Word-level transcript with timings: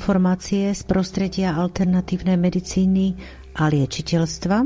informácie 0.00 0.72
z 0.72 0.80
prostredia 0.88 1.52
alternatívnej 1.52 2.40
medicíny 2.40 3.20
a 3.52 3.68
liečiteľstva. 3.68 4.64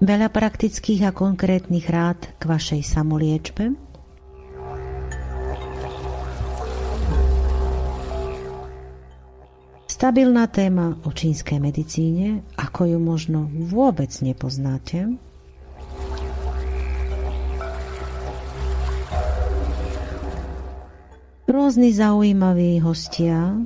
Veľa 0.00 0.28
praktických 0.32 1.04
a 1.04 1.12
konkrétnych 1.12 1.84
rád 1.84 2.32
k 2.40 2.42
vašej 2.48 2.80
samoliečbe. 2.80 3.76
Stabilná 9.84 10.48
téma 10.48 10.96
o 11.04 11.12
čínskej 11.12 11.60
medicíne, 11.60 12.40
ako 12.56 12.88
ju 12.88 12.98
možno 13.00 13.52
vôbec 13.52 14.12
nepoznáte. 14.24 15.25
Rôzni 21.56 21.88
zaujímaví 21.88 22.84
hostia, 22.84 23.56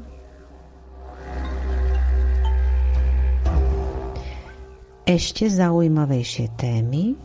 ešte 5.03 5.51
zaujímavejšie 5.51 6.55
témy. 6.55 7.19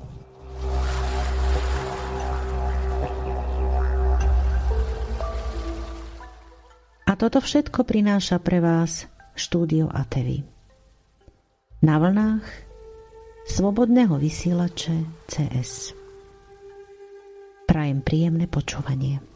A 7.06 7.12
toto 7.14 7.46
všetko 7.46 7.86
prináša 7.86 8.42
pre 8.42 8.58
vás 8.58 9.06
štúdio 9.38 9.86
ATV. 9.94 10.42
Na 11.86 12.02
vlnách 12.02 12.46
slobodného 13.54 14.18
vysielače 14.18 15.30
CS. 15.30 15.94
Prajem 17.70 18.02
príjemné 18.02 18.50
počúvanie. 18.50 19.35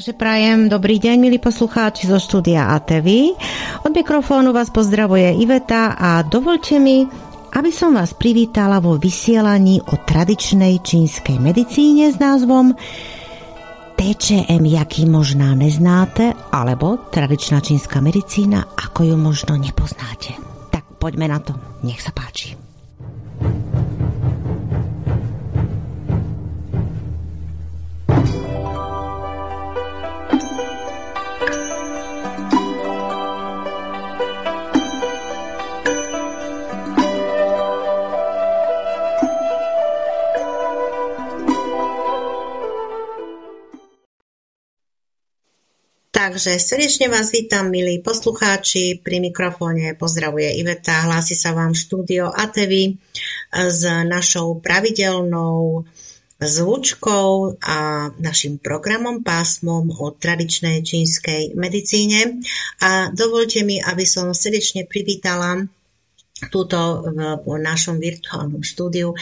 Takže 0.00 0.16
prajem 0.16 0.72
dobrý 0.72 0.96
deň, 0.96 1.16
milí 1.20 1.36
poslucháči 1.36 2.08
zo 2.08 2.16
štúdia 2.16 2.72
ATV. 2.72 3.36
Od 3.84 3.92
mikrofónu 3.92 4.48
vás 4.48 4.72
pozdravuje 4.72 5.44
Iveta 5.44 5.92
a 5.92 6.24
dovolte 6.24 6.80
mi, 6.80 7.04
aby 7.52 7.68
som 7.68 7.92
vás 7.92 8.16
privítala 8.16 8.80
vo 8.80 8.96
vysielaní 8.96 9.76
o 9.76 10.00
tradičnej 10.00 10.80
čínskej 10.80 11.36
medicíne 11.36 12.08
s 12.08 12.16
názvom 12.16 12.72
TČM, 14.00 14.64
jaký 14.72 15.04
možná 15.04 15.52
neznáte, 15.52 16.32
alebo 16.48 16.96
tradičná 17.12 17.60
čínska 17.60 18.00
medicína, 18.00 18.72
ako 18.80 19.04
ju 19.04 19.16
možno 19.20 19.60
nepoznáte. 19.60 20.32
Tak 20.72 20.96
poďme 20.96 21.28
na 21.28 21.44
to, 21.44 21.52
nech 21.84 22.00
sa 22.00 22.08
páči. 22.16 22.49
Takže 46.40 46.56
srdečne 46.56 47.12
vás 47.12 47.36
vítam, 47.36 47.68
milí 47.68 48.00
poslucháči. 48.00 48.96
Pri 49.04 49.20
mikrofóne 49.20 49.92
pozdravuje 49.92 50.56
Iveta. 50.56 51.04
Hlási 51.04 51.36
sa 51.36 51.52
vám 51.52 51.76
štúdio 51.76 52.32
ATV 52.32 52.96
s 53.52 53.84
našou 54.08 54.56
pravidelnou 54.56 55.84
zvučkou 56.40 57.60
a 57.60 58.08
našim 58.16 58.56
programom 58.56 59.20
pásmom 59.20 59.92
o 59.92 60.16
tradičnej 60.16 60.80
čínskej 60.80 61.60
medicíne. 61.60 62.40
A 62.80 63.12
dovolte 63.12 63.60
mi, 63.60 63.76
aby 63.76 64.08
som 64.08 64.32
srdečne 64.32 64.88
privítala 64.88 65.60
túto 66.48 67.04
v 67.44 67.60
našom 67.60 68.00
virtuálnom 68.00 68.64
štúdiu 68.64 69.12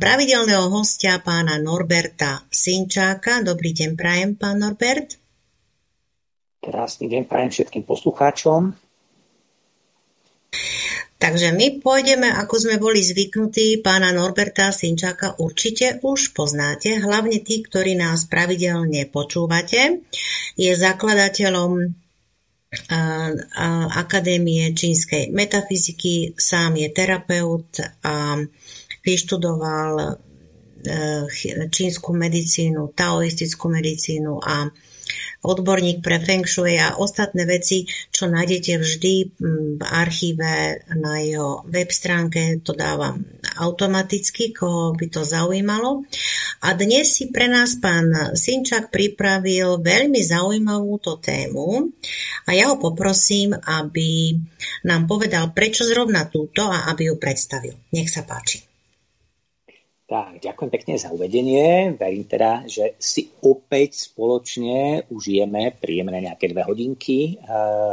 pravidelného 0.00 0.72
hostia 0.72 1.20
pána 1.20 1.60
Norberta 1.60 2.40
Sinčáka. 2.48 3.44
Dobrý 3.44 3.76
deň, 3.76 3.90
prajem, 4.00 4.32
pán 4.40 4.64
Norbert. 4.64 5.20
Krásny 6.62 7.10
deň 7.10 7.26
prajem 7.26 7.50
všetkým 7.50 7.82
poslucháčom. 7.82 8.70
Takže 11.18 11.50
my 11.58 11.82
pôjdeme, 11.82 12.30
ako 12.30 12.54
sme 12.54 12.78
boli 12.78 13.02
zvyknutí, 13.02 13.82
pána 13.82 14.14
Norberta 14.14 14.70
Sinčáka 14.70 15.42
určite 15.42 15.98
už 16.06 16.30
poznáte, 16.30 17.02
hlavne 17.02 17.42
tí, 17.42 17.66
ktorí 17.66 17.98
nás 17.98 18.30
pravidelne 18.30 19.10
počúvate. 19.10 20.06
Je 20.54 20.70
zakladateľom 20.70 21.98
Akadémie 23.98 24.70
čínskej 24.70 25.34
metafyziky, 25.34 26.38
sám 26.38 26.78
je 26.78 26.88
terapeut 26.94 27.68
a 28.06 28.38
vyštudoval 29.02 29.92
e, 29.98 30.08
čínsku 31.68 32.16
medicínu, 32.16 32.96
taoistickú 32.96 33.66
medicínu 33.68 34.40
a 34.40 34.72
odborník 35.42 36.00
pre 36.00 36.22
Feng 36.22 36.46
Shui 36.46 36.78
a 36.78 36.96
ostatné 36.96 37.44
veci, 37.44 37.84
čo 38.10 38.30
nájdete 38.30 38.72
vždy 38.78 39.14
mm, 39.36 39.68
v 39.78 39.82
archíve 39.82 40.52
na 40.96 41.18
jeho 41.20 41.66
web 41.66 41.90
stránke, 41.90 42.62
to 42.62 42.72
dávam 42.72 43.26
automaticky, 43.58 44.54
koho 44.54 44.94
by 44.94 45.06
to 45.10 45.26
zaujímalo. 45.26 46.06
A 46.62 46.78
dnes 46.78 47.10
si 47.10 47.28
pre 47.34 47.50
nás 47.50 47.76
pán 47.82 48.38
Sinčak 48.38 48.94
pripravil 48.94 49.82
veľmi 49.82 50.22
zaujímavú 50.22 51.02
to 51.02 51.18
tému 51.18 51.90
a 52.46 52.50
ja 52.54 52.70
ho 52.70 52.78
poprosím, 52.78 53.52
aby 53.58 54.38
nám 54.86 55.10
povedal, 55.10 55.50
prečo 55.50 55.82
zrovna 55.82 56.30
túto 56.30 56.62
a 56.66 56.86
aby 56.88 57.10
ju 57.10 57.18
predstavil. 57.18 57.74
Nech 57.90 58.08
sa 58.08 58.22
páči. 58.22 58.71
Tak, 60.12 60.44
ďakujem 60.44 60.68
pekne 60.68 60.94
za 61.00 61.08
uvedenie. 61.08 61.96
Verím 61.96 62.28
teda, 62.28 62.68
že 62.68 63.00
si 63.00 63.32
opäť 63.48 64.12
spoločne 64.12 65.08
užijeme 65.08 65.72
príjemné 65.80 66.28
nejaké 66.28 66.52
dve 66.52 66.68
hodinky 66.68 67.32
e, 67.32 67.34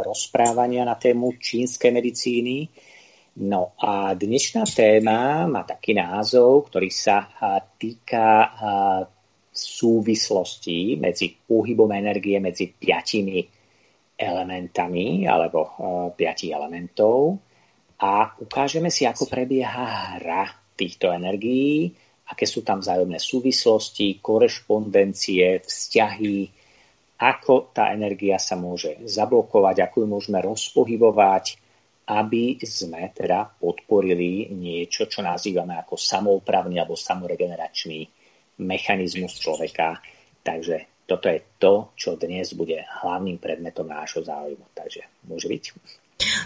rozprávania 0.04 0.84
na 0.84 1.00
tému 1.00 1.40
čínskej 1.40 1.96
medicíny. 1.96 2.68
No 3.40 3.72
a 3.80 4.20
dnešná 4.20 4.68
téma 4.68 5.48
má 5.48 5.64
taký 5.64 5.96
názov, 5.96 6.68
ktorý 6.68 6.92
sa 6.92 7.24
e, 7.24 7.28
týka 7.80 8.28
e, 8.28 8.50
súvislostí 9.56 11.00
medzi 11.00 11.32
pohybom 11.40 11.88
energie 11.96 12.44
medzi 12.44 12.68
piatimi 12.68 13.48
elementami 14.20 15.24
alebo 15.24 15.72
piatich 16.20 16.52
elementov 16.52 17.40
a 18.04 18.36
ukážeme 18.44 18.92
si, 18.92 19.08
ako 19.08 19.24
prebieha 19.24 20.20
hra 20.20 20.76
týchto 20.76 21.16
energií 21.16 21.96
aké 22.30 22.46
sú 22.46 22.62
tam 22.62 22.80
vzájomné 22.80 23.18
súvislosti, 23.18 24.22
korešpondencie, 24.22 25.66
vzťahy, 25.66 26.38
ako 27.20 27.76
tá 27.76 27.92
energia 27.92 28.40
sa 28.40 28.56
môže 28.56 28.96
zablokovať, 29.04 29.84
ako 29.84 29.96
ju 30.06 30.08
môžeme 30.08 30.40
rozpohybovať, 30.40 31.60
aby 32.10 32.58
sme 32.64 33.12
teda 33.12 33.60
podporili 33.60 34.50
niečo, 34.56 35.06
čo 35.06 35.22
nazývame 35.22 35.78
ako 35.78 36.00
samoupravný 36.00 36.80
alebo 36.80 36.98
samoregeneračný 36.98 38.08
mechanizmus 38.66 39.38
človeka. 39.38 40.00
Takže 40.42 41.06
toto 41.06 41.28
je 41.30 41.42
to, 41.60 41.74
čo 41.94 42.16
dnes 42.16 42.54
bude 42.54 42.78
hlavným 43.04 43.38
predmetom 43.38 43.90
nášho 43.90 44.26
záujmu. 44.26 44.74
Takže 44.74 45.28
môže 45.28 45.50
byť. 45.50 45.64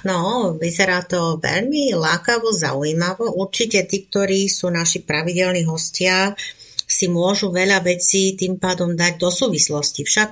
No, 0.03 0.53
vyzerá 0.59 1.01
to 1.07 1.41
veľmi 1.41 1.97
lákavo, 1.97 2.53
zaujímavo. 2.53 3.33
Určite 3.33 3.87
tí, 3.89 4.05
ktorí 4.05 4.45
sú 4.45 4.69
naši 4.69 5.01
pravidelní 5.01 5.65
hostia, 5.65 6.37
si 6.85 7.09
môžu 7.09 7.49
veľa 7.49 7.81
vecí 7.81 8.37
tým 8.37 8.61
pádom 8.61 8.93
dať 8.93 9.17
do 9.17 9.33
súvislosti 9.33 10.05
však. 10.05 10.31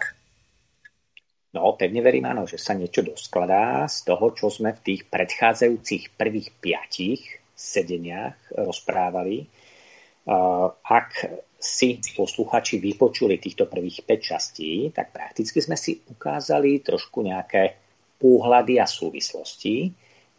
No, 1.58 1.74
pevne 1.76 2.00
verím, 2.06 2.30
áno, 2.30 2.46
že 2.46 2.62
sa 2.62 2.78
niečo 2.78 3.02
doskladá 3.02 3.84
z 3.90 4.08
toho, 4.08 4.32
čo 4.32 4.48
sme 4.48 4.78
v 4.78 4.84
tých 4.88 5.02
predchádzajúcich 5.10 6.16
prvých 6.16 6.54
piatich 6.62 7.20
sedeniach 7.58 8.62
rozprávali. 8.62 9.50
Ak 10.86 11.10
si 11.58 11.98
posluchači 12.14 12.78
vypočuli 12.78 13.42
týchto 13.42 13.66
prvých 13.66 14.06
5 14.06 14.22
častí, 14.22 14.94
tak 14.94 15.10
prakticky 15.12 15.60
sme 15.60 15.74
si 15.76 15.98
ukázali 15.98 16.80
trošku 16.86 17.26
nejaké 17.26 17.81
pohľady 18.22 18.78
a 18.78 18.86
súvislosti 18.86 19.90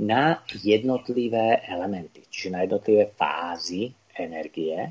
na 0.06 0.38
jednotlivé 0.62 1.66
elementy, 1.66 2.22
čiže 2.30 2.54
na 2.54 2.62
jednotlivé 2.62 3.10
fázy 3.10 3.90
energie, 4.14 4.78
e, 4.78 4.90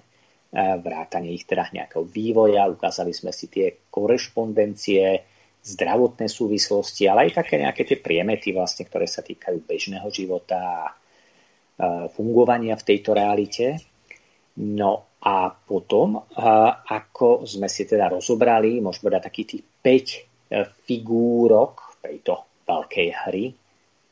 vrátanie 0.83 1.31
ich 1.31 1.47
teda 1.47 1.71
nejakého 1.71 2.03
vývoja, 2.03 2.67
ukázali 2.67 3.15
sme 3.15 3.31
si 3.31 3.47
tie 3.47 3.87
korešpondencie, 3.87 5.31
zdravotné 5.61 6.25
súvislosti, 6.25 7.05
ale 7.05 7.29
aj 7.29 7.45
také 7.45 7.61
nejaké 7.61 7.85
tie 7.85 7.97
priemety, 8.01 8.49
vlastne, 8.49 8.81
ktoré 8.89 9.05
sa 9.05 9.21
týkajú 9.21 9.61
bežného 9.63 10.09
života 10.09 10.59
a 10.59 10.81
e, 10.85 10.93
fungovania 12.11 12.75
v 12.75 12.87
tejto 12.91 13.15
realite. 13.15 13.77
No 14.57 15.15
a 15.21 15.53
potom, 15.53 16.17
e, 16.17 16.21
ako 16.91 17.47
sme 17.47 17.69
si 17.69 17.87
teda 17.87 18.09
rozobrali, 18.11 18.83
môžeme 18.83 19.13
dať 19.13 19.21
takých 19.21 19.47
tých 19.47 19.63
5 20.51 20.83
figúrok 20.83 21.95
tejto 22.03 22.50
veľkej 22.71 23.09
hry, 23.27 23.45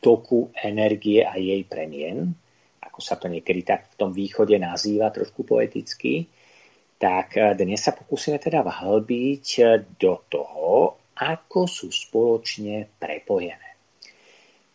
toku 0.03 0.51
energie 0.59 1.23
a 1.23 1.39
jej 1.39 1.63
premien, 1.63 2.35
ako 2.83 2.99
sa 2.99 3.15
to 3.15 3.31
niekedy 3.31 3.63
tak 3.63 3.87
v 3.91 3.95
tom 3.95 4.11
východe 4.11 4.59
nazýva 4.59 5.07
trošku 5.11 5.47
poeticky, 5.47 6.27
tak 6.99 7.39
eh, 7.39 7.55
dnes 7.55 7.79
sa 7.79 7.95
pokúsime 7.95 8.37
teda 8.43 8.59
vhlbiť 8.59 9.47
eh, 9.63 9.87
do 9.95 10.19
toho, 10.27 10.99
ako 11.15 11.63
sú 11.63 11.87
spoločne 11.87 12.99
prepojené. 12.99 13.69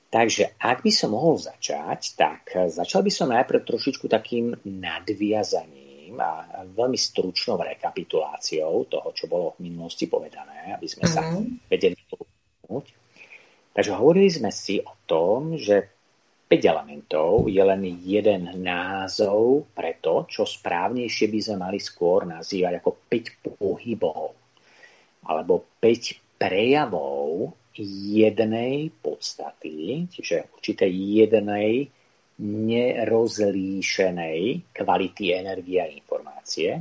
Takže 0.09 0.55
ak 0.63 0.87
by 0.87 0.93
som 0.95 1.13
mohol 1.13 1.37
začať, 1.37 2.17
tak 2.17 2.43
eh, 2.57 2.73
začal 2.73 3.05
by 3.05 3.13
som 3.13 3.29
najprv 3.29 3.61
trošičku 3.61 4.09
takým 4.09 4.57
nadviazaním 4.65 6.17
a 6.17 6.65
veľmi 6.65 6.97
stručnou 6.97 7.61
rekapituláciou 7.61 8.89
toho, 8.89 9.09
čo 9.13 9.29
bolo 9.29 9.53
v 9.61 9.69
minulosti 9.69 10.09
povedané, 10.09 10.73
aby 10.73 10.89
sme 10.89 11.05
sa 11.05 11.21
mhm. 11.29 11.69
vedeli 11.69 11.97
pohnúť. 12.09 13.04
Takže 13.75 13.91
hovorili 13.91 14.31
sme 14.31 14.55
si 14.55 14.79
o 14.79 14.95
tom, 15.03 15.59
že 15.59 15.91
5 16.47 16.63
elementov 16.63 17.51
je 17.51 17.59
len 17.59 17.83
jeden 18.07 18.63
názov 18.63 19.67
pre 19.75 19.99
to, 19.99 20.31
čo 20.31 20.47
správnejšie 20.47 21.27
by 21.27 21.39
sme 21.43 21.67
mali 21.67 21.83
skôr 21.83 22.23
nazývať 22.23 22.79
ako 22.79 23.11
5 23.11 23.43
pohybov. 23.43 24.31
Alebo 25.27 25.75
5 25.83 26.39
prejavov 26.39 27.51
jednej 28.15 28.95
podstaty, 28.95 30.07
čiže 30.07 30.55
určitej 30.55 30.95
jednej 30.95 31.91
nerozlíšenej 32.39 34.71
kvality 34.71 35.35
energie 35.35 35.83
a 35.83 35.91
informácie, 35.91 36.79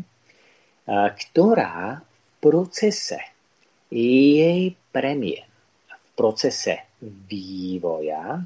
ktorá 0.85 1.97
v 1.97 2.05
procese 2.37 3.17
jej 3.89 4.77
premien 4.93 5.52
procese 6.13 6.93
vývoja 7.03 8.37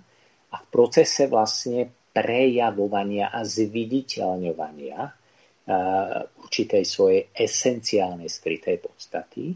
a 0.47 0.55
v 0.55 0.65
procese 0.71 1.27
vlastne 1.27 2.09
prejavovania 2.15 3.29
a 3.29 3.45
zviditeľňovania 3.45 4.97
uh, 4.97 5.11
určitej 6.41 6.83
svojej 6.87 7.29
esenciálnej 7.29 8.25
skrytej 8.25 8.81
podstaty, 8.81 9.53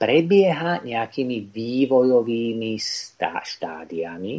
prebieha 0.00 0.82
nejakými 0.82 1.52
vývojovými 1.52 2.72
štádiami, 3.20 4.36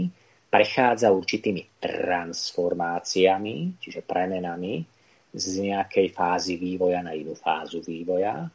prechádza 0.51 1.13
určitými 1.13 1.79
transformáciami, 1.79 3.79
čiže 3.79 4.03
premenami 4.03 4.83
z 5.31 5.71
nejakej 5.71 6.11
fázy 6.11 6.59
vývoja 6.59 6.99
na 6.99 7.15
inú 7.15 7.39
fázu 7.39 7.79
vývoja 7.79 8.51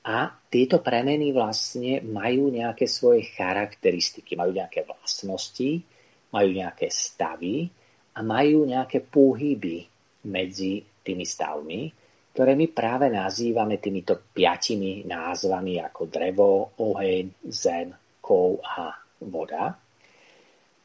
a 0.00 0.32
tieto 0.48 0.80
premeny 0.80 1.32
vlastne 1.36 2.00
majú 2.00 2.48
nejaké 2.48 2.88
svoje 2.88 3.28
charakteristiky, 3.36 4.32
majú 4.32 4.56
nejaké 4.56 4.88
vlastnosti, 4.88 5.84
majú 6.32 6.50
nejaké 6.56 6.88
stavy 6.88 7.68
a 8.16 8.24
majú 8.24 8.64
nejaké 8.64 9.04
pohyby 9.04 9.84
medzi 10.24 10.80
tými 11.04 11.24
stavmi, 11.24 11.80
ktoré 12.32 12.56
my 12.56 12.66
práve 12.72 13.12
nazývame 13.12 13.76
týmito 13.76 14.16
piatimi 14.32 15.04
názvami 15.04 15.82
ako 15.84 16.02
drevo, 16.08 16.72
oheň, 16.80 17.44
zem, 17.50 17.92
kov 18.24 18.62
a 18.64 18.94
voda. 19.20 19.76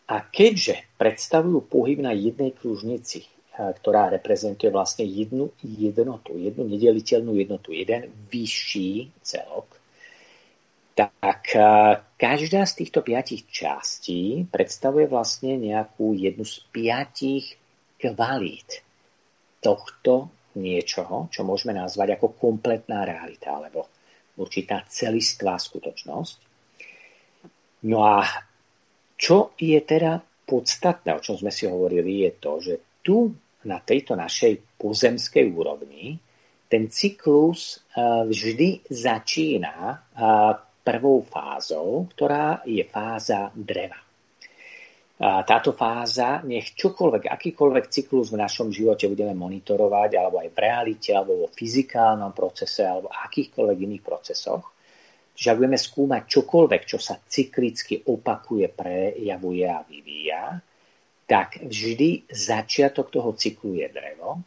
A 0.05 0.15
keďže 0.29 0.97
predstavujú 0.99 1.65
pohyb 1.65 2.03
na 2.03 2.13
jednej 2.13 2.53
kružnici, 2.53 3.25
ktorá 3.55 4.11
reprezentuje 4.11 4.67
vlastne 4.67 5.07
jednu 5.07 5.47
jednotu, 5.63 6.35
jednu 6.35 6.67
nedeliteľnú 6.67 7.39
jednotu, 7.39 7.71
jeden 7.71 8.11
vyšší 8.27 9.15
celok, 9.23 9.79
tak 10.95 11.55
každá 12.15 12.63
z 12.67 12.73
týchto 12.83 13.03
piatich 13.03 13.47
častí 13.47 14.47
predstavuje 14.47 15.07
vlastne 15.07 15.59
nejakú 15.59 16.15
jednu 16.15 16.43
z 16.43 16.63
piatich 16.71 17.55
kvalít 17.99 18.83
tohto 19.59 20.31
niečoho, 20.55 21.27
čo 21.31 21.43
môžeme 21.43 21.75
nazvať 21.75 22.15
ako 22.15 22.35
kompletná 22.39 23.03
realita, 23.03 23.55
alebo 23.59 23.91
určitá 24.39 24.83
celistvá 24.87 25.59
skutočnosť. 25.59 26.37
No 27.87 28.03
a 28.03 28.23
čo 29.15 29.55
je 29.59 29.79
teda 29.83 30.19
podstatné, 30.47 31.11
o 31.15 31.23
čom 31.23 31.39
sme 31.39 31.51
si 31.51 31.67
hovorili, 31.67 32.23
je 32.23 32.31
to, 32.39 32.51
že 32.63 32.73
tu 33.03 33.35
na 33.65 33.81
tejto 33.81 34.13
našej 34.13 34.77
pozemskej 34.79 35.45
úrovni, 35.51 36.17
ten 36.65 36.89
cyklus 36.89 37.81
eh, 37.93 38.25
vždy 38.25 38.89
začína 38.89 39.75
eh, 39.89 39.97
prvou 40.85 41.25
fázou, 41.25 42.05
ktorá 42.13 42.61
je 42.65 42.85
fáza 42.85 43.49
dreva. 43.57 44.05
Táto 45.15 45.71
fáza, 45.71 46.43
nech 46.43 46.75
čokoľvek, 46.75 47.31
akýkoľvek 47.31 47.85
cyklus 47.87 48.35
v 48.35 48.41
našom 48.43 48.67
živote 48.67 49.07
budeme 49.07 49.31
monitorovať, 49.31 50.11
alebo 50.11 50.43
aj 50.43 50.51
v 50.51 50.59
realite, 50.59 51.15
alebo 51.15 51.47
vo 51.47 51.49
fyzikálnom 51.55 52.35
procese, 52.35 52.83
alebo 52.83 53.07
akýchkoľvek 53.07 53.77
iných 53.79 54.03
procesoch, 54.03 54.75
že 55.31 55.51
ak 55.51 55.59
budeme 55.63 55.79
skúmať 55.79 56.21
čokoľvek, 56.31 56.81
čo 56.83 56.99
sa 56.99 57.15
cyklicky 57.15 58.03
opakuje, 58.03 58.67
prejavuje 58.75 59.63
a 59.63 59.79
vyvíja, 59.87 60.59
tak 61.25 61.57
vždy 61.65 62.29
začiatok 62.29 63.09
toho 63.09 63.33
cyklu 63.33 63.81
je 63.81 63.89
drevo. 63.89 64.41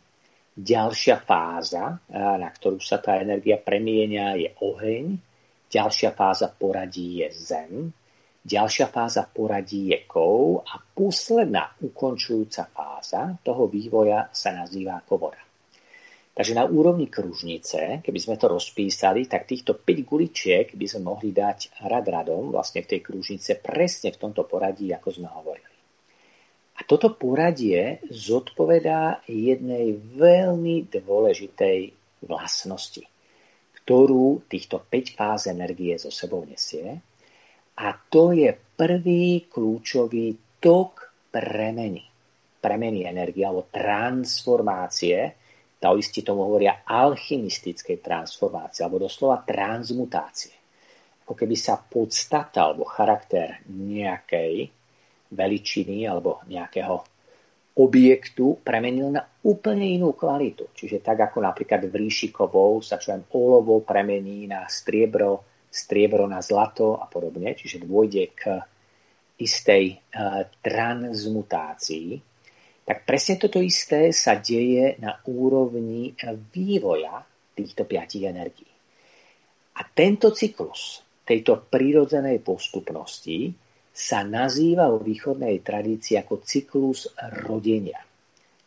Ďalšia 0.59 1.23
fáza, 1.23 2.03
na 2.15 2.51
ktorú 2.51 2.83
sa 2.83 2.99
tá 2.99 3.19
energia 3.19 3.59
premienia, 3.63 4.35
je 4.35 4.51
oheň. 4.63 5.19
Ďalšia 5.71 6.15
fáza 6.15 6.51
poradí 6.51 7.23
je 7.23 7.29
zem. 7.35 7.91
Ďalšia 8.43 8.89
fáza 8.91 9.27
poradí 9.27 9.91
je 9.95 10.07
kov. 10.07 10.67
A 10.67 10.83
posledná 10.83 11.75
ukončujúca 11.83 12.67
fáza 12.71 13.39
toho 13.43 13.67
vývoja 13.71 14.31
sa 14.35 14.55
nazýva 14.55 14.99
ako 15.03 15.15
voda. 15.19 15.43
Takže 16.39 16.55
na 16.55 16.63
úrovni 16.63 17.11
kružnice, 17.11 17.99
keby 17.99 18.19
sme 18.23 18.39
to 18.39 18.47
rozpísali, 18.47 19.27
tak 19.27 19.51
týchto 19.51 19.75
5 19.83 20.07
guličiek 20.07 20.67
by 20.71 20.87
sme 20.87 21.11
mohli 21.11 21.35
dať 21.35 21.83
rad 21.91 22.07
radom 22.07 22.55
vlastne 22.55 22.87
v 22.87 22.95
tej 22.95 23.01
kružnice 23.03 23.59
presne 23.59 24.15
v 24.15 24.21
tomto 24.23 24.47
poradí, 24.47 24.95
ako 24.95 25.11
sme 25.11 25.27
hovorili. 25.27 25.68
A 26.79 26.87
toto 26.87 27.11
poradie 27.19 27.99
zodpovedá 28.07 29.27
jednej 29.27 29.99
veľmi 29.99 30.87
dôležitej 30.87 31.79
vlastnosti, 32.23 33.03
ktorú 33.83 34.47
týchto 34.47 34.79
5 34.87 35.19
fáz 35.19 35.51
energie 35.51 35.99
zo 35.99 36.15
sebou 36.15 36.47
nesie. 36.47 37.03
A 37.79 37.95
to 37.95 38.31
je 38.31 38.55
prvý 38.55 39.51
kľúčový 39.51 40.59
tok 40.63 41.11
premeny. 41.35 42.07
Premeny 42.59 43.07
energie 43.07 43.43
alebo 43.43 43.67
transformácie 43.71 45.35
Taoisti 45.79 46.27
tomu 46.27 46.43
hovoria 46.43 46.83
alchymistickej 46.83 48.03
transformácie, 48.03 48.83
alebo 48.83 48.99
doslova 48.99 49.47
transmutácie. 49.47 50.51
Ako 51.23 51.39
keby 51.39 51.55
sa 51.55 51.79
podstata 51.79 52.67
alebo 52.67 52.83
charakter 52.83 53.63
nejakej 53.71 54.75
veličiny 55.33 56.09
alebo 56.09 56.41
nejakého 56.49 57.19
objektu 57.79 58.59
premenil 58.59 59.15
na 59.15 59.23
úplne 59.47 59.87
inú 59.87 60.13
kvalitu. 60.19 60.75
Čiže 60.75 60.99
tak 60.99 61.31
ako 61.31 61.47
napríklad 61.47 61.87
v 61.87 61.95
ríši 61.95 62.35
kovov 62.35 62.83
sa 62.83 62.99
čo 62.99 63.15
olovo 63.15 63.87
premení 63.87 64.51
na 64.51 64.67
striebro, 64.67 65.47
striebro 65.71 66.27
na 66.27 66.43
zlato 66.43 66.99
a 66.99 67.07
podobne. 67.07 67.55
Čiže 67.55 67.87
dôjde 67.87 68.25
k 68.35 68.43
istej 69.39 69.95
uh, 69.95 70.51
transmutácii, 70.59 72.19
tak 72.83 73.07
presne 73.07 73.39
toto 73.39 73.63
isté 73.63 74.11
sa 74.11 74.43
deje 74.43 74.99
na 74.99 75.15
úrovni 75.31 76.17
vývoja 76.51 77.23
týchto 77.55 77.87
piatich 77.87 78.27
energií. 78.27 78.73
A 79.79 79.87
tento 79.87 80.35
cyklus 80.35 81.05
tejto 81.23 81.69
prírodzenej 81.69 82.41
postupnosti 82.41 83.68
sa 83.99 84.23
nazýva 84.23 84.87
vo 84.87 85.02
východnej 85.02 85.59
tradícii 85.59 86.14
ako 86.23 86.47
cyklus 86.47 87.11
rodenia. 87.43 87.99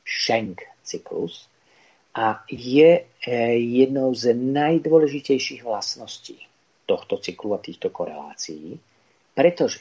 Schenk 0.04 0.68
cyklus. 0.84 1.48
A 2.12 2.44
je 2.52 3.00
e, 3.00 3.04
jednou 3.56 4.12
z 4.12 4.36
najdôležitejších 4.36 5.64
vlastností 5.64 6.36
tohto 6.84 7.24
cyklu 7.24 7.56
a 7.56 7.64
týchto 7.64 7.88
korelácií, 7.88 8.76
pretože 9.32 9.80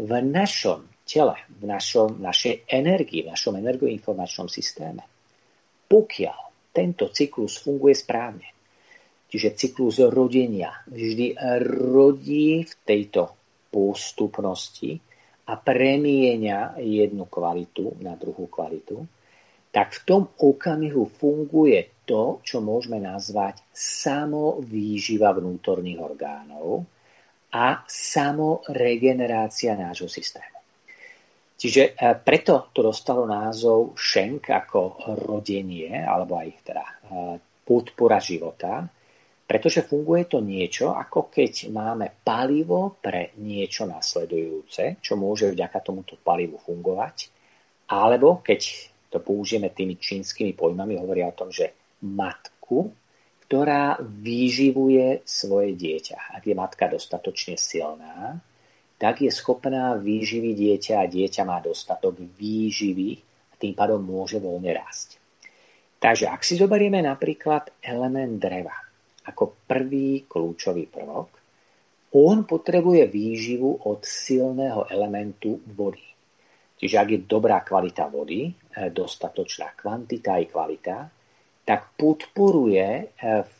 v 0.00 0.10
našom 0.24 0.88
tele, 1.04 1.36
v 1.52 1.68
našom, 1.68 2.16
našej 2.16 2.64
energii, 2.72 3.28
v 3.28 3.36
našom 3.36 3.60
energoinformačnom 3.60 4.48
systéme. 4.48 5.04
Pokiaľ 5.84 6.72
tento 6.72 7.12
cyklus 7.12 7.60
funguje 7.60 7.92
správne, 7.92 8.48
čiže 9.28 9.52
cyklus 9.52 10.00
rodenia 10.00 10.72
vždy 10.88 11.36
rodí 11.92 12.64
v 12.64 12.72
tejto 12.88 13.41
postupnosti 13.72 15.00
a 15.48 15.56
premienia 15.56 16.76
jednu 16.76 17.24
kvalitu 17.26 17.96
na 18.04 18.14
druhú 18.14 18.46
kvalitu, 18.52 19.00
tak 19.72 19.96
v 19.96 20.00
tom 20.04 20.22
okamihu 20.36 21.08
funguje 21.08 22.04
to, 22.04 22.44
čo 22.44 22.60
môžeme 22.60 23.00
nazvať 23.00 23.64
samovýživa 23.72 25.32
vnútorných 25.32 25.98
orgánov 25.98 26.84
a 27.56 27.80
samoregenerácia 27.88 29.72
nášho 29.72 30.12
systému. 30.12 30.60
Čiže 31.56 31.94
e, 31.94 32.16
preto 32.20 32.74
to 32.74 32.82
dostalo 32.82 33.24
názov 33.24 33.94
šenk 33.96 34.50
ako 34.50 35.08
rodenie, 35.24 35.94
alebo 35.94 36.36
aj 36.36 36.48
teda 36.66 36.84
e, 36.84 36.94
podpora 37.62 38.18
života, 38.18 38.82
pretože 39.52 39.84
funguje 39.84 40.32
to 40.32 40.40
niečo, 40.40 40.96
ako 40.96 41.28
keď 41.28 41.68
máme 41.68 42.24
palivo 42.24 42.96
pre 43.04 43.36
niečo 43.36 43.84
nasledujúce, 43.84 44.96
čo 45.04 45.12
môže 45.20 45.52
vďaka 45.52 45.76
tomuto 45.84 46.16
palivu 46.16 46.56
fungovať, 46.56 47.28
alebo 47.92 48.40
keď 48.40 48.60
to 49.12 49.20
použijeme 49.20 49.68
tými 49.76 50.00
čínskymi 50.00 50.56
pojmami, 50.56 50.96
hovoria 50.96 51.28
o 51.28 51.36
tom, 51.36 51.52
že 51.52 51.68
matku, 52.00 52.96
ktorá 53.44 54.00
vyživuje 54.00 55.20
svoje 55.28 55.76
dieťa. 55.76 56.32
Ak 56.32 56.48
je 56.48 56.56
matka 56.56 56.88
dostatočne 56.88 57.60
silná, 57.60 58.40
tak 58.96 59.20
je 59.20 59.28
schopná 59.28 60.00
výživiť 60.00 60.54
dieťa 60.56 60.94
a 60.96 61.04
dieťa 61.04 61.44
má 61.44 61.60
dostatok 61.60 62.24
výživy 62.40 63.20
a 63.52 63.60
tým 63.60 63.76
pádom 63.76 64.00
môže 64.00 64.40
voľne 64.40 64.72
rásť. 64.80 65.20
Takže 66.00 66.32
ak 66.32 66.40
si 66.40 66.56
zoberieme 66.56 67.04
napríklad 67.04 67.68
element 67.84 68.40
dreva 68.40 68.81
ako 69.28 69.66
prvý 69.68 70.26
kľúčový 70.26 70.90
prvok, 70.90 71.28
on 72.12 72.44
potrebuje 72.44 73.08
výživu 73.08 73.88
od 73.88 74.04
silného 74.04 74.84
elementu 74.92 75.60
vody. 75.72 76.04
Čiže 76.76 76.96
ak 76.98 77.08
je 77.08 77.20
dobrá 77.24 77.62
kvalita 77.62 78.10
vody, 78.10 78.50
eh, 78.50 78.90
dostatočná 78.90 79.78
kvantita 79.78 80.36
i 80.42 80.50
kvalita, 80.50 81.08
tak 81.62 81.94
podporuje 81.94 82.86
eh, 82.86 83.06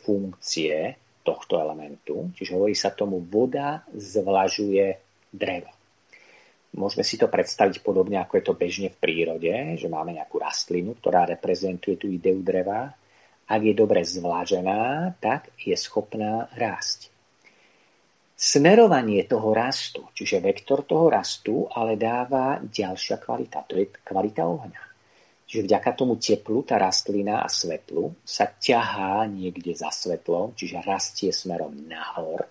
funkcie 0.03 0.75
tohto 1.23 1.55
elementu. 1.57 2.35
Čiže 2.35 2.51
hovorí 2.53 2.75
sa 2.75 2.91
tomu, 2.91 3.23
voda 3.23 3.81
zvlažuje 3.95 4.99
drevo. 5.31 5.71
Môžeme 6.73 7.05
si 7.05 7.15
to 7.15 7.29
predstaviť 7.29 7.85
podobne, 7.85 8.19
ako 8.19 8.33
je 8.37 8.43
to 8.43 8.57
bežne 8.57 8.89
v 8.91 8.97
prírode, 8.99 9.77
že 9.77 9.87
máme 9.87 10.17
nejakú 10.17 10.41
rastlinu, 10.41 10.97
ktorá 10.97 11.29
reprezentuje 11.29 11.95
tú 11.95 12.09
ideu 12.09 12.41
dreva. 12.41 12.91
Ak 13.47 13.61
je 13.61 13.73
dobre 13.75 14.01
zvlážená, 14.03 15.13
tak 15.19 15.51
je 15.59 15.75
schopná 15.75 16.47
rásť. 16.55 17.11
Smerovanie 18.33 19.23
toho 19.29 19.55
rastu, 19.55 20.03
čiže 20.11 20.43
vektor 20.43 20.83
toho 20.83 21.07
rastu, 21.07 21.67
ale 21.71 21.95
dáva 21.95 22.59
ďalšia 22.59 23.21
kvalita. 23.21 23.63
To 23.69 23.79
je 23.79 23.87
kvalita 24.03 24.43
ohňa. 24.43 24.83
Čiže 25.47 25.69
vďaka 25.69 25.89
tomu 25.93 26.17
teplu 26.17 26.65
tá 26.65 26.81
rastlina 26.81 27.45
a 27.45 27.47
svetlu 27.51 28.15
sa 28.25 28.49
ťahá 28.49 29.27
niekde 29.29 29.75
za 29.75 29.93
svetlom, 29.93 30.55
čiže 30.57 30.81
rastie 30.81 31.29
smerom 31.29 31.75
nahor 31.85 32.47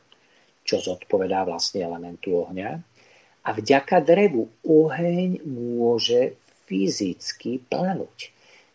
čo 0.62 0.78
zodpovedá 0.78 1.42
vlastne 1.42 1.82
elementu 1.82 2.38
ohňa. 2.38 2.70
A 3.42 3.48
vďaka 3.50 3.98
drevu 3.98 4.46
oheň 4.62 5.42
môže 5.42 6.38
fyzicky 6.70 7.58
planúť. 7.66 8.30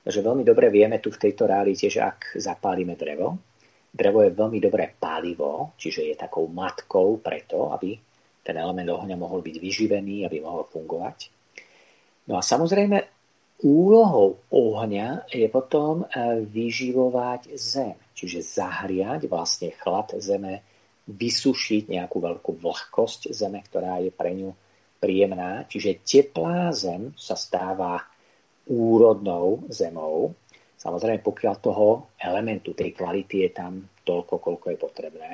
Takže 0.08 0.24
veľmi 0.24 0.48
dobre 0.48 0.72
vieme 0.72 1.04
tu 1.04 1.12
v 1.12 1.20
tejto 1.20 1.52
realite, 1.52 1.92
že 1.92 2.00
ak 2.00 2.40
zapálime 2.40 2.96
drevo, 2.96 3.36
drevo 3.92 4.24
je 4.24 4.32
veľmi 4.32 4.56
dobré 4.64 4.88
palivo, 4.96 5.76
čiže 5.76 6.08
je 6.08 6.16
takou 6.16 6.48
matkou 6.48 7.20
preto, 7.20 7.76
aby 7.76 7.92
ten 8.40 8.56
element 8.56 8.88
ohňa 8.88 9.20
mohol 9.20 9.44
byť 9.44 9.60
vyživený, 9.60 10.24
aby 10.24 10.40
mohol 10.40 10.64
fungovať. 10.64 11.28
No 12.32 12.40
a 12.40 12.42
samozrejme, 12.42 13.04
úlohou 13.68 14.40
ohňa 14.48 15.28
je 15.28 15.52
potom 15.52 16.08
eh, 16.08 16.40
vyživovať 16.40 17.52
zem, 17.60 18.00
čiže 18.16 18.48
zahriať 18.48 19.28
vlastne 19.28 19.76
chlad 19.76 20.16
zeme 20.24 20.64
vysušiť 21.04 21.92
nejakú 21.92 22.24
veľkú 22.24 22.56
vlhkosť 22.56 23.36
zeme, 23.36 23.60
ktorá 23.60 24.00
je 24.00 24.16
pre 24.16 24.32
ňu 24.40 24.56
príjemná. 25.04 25.68
Čiže 25.68 26.00
teplá 26.08 26.72
zem 26.72 27.12
sa 27.20 27.36
stáva 27.36 28.08
úrodnou 28.68 29.68
zemou. 29.72 30.36
Samozrejme, 30.78 31.26
pokiaľ 31.26 31.56
toho 31.58 32.14
elementu, 32.22 32.78
tej 32.78 32.94
kvality 32.94 33.48
je 33.48 33.52
tam 33.56 33.82
toľko, 34.06 34.38
koľko 34.38 34.66
je 34.70 34.78
potrebné. 34.78 35.32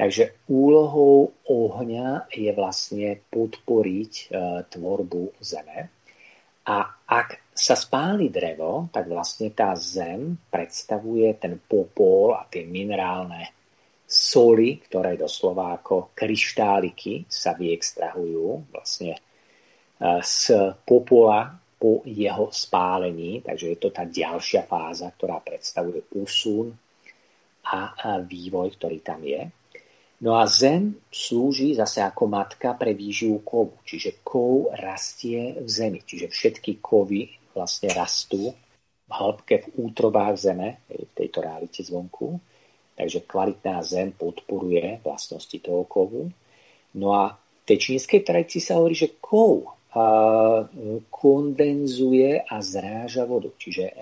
Takže 0.00 0.48
úlohou 0.48 1.36
ohňa 1.44 2.32
je 2.32 2.48
vlastne 2.56 3.20
podporiť 3.28 4.12
e, 4.16 4.24
tvorbu 4.72 5.36
zeme. 5.44 5.92
A 6.64 6.76
ak 7.04 7.52
sa 7.52 7.76
spáli 7.76 8.32
drevo, 8.32 8.88
tak 8.88 9.12
vlastne 9.12 9.52
tá 9.52 9.76
zem 9.76 10.40
predstavuje 10.48 11.36
ten 11.36 11.60
popol 11.60 12.32
a 12.32 12.48
tie 12.48 12.64
minerálne 12.64 13.52
soli, 14.08 14.80
ktoré 14.80 15.20
doslova 15.20 15.76
ako 15.76 16.16
kryštáliky 16.16 17.28
sa 17.28 17.52
vyextrahujú 17.52 18.72
vlastne 18.72 19.12
e, 19.12 19.20
z 20.24 20.56
popola 20.80 21.59
po 21.80 22.04
jeho 22.04 22.52
spálení, 22.52 23.40
takže 23.40 23.72
je 23.72 23.78
to 23.80 23.88
tá 23.88 24.04
ďalšia 24.04 24.68
fáza, 24.68 25.08
ktorá 25.16 25.40
predstavuje 25.40 26.04
úsun 26.12 26.76
a 27.64 28.20
vývoj, 28.20 28.76
ktorý 28.76 29.00
tam 29.00 29.24
je. 29.24 29.48
No 30.20 30.36
a 30.36 30.44
zem 30.44 31.00
slúži 31.08 31.72
zase 31.72 32.04
ako 32.04 32.28
matka 32.28 32.76
pre 32.76 32.92
výživu 32.92 33.40
kovu, 33.40 33.80
čiže 33.88 34.20
kov 34.20 34.68
rastie 34.76 35.56
v 35.56 35.64
zemi, 35.64 36.04
čiže 36.04 36.28
všetky 36.28 36.84
kovy 36.84 37.32
vlastne 37.56 37.88
rastú 37.96 38.52
v 39.08 39.12
hĺbke 39.16 39.64
v 39.64 39.66
útrobách 39.80 40.36
zeme, 40.36 40.84
v 40.92 41.08
tejto 41.16 41.40
realite 41.40 41.80
zvonku. 41.80 42.36
Takže 43.00 43.24
kvalitná 43.24 43.80
zem 43.80 44.12
podporuje 44.12 45.00
vlastnosti 45.00 45.56
toho 45.56 45.88
kovu. 45.88 46.28
No 47.00 47.16
a 47.16 47.32
v 47.32 47.62
tej 47.64 47.96
čínskej 47.96 48.20
tradícii 48.20 48.60
sa 48.60 48.76
hovorí, 48.76 48.92
že 48.92 49.16
kov 49.24 49.79
kondenzuje 51.10 52.30
a 52.46 52.56
zráža 52.62 53.26
vodu. 53.26 53.50
Čiže 53.58 53.84
e, 53.90 53.94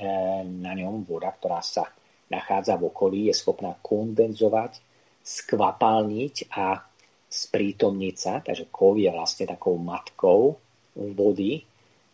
na 0.45 0.77
ňom 0.77 1.09
voda, 1.09 1.33
ktorá 1.33 1.65
sa 1.65 1.89
nachádza 2.29 2.77
v 2.77 2.93
okolí, 2.93 3.33
je 3.33 3.35
schopná 3.41 3.73
kondenzovať, 3.81 4.85
skvapalniť 5.25 6.53
a 6.53 6.85
sprítomniť 7.29 8.15
sa. 8.21 8.45
Takže 8.45 8.69
kov 8.69 9.01
je 9.01 9.09
vlastne 9.09 9.49
takou 9.49 9.81
matkou 9.81 10.61
vody 10.93 11.65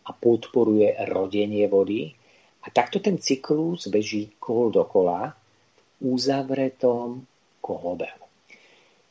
a 0.07 0.11
podporuje 0.15 0.95
rodenie 1.11 1.67
vody. 1.67 2.15
A 2.63 2.71
takto 2.71 3.03
ten 3.03 3.19
cyklus 3.19 3.91
beží 3.91 4.39
kol 4.39 4.71
dokola 4.71 5.35
uzavretom 5.99 7.27
kolobehu. 7.59 8.23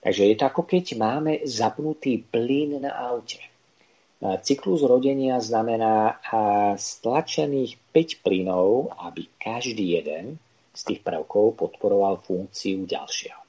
Takže 0.01 0.23
je 0.25 0.37
to 0.37 0.45
ako 0.49 0.63
keď 0.69 0.85
máme 1.01 1.33
zapnutý 1.49 2.21
plyn 2.21 2.81
na 2.81 2.93
aute. 3.13 3.54
Cyklus 4.25 4.81
rodenia 4.81 5.37
znamená 5.37 6.17
stlačených 6.81 7.77
5 7.93 8.25
plynov, 8.25 8.97
aby 8.97 9.29
každý 9.37 10.01
jeden 10.01 10.41
z 10.73 10.81
tých 10.81 11.01
prvkov 11.05 11.61
podporoval 11.61 12.25
funkciu 12.25 12.89
ďalšieho. 12.89 13.41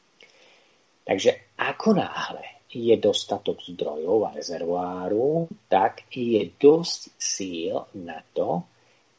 Takže 1.08 1.56
ako 1.56 1.90
náhle 1.96 2.68
je 2.76 2.92
dostatok 3.00 3.64
zdrojov 3.64 4.28
a 4.28 4.36
rezervoáru, 4.36 5.48
tak 5.72 6.12
je 6.12 6.44
dosť 6.60 7.02
síl 7.16 7.80
na 8.04 8.20
to, 8.36 8.68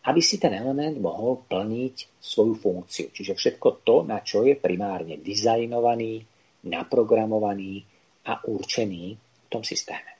aby 0.06 0.20
si 0.20 0.36
ten 0.36 0.52
element 0.52 1.00
mohol 1.00 1.40
plniť 1.48 2.20
svoju 2.20 2.54
funkciu. 2.58 3.06
Čiže 3.16 3.32
všetko 3.32 3.80
to, 3.80 4.04
na 4.04 4.20
čo 4.20 4.44
je 4.44 4.60
primárne 4.60 5.16
dizajnovaný, 5.24 6.20
naprogramovaný 6.68 7.80
a 8.28 8.44
určený 8.44 9.04
v 9.16 9.46
tom 9.48 9.64
systéme. 9.64 10.15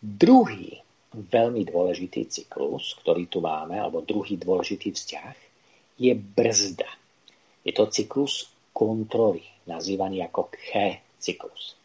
Druhý 0.00 0.80
veľmi 1.12 1.66
dôležitý 1.68 2.24
cyklus, 2.30 2.96
ktorý 3.04 3.28
tu 3.28 3.44
máme, 3.44 3.76
alebo 3.76 4.00
druhý 4.00 4.40
dôležitý 4.40 4.96
vzťah, 4.96 5.36
je 6.00 6.12
brzda. 6.16 6.88
Je 7.60 7.72
to 7.76 7.84
cyklus 7.92 8.48
kontroly, 8.72 9.44
nazývaný 9.68 10.24
ako 10.24 10.48
Khe 10.48 11.04
cyklus. 11.20 11.76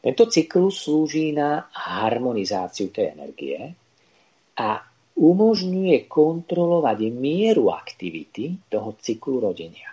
Tento 0.00 0.24
cyklus 0.32 0.88
slúži 0.88 1.36
na 1.36 1.68
harmonizáciu 1.68 2.88
tej 2.88 3.12
energie 3.12 3.60
a 4.56 4.80
umožňuje 5.20 6.08
kontrolovať 6.08 6.98
mieru 7.12 7.68
aktivity 7.68 8.56
toho 8.72 8.96
cyklu 8.96 9.44
rodenia. 9.44 9.92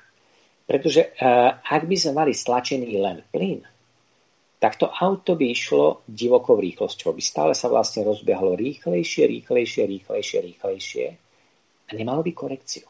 Pretože 0.64 1.12
uh, 1.12 1.60
ak 1.60 1.84
by 1.84 1.96
sme 2.00 2.24
mali 2.24 2.32
stlačený 2.32 2.92
len 2.96 3.20
plyn, 3.28 3.60
tak 4.58 4.82
to 4.82 4.90
auto 4.90 5.38
by 5.38 5.54
išlo 5.54 6.02
divokou 6.10 6.58
rýchlosťou. 6.58 7.14
By 7.14 7.22
stále 7.22 7.54
sa 7.54 7.70
vlastne 7.70 8.02
rozbiehalo 8.06 8.58
rýchlejšie, 8.58 9.30
rýchlejšie, 9.30 9.84
rýchlejšie, 9.86 10.38
rýchlejšie 10.42 11.06
a 11.88 11.92
nemalo 11.94 12.26
by 12.26 12.32
korekciu. 12.34 12.90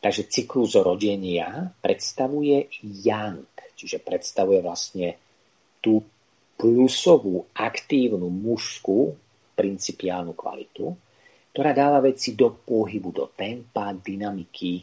Takže 0.00 0.22
cyklus 0.28 0.76
rodenia 0.80 1.72
predstavuje 1.84 2.72
yang, 3.04 3.44
čiže 3.76 4.00
predstavuje 4.00 4.64
vlastne 4.64 5.20
tú 5.84 6.00
plusovú, 6.56 7.52
aktívnu 7.52 8.32
mužskú 8.32 9.12
principiálnu 9.52 10.32
kvalitu, 10.32 10.96
ktorá 11.52 11.72
dáva 11.72 12.00
veci 12.04 12.36
do 12.36 12.52
pohybu, 12.52 13.08
do 13.12 13.26
tempa, 13.32 13.92
dynamiky, 13.92 14.80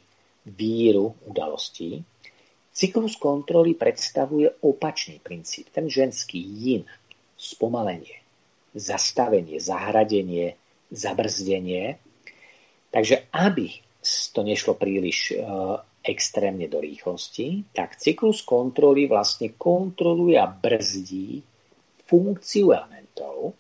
víru 0.50 1.14
udalostí. 1.30 2.02
Cyklus 2.74 3.22
kontroly 3.22 3.78
predstavuje 3.78 4.50
opačný 4.66 5.22
princíp, 5.22 5.70
ten 5.70 5.86
ženský 5.86 6.42
yin, 6.42 6.84
spomalenie, 7.38 8.18
zastavenie, 8.74 9.62
zahradenie, 9.62 10.58
zabrzdenie. 10.90 12.02
Takže 12.90 13.30
aby 13.30 13.70
to 14.34 14.42
nešlo 14.42 14.74
príliš 14.74 15.32
e, 15.32 15.46
extrémne 16.04 16.66
do 16.68 16.82
rýchlosti, 16.82 17.72
tak 17.72 17.96
cyklus 17.96 18.42
kontroly 18.42 19.06
vlastne 19.06 19.54
kontroluje 19.54 20.36
a 20.36 20.50
brzdí 20.50 21.40
funkciu 22.10 22.76
elementov 22.76 23.56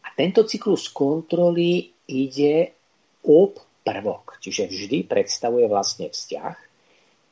a 0.00 0.08
tento 0.16 0.46
cyklus 0.48 0.88
kontroly 0.88 1.92
ide 2.08 2.72
ob 3.28 3.60
prvok, 3.84 4.40
čiže 4.40 4.70
vždy 4.70 5.04
predstavuje 5.04 5.68
vlastne 5.68 6.08
vzťah, 6.08 6.67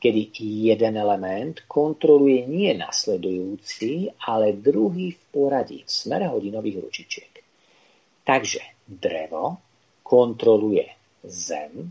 kedy 0.06 0.30
jeden 0.38 0.94
element 0.94 1.66
kontroluje 1.66 2.46
nie 2.46 2.70
nasledujúci, 2.78 4.14
ale 4.22 4.54
druhý 4.54 5.18
v 5.18 5.22
poradí 5.34 5.82
v 5.82 5.90
smere 5.90 6.30
hodinových 6.30 6.78
ručičiek. 6.78 7.32
Takže 8.22 8.86
drevo 8.86 9.58
kontroluje 10.06 10.86
zem, 11.26 11.90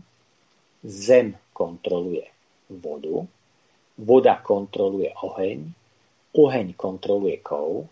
zem 0.80 1.36
kontroluje 1.52 2.24
vodu, 2.72 3.28
voda 4.00 4.40
kontroluje 4.40 5.12
oheň, 5.12 5.58
oheň 6.32 6.66
kontroluje 6.72 7.44
kov 7.44 7.84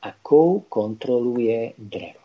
a 0.00 0.08
kov 0.24 0.72
kontroluje 0.72 1.76
drevo. 1.76 2.24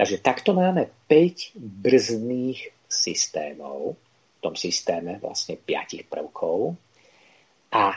Takže 0.00 0.16
takto 0.24 0.56
máme 0.56 0.88
5 1.12 1.60
brzdných 1.60 2.88
systémov, 2.88 4.00
v 4.38 4.42
tom 4.42 4.54
systéme 4.54 5.18
vlastne 5.18 5.58
5 5.58 6.06
prvkov. 6.06 6.78
A 7.74 7.92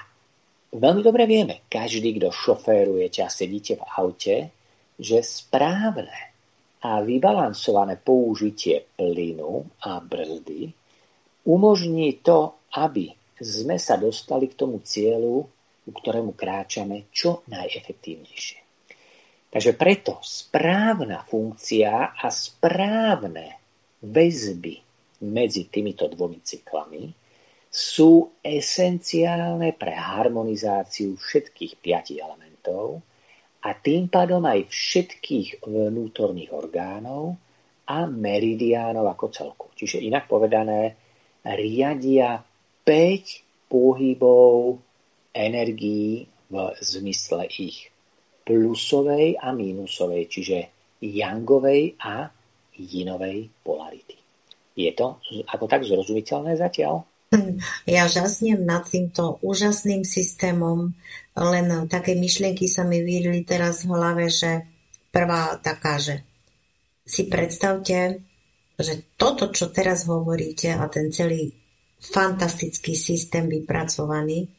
veľmi 0.74 1.02
dobre 1.06 1.30
vieme, 1.30 1.64
každý, 1.70 2.18
kto 2.18 2.34
šoférujete 2.34 3.22
a 3.22 3.30
sedíte 3.30 3.78
v 3.78 3.84
aute, 4.02 4.36
že 4.98 5.22
správne 5.22 6.34
a 6.82 6.98
vybalansované 7.06 8.02
použitie 8.02 8.90
plynu 8.98 9.86
a 9.86 10.02
brzdy 10.02 10.74
umožní 11.46 12.22
to, 12.22 12.54
aby 12.78 13.10
sme 13.42 13.82
sa 13.82 13.98
dostali 13.98 14.50
k 14.50 14.58
tomu 14.58 14.86
cieľu, 14.86 15.50
ku 15.82 15.90
ktorému 15.90 16.38
kráčame 16.38 17.10
čo 17.10 17.42
najefektívnejšie. 17.50 18.60
Takže 19.52 19.72
preto 19.76 20.22
správna 20.22 21.26
funkcia 21.28 22.16
a 22.16 22.28
správne 22.30 23.60
väzby 24.06 24.91
medzi 25.22 25.70
týmito 25.70 26.10
dvomi 26.10 26.42
cyklami 26.42 27.14
sú 27.72 28.36
esenciálne 28.44 29.72
pre 29.80 29.96
harmonizáciu 29.96 31.16
všetkých 31.16 31.80
piatich 31.80 32.20
elementov 32.20 33.00
a 33.64 33.78
tým 33.78 34.10
pádom 34.10 34.44
aj 34.44 34.68
všetkých 34.68 35.64
vnútorných 35.64 36.52
orgánov 36.52 37.38
a 37.88 38.10
meridiánov 38.10 39.08
ako 39.14 39.26
celku. 39.32 39.66
Čiže 39.78 40.04
inak 40.04 40.28
povedané, 40.28 40.98
riadia 41.46 42.44
5 42.84 43.72
pohybov 43.72 44.82
energií 45.32 46.28
v 46.52 46.56
zmysle 46.84 47.48
ich 47.48 47.88
plusovej 48.44 49.40
a 49.40 49.56
mínusovej, 49.56 50.24
čiže 50.28 50.58
yangovej 51.00 51.96
a 52.04 52.28
yinovej 52.76 53.48
polarity. 53.64 54.21
Je 54.76 54.92
to 54.96 55.20
ako 55.48 55.66
tak 55.68 55.84
zrozumiteľné 55.84 56.56
zatiaľ? 56.56 57.04
Ja 57.88 58.12
žasnem 58.12 58.64
nad 58.68 58.84
týmto 58.88 59.40
úžasným 59.40 60.04
systémom, 60.04 60.92
len 61.36 61.68
také 61.88 62.16
myšlienky 62.20 62.68
sa 62.68 62.84
mi 62.84 63.00
vyrili 63.00 63.48
teraz 63.48 63.88
v 63.88 63.96
hlave, 63.96 64.28
že 64.28 64.68
prvá 65.16 65.56
taká, 65.64 65.96
že 65.96 66.24
si 67.08 67.28
predstavte, 67.32 68.20
že 68.76 69.16
toto, 69.16 69.52
čo 69.52 69.72
teraz 69.72 70.08
hovoríte 70.08 70.76
a 70.76 70.88
ten 70.92 71.12
celý 71.12 71.56
fantastický 72.02 72.98
systém 72.98 73.48
vypracovaný, 73.48 74.50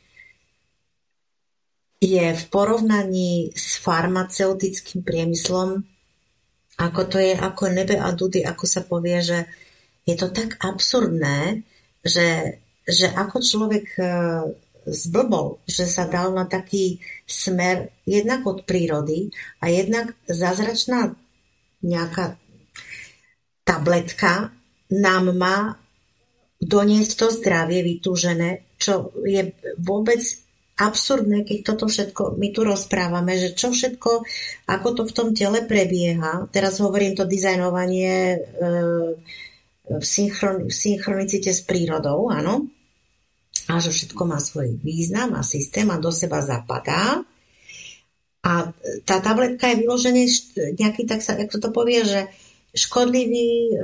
je 2.03 2.35
v 2.35 2.45
porovnaní 2.51 3.55
s 3.55 3.79
farmaceutickým 3.79 5.07
priemyslom, 5.07 5.87
ako 6.83 7.01
to 7.07 7.23
je 7.23 7.39
ako 7.39 7.71
nebe 7.71 7.95
a 7.95 8.11
dudy, 8.11 8.43
ako 8.43 8.65
sa 8.67 8.83
povie, 8.83 9.23
že 9.23 9.39
je 10.03 10.15
to 10.19 10.29
tak 10.35 10.59
absurdné, 10.59 11.63
že, 12.03 12.59
že 12.83 13.07
ako 13.15 13.37
človek 13.39 13.87
e, 13.99 14.05
zblbol, 14.87 15.63
že 15.67 15.87
sa 15.87 16.11
dal 16.11 16.35
na 16.35 16.51
taký 16.51 16.99
smer 17.23 17.95
jednak 18.03 18.43
od 18.43 18.67
prírody 18.67 19.31
a 19.63 19.71
jednak 19.71 20.19
zázračná 20.27 21.15
nejaká 21.83 22.39
tabletka 23.63 24.51
nám 24.91 25.35
má 25.39 25.79
doniesť 26.63 27.13
to 27.19 27.27
zdravie 27.31 27.83
vytúžené, 27.83 28.67
čo 28.79 29.11
je 29.27 29.55
vôbec 29.83 30.23
absurdné, 30.79 31.47
keď 31.47 31.59
toto 31.63 31.87
všetko 31.87 32.39
my 32.39 32.49
tu 32.51 32.67
rozprávame, 32.67 33.39
že 33.39 33.55
čo 33.55 33.71
všetko, 33.71 34.11
ako 34.67 34.89
to 34.99 35.03
v 35.07 35.15
tom 35.15 35.29
tele 35.35 35.63
prebieha. 35.67 36.51
Teraz 36.51 36.83
hovorím 36.83 37.15
to 37.15 37.29
dizajnovanie 37.29 38.15
e, 38.35 38.39
v, 39.87 40.05
synchron, 40.05 40.69
v 40.69 40.75
synchronicite 40.75 41.51
s 41.51 41.63
prírodou, 41.67 42.31
áno. 42.31 42.71
A 43.71 43.79
že 43.79 43.95
všetko 43.95 44.23
má 44.27 44.43
svoj 44.43 44.79
význam 44.83 45.39
a 45.39 45.47
systém 45.47 45.87
a 45.91 45.99
do 45.99 46.11
seba 46.11 46.43
zapadá. 46.43 47.23
A 48.43 48.53
tá 49.07 49.17
tabletka 49.23 49.71
je 49.71 49.87
vyložený 49.87 50.23
nejaký, 50.75 51.07
tak 51.07 51.23
sa, 51.23 51.39
ako 51.39 51.63
to 51.63 51.71
povie, 51.71 52.03
že 52.03 52.27
škodlivý 52.75 53.71
e, 53.71 53.75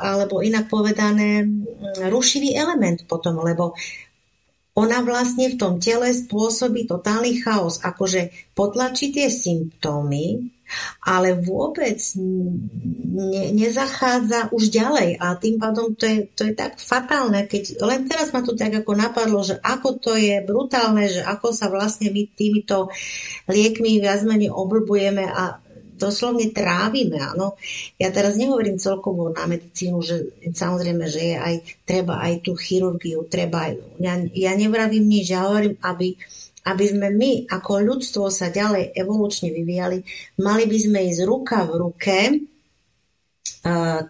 alebo 0.00 0.40
inak 0.40 0.70
povedané 0.70 1.44
rušivý 2.08 2.56
element 2.56 3.04
potom, 3.04 3.36
lebo 3.42 3.76
ona 4.76 5.00
vlastne 5.00 5.52
v 5.52 5.58
tom 5.58 5.80
tele 5.80 6.12
spôsobí 6.12 6.84
totálny 6.88 7.40
chaos, 7.40 7.80
akože 7.80 8.52
potlačí 8.52 9.12
tie 9.12 9.32
symptómy, 9.32 10.55
ale 11.02 11.38
vôbec 11.38 11.98
ne, 12.16 13.44
nezachádza 13.54 14.50
už 14.50 14.70
ďalej 14.70 15.18
a 15.22 15.38
tým 15.38 15.56
pádom 15.62 15.94
to 15.94 16.04
je, 16.06 16.18
to 16.34 16.42
je 16.50 16.54
tak 16.54 16.78
fatálne, 16.82 17.46
keď 17.46 17.80
len 17.82 18.10
teraz 18.10 18.34
ma 18.34 18.42
to 18.42 18.58
tak 18.58 18.74
ako 18.74 18.92
napadlo, 18.98 19.40
že 19.46 19.56
ako 19.62 19.98
to 20.02 20.12
je 20.18 20.42
brutálne, 20.42 21.06
že 21.06 21.22
ako 21.22 21.54
sa 21.54 21.70
vlastne 21.70 22.10
my 22.10 22.22
týmito 22.34 22.90
liekmi 23.46 24.02
viac 24.02 24.26
menej 24.26 24.50
oblbujeme 24.50 25.24
a 25.26 25.62
doslovne 25.96 26.52
trávime. 26.52 27.16
Áno. 27.18 27.56
Ja 27.96 28.12
teraz 28.12 28.36
nehovorím 28.36 28.76
celkovo 28.76 29.32
na 29.32 29.48
medicínu, 29.48 30.04
že 30.04 30.36
samozrejme, 30.52 31.08
že 31.08 31.20
je 31.32 31.36
aj, 31.40 31.54
treba 31.88 32.20
aj 32.20 32.44
tú 32.44 32.52
chirurgiu, 32.54 33.24
treba 33.26 33.72
aj, 33.72 33.72
ja, 33.98 34.14
ja 34.20 34.52
nevravím 34.54 35.08
nič, 35.08 35.32
ja 35.32 35.48
hovorím, 35.48 35.80
aby, 35.80 36.20
aby 36.66 36.84
sme 36.90 37.08
my 37.14 37.46
ako 37.46 37.72
ľudstvo 37.86 38.26
sa 38.26 38.50
ďalej 38.50 38.90
evolučne 38.98 39.54
vyvíjali, 39.54 40.02
mali 40.42 40.64
by 40.66 40.78
sme 40.82 40.98
ísť 41.06 41.22
ruka 41.22 41.62
v 41.62 41.72
ruke 41.78 42.18
uh, 43.62 44.02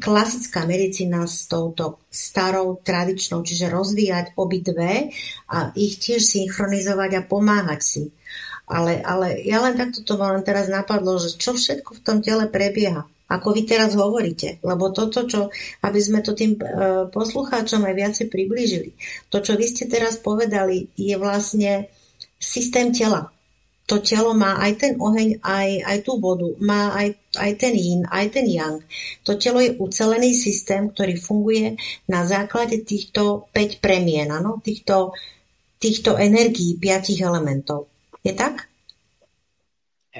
klasická 0.00 0.64
medicína 0.64 1.28
s 1.28 1.44
touto 1.44 2.00
starou, 2.08 2.80
tradičnou, 2.80 3.44
čiže 3.44 3.68
rozvíjať 3.68 4.32
obidve 4.40 5.12
a 5.52 5.58
ich 5.76 6.00
tiež 6.00 6.24
synchronizovať 6.24 7.10
a 7.20 7.26
pomáhať 7.28 7.80
si. 7.84 8.04
Ale, 8.70 9.02
ale 9.02 9.42
ja 9.44 9.60
len 9.60 9.74
takto 9.76 10.00
to 10.06 10.14
len 10.16 10.46
teraz 10.46 10.70
napadlo, 10.70 11.18
že 11.20 11.36
čo 11.36 11.58
všetko 11.58 12.00
v 12.00 12.04
tom 12.06 12.18
tele 12.24 12.46
prebieha. 12.48 13.04
Ako 13.30 13.54
vy 13.54 13.62
teraz 13.62 13.94
hovoríte. 13.94 14.58
Lebo 14.66 14.90
toto, 14.90 15.22
čo, 15.22 15.54
aby 15.86 16.00
sme 16.02 16.18
to 16.26 16.34
tým 16.34 16.58
e, 16.58 16.64
poslucháčom 17.14 17.86
aj 17.86 17.94
viacej 17.94 18.26
priblížili. 18.26 18.90
To, 19.30 19.38
čo 19.38 19.54
vy 19.54 19.70
ste 19.70 19.86
teraz 19.86 20.18
povedali, 20.18 20.90
je 20.98 21.14
vlastne 21.14 21.86
systém 22.42 22.90
tela. 22.90 23.30
To 23.86 23.98
telo 23.98 24.38
má 24.38 24.62
aj 24.62 24.72
ten 24.78 24.92
oheň, 25.02 25.42
aj, 25.42 25.68
aj 25.82 25.98
tú 26.06 26.22
vodu, 26.22 26.46
má 26.62 26.94
aj, 26.94 27.18
aj 27.42 27.52
ten 27.58 27.74
yin, 27.74 28.06
aj 28.06 28.38
ten 28.38 28.46
yang. 28.46 28.78
To 29.26 29.34
telo 29.34 29.58
je 29.58 29.74
ucelený 29.74 30.30
systém, 30.30 30.94
ktorý 30.94 31.18
funguje 31.18 31.74
na 32.06 32.22
základe 32.22 32.86
týchto 32.86 33.50
5 33.50 33.82
premien, 33.82 34.30
ano? 34.30 34.62
týchto, 34.62 35.10
týchto 35.82 36.14
energií, 36.14 36.78
piatich 36.78 37.18
elementov. 37.18 37.90
Je 38.22 38.30
tak? 38.30 38.69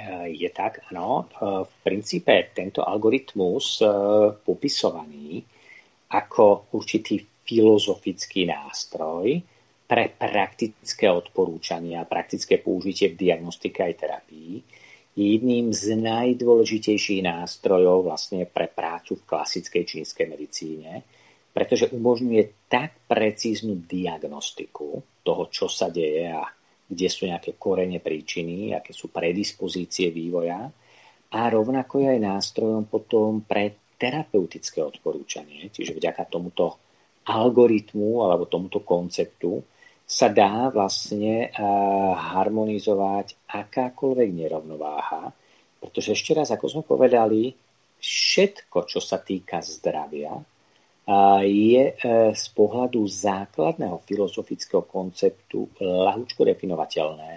Eh, 0.01 0.33
je 0.33 0.49
tak, 0.49 0.81
áno. 0.89 1.29
Eh, 1.29 1.65
v 1.69 1.73
princípe 1.85 2.33
tento 2.57 2.81
algoritmus 2.81 3.85
eh, 3.85 3.89
popisovaný 4.33 5.45
ako 6.11 6.73
určitý 6.73 7.21
filozofický 7.45 8.49
nástroj 8.49 9.39
pre 9.85 10.05
praktické 10.09 11.11
odporúčania, 11.11 12.09
praktické 12.09 12.63
použitie 12.63 13.13
v 13.13 13.19
diagnostike 13.29 13.83
aj 13.83 13.95
terapii, 13.99 14.53
je 15.19 15.25
jedným 15.37 15.75
z 15.75 15.99
najdôležitejších 15.99 17.27
nástrojov 17.27 18.07
vlastne 18.07 18.47
pre 18.47 18.71
prácu 18.71 19.19
v 19.19 19.27
klasickej 19.27 19.83
čínskej 19.83 20.27
medicíne, 20.31 21.03
pretože 21.51 21.91
umožňuje 21.91 22.71
tak 22.71 23.05
precíznu 23.11 23.83
diagnostiku 23.83 25.03
toho, 25.27 25.43
čo 25.51 25.67
sa 25.67 25.91
deje 25.91 26.31
a 26.31 26.47
kde 26.91 27.07
sú 27.07 27.31
nejaké 27.31 27.55
korene 27.55 28.03
príčiny, 28.03 28.75
aké 28.75 28.91
sú 28.91 29.15
predispozície 29.15 30.11
vývoja 30.11 30.67
a 31.31 31.41
rovnako 31.47 32.03
je 32.03 32.07
aj 32.19 32.21
nástrojom 32.27 32.91
potom 32.91 33.47
pre 33.47 33.95
terapeutické 33.95 34.83
odporúčanie, 34.83 35.71
čiže 35.71 35.95
vďaka 35.95 36.27
tomuto 36.27 36.83
algoritmu 37.31 38.27
alebo 38.27 38.51
tomuto 38.51 38.83
konceptu 38.83 39.63
sa 40.03 40.27
dá 40.27 40.75
vlastne 40.75 41.47
eh, 41.47 41.53
harmonizovať 42.19 43.47
akákoľvek 43.47 44.31
nerovnováha, 44.35 45.31
pretože 45.79 46.19
ešte 46.19 46.35
raz, 46.35 46.51
ako 46.51 46.67
sme 46.67 46.83
povedali, 46.83 47.55
všetko, 48.01 48.91
čo 48.91 48.99
sa 48.99 49.23
týka 49.23 49.63
zdravia, 49.63 50.35
je 51.43 51.83
e, 51.91 51.95
z 52.31 52.45
pohľadu 52.55 53.03
základného 53.03 53.99
filozofického 54.07 54.87
konceptu 54.87 55.75
ľahúčko 55.83 56.47
definovateľné 56.47 57.33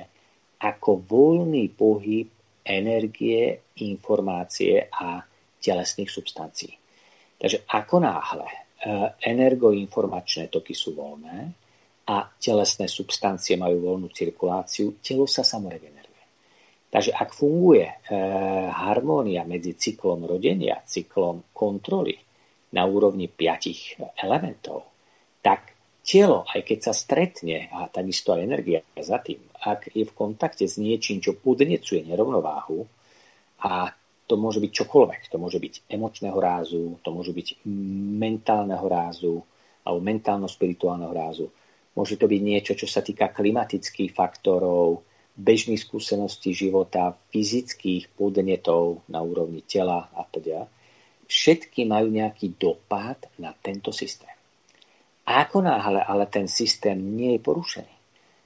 ako 0.64 1.04
voľný 1.04 1.74
pohyb 1.76 2.30
energie, 2.64 3.76
informácie 3.84 4.88
a 4.88 5.20
telesných 5.60 6.08
substancií. 6.08 6.72
Takže 7.36 7.68
ako 7.68 7.96
náhle 8.00 8.48
e, 8.48 8.58
energoinformačné 9.28 10.48
toky 10.54 10.72
sú 10.72 10.96
voľné 10.96 11.38
a 12.08 12.16
telesné 12.36 12.86
substancie 12.88 13.56
majú 13.56 13.92
voľnú 13.92 14.08
cirkuláciu, 14.12 15.00
telo 15.02 15.26
sa 15.28 15.42
samoregeneruje. 15.42 16.24
Takže 16.94 17.12
ak 17.16 17.30
funguje 17.34 17.90
e, 17.90 17.96
harmónia 18.70 19.44
medzi 19.50 19.74
cyklom 19.74 20.30
rodenia, 20.30 20.84
cyklom 20.86 21.50
kontroly 21.52 22.33
na 22.74 22.84
úrovni 22.90 23.30
piatich 23.30 24.02
elementov, 24.18 24.90
tak 25.46 25.74
telo, 26.04 26.44
aj 26.50 26.62
keď 26.66 26.80
sa 26.90 26.94
stretne, 26.94 27.70
a 27.72 27.88
takisto 27.88 28.36
aj 28.36 28.44
energia 28.44 28.84
za 29.00 29.22
tým, 29.24 29.40
ak 29.64 29.94
je 29.94 30.04
v 30.04 30.14
kontakte 30.18 30.68
s 30.68 30.82
niečím, 30.82 31.24
čo 31.24 31.38
podnecuje 31.38 32.04
nerovnováhu, 32.04 32.84
a 33.64 33.94
to 34.28 34.36
môže 34.36 34.60
byť 34.60 34.72
čokoľvek, 34.74 35.22
to 35.32 35.38
môže 35.40 35.60
byť 35.62 35.74
emočného 35.88 36.36
rázu, 36.36 37.00
to 37.00 37.10
môže 37.14 37.32
byť 37.32 37.64
mentálneho 38.20 38.84
rázu, 38.84 39.40
alebo 39.84 40.00
mentálno-spirituálneho 40.04 41.12
rázu. 41.12 41.52
Môže 41.94 42.16
to 42.16 42.26
byť 42.26 42.42
niečo, 42.42 42.74
čo 42.74 42.88
sa 42.88 43.04
týka 43.04 43.30
klimatických 43.30 44.16
faktorov, 44.16 45.04
bežných 45.34 45.82
skúseností 45.82 46.54
života, 46.54 47.14
fyzických 47.34 48.14
podnetov 48.14 49.06
na 49.10 49.20
úrovni 49.22 49.66
tela 49.66 50.10
a 50.14 50.22
teda 50.30 50.66
všetky 51.34 51.90
majú 51.90 52.14
nejaký 52.14 52.62
dopad 52.62 53.26
na 53.42 53.58
tento 53.58 53.90
systém. 53.90 54.30
Ako 55.26 55.66
náhle 55.66 56.06
ale 56.06 56.30
ten 56.30 56.46
systém 56.46 57.02
nie 57.02 57.34
je 57.34 57.42
porušený, 57.42 57.96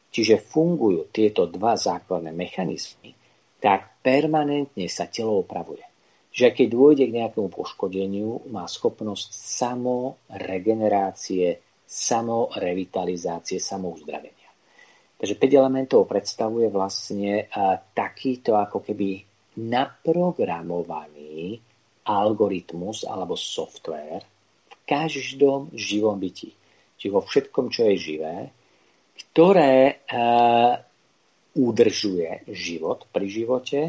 čiže 0.08 0.40
fungujú 0.40 1.12
tieto 1.12 1.52
dva 1.52 1.76
základné 1.76 2.32
mechanizmy, 2.32 3.12
tak 3.60 4.00
permanentne 4.00 4.88
sa 4.88 5.12
telo 5.12 5.44
opravuje. 5.44 5.84
Že 6.32 6.48
keď 6.54 6.68
dôjde 6.70 7.10
k 7.10 7.18
nejakému 7.18 7.50
poškodeniu, 7.50 8.46
má 8.54 8.70
schopnosť 8.70 9.34
samoregenerácie, 9.36 11.58
samorevitalizácie, 11.82 13.58
samouzdravenia. 13.58 14.46
Takže 15.18 15.34
5 15.34 15.50
elementov 15.58 16.06
predstavuje 16.06 16.70
vlastne 16.70 17.50
takýto 17.98 18.54
ako 18.54 18.86
keby 18.86 19.26
naprogramovaný 19.66 21.58
algoritmus 22.08 23.04
alebo 23.04 23.36
software 23.36 24.24
v 24.72 24.76
každom 24.88 25.76
živom 25.76 26.16
byti. 26.16 26.56
Čiže 26.98 27.12
vo 27.12 27.22
všetkom, 27.22 27.68
čo 27.68 27.92
je 27.92 27.96
živé, 28.00 28.36
ktoré 29.18 30.02
uh, 30.08 30.80
udržuje 31.58 32.48
život 32.54 33.06
pri 33.12 33.28
živote, 33.28 33.80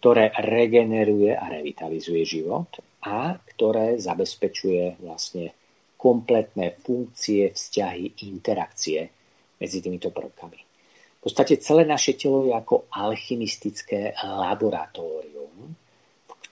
ktoré 0.00 0.32
regeneruje 0.32 1.36
a 1.36 1.52
revitalizuje 1.52 2.24
život 2.24 2.80
a 3.04 3.36
ktoré 3.36 4.00
zabezpečuje 4.00 5.02
vlastne 5.04 5.52
kompletné 6.00 6.80
funkcie, 6.80 7.52
vzťahy, 7.52 8.24
interakcie 8.32 9.12
medzi 9.60 9.84
týmito 9.84 10.08
prvkami. 10.08 10.60
V 11.20 11.28
podstate 11.28 11.60
celé 11.60 11.84
naše 11.84 12.16
telo 12.16 12.48
je 12.48 12.56
ako 12.56 12.88
alchymistické 12.88 14.16
laboratórium, 14.24 15.76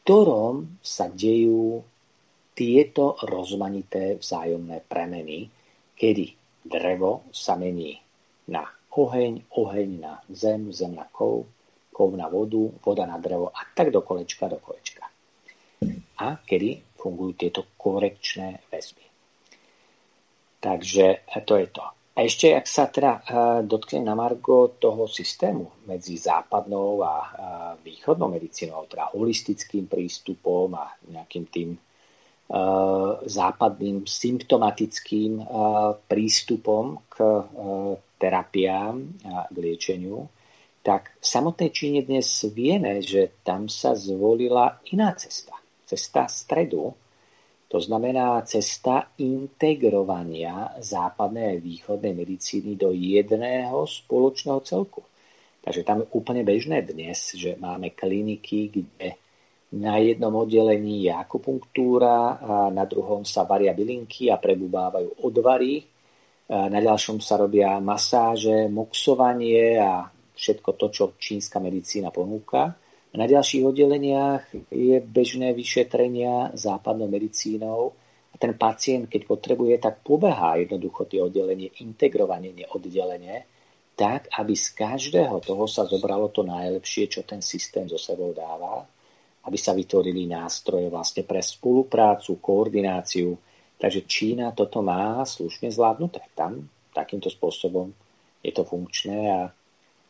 ktorom 0.09 0.81
sa 0.81 1.13
dejú 1.13 1.85
tieto 2.57 3.21
rozmanité 3.29 4.17
vzájomné 4.17 4.81
premeny, 4.89 5.45
kedy 5.93 6.33
drevo 6.65 7.29
sa 7.29 7.61
mení 7.61 7.93
na 8.49 8.65
oheň, 8.97 9.53
oheň 9.53 9.89
na 10.01 10.17
zem, 10.33 10.73
zem 10.73 10.97
na 10.97 11.05
kov, 11.13 11.45
kov 11.93 12.09
na 12.17 12.25
vodu, 12.33 12.73
voda 12.81 13.05
na 13.05 13.21
drevo 13.21 13.53
a 13.53 13.61
tak 13.77 13.93
do 13.93 14.01
kolečka, 14.01 14.49
do 14.49 14.57
kolečka. 14.57 15.05
A 16.25 16.41
kedy 16.41 16.97
fungujú 16.97 17.45
tieto 17.45 17.69
korekčné 17.77 18.65
väzby. 18.73 19.05
Takže 20.57 21.29
to 21.45 21.53
je 21.61 21.69
to. 21.69 21.85
A 22.19 22.27
ešte, 22.27 22.51
ak 22.51 22.67
sa 22.67 22.91
teda 22.91 23.13
eh, 23.15 23.23
dotknem 23.63 24.03
na 24.03 24.19
Margo 24.19 24.75
toho 24.75 25.07
systému 25.07 25.87
medzi 25.87 26.19
západnou 26.19 27.07
a 27.07 27.15
východnou 27.79 28.27
medicínou, 28.27 28.91
teda 28.91 29.15
holistickým 29.15 29.87
prístupom 29.87 30.67
a 30.75 30.99
nejakým 31.07 31.47
tým 31.47 31.71
eh, 31.79 33.13
západným 33.23 34.03
symptomatickým 34.03 35.33
eh, 35.39 35.47
prístupom 36.11 37.07
k 37.07 37.17
terapiám 38.19 38.97
a 39.31 39.47
k 39.47 39.55
liečeniu, 39.55 40.27
tak 40.83 41.15
v 41.23 41.27
samotnej 41.27 41.71
Číne 41.71 42.03
dnes 42.03 42.27
vieme, 42.51 42.99
že 42.99 43.39
tam 43.47 43.71
sa 43.71 43.95
zvolila 43.95 44.83
iná 44.91 45.15
cesta. 45.15 45.55
Cesta 45.87 46.27
stredu, 46.27 46.99
to 47.69 47.79
znamená 47.81 48.41
cesta 48.49 49.13
integrovania 49.21 50.73
západnej 50.81 51.57
a 51.57 51.61
východnej 51.61 52.17
medicíny 52.17 52.81
do 52.81 52.97
jedného 52.97 53.85
spoločného 53.85 54.61
celku. 54.65 55.05
Takže 55.61 55.85
tam 55.85 56.01
je 56.01 56.11
úplne 56.17 56.41
bežné 56.49 56.81
dnes, 56.81 57.37
že 57.37 57.61
máme 57.61 57.93
kliniky, 57.93 58.73
kde 58.73 59.21
na 59.77 60.01
jednom 60.01 60.33
oddelení 60.33 61.05
je 61.05 61.13
akupunktúra, 61.13 62.41
a 62.41 62.73
na 62.73 62.89
druhom 62.89 63.29
sa 63.29 63.45
varia 63.45 63.77
bylinky 63.77 64.33
a 64.33 64.41
prebubávajú 64.41 65.29
odvary, 65.29 65.85
na 66.49 66.81
ďalšom 66.81 67.21
sa 67.21 67.37
robia 67.37 67.77
masáže, 67.77 68.73
moxovanie 68.73 69.77
a 69.77 70.09
všetko 70.33 70.71
to, 70.81 70.87
čo 70.89 71.05
čínska 71.21 71.61
medicína 71.61 72.09
ponúka. 72.09 72.73
Na 73.19 73.27
ďalších 73.27 73.67
oddeleniach 73.67 74.71
je 74.71 75.03
bežné 75.03 75.51
vyšetrenia 75.51 76.55
západnou 76.55 77.11
medicínou 77.11 77.99
a 78.31 78.35
ten 78.39 78.55
pacient, 78.55 79.11
keď 79.11 79.27
potrebuje, 79.27 79.75
tak 79.83 80.07
pobehá 80.07 80.55
jednoducho 80.63 81.11
tie 81.11 81.19
oddelenie 81.19 81.75
integrovanie, 81.83 82.55
neoddelenie, 82.55 83.43
tak, 83.99 84.31
aby 84.39 84.55
z 84.55 84.71
každého 84.79 85.43
toho 85.43 85.67
sa 85.67 85.83
zobralo 85.83 86.31
to 86.31 86.47
najlepšie, 86.47 87.11
čo 87.11 87.27
ten 87.27 87.43
systém 87.43 87.91
zo 87.91 87.99
sebou 87.99 88.31
dáva 88.31 88.87
aby 89.49 89.57
sa 89.57 89.73
vytvorili 89.73 90.29
nástroje 90.29 90.93
vlastne 90.93 91.25
pre 91.25 91.41
spoluprácu, 91.41 92.37
koordináciu. 92.37 93.33
Takže 93.81 94.05
Čína 94.05 94.53
toto 94.53 94.85
má 94.85 95.25
slušne 95.25 95.73
zvládnuté. 95.73 96.21
Tam 96.37 96.69
takýmto 96.93 97.33
spôsobom 97.33 97.89
je 98.45 98.53
to 98.53 98.69
funkčné 98.69 99.19
a 99.33 99.41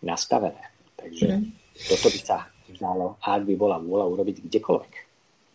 nastavené. 0.02 0.74
Takže 0.98 1.28
mm. 1.38 1.44
toto 1.86 2.10
by 2.10 2.18
sa 2.18 2.50
dalo, 2.76 3.16
ak 3.22 3.46
by 3.48 3.54
bola 3.56 3.80
vôľa 3.80 4.06
urobiť 4.12 4.44
kdekoľvek. 4.44 4.92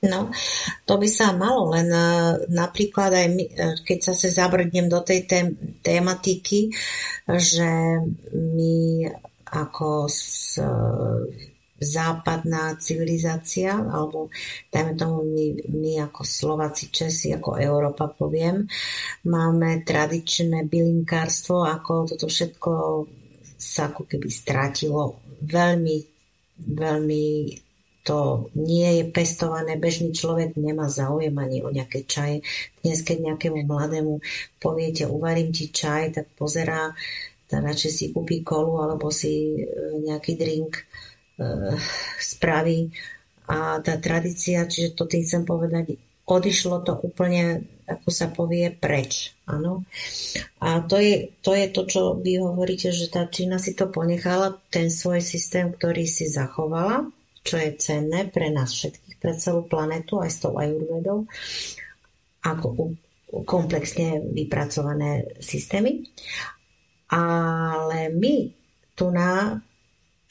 No, 0.03 0.27
to 0.83 0.99
by 0.99 1.07
sa 1.07 1.31
malo, 1.31 1.71
len 1.71 1.87
e, 1.87 2.03
napríklad 2.51 3.11
aj 3.15 3.27
my, 3.31 3.43
e, 3.47 3.51
keď 3.87 4.11
sa 4.11 4.13
zabrdnem 4.19 4.91
do 4.91 4.99
tej 4.99 5.23
tém, 5.23 5.55
tématiky, 5.79 6.75
že 7.23 7.71
my 8.35 9.07
ako 9.47 10.11
s, 10.11 10.59
západná 11.83 12.79
civilizácia, 12.79 13.75
alebo 13.75 14.31
dajme 14.71 14.93
tomu 14.95 15.27
my, 15.27 15.45
my 15.69 15.91
ako 16.09 16.21
Slováci, 16.23 16.89
Česi, 16.89 17.35
ako 17.35 17.59
Európa 17.59 18.07
poviem, 18.07 18.65
máme 19.27 19.83
tradičné 19.83 20.65
bylinkárstvo, 20.65 21.67
ako 21.67 22.15
toto 22.15 22.31
všetko 22.31 22.71
sa 23.59 23.91
ako 23.91 24.07
keby 24.07 24.27
strátilo 24.31 25.19
veľmi, 25.43 26.12
veľmi 26.67 27.25
to 28.03 28.51
nie 28.59 28.99
je 28.99 29.03
pestované, 29.15 29.79
bežný 29.79 30.11
človek 30.11 30.59
nemá 30.59 30.91
záujem 30.91 31.31
ani 31.39 31.63
o 31.63 31.71
nejaké 31.71 32.03
čaje. 32.03 32.43
Dnes, 32.83 32.99
keď 32.99 33.31
nejakému 33.31 33.63
mladému 33.63 34.19
poviete, 34.59 35.07
uvarím 35.07 35.55
ti 35.55 35.71
čaj, 35.71 36.11
tak 36.11 36.27
pozerá, 36.35 36.91
tak 37.47 37.63
radšej 37.63 37.91
si 37.95 38.05
kúpi 38.11 38.43
kolu 38.43 38.83
alebo 38.83 39.07
si 39.07 39.55
e, 39.55 40.03
nejaký 40.03 40.35
drink 40.35 40.83
Eh, 41.33 41.77
správy 42.21 42.93
a 43.49 43.81
tá 43.81 43.97
tradícia, 43.97 44.69
čiže 44.69 44.93
to 44.93 45.09
tým 45.09 45.25
chcem 45.25 45.41
povedať, 45.41 45.97
odišlo 46.23 46.87
to 46.87 46.95
úplne, 47.03 47.67
ako 47.83 48.09
sa 48.09 48.31
povie, 48.31 48.71
preč. 48.71 49.35
Áno. 49.43 49.83
A 50.63 50.79
to 50.87 50.95
je, 50.99 51.35
to 51.43 51.51
je 51.51 51.67
to, 51.71 51.81
čo 51.83 52.01
vy 52.15 52.39
hovoríte, 52.39 52.95
že 52.95 53.11
tá 53.11 53.27
Čína 53.27 53.59
si 53.59 53.75
to 53.75 53.91
ponechala, 53.91 54.55
ten 54.71 54.87
svoj 54.87 55.19
systém, 55.19 55.71
ktorý 55.75 56.07
si 56.07 56.31
zachovala, 56.31 57.11
čo 57.43 57.59
je 57.59 57.75
cenné 57.75 58.31
pre 58.31 58.47
nás 58.55 58.71
všetkých, 58.71 59.19
pre 59.19 59.35
celú 59.35 59.67
planetu, 59.67 60.23
aj 60.23 60.31
s 60.31 60.37
tou 60.39 60.55
ajurvedou, 60.55 61.27
ako 62.43 62.95
komplexne 63.43 64.23
vypracované 64.31 65.27
systémy. 65.43 66.07
Ale 67.11 68.09
my 68.15 68.35
tu 68.95 69.11
na 69.11 69.59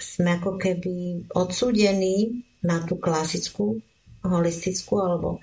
sme 0.03 0.41
ako 0.41 0.59
keby 0.59 1.29
odsúdení 1.31 2.43
na 2.67 2.83
tú 2.83 2.99
klasickú, 2.99 3.79
holistickú, 4.23 4.99
alebo 4.99 5.39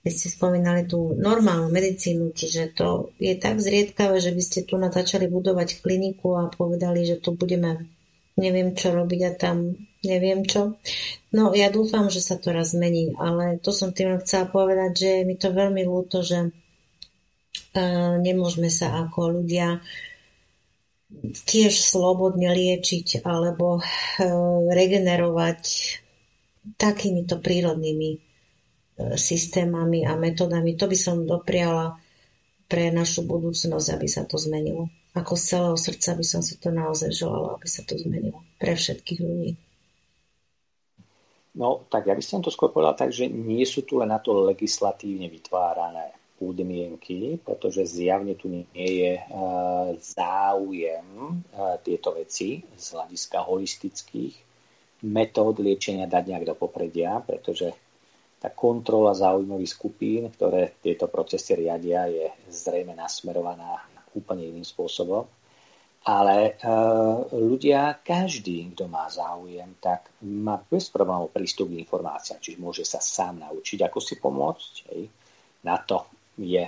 vy 0.00 0.10
ste 0.10 0.32
spomínali 0.32 0.88
tú 0.88 1.12
normálnu 1.12 1.68
medicínu, 1.68 2.32
čiže 2.32 2.72
to 2.72 3.12
je 3.20 3.36
tak 3.36 3.60
zriedkavé, 3.60 4.16
že 4.16 4.32
by 4.32 4.42
ste 4.42 4.60
tu 4.64 4.80
začali 4.80 5.28
budovať 5.28 5.84
kliniku 5.84 6.40
a 6.40 6.48
povedali, 6.48 7.04
že 7.04 7.20
tu 7.20 7.36
budeme 7.36 7.84
neviem 8.40 8.72
čo 8.72 8.96
robiť 8.96 9.20
a 9.28 9.32
tam 9.36 9.76
neviem 10.00 10.48
čo. 10.48 10.80
No 11.36 11.52
ja 11.52 11.68
dúfam, 11.68 12.08
že 12.08 12.24
sa 12.24 12.40
to 12.40 12.56
raz 12.56 12.72
zmení, 12.72 13.12
ale 13.20 13.60
to 13.60 13.68
som 13.68 13.92
tým 13.92 14.16
chcela 14.24 14.48
povedať, 14.48 14.90
že 14.96 15.10
mi 15.28 15.36
to 15.36 15.52
veľmi 15.52 15.84
ľúto, 15.84 16.24
že 16.24 16.48
uh, 16.48 18.16
nemôžeme 18.16 18.72
sa 18.72 19.04
ako 19.04 19.44
ľudia 19.44 19.84
tiež 21.44 21.74
slobodne 21.74 22.54
liečiť 22.54 23.26
alebo 23.26 23.78
e, 23.78 23.82
regenerovať 24.70 25.62
takýmito 26.78 27.42
prírodnými 27.42 28.10
e, 28.14 28.18
systémami 29.16 30.04
a 30.04 30.16
metodami. 30.16 30.76
To 30.76 30.86
by 30.86 30.96
som 30.98 31.26
dopriala 31.28 31.96
pre 32.70 32.94
našu 32.94 33.26
budúcnosť, 33.26 33.86
aby 33.90 34.06
sa 34.06 34.22
to 34.22 34.38
zmenilo. 34.38 34.86
Ako 35.18 35.34
z 35.34 35.42
celého 35.56 35.78
srdca 35.78 36.10
by 36.14 36.24
som 36.24 36.40
si 36.40 36.54
to 36.62 36.70
naozaj 36.70 37.10
želala, 37.10 37.58
aby 37.58 37.66
sa 37.66 37.82
to 37.82 37.98
zmenilo 37.98 38.46
pre 38.62 38.78
všetkých 38.78 39.20
ľudí. 39.20 39.58
No, 41.50 41.82
tak 41.90 42.06
ja 42.06 42.14
by 42.14 42.22
som 42.22 42.38
to 42.38 42.54
skôr 42.54 42.70
povedal 42.70 42.94
tak, 42.94 43.10
že 43.10 43.26
nie 43.26 43.66
sú 43.66 43.82
tu 43.82 43.98
len 43.98 44.14
na 44.14 44.22
to 44.22 44.30
legislatívne 44.46 45.26
vytvárané 45.26 46.14
podmienky, 46.38 47.42
pretože 47.42 47.90
zjavne 47.90 48.38
tu 48.38 48.48
nie 48.48 48.70
je 48.72 49.12
e, 49.18 49.24
záujem 49.98 51.04
e, 51.04 51.34
tieto 51.84 52.14
veci 52.14 52.62
z 52.64 52.86
hľadiska 52.96 53.44
holistických 53.44 54.34
metód 55.04 55.60
liečenia 55.60 56.08
dať 56.08 56.24
nejak 56.32 56.48
do 56.48 56.56
popredia, 56.56 57.20
pretože 57.20 57.74
tá 58.40 58.48
kontrola 58.48 59.12
záujmových 59.12 59.70
skupín, 59.76 60.32
ktoré 60.32 60.80
tieto 60.80 61.12
procesy 61.12 61.60
riadia, 61.60 62.08
je 62.08 62.32
zrejme 62.48 62.96
nasmerovaná 62.96 63.84
úplne 64.16 64.48
iným 64.48 64.64
spôsobom. 64.64 65.28
Ale 66.00 66.56
e, 66.56 66.72
ľudia, 67.36 68.00
každý, 68.00 68.72
kto 68.72 68.88
má 68.88 69.04
záujem, 69.12 69.76
tak 69.84 70.08
má 70.24 70.56
bez 70.56 70.88
problémov 70.88 71.28
prístup 71.28 71.68
k 71.68 71.84
informáciám, 71.84 72.40
čiže 72.40 72.56
môže 72.56 72.88
sa 72.88 73.04
sám 73.04 73.44
naučiť, 73.44 73.84
ako 73.84 73.98
si 74.00 74.16
pomôcť. 74.16 74.72
Hej. 74.88 75.12
Na 75.68 75.76
to 75.76 76.08
je 76.40 76.64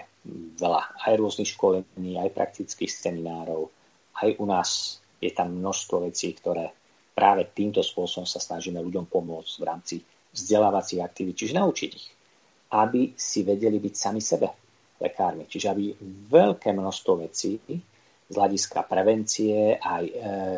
veľa 0.60 1.08
aj 1.08 1.12
rôznych 1.16 1.48
školení, 1.48 2.20
aj 2.20 2.36
praktických 2.36 2.92
seminárov. 2.92 3.72
Aj 4.20 4.28
u 4.36 4.44
nás 4.44 5.00
je 5.16 5.32
tam 5.32 5.56
množstvo 5.56 6.04
vecí, 6.04 6.36
ktoré 6.36 6.68
práve 7.16 7.48
týmto 7.48 7.80
spôsobom 7.80 8.28
sa 8.28 8.36
snažíme 8.36 8.84
ľuďom 8.84 9.08
pomôcť 9.08 9.52
v 9.56 9.64
rámci 9.64 9.96
vzdelávacích 10.32 11.00
aktivít, 11.04 11.36
čiže 11.44 11.58
naučiť 11.60 11.90
ich, 11.92 12.08
aby 12.72 13.12
si 13.16 13.44
vedeli 13.44 13.76
byť 13.76 13.94
sami 13.94 14.20
sebe 14.24 14.48
lekármi. 15.00 15.44
Čiže 15.44 15.66
aby 15.68 15.92
veľké 16.32 16.72
množstvo 16.72 17.12
vecí 17.20 17.60
z 18.32 18.34
hľadiska 18.34 18.88
prevencie 18.88 19.76
aj 19.76 20.04
e, 20.08 20.14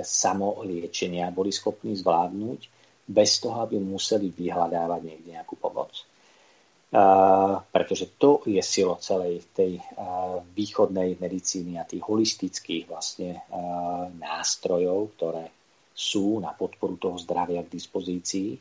samoliečenia 0.06 1.34
boli 1.34 1.50
schopní 1.50 1.98
zvládnuť 1.98 2.60
bez 3.10 3.42
toho, 3.42 3.66
aby 3.66 3.76
museli 3.82 4.30
vyhľadávať 4.30 5.00
niekde 5.02 5.28
nejakú 5.34 5.58
pomoc 5.58 5.92
pretože 7.74 8.14
to 8.14 8.46
je 8.46 8.62
silo 8.62 8.94
celej 9.02 9.42
tej 9.50 9.82
východnej 10.54 11.18
medicíny 11.18 11.74
a 11.74 11.88
tých 11.88 12.06
holistických 12.06 12.86
vlastne 12.86 13.42
nástrojov, 14.14 15.18
ktoré 15.18 15.50
sú 15.90 16.38
na 16.38 16.54
podporu 16.54 16.94
toho 16.94 17.18
zdravia 17.18 17.66
k 17.66 17.74
dispozícii. 17.74 18.54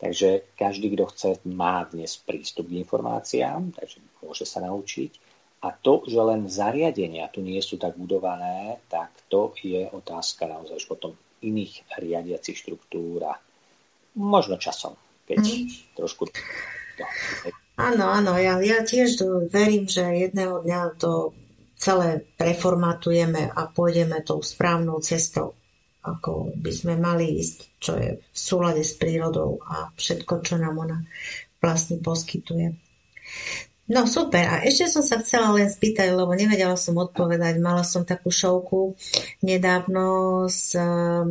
Takže 0.00 0.56
každý, 0.56 0.96
kto 0.96 1.04
chce, 1.12 1.30
má 1.44 1.84
dnes 1.84 2.16
prístup 2.16 2.72
k 2.72 2.80
informáciám, 2.80 3.76
takže 3.76 4.00
môže 4.24 4.48
sa 4.48 4.64
naučiť. 4.64 5.12
A 5.60 5.76
to, 5.76 6.08
že 6.08 6.16
len 6.16 6.48
zariadenia 6.48 7.28
tu 7.28 7.44
nie 7.44 7.60
sú 7.60 7.76
tak 7.76 8.00
budované, 8.00 8.80
tak 8.88 9.12
to 9.28 9.52
je 9.60 9.84
otázka 9.92 10.48
naozaj 10.48 10.88
potom 10.88 11.12
iných 11.44 11.84
riadiacich 12.00 12.56
štruktúr 12.56 13.28
a 13.28 13.36
možno 14.16 14.56
časom, 14.56 14.96
keď 15.28 15.40
mm. 15.44 15.68
trošku 16.00 16.32
to 16.32 16.40
Áno, 17.80 18.12
áno, 18.12 18.36
ja, 18.36 18.60
ja 18.60 18.84
tiež 18.84 19.24
verím, 19.48 19.88
že 19.88 20.04
jedného 20.04 20.60
dňa 20.60 21.00
to 21.00 21.32
celé 21.80 22.20
preformatujeme 22.36 23.48
a 23.48 23.72
pôjdeme 23.72 24.20
tou 24.20 24.44
správnou 24.44 25.00
cestou, 25.00 25.56
ako 26.00 26.56
by 26.56 26.72
sme 26.72 26.94
mali 26.96 27.40
ísť, 27.40 27.58
čo 27.76 27.92
je 28.00 28.10
v 28.16 28.38
súlade 28.38 28.80
s 28.80 28.96
prírodou 28.96 29.60
a 29.68 29.92
všetko, 29.92 30.40
čo 30.40 30.56
nám 30.56 30.80
ona 30.80 31.04
vlastne 31.60 32.00
poskytuje. 32.00 32.72
No 33.90 34.06
super, 34.06 34.46
a 34.46 34.62
ešte 34.62 34.86
som 34.86 35.02
sa 35.02 35.18
chcela 35.18 35.50
len 35.50 35.66
spýtať, 35.66 36.14
lebo 36.14 36.30
nevedela 36.30 36.78
som 36.78 36.94
odpovedať. 36.94 37.58
Mala 37.58 37.82
som 37.82 38.06
takú 38.06 38.30
šovku 38.30 38.94
nedávno 39.42 40.46
s 40.46 40.78
uh, 40.78 41.26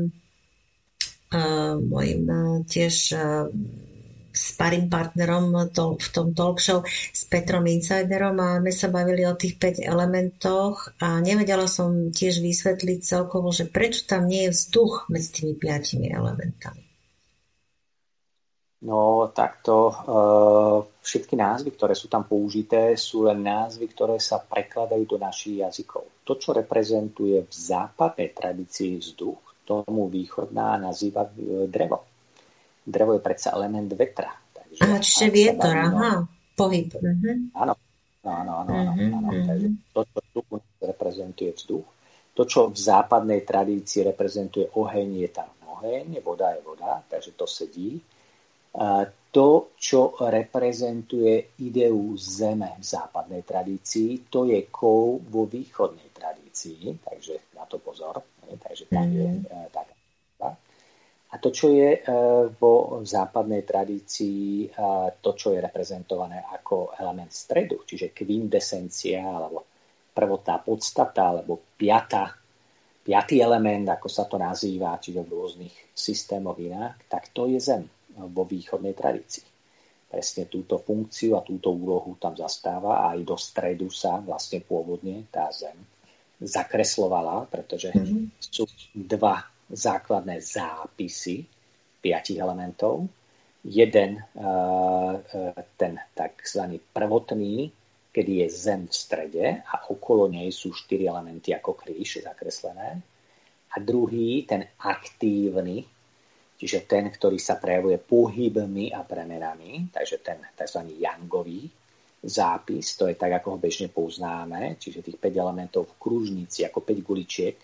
uh, 1.32 1.74
mojim 1.80 2.28
uh, 2.28 2.60
tiež 2.68 2.96
uh, 3.16 3.48
sparring 4.40 4.88
partnerom 4.88 5.52
to, 5.76 6.00
v 6.00 6.08
tom 6.16 6.32
talk 6.32 6.64
show 6.64 6.80
s 6.88 7.28
Petrom 7.28 7.68
Insiderom 7.68 8.40
a 8.40 8.64
my 8.64 8.72
sa 8.72 8.88
bavili 8.88 9.28
o 9.28 9.36
tých 9.36 9.60
5 9.60 9.84
elementoch 9.84 10.96
a 11.04 11.20
nevedela 11.20 11.68
som 11.68 12.16
tiež 12.16 12.40
vysvetliť 12.40 13.00
celkovo, 13.04 13.52
že 13.52 13.68
prečo 13.68 14.08
tam 14.08 14.32
nie 14.32 14.48
je 14.48 14.56
vzduch 14.56 15.12
medzi 15.12 15.44
tými 15.44 15.54
piatimi 15.60 16.08
elementami. 16.08 16.90
No 18.80 19.28
takto 19.36 19.92
e, 19.92 19.94
všetky 21.04 21.36
názvy, 21.36 21.76
ktoré 21.76 21.92
sú 21.92 22.08
tam 22.08 22.24
použité, 22.24 22.96
sú 22.96 23.28
len 23.28 23.44
názvy, 23.44 23.92
ktoré 23.92 24.16
sa 24.24 24.40
prekladajú 24.40 25.04
do 25.04 25.18
našich 25.20 25.60
jazykov. 25.60 26.08
To, 26.24 26.40
čo 26.40 26.56
reprezentuje 26.56 27.44
v 27.44 27.52
západnej 27.52 28.32
tradícii 28.32 29.04
vzduch, 29.04 29.68
tomu 29.68 30.08
východná 30.08 30.80
nazýva 30.80 31.28
e, 31.28 31.68
drevo. 31.68 32.09
Drevo 32.90 33.14
je 33.14 33.22
predsa 33.22 33.54
element 33.54 33.94
vetra. 33.94 34.34
Takže 34.34 34.82
Aha, 34.82 34.98
čiže 34.98 35.26
vietor, 35.30 35.76
aha, 35.78 36.26
pohyb. 36.58 36.90
Uh-huh. 36.98 37.54
Áno, 37.54 37.74
áno, 38.26 38.52
áno, 38.66 38.74
áno, 38.74 38.92
uh-huh, 38.98 39.18
áno. 39.22 39.30
Uh-huh. 39.30 39.46
Takže 39.46 39.68
to, 39.94 40.02
čo 40.10 40.20
tu 40.34 40.40
reprezentuje 40.82 41.52
vzduch, 41.54 41.88
to, 42.34 42.42
čo 42.50 42.74
v 42.74 42.78
západnej 42.78 43.46
tradícii 43.46 44.02
reprezentuje 44.10 44.74
oheň, 44.74 45.10
je 45.22 45.30
tam 45.30 45.50
oheň, 45.78 46.18
voda 46.26 46.58
je 46.58 46.62
voda, 46.66 47.06
takže 47.06 47.38
to 47.38 47.46
sedí 47.46 48.02
to, 49.32 49.78
čo 49.78 50.18
reprezentuje 50.18 51.62
ideu 51.62 52.18
zeme 52.18 52.74
v 52.82 52.86
západnej 52.86 53.46
tradícii, 53.46 54.30
to 54.30 54.50
je 54.50 54.66
kov 54.74 55.22
vo 55.30 55.46
východnej 55.46 56.10
tradícii, 56.10 56.98
takže 56.98 57.54
na 57.54 57.66
to 57.70 57.78
pozor. 57.78 58.22
Takže 58.50 58.90
tam 58.90 59.06
je 59.14 59.30
mhm. 59.30 59.46
e, 59.46 59.70
tak. 59.70 59.88
A 61.30 61.38
to, 61.38 61.54
čo 61.54 61.70
je 61.70 61.90
e, 61.94 62.00
vo 62.58 63.06
západnej 63.06 63.62
tradícii, 63.62 64.74
to, 65.22 65.32
čo 65.38 65.54
je 65.54 65.62
reprezentované 65.62 66.42
ako 66.42 66.98
element 66.98 67.30
stredu, 67.30 67.86
čiže 67.86 68.10
kvindesencia, 68.10 69.22
alebo 69.22 69.66
prvotná 70.10 70.58
podstata, 70.66 71.30
alebo 71.30 71.62
piata, 71.78 72.34
piatý 73.06 73.42
element, 73.46 73.88
ako 73.94 74.08
sa 74.10 74.26
to 74.26 74.42
nazýva, 74.42 74.98
čiže 74.98 75.22
v 75.22 75.34
rôznych 75.34 75.76
systémoch 75.94 76.58
inak, 76.58 77.06
tak 77.06 77.30
to 77.30 77.46
je 77.46 77.62
zem 77.62 77.86
vo 78.18 78.44
východnej 78.44 78.98
tradícii. 78.98 79.46
Presne 80.10 80.50
túto 80.50 80.82
funkciu 80.82 81.38
a 81.38 81.46
túto 81.46 81.70
úlohu 81.70 82.18
tam 82.18 82.34
zastáva 82.34 83.06
a 83.06 83.14
aj 83.14 83.20
do 83.22 83.38
stredu 83.38 83.94
sa 83.94 84.18
vlastne 84.18 84.66
pôvodne 84.66 85.30
tá 85.30 85.54
zem 85.54 85.78
zakreslovala, 86.42 87.46
pretože 87.52 87.94
mm-hmm. 87.94 88.42
sú 88.42 88.66
dva 88.96 89.46
základné 89.70 90.42
zápisy 90.42 91.46
piatich 92.02 92.38
elementov. 92.38 93.08
Jeden, 93.64 94.24
ten 95.78 95.94
tzv. 96.16 96.62
prvotný, 96.94 97.72
kedy 98.10 98.32
je 98.44 98.48
zem 98.50 98.88
v 98.88 98.94
strede 98.96 99.46
a 99.64 99.90
okolo 99.92 100.28
nej 100.32 100.50
sú 100.50 100.74
štyri 100.74 101.06
elementy 101.06 101.54
ako 101.54 101.78
kríž 101.78 102.26
zakreslené. 102.26 103.02
A 103.70 103.76
druhý, 103.78 104.50
ten 104.50 104.66
aktívny, 104.82 105.86
Čiže 106.60 106.84
ten, 106.84 107.08
ktorý 107.08 107.40
sa 107.40 107.56
prejavuje 107.56 107.96
pohybmi 108.04 108.92
a 108.92 109.08
premenami, 109.08 109.88
takže 109.96 110.20
ten 110.20 110.44
tzv. 110.60 110.92
yangový 111.00 111.72
zápis, 112.20 113.00
to 113.00 113.08
je 113.08 113.16
tak, 113.16 113.40
ako 113.40 113.56
ho 113.56 113.58
bežne 113.64 113.88
poznáme, 113.88 114.76
čiže 114.76 115.00
tých 115.00 115.16
5 115.16 115.40
elementov 115.40 115.88
v 115.88 115.98
kružnici, 116.04 116.68
ako 116.68 116.84
5 116.84 117.00
guličiek 117.00 117.56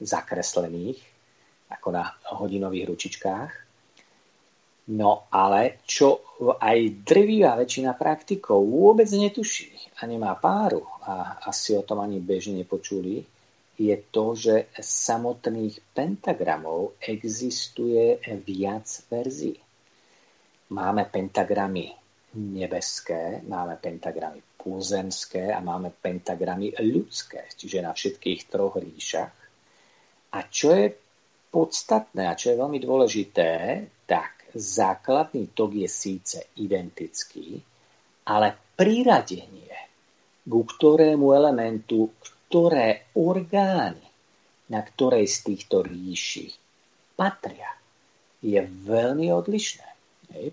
zakreslených, 0.00 0.96
ako 1.70 1.88
na 1.94 2.04
hodinových 2.34 2.88
ručičkách. 2.90 3.52
No 4.90 5.30
ale 5.30 5.86
čo 5.86 6.18
aj 6.58 7.06
drvivá 7.06 7.54
väčšina 7.54 7.94
praktikov 7.94 8.66
vôbec 8.66 9.06
netuší 9.06 9.70
a 10.02 10.10
nemá 10.10 10.34
páru 10.34 10.82
a 11.06 11.46
asi 11.46 11.78
o 11.78 11.86
tom 11.86 12.02
ani 12.02 12.18
bežne 12.18 12.58
nepočuli, 12.58 13.22
je 13.80 13.96
to, 14.12 14.36
že 14.36 14.68
samotných 14.76 15.94
pentagramov 15.96 17.00
existuje 17.00 18.20
viac 18.44 18.84
verzií. 19.08 19.56
Máme 20.74 21.08
pentagramy 21.08 21.88
nebeské, 22.36 23.40
máme 23.48 23.80
pentagramy 23.80 24.44
pozemské 24.60 25.48
a 25.48 25.64
máme 25.64 25.90
pentagramy 25.96 26.76
ľudské, 26.76 27.48
čiže 27.56 27.80
na 27.80 27.96
všetkých 27.96 28.40
troch 28.52 28.76
ríšach. 28.76 29.34
A 30.30 30.38
čo 30.46 30.76
je 30.76 30.92
podstatné 31.50 32.30
a 32.30 32.38
čo 32.38 32.54
je 32.54 32.60
veľmi 32.62 32.78
dôležité, 32.78 33.50
tak 34.06 34.50
základný 34.54 35.50
tok 35.54 35.74
je 35.78 35.88
síce 35.90 36.38
identický, 36.58 37.58
ale 38.26 38.74
priradenie, 38.74 39.74
ku 40.46 40.66
ktorému 40.66 41.30
elementu, 41.34 42.10
ktoré 42.22 43.14
orgány, 43.18 44.02
na 44.70 44.80
ktorej 44.82 45.26
z 45.26 45.38
týchto 45.50 45.82
ríši 45.82 46.50
patria, 47.14 47.70
je 48.40 48.58
veľmi 48.64 49.28
odlišné. 49.30 49.88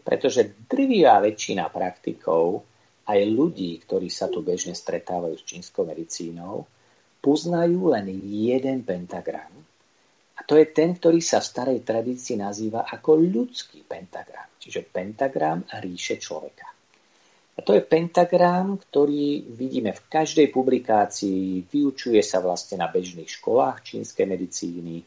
Pretože 0.01 0.67
drvivá 0.67 1.21
väčšina 1.21 1.69
praktikov, 1.69 2.65
aj 3.07 3.19
ľudí, 3.23 3.79
ktorí 3.87 4.11
sa 4.11 4.27
tu 4.27 4.43
bežne 4.43 4.75
stretávajú 4.75 5.39
s 5.39 5.47
čínskou 5.47 5.87
medicínou, 5.87 6.67
poznajú 7.23 7.95
len 7.95 8.11
jeden 8.27 8.83
pentagram. 8.83 9.49
A 10.37 10.45
to 10.45 10.53
je 10.53 10.69
ten, 10.69 10.93
ktorý 10.93 11.17
sa 11.17 11.41
v 11.41 11.49
starej 11.49 11.79
tradícii 11.81 12.37
nazýva 12.37 12.85
ako 12.85 13.17
ľudský 13.17 13.81
pentagram. 13.83 14.47
Čiže 14.61 14.85
pentagram 14.85 15.65
ríše 15.81 16.21
človeka. 16.21 16.77
A 17.57 17.65
to 17.65 17.73
je 17.73 17.81
pentagram, 17.81 18.77
ktorý 18.77 19.49
vidíme 19.49 19.89
v 19.89 20.05
každej 20.05 20.53
publikácii, 20.53 21.65
vyučuje 21.65 22.21
sa 22.21 22.37
vlastne 22.37 22.77
na 22.77 22.85
bežných 22.85 23.25
školách 23.25 23.81
čínskej 23.81 24.29
medicíny. 24.29 25.01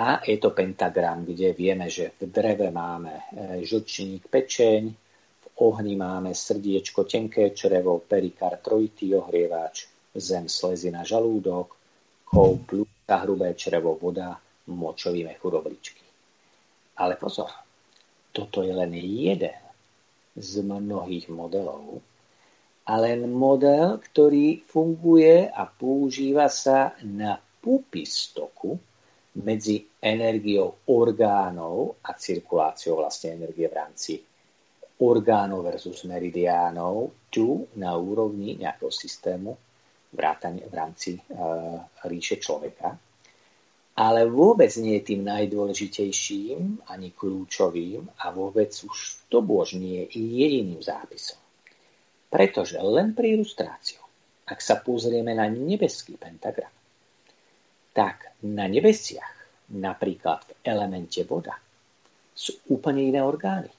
A 0.00 0.24
je 0.24 0.40
to 0.40 0.56
pentagram, 0.56 1.28
kde 1.28 1.52
vieme, 1.52 1.92
že 1.92 2.16
v 2.16 2.32
dreve 2.32 2.72
máme 2.72 3.12
e, 3.12 3.22
žlčník, 3.68 4.32
pečeň, 4.32 4.82
v 5.44 5.46
ohni 5.60 5.92
máme 5.98 6.32
srdiečko, 6.32 7.04
tenké 7.04 7.52
črevo, 7.52 8.00
perikár, 8.00 8.62
trojitý 8.64 9.12
ohrievač, 9.12 9.90
zem, 10.16 10.48
slezina, 10.48 11.04
žalúdok, 11.04 11.76
kov, 12.24 12.64
plúca, 13.08 13.24
hrubé 13.24 13.56
črevo, 13.56 13.96
voda, 13.96 14.36
močový 14.68 15.24
mechúr 15.24 15.56
obličky. 15.56 16.04
Ale 17.00 17.16
pozor, 17.16 17.48
toto 18.36 18.60
je 18.60 18.68
len 18.76 18.92
jeden 19.00 19.56
z 20.36 20.60
mnohých 20.60 21.32
modelov, 21.32 22.04
ale 22.84 23.16
model, 23.24 23.96
ktorý 23.96 24.60
funguje 24.68 25.48
a 25.48 25.64
používa 25.64 26.52
sa 26.52 26.92
na 27.00 27.40
popis 27.40 28.28
toku 28.36 28.76
medzi 29.40 29.88
energiou 30.04 30.84
orgánov 30.92 32.04
a 32.04 32.12
cirkuláciou 32.12 33.00
vlastne 33.00 33.40
energie 33.40 33.72
v 33.72 33.76
rámci 33.76 34.20
orgánov 35.00 35.64
versus 35.64 36.04
meridiánov 36.04 37.24
tu 37.32 37.72
na 37.80 37.96
úrovni 37.96 38.60
nejakého 38.60 38.92
systému 38.92 39.67
vrátane 40.12 40.64
v 40.64 40.74
rámci 40.74 41.10
uh, 41.16 41.82
ríše 42.08 42.40
človeka 42.40 42.96
ale 43.98 44.30
vôbec 44.30 44.70
nie 44.78 45.02
je 45.02 45.10
tým 45.10 45.26
najdôležitejším 45.26 46.86
ani 46.86 47.10
kľúčovým 47.10 48.06
a 48.22 48.30
vôbec 48.30 48.70
už 48.70 49.26
to 49.26 49.42
bož 49.42 49.74
nie 49.74 50.06
je 50.06 50.22
jediným 50.22 50.78
zápisom. 50.78 51.42
Pretože 52.30 52.78
len 52.78 53.10
pre 53.10 53.34
ilustráciu, 53.34 53.98
ak 54.46 54.62
sa 54.62 54.78
pozrieme 54.78 55.34
na 55.34 55.50
nebeský 55.50 56.14
pentagram, 56.14 56.70
tak 57.90 58.38
na 58.46 58.70
nebesiach, 58.70 59.34
napríklad 59.74 60.46
v 60.46 60.52
elemente 60.62 61.26
voda, 61.26 61.58
sú 62.38 62.54
úplne 62.70 63.02
iné 63.02 63.18
orgány. 63.18 63.72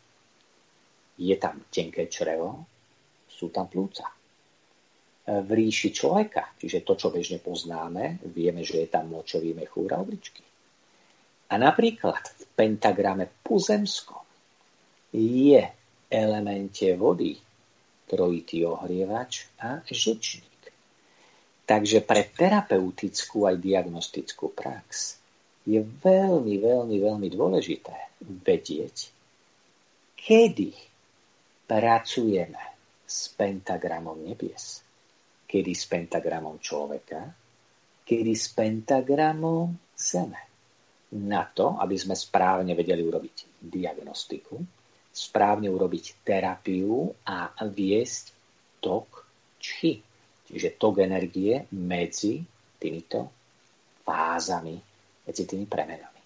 Je 1.16 1.36
tam 1.40 1.64
tenké 1.72 2.12
črevo, 2.12 2.68
sú 3.32 3.56
tam 3.56 3.72
plúca 3.72 4.19
v 5.30 5.50
ríši 5.54 5.94
človeka, 5.94 6.58
čiže 6.58 6.82
to, 6.82 6.98
čo 6.98 7.14
bežne 7.14 7.38
poznáme, 7.38 8.18
vieme, 8.34 8.66
že 8.66 8.82
je 8.82 8.88
tam 8.90 9.14
močový 9.14 9.54
mechúr 9.54 9.94
a 9.94 10.02
obličky. 10.02 10.42
A 11.50 11.58
napríklad 11.62 12.22
v 12.26 12.44
pentagrame 12.58 13.30
pozemskom 13.46 14.26
je 15.14 15.62
elemente 16.10 16.94
vody 16.98 17.38
trojitý 18.10 18.66
ohrievač 18.66 19.46
a 19.62 19.86
žlčník. 19.86 20.62
Takže 21.70 22.02
pre 22.02 22.26
terapeutickú 22.34 23.46
aj 23.46 23.62
diagnostickú 23.62 24.50
prax 24.50 25.22
je 25.70 25.78
veľmi, 25.78 26.58
veľmi, 26.58 26.98
veľmi 26.98 27.28
dôležité 27.30 28.18
vedieť, 28.26 29.14
kedy 30.18 30.74
pracujeme 31.70 32.64
s 33.06 33.30
pentagramom 33.38 34.18
nebies 34.26 34.89
kedy 35.50 35.74
s 35.74 35.90
pentagramom 35.90 36.62
človeka, 36.62 37.26
kedy 38.06 38.34
s 38.38 38.54
pentagramom 38.54 39.74
Zeme. 39.98 40.46
Na 41.18 41.42
to, 41.50 41.74
aby 41.82 41.98
sme 41.98 42.14
správne 42.14 42.78
vedeli 42.78 43.02
urobiť 43.02 43.58
diagnostiku, 43.58 44.62
správne 45.10 45.74
urobiť 45.74 46.22
terapiu 46.22 47.10
a 47.26 47.50
viesť 47.66 48.26
tok 48.78 49.26
čchy, 49.58 50.06
čiže 50.46 50.78
tok 50.78 51.02
energie 51.02 51.66
medzi 51.74 52.46
týmito 52.78 53.34
fázami, 54.06 54.78
medzi 55.26 55.44
tými 55.50 55.66
premenami. 55.66 56.22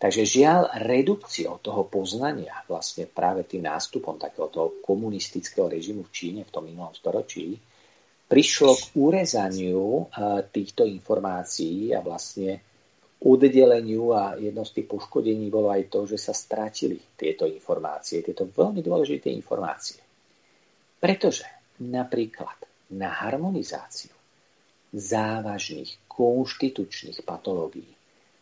Takže 0.00 0.24
žiaľ, 0.24 0.72
redukciou 0.84 1.60
toho 1.60 1.84
poznania 1.88 2.64
vlastne 2.68 3.08
práve 3.08 3.44
tým 3.44 3.64
nástupom 3.64 4.16
takého 4.16 4.48
komunistického 4.84 5.68
režimu 5.68 6.04
v 6.08 6.12
Číne 6.12 6.40
v 6.44 6.52
tom 6.52 6.64
minulom 6.64 6.92
storočí 6.92 7.56
prišlo 8.34 8.74
k 8.74 8.84
urezaniu 8.98 10.10
týchto 10.50 10.82
informácií 10.82 11.94
a 11.94 12.02
vlastne 12.02 12.58
oddeleniu 13.22 14.10
a 14.10 14.34
jedno 14.34 14.66
z 14.66 14.82
tých 14.82 14.90
poškodení 14.90 15.46
bolo 15.54 15.70
aj 15.70 15.86
to, 15.86 16.02
že 16.10 16.18
sa 16.18 16.34
stratili 16.34 16.98
tieto 17.14 17.46
informácie, 17.46 18.26
tieto 18.26 18.50
veľmi 18.50 18.82
dôležité 18.82 19.30
informácie. 19.30 20.02
Pretože 20.98 21.46
napríklad 21.78 22.58
na 22.98 23.14
harmonizáciu 23.22 24.10
závažných 24.90 26.10
konštitučných 26.10 27.22
patológií, 27.22 27.94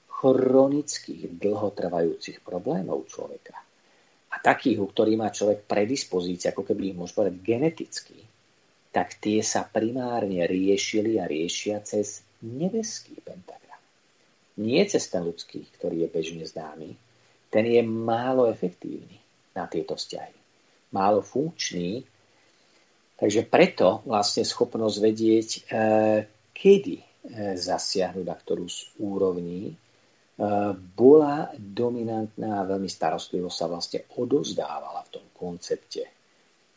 chronických 0.09 1.37
dlhotrvajúcich 1.37 2.41
problémov 2.41 3.13
človeka 3.13 3.61
a 4.33 4.41
takých, 4.41 4.81
u 4.81 4.89
ktorých 4.89 5.21
má 5.21 5.29
človek 5.29 5.69
predispozície, 5.69 6.49
ako 6.49 6.65
keby 6.65 6.95
ich 6.95 6.97
môžeme 6.97 7.29
povedať 7.29 7.37
geneticky, 7.45 8.32
tak 8.93 9.17
tie 9.17 9.41
sa 9.41 9.65
primárne 9.65 10.45
riešili 10.45 11.17
a 11.17 11.25
riešia 11.25 11.81
cez 11.81 12.21
nebeský 12.45 13.17
pentagram. 13.25 13.81
Nie 14.61 14.85
cez 14.85 15.09
ten 15.09 15.25
ľudský, 15.25 15.65
ktorý 15.81 16.05
je 16.05 16.09
bežne 16.13 16.45
známy, 16.45 16.93
ten 17.49 17.65
je 17.65 17.81
málo 17.81 18.53
efektívny 18.53 19.17
na 19.57 19.65
tieto 19.65 19.97
vzťahy. 19.97 20.37
Málo 20.93 21.25
funkčný, 21.25 22.05
takže 23.17 23.49
preto 23.49 24.05
vlastne 24.05 24.45
schopnosť 24.45 24.97
vedieť, 25.01 25.49
e, 25.57 25.61
kedy 26.53 26.97
e, 27.01 27.05
zasiahnuť 27.57 28.25
na 28.29 28.37
ktorú 28.37 28.69
z 28.69 28.93
úrovní, 29.01 29.73
e, 29.73 29.75
bola 30.77 31.49
dominantná 31.57 32.61
a 32.61 32.69
veľmi 32.69 32.93
starostlivo 32.93 33.49
sa 33.49 33.73
vlastne 33.73 34.05
odozdávala 34.21 35.01
v 35.09 35.13
tom 35.17 35.27
koncepte 35.33 36.05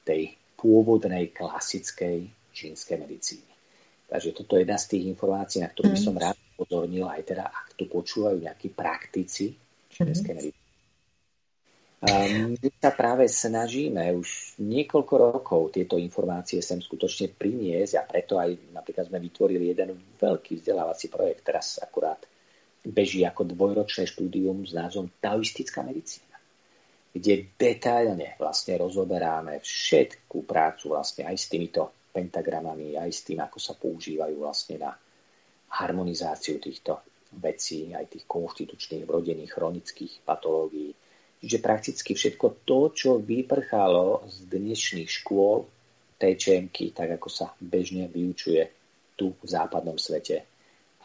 tej 0.08 0.32
pôvodnej 0.66 1.30
klasickej 1.30 2.26
čínskej 2.50 2.98
medicíny. 2.98 3.54
Takže 4.10 4.34
toto 4.34 4.58
je 4.58 4.66
jedna 4.66 4.78
z 4.82 4.98
tých 4.98 5.04
informácií, 5.14 5.62
na 5.62 5.70
ktorú 5.70 5.94
by 5.94 6.00
som 6.02 6.18
mm. 6.18 6.22
rád 6.26 6.38
upozornil 6.58 7.06
aj 7.06 7.22
teda, 7.22 7.46
ak 7.46 7.78
tu 7.78 7.86
počúvajú 7.86 8.42
nejakí 8.42 8.74
praktici 8.74 9.54
čínskej 9.94 10.34
mm-hmm. 10.34 10.38
medicíny. 10.42 10.64
My 12.06 12.70
sa 12.78 12.94
práve 12.94 13.26
snažíme 13.26 14.14
už 14.14 14.60
niekoľko 14.62 15.14
rokov 15.18 15.62
tieto 15.74 15.98
informácie 15.98 16.62
sem 16.62 16.78
skutočne 16.78 17.34
priniesť 17.34 17.94
a 17.98 18.04
preto 18.06 18.38
aj 18.38 18.74
napríklad 18.78 19.10
sme 19.10 19.18
vytvorili 19.18 19.74
jeden 19.74 19.98
veľký 20.22 20.62
vzdelávací 20.62 21.10
projekt, 21.10 21.50
teraz 21.50 21.82
akurát 21.82 22.22
beží 22.86 23.26
ako 23.26 23.50
dvojročné 23.50 24.06
štúdium 24.06 24.62
s 24.70 24.78
názvom 24.78 25.10
Taoistická 25.18 25.82
medicína, 25.82 26.35
kde 27.16 27.56
detailne 27.56 28.36
vlastne 28.36 28.76
rozoberáme 28.76 29.64
všetkú 29.64 30.44
prácu 30.44 30.92
vlastne 30.92 31.24
aj 31.24 31.36
s 31.40 31.48
týmito 31.48 32.12
pentagramami, 32.12 33.00
aj 33.00 33.08
s 33.08 33.24
tým, 33.24 33.40
ako 33.40 33.56
sa 33.56 33.72
používajú 33.80 34.36
vlastne 34.36 34.84
na 34.84 34.92
harmonizáciu 35.80 36.60
týchto 36.60 37.00
vecí, 37.40 37.96
aj 37.96 38.12
tých 38.12 38.28
konštitučných, 38.28 39.08
vrodených, 39.08 39.52
chronických 39.52 40.14
patológií. 40.28 40.92
Čiže 41.40 41.64
prakticky 41.64 42.12
všetko 42.20 42.68
to, 42.68 42.92
čo 42.92 43.10
vyprchalo 43.24 44.28
z 44.28 44.52
dnešných 44.52 45.08
škôl 45.08 45.64
TČM, 46.20 46.72
tak 46.92 47.16
ako 47.16 47.28
sa 47.32 47.56
bežne 47.64 48.12
vyučuje 48.12 48.64
tu 49.16 49.32
v 49.40 49.48
západnom 49.48 49.96
svete. 49.96 50.44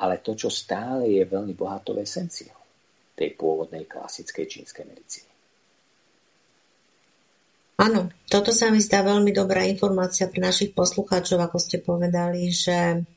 Ale 0.02 0.18
to, 0.18 0.34
čo 0.34 0.50
stále 0.50 1.06
je 1.06 1.22
veľmi 1.22 1.54
bohatou 1.54 1.94
esenciou 2.02 2.56
tej 3.14 3.36
pôvodnej 3.38 3.86
klasickej 3.86 4.46
čínskej 4.48 4.86
medicíny. 4.86 5.29
Áno, 7.80 8.12
toto 8.28 8.52
sa 8.52 8.68
mi 8.68 8.76
zdá 8.76 9.00
veľmi 9.00 9.32
dobrá 9.32 9.64
informácia 9.64 10.28
pre 10.28 10.44
našich 10.44 10.76
poslucháčov, 10.76 11.40
ako 11.40 11.56
ste 11.56 11.80
povedali, 11.80 12.52
že 12.52 13.08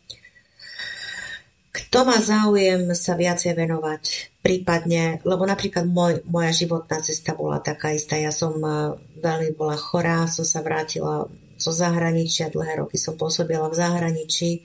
kto 1.74 2.07
má 2.07 2.16
záujem 2.24 2.95
sa 2.95 3.20
viacej 3.20 3.59
venovať, 3.59 4.03
prípadne, 4.39 5.20
lebo 5.28 5.43
napríklad 5.43 5.84
môj, 5.84 6.24
moja 6.30 6.55
životná 6.55 7.03
cesta 7.03 7.36
bola 7.36 7.59
taká 7.59 7.91
istá. 7.91 8.16
Ja 8.16 8.32
som 8.32 8.55
eh, 8.64 8.95
veľmi 9.20 9.51
bola 9.57 9.76
chorá, 9.76 10.30
som 10.32 10.47
sa 10.47 10.64
vrátila 10.64 11.28
zo 11.59 11.72
zahraničia, 11.76 12.53
dlhé 12.53 12.86
roky 12.86 12.95
som 12.95 13.20
pôsobila 13.20 13.68
v 13.68 13.78
zahraničí 13.78 14.64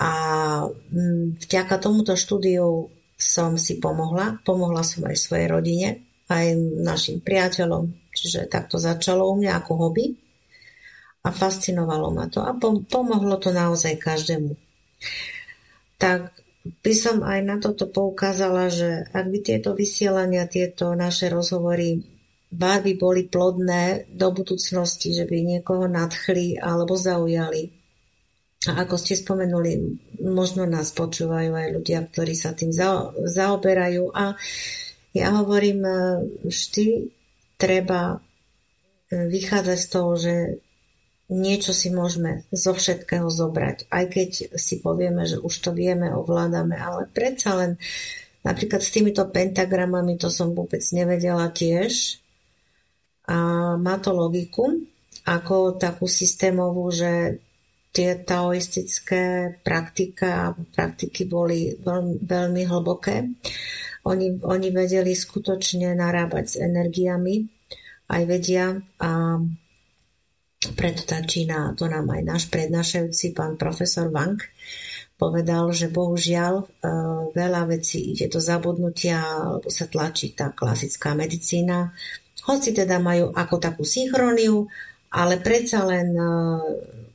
a 0.00 0.12
mm, 0.72 1.42
vďaka 1.44 1.74
tomuto 1.78 2.16
štúdiu 2.16 2.88
som 3.18 3.60
si 3.60 3.76
pomohla. 3.76 4.40
Pomohla 4.42 4.82
som 4.86 5.04
aj 5.04 5.20
svojej 5.20 5.46
rodine, 5.50 5.88
aj 6.30 6.54
našim 6.80 7.18
priateľom, 7.18 8.03
čiže 8.14 8.46
takto 8.46 8.78
začalo 8.78 9.26
u 9.28 9.34
mňa 9.36 9.52
ako 9.58 9.72
hobby 9.74 10.14
a 11.24 11.28
fascinovalo 11.34 12.14
ma 12.14 12.30
to 12.30 12.40
a 12.40 12.54
pomohlo 12.88 13.36
to 13.42 13.50
naozaj 13.50 13.98
každému. 13.98 14.54
Tak 15.98 16.32
by 16.64 16.92
som 16.96 17.20
aj 17.20 17.40
na 17.44 17.56
toto 17.60 17.90
poukázala, 17.90 18.72
že 18.72 19.04
ak 19.12 19.26
by 19.28 19.38
tieto 19.44 19.76
vysielania, 19.76 20.48
tieto 20.48 20.96
naše 20.96 21.28
rozhovory 21.28 22.00
by 22.54 22.92
boli 22.96 23.26
plodné 23.26 24.08
do 24.14 24.30
budúcnosti, 24.30 25.10
že 25.10 25.26
by 25.26 25.36
niekoho 25.42 25.90
nadchli 25.90 26.56
alebo 26.56 26.94
zaujali. 26.94 27.74
A 28.64 28.88
ako 28.88 28.96
ste 28.96 29.18
spomenuli, 29.18 29.72
možno 30.24 30.64
nás 30.64 30.96
počúvajú 30.96 31.52
aj 31.52 31.68
ľudia, 31.76 32.00
ktorí 32.08 32.32
sa 32.32 32.56
tým 32.56 32.72
zaoberajú. 33.28 34.08
A 34.14 34.32
ja 35.12 35.28
hovorím, 35.36 35.84
e, 35.84 35.96
vždy 36.48 36.84
treba 37.56 38.16
e, 38.16 38.18
vychádzať 39.28 39.78
z 39.78 39.88
toho, 39.88 40.12
že 40.18 40.34
niečo 41.32 41.72
si 41.72 41.88
môžeme 41.88 42.44
zo 42.52 42.76
všetkého 42.76 43.26
zobrať. 43.32 43.88
Aj 43.88 44.04
keď 44.04 44.56
si 44.60 44.84
povieme, 44.84 45.24
že 45.24 45.40
už 45.40 45.54
to 45.64 45.70
vieme, 45.72 46.12
ovládame, 46.12 46.76
ale 46.76 47.08
predsa 47.08 47.56
len 47.56 47.80
napríklad 48.44 48.84
s 48.84 48.92
týmito 48.92 49.24
pentagramami 49.24 50.20
to 50.20 50.28
som 50.28 50.52
vôbec 50.52 50.84
nevedela 50.92 51.48
tiež. 51.48 52.20
A 53.24 53.36
má 53.80 53.96
to 54.04 54.12
logiku, 54.12 54.84
ako 55.24 55.80
takú 55.80 56.04
systémovú, 56.04 56.92
že 56.92 57.40
tie 57.94 58.20
taoistické 58.20 59.56
praktika 59.64 60.50
a 60.50 60.52
praktiky 60.52 61.24
boli 61.24 61.72
veľmi, 61.78 62.20
veľmi 62.20 62.62
hlboké. 62.68 63.32
Oni, 64.04 64.36
oni 64.40 64.68
vedeli 64.68 65.16
skutočne 65.16 65.96
narábať 65.96 66.44
s 66.44 66.56
energiami, 66.60 67.34
aj 68.12 68.22
vedia 68.28 68.76
a 69.00 69.40
preto 70.76 71.04
tá 71.04 71.20
Čína, 71.20 71.76
to 71.76 71.88
nám 71.88 72.08
aj 72.08 72.22
náš 72.24 72.42
prednášajúci 72.48 73.36
pán 73.36 73.60
profesor 73.60 74.08
Wang 74.08 74.40
povedal, 75.14 75.70
že 75.70 75.92
bohužiaľ 75.92 76.54
e, 76.58 76.64
veľa 77.32 77.62
vecí 77.70 78.12
ide 78.12 78.26
do 78.26 78.42
zabudnutia, 78.42 79.22
alebo 79.22 79.70
sa 79.70 79.86
tlačí 79.86 80.34
tá 80.34 80.50
klasická 80.50 81.14
medicína. 81.14 81.94
Hoci 82.44 82.74
teda 82.74 82.98
majú 82.98 83.30
ako 83.32 83.56
takú 83.62 83.82
synchroniu, 83.86 84.66
ale 85.14 85.38
predsa 85.38 85.86
len 85.86 86.12
e, 86.12 86.24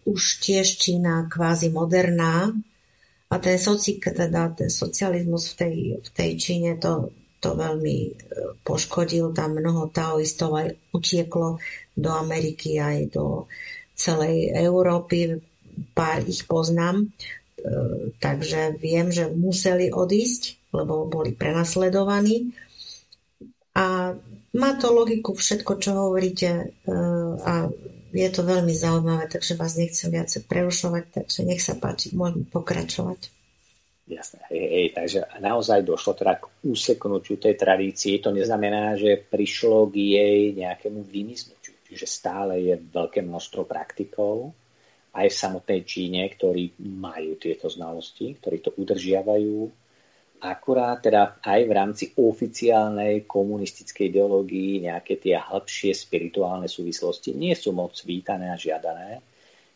už 0.08 0.40
tiež 0.42 0.80
Čína 0.80 1.28
kvázi 1.28 1.70
moderná 1.70 2.50
a 3.30 3.36
ten, 3.38 3.58
soci, 3.62 4.02
teda 4.02 4.58
ten 4.58 4.74
socializmus 4.74 5.54
v 5.54 5.56
tej, 5.56 5.76
v 6.02 6.10
tej 6.10 6.32
Číne 6.42 6.72
to, 6.82 7.14
to 7.38 7.54
veľmi 7.54 7.98
e, 8.02 8.12
poškodil. 8.66 9.38
Tam 9.38 9.54
mnoho 9.54 9.94
taoistov 9.94 10.58
aj 10.58 10.74
utieklo 10.90 11.62
do 11.94 12.10
Ameriky 12.10 12.82
aj 12.82 13.14
do 13.14 13.46
celej 13.94 14.50
Európy. 14.58 15.38
Pár 15.94 16.26
ich 16.26 16.44
poznám, 16.50 17.06
e, 17.06 17.08
takže 18.18 18.76
viem, 18.82 19.14
že 19.14 19.30
museli 19.30 19.94
odísť, 19.94 20.74
lebo 20.74 21.06
boli 21.06 21.30
prenasledovaní. 21.32 22.50
A 23.78 24.18
má 24.50 24.72
to 24.82 24.90
logiku 24.90 25.38
všetko, 25.38 25.72
čo 25.78 25.92
hovoríte 25.94 26.50
e, 26.50 26.66
a 27.46 27.70
je 28.10 28.30
to 28.34 28.42
veľmi 28.42 28.74
zaujímavé, 28.74 29.30
takže 29.30 29.60
vás 29.60 29.78
nechcem 29.78 30.10
viacej 30.10 30.50
prerušovať, 30.50 31.04
takže 31.22 31.40
nech 31.46 31.62
sa 31.62 31.78
páči, 31.78 32.18
môžeme 32.18 32.46
pokračovať. 32.50 33.30
Jasné, 34.10 34.42
hej, 34.50 34.68
hej, 34.74 34.88
takže 34.98 35.20
naozaj 35.38 35.86
došlo 35.86 36.18
teda 36.18 36.42
k 36.42 36.50
úseknutiu 36.66 37.38
tej 37.38 37.54
tradície. 37.54 38.18
To 38.26 38.34
neznamená, 38.34 38.98
že 38.98 39.22
prišlo 39.22 39.86
k 39.94 40.18
jej 40.18 40.40
nejakému 40.58 41.06
vymiznutiu. 41.06 41.78
Čiže 41.86 42.10
stále 42.10 42.58
je 42.58 42.74
veľké 42.74 43.22
množstvo 43.22 43.70
praktikov 43.70 44.58
aj 45.14 45.30
v 45.30 45.40
samotnej 45.46 45.82
Číne, 45.86 46.26
ktorí 46.26 46.74
majú 46.82 47.38
tieto 47.38 47.70
znalosti, 47.70 48.34
ktorí 48.42 48.58
to 48.66 48.74
udržiavajú, 48.78 49.58
Akurát 50.40 51.04
teda 51.04 51.36
aj 51.44 51.62
v 51.68 51.72
rámci 51.76 52.06
oficiálnej 52.16 53.28
komunistickej 53.28 54.08
ideológii 54.08 54.88
nejaké 54.88 55.20
tie 55.20 55.36
hĺbšie 55.36 55.92
spirituálne 55.92 56.72
súvislosti 56.72 57.36
nie 57.36 57.52
sú 57.60 57.76
moc 57.76 57.92
vítané 58.08 58.48
a 58.48 58.56
žiadané. 58.56 59.20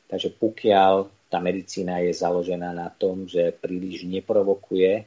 Takže 0.08 0.32
pokiaľ 0.40 1.28
tá 1.28 1.44
medicína 1.44 2.00
je 2.08 2.16
založená 2.16 2.72
na 2.72 2.88
tom, 2.88 3.28
že 3.28 3.52
príliš 3.52 4.08
neprovokuje 4.08 5.04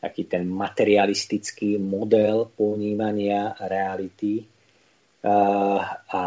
taký 0.00 0.24
ten 0.24 0.48
materialistický 0.48 1.76
model 1.76 2.48
ponímania 2.56 3.56
reality 3.60 4.44
a 5.24 6.24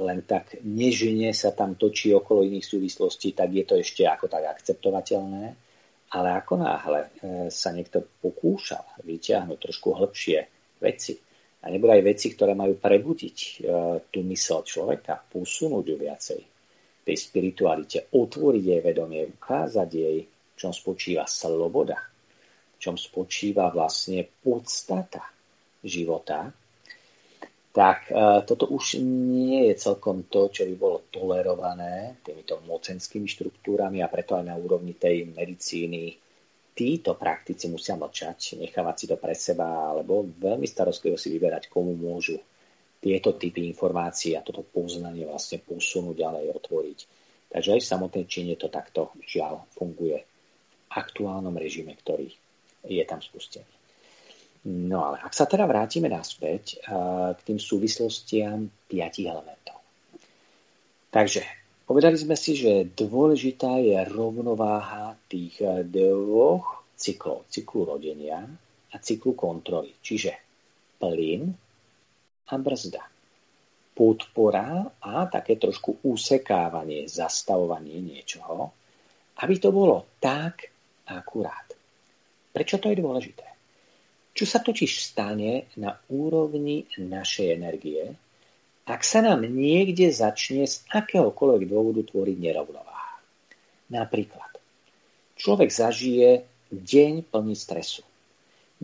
len 0.00 0.24
tak 0.24 0.60
nežine 0.64 1.32
sa 1.36 1.52
tam 1.52 1.76
točí 1.76 2.12
okolo 2.16 2.44
iných 2.44 2.64
súvislostí, 2.64 3.36
tak 3.36 3.52
je 3.52 3.64
to 3.68 3.76
ešte 3.76 4.08
ako 4.08 4.28
tak 4.28 4.48
akceptovateľné. 4.52 5.65
Ale 6.06 6.28
ako 6.38 6.54
náhle 6.62 7.00
e, 7.02 7.08
sa 7.50 7.74
niekto 7.74 8.04
pokúšal 8.22 9.02
vyťahnuť 9.02 9.58
trošku 9.58 9.96
hĺbšie 9.98 10.38
veci, 10.78 11.18
a 11.66 11.72
nebudú 11.72 11.98
aj 11.98 12.06
veci, 12.06 12.30
ktoré 12.30 12.54
majú 12.54 12.78
prebudiť 12.78 13.38
e, 13.38 13.50
tú 14.06 14.22
mysel 14.30 14.62
človeka, 14.62 15.18
posunúť 15.18 15.84
ju 15.90 15.96
viacej 15.98 16.40
tej 17.02 17.16
spiritualite, 17.18 17.98
otvoriť 18.14 18.62
jej 18.62 18.80
vedomie, 18.82 19.26
ukázať 19.26 19.88
jej, 19.90 20.18
v 20.26 20.54
čom 20.54 20.70
spočíva 20.70 21.26
sloboda, 21.26 21.98
v 22.74 22.78
čom 22.78 22.94
spočíva 22.94 23.70
vlastne 23.74 24.22
podstata 24.22 25.26
života, 25.82 26.50
tak 27.76 28.08
e, 28.08 28.16
toto 28.48 28.72
už 28.72 29.04
nie 29.04 29.68
je 29.68 29.74
celkom 29.76 30.24
to, 30.32 30.48
čo 30.48 30.64
by 30.64 30.74
bolo 30.80 31.04
tolerované 31.12 32.16
týmito 32.24 32.56
mocenskými 32.64 33.28
štruktúrami 33.28 34.00
a 34.00 34.08
preto 34.08 34.32
aj 34.32 34.48
na 34.48 34.56
úrovni 34.56 34.96
tej 34.96 35.28
medicíny 35.28 36.16
títo 36.72 37.12
praktici 37.20 37.68
musia 37.68 38.00
mlčať, 38.00 38.56
nechávať 38.56 38.94
si 38.96 39.04
to 39.04 39.16
pre 39.20 39.36
seba 39.36 39.92
alebo 39.92 40.24
veľmi 40.24 40.64
starostlivo 40.64 41.20
si 41.20 41.28
vyberať, 41.36 41.68
komu 41.68 41.92
môžu 41.92 42.40
tieto 42.96 43.36
typy 43.36 43.68
informácií 43.68 44.32
a 44.32 44.44
toto 44.44 44.64
poznanie 44.64 45.28
vlastne 45.28 45.60
posunúť 45.60 46.16
ďalej, 46.16 46.56
otvoriť. 46.56 46.98
Takže 47.52 47.76
aj 47.76 47.80
v 47.84 47.90
samotnej 47.92 48.24
Číne 48.24 48.56
to 48.56 48.72
takto 48.72 49.12
žiaľ 49.28 49.68
funguje 49.76 50.24
v 50.24 50.92
aktuálnom 50.96 51.52
režime, 51.60 51.92
ktorý 51.92 52.32
je 52.88 53.04
tam 53.04 53.20
spustený. 53.20 53.75
No 54.66 54.98
ale 55.06 55.22
ak 55.22 55.30
sa 55.30 55.46
teda 55.46 55.62
vrátime 55.62 56.10
naspäť 56.10 56.82
k 57.32 57.40
tým 57.46 57.62
súvislostiam 57.62 58.66
piatich 58.90 59.30
elementov. 59.30 59.78
Takže 61.14 61.46
povedali 61.86 62.18
sme 62.18 62.34
si, 62.34 62.58
že 62.58 62.82
dôležitá 62.90 63.78
je 63.78 63.94
rovnováha 64.10 65.14
tých 65.30 65.62
dvoch 65.86 66.82
cyklov. 66.98 67.46
Cyklu 67.46 67.94
rodenia 67.94 68.42
a 68.90 68.96
cyklu 68.98 69.38
kontroly. 69.38 69.94
Čiže 70.02 70.34
plyn 70.98 71.46
a 72.50 72.54
brzda. 72.58 73.06
Podpora 73.94 74.82
a 74.98 75.30
také 75.30 75.62
trošku 75.62 76.10
usekávanie, 76.10 77.06
zastavovanie 77.06 78.02
niečoho, 78.02 78.74
aby 79.46 79.54
to 79.62 79.70
bolo 79.70 80.18
tak 80.18 80.74
akurát. 81.06 81.70
Prečo 82.50 82.82
to 82.82 82.90
je 82.90 82.98
dôležité? 82.98 83.45
Čo 84.36 84.44
sa 84.44 84.60
totiž 84.60 85.00
stane 85.00 85.64
na 85.80 85.96
úrovni 86.12 86.84
našej 87.00 87.56
energie, 87.56 88.12
ak 88.84 89.00
sa 89.00 89.24
nám 89.24 89.48
niekde 89.48 90.12
začne 90.12 90.68
z 90.68 90.84
akéhokoľvek 90.92 91.64
dôvodu 91.64 92.04
tvoriť 92.04 92.36
nerovnováha. 92.36 93.16
Napríklad, 93.88 94.60
človek 95.40 95.72
zažije 95.72 96.44
deň 96.68 97.32
plný 97.32 97.56
stresu. 97.56 98.04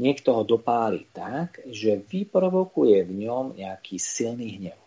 Niekto 0.01 0.41
ho 0.41 0.43
dopáli 0.49 1.05
tak, 1.13 1.61
že 1.69 2.01
vyprovokuje 2.01 3.05
v 3.05 3.13
ňom 3.29 3.53
nejaký 3.53 4.01
silný 4.01 4.57
hnev. 4.57 4.81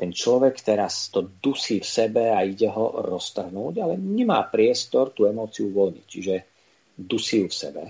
Ten 0.00 0.16
človek 0.16 0.64
teraz 0.64 1.12
to 1.12 1.28
dusí 1.44 1.84
v 1.84 1.88
sebe 1.88 2.32
a 2.32 2.40
ide 2.40 2.72
ho 2.72 3.04
roztrhnúť, 3.04 3.84
ale 3.84 4.00
nemá 4.00 4.40
priestor 4.48 5.12
tú 5.12 5.28
emóciu 5.28 5.68
uvoľniť. 5.68 6.06
Čiže 6.08 6.34
dusí 6.96 7.44
ju 7.44 7.52
v 7.52 7.60
sebe 7.60 7.84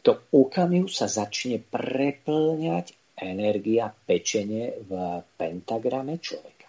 to 0.00 0.20
okamihu 0.32 0.88
sa 0.88 1.06
začne 1.06 1.60
preplňať 1.60 2.96
energia 3.20 3.92
pečenie 3.92 4.80
v 4.88 5.20
pentagrame 5.36 6.16
človeka. 6.16 6.68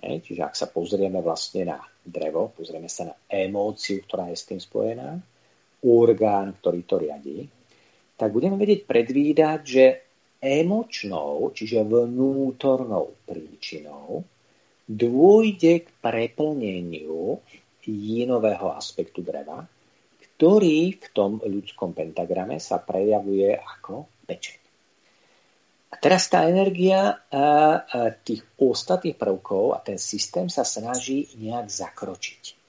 E, 0.00 0.20
čiže 0.20 0.44
ak 0.44 0.54
sa 0.54 0.68
pozrieme 0.68 1.24
vlastne 1.24 1.64
na 1.64 1.80
drevo, 2.04 2.52
pozrieme 2.52 2.92
sa 2.92 3.08
na 3.08 3.14
emóciu, 3.32 4.04
ktorá 4.04 4.28
je 4.28 4.36
s 4.36 4.48
tým 4.48 4.60
spojená, 4.60 5.16
orgán, 5.84 6.52
ktorý 6.60 6.80
to 6.84 6.96
riadí, 7.00 7.48
tak 8.14 8.30
budeme 8.30 8.60
vedieť 8.60 8.84
predvídať, 8.84 9.60
že 9.64 9.84
emočnou, 10.44 11.50
čiže 11.56 11.82
vnútornou 11.88 13.16
príčinou 13.24 14.28
dôjde 14.84 15.88
k 15.88 15.88
preplneniu 16.04 17.40
jinového 17.84 18.72
aspektu 18.76 19.24
dreva, 19.24 19.64
ktorý 20.44 21.00
v 21.00 21.08
tom 21.16 21.40
ľudskom 21.40 21.96
pentagrame 21.96 22.60
sa 22.60 22.76
prejavuje 22.76 23.56
ako 23.56 24.04
pečeň. 24.28 24.60
A 25.88 25.96
teraz 25.96 26.28
tá 26.28 26.44
energia 26.44 27.16
tých 28.28 28.44
ostatných 28.60 29.16
prvkov 29.16 29.72
a 29.72 29.80
ten 29.80 29.96
systém 29.96 30.52
sa 30.52 30.60
snaží 30.60 31.32
nejak 31.40 31.72
zakročiť. 31.72 32.60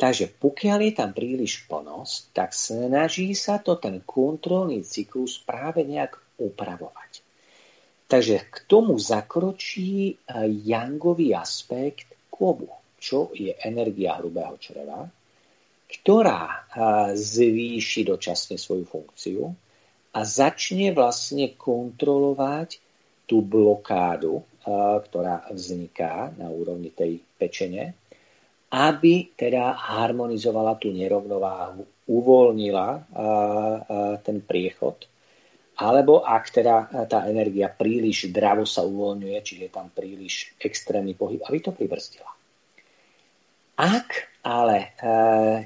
Takže 0.00 0.32
pokiaľ 0.40 0.78
je 0.80 0.92
tam 0.96 1.12
príliš 1.12 1.68
plnosť, 1.68 2.32
tak 2.32 2.56
snaží 2.56 3.36
sa 3.36 3.60
to 3.60 3.76
ten 3.76 4.00
kontrolný 4.00 4.80
cyklus 4.80 5.36
práve 5.44 5.84
nejak 5.84 6.16
upravovať. 6.40 7.20
Takže 8.08 8.48
k 8.48 8.56
tomu 8.64 8.96
zakročí 8.96 10.16
jangový 10.64 11.36
aspekt 11.36 12.16
kobu, 12.32 12.72
čo 12.96 13.28
je 13.36 13.52
energia 13.60 14.16
hrubého 14.16 14.56
čreva, 14.56 15.04
ktorá 15.94 16.66
zvýši 17.14 18.02
dočasne 18.08 18.58
svoju 18.58 18.84
funkciu 18.88 19.54
a 20.14 20.20
začne 20.26 20.90
vlastne 20.90 21.54
kontrolovať 21.54 22.82
tú 23.24 23.40
blokádu, 23.40 24.42
ktorá 25.06 25.48
vzniká 25.54 26.34
na 26.36 26.50
úrovni 26.50 26.90
tej 26.90 27.22
pečene, 27.38 27.94
aby 28.74 29.32
teda 29.38 29.78
harmonizovala 29.78 30.74
tú 30.82 30.90
nerovnováhu, 30.90 31.86
uvoľnila 32.10 32.88
ten 34.26 34.42
priechod, 34.42 35.06
alebo 35.78 36.22
ak 36.22 36.44
teda 36.52 37.06
tá 37.06 37.26
energia 37.26 37.70
príliš 37.72 38.30
dravo 38.30 38.66
sa 38.66 38.82
uvoľňuje, 38.86 39.38
čiže 39.40 39.62
je 39.66 39.72
tam 39.72 39.90
príliš 39.90 40.54
extrémny 40.58 41.18
pohyb, 41.18 41.42
aby 41.46 41.58
to 41.58 41.70
pribrzdila. 41.74 42.30
Ak 43.74 44.33
ale 44.44 44.76
e, 44.76 44.86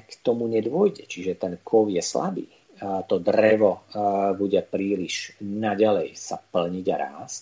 k 0.07 0.11
tomu 0.23 0.47
nedôjde, 0.47 1.03
čiže 1.03 1.35
ten 1.35 1.59
kov 1.59 1.91
je 1.91 1.99
slabý, 1.99 2.47
to 2.79 3.19
drevo 3.19 3.71
e, 3.75 3.81
bude 4.39 4.63
príliš 4.63 5.35
naďalej 5.43 6.15
sa 6.15 6.39
plniť 6.39 6.85
a 6.87 6.97
rásť, 6.97 7.41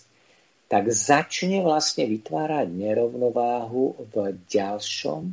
tak 0.68 0.90
začne 0.92 1.64
vlastne 1.64 2.04
vytvárať 2.10 2.68
nerovnováhu 2.68 4.04
v 4.12 4.36
ďalšom 4.50 5.32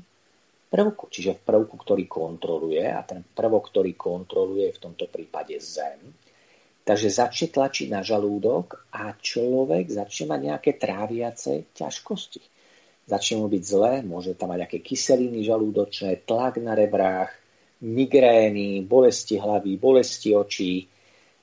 prvku, 0.72 1.12
čiže 1.12 1.36
v 1.36 1.44
prvku, 1.44 1.76
ktorý 1.76 2.06
kontroluje 2.08 2.86
a 2.86 3.04
ten 3.04 3.26
prvok, 3.26 3.74
ktorý 3.74 3.98
kontroluje 3.98 4.72
v 4.72 4.82
tomto 4.82 5.12
prípade 5.12 5.58
zem. 5.60 6.00
Takže 6.86 7.10
začne 7.10 7.50
tlačiť 7.50 7.90
na 7.90 8.06
žalúdok 8.06 8.94
a 8.94 9.18
človek 9.18 9.90
začne 9.90 10.38
mať 10.38 10.40
nejaké 10.54 10.72
tráviace 10.78 11.74
ťažkosti 11.74 12.55
začne 13.06 13.42
mu 13.42 13.48
byť 13.48 13.64
zle, 13.64 13.94
môže 14.02 14.34
tam 14.34 14.54
mať 14.54 14.66
aké 14.66 14.78
kyseliny 14.82 15.46
žalúdočné, 15.46 16.26
tlak 16.26 16.58
na 16.58 16.74
rebrách, 16.74 17.32
migrény, 17.86 18.82
bolesti 18.82 19.38
hlavy, 19.38 19.78
bolesti 19.78 20.34
očí. 20.34 20.90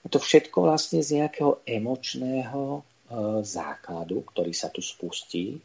A 0.03 0.11
to 0.11 0.19
všetko 0.19 0.67
vlastne 0.67 0.99
z 0.99 1.23
nejakého 1.23 1.63
emočného 1.63 2.63
e, 2.75 2.81
základu, 3.47 4.27
ktorý 4.27 4.51
sa 4.51 4.75
tu 4.75 4.83
spustí, 4.83 5.63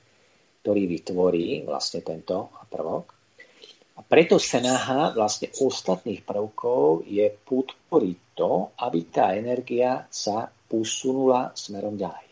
ktorý 0.61 0.85
vytvorí 0.85 1.65
vlastne 1.65 2.05
tento 2.05 2.53
prvok. 2.69 3.17
A 3.97 4.05
preto 4.05 4.37
snaha 4.37 5.09
vlastne 5.17 5.49
ostatných 5.57 6.21
prvkov 6.21 7.09
je 7.09 7.25
podporiť 7.33 8.17
to, 8.37 8.77
aby 8.77 8.99
tá 9.09 9.33
energia 9.33 10.05
sa 10.13 10.45
posunula 10.69 11.49
smerom 11.57 11.97
ďalej. 11.97 12.26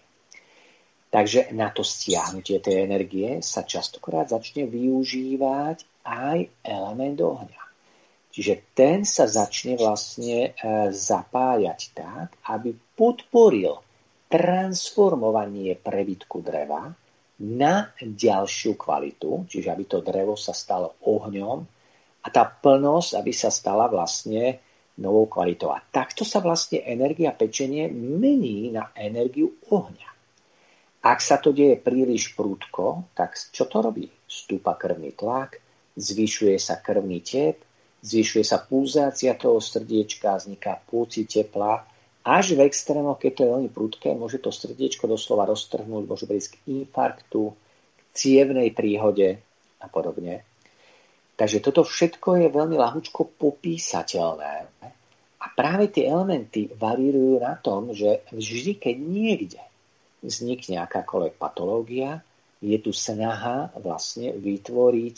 Takže 1.16 1.55
na 1.55 1.72
to 1.72 1.80
stiahnutie 1.80 2.59
tej 2.59 2.84
energie 2.84 3.39
sa 3.39 3.63
častokrát 3.63 4.28
začne 4.28 4.68
využívať 4.68 6.03
aj 6.03 6.38
element 6.59 7.16
ohňa. 7.24 7.63
Čiže 8.36 8.76
ten 8.76 9.07
sa 9.07 9.24
začne 9.24 9.80
vlastne 9.80 10.51
e, 10.51 10.91
zapájať 10.91 11.80
tak, 11.95 12.36
aby 12.51 12.76
podporil 12.99 13.80
transformovanie 14.28 15.80
prebytku 15.80 16.43
dreva 16.43 16.91
na 17.47 17.95
ďalšiu 17.95 18.76
kvalitu, 18.76 19.47
čiže 19.47 19.72
aby 19.72 19.88
to 19.88 20.03
drevo 20.03 20.36
sa 20.36 20.51
stalo 20.51 20.99
ohňom 20.99 21.63
a 22.24 22.28
tá 22.28 22.43
plnosť, 22.43 23.16
aby 23.16 23.32
sa 23.32 23.47
stala 23.47 23.88
vlastne 23.88 24.59
novou 24.99 25.32
kvalitou. 25.32 25.72
A 25.72 25.80
takto 25.80 26.28
sa 26.28 26.43
vlastne 26.43 26.84
energia 26.84 27.32
pečenie 27.32 27.88
mení 27.88 28.68
na 28.76 28.91
energiu 28.99 29.55
ohňa. 29.72 30.14
Ak 31.06 31.22
sa 31.22 31.38
to 31.38 31.53
deje 31.53 31.78
príliš 31.78 32.34
prúdko, 32.34 33.14
tak 33.14 33.38
čo 33.38 33.70
to 33.70 33.78
robí? 33.78 34.10
Stúpa 34.26 34.74
krvný 34.74 35.14
tlak, 35.14 35.62
zvyšuje 35.93 36.58
sa 36.58 36.82
krvný 36.82 37.22
tep, 37.22 37.62
zvyšuje 38.01 38.41
sa 38.41 38.66
pulzácia 38.66 39.38
toho 39.38 39.62
srdiečka, 39.62 40.41
vzniká 40.41 40.82
púci 40.89 41.30
tepla, 41.30 41.86
až 42.26 42.58
v 42.58 42.66
extrémoch, 42.66 43.22
keď 43.22 43.32
to 43.38 43.41
je 43.45 43.53
veľmi 43.53 43.70
prudké, 43.70 44.18
môže 44.18 44.41
to 44.41 44.49
srdiečko 44.49 45.06
doslova 45.06 45.45
roztrhnúť, 45.45 46.10
môže 46.10 46.26
prísť 46.26 46.58
k 46.58 46.82
infarktu, 46.82 47.53
k 47.53 48.01
cievnej 48.18 48.74
príhode 48.74 49.38
a 49.78 49.86
podobne. 49.86 50.41
Takže 51.38 51.62
toto 51.62 51.86
všetko 51.86 52.41
je 52.41 52.47
veľmi 52.49 52.82
ľahúčko 52.82 53.38
popísateľné. 53.38 54.53
A 55.38 55.45
práve 55.53 55.93
tie 55.93 56.10
elementy 56.10 56.74
varírujú 56.74 57.38
na 57.45 57.53
tom, 57.62 57.93
že 57.93 58.26
vždy, 58.34 58.82
keď 58.82 58.95
niekde 58.97 59.62
vznikne 60.26 60.82
akákoľvek 60.82 61.38
patológia, 61.38 62.26
je 62.59 62.78
tu 62.82 62.89
snaha 62.89 63.69
vlastne 63.78 64.34
vytvoriť 64.34 65.15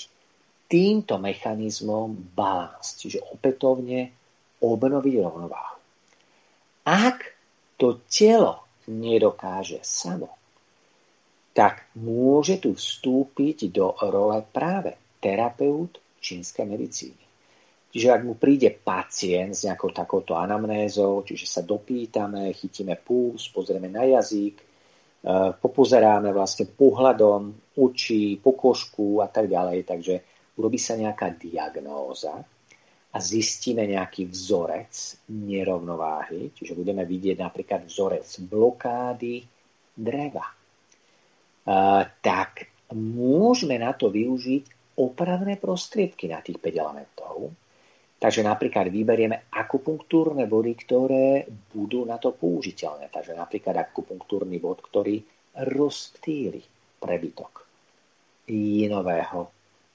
týmto 0.67 1.15
mechanizmom 1.15 2.35
balans, 2.35 2.99
čiže 2.99 3.23
opätovne 3.23 4.11
obnoviť 4.59 5.15
rovnováhu. 5.23 5.77
Ak 6.83 7.35
to 7.79 8.03
telo 8.11 8.67
nedokáže 8.87 9.79
samo, 9.83 10.31
tak 11.55 11.89
môže 11.97 12.61
tu 12.61 12.75
vstúpiť 12.75 13.71
do 13.73 13.95
role 13.97 14.43
práve 14.51 14.93
terapeut 15.23 15.97
čínskej 16.21 16.65
medicíny. 16.67 17.23
Čiže 17.87 18.13
ak 18.13 18.21
mu 18.27 18.35
príde 18.35 18.69
pacient 18.69 19.55
s 19.55 19.65
nejakou 19.65 19.89
takouto 19.89 20.37
anamnézou, 20.37 21.23
čiže 21.25 21.47
sa 21.47 21.61
dopýtame, 21.63 22.51
chytíme 22.53 22.99
puls, 22.99 23.49
pozrieme 23.49 23.89
na 23.89 24.05
jazyk, 24.05 24.66
popozeráme 25.61 26.29
vlastne 26.33 26.69
pohľadom 26.69 27.73
učí, 27.77 28.37
pokožku 28.37 29.21
a 29.21 29.27
tak 29.31 29.49
ďalej, 29.49 29.87
takže 29.87 30.15
urobí 30.57 30.77
sa 30.77 30.97
nejaká 30.97 31.33
diagnóza, 31.37 32.41
a 33.07 33.17
zistíme 33.23 33.87
nejaký 33.87 34.29
vzorec 34.29 34.93
nerovnováhy, 35.33 36.53
čiže 36.53 36.77
budeme 36.77 37.01
vidieť 37.01 37.39
napríklad 37.39 37.89
vzorec 37.89 38.27
blokády 38.45 39.41
dreva, 39.97 40.45
tak 42.21 42.51
môžeme 42.93 43.81
na 43.81 43.97
to 43.97 44.13
využiť 44.13 44.93
opravné 45.01 45.57
prostriedky 45.57 46.29
na 46.29 46.45
tých 46.45 46.61
5 46.61 46.77
elementov. 46.77 47.57
Takže 48.17 48.41
napríklad 48.41 48.89
vyberieme 48.89 49.53
akupunktúrne 49.53 50.49
body, 50.49 50.73
ktoré 50.73 51.45
budú 51.69 52.01
na 52.01 52.17
to 52.17 52.33
použiteľné. 52.33 53.13
Takže 53.13 53.37
napríklad 53.37 53.77
akupunktúrny 53.77 54.57
bod, 54.57 54.81
ktorý 54.81 55.21
rozptýli 55.53 56.61
prebytok 56.97 57.53
inového, 58.49 59.39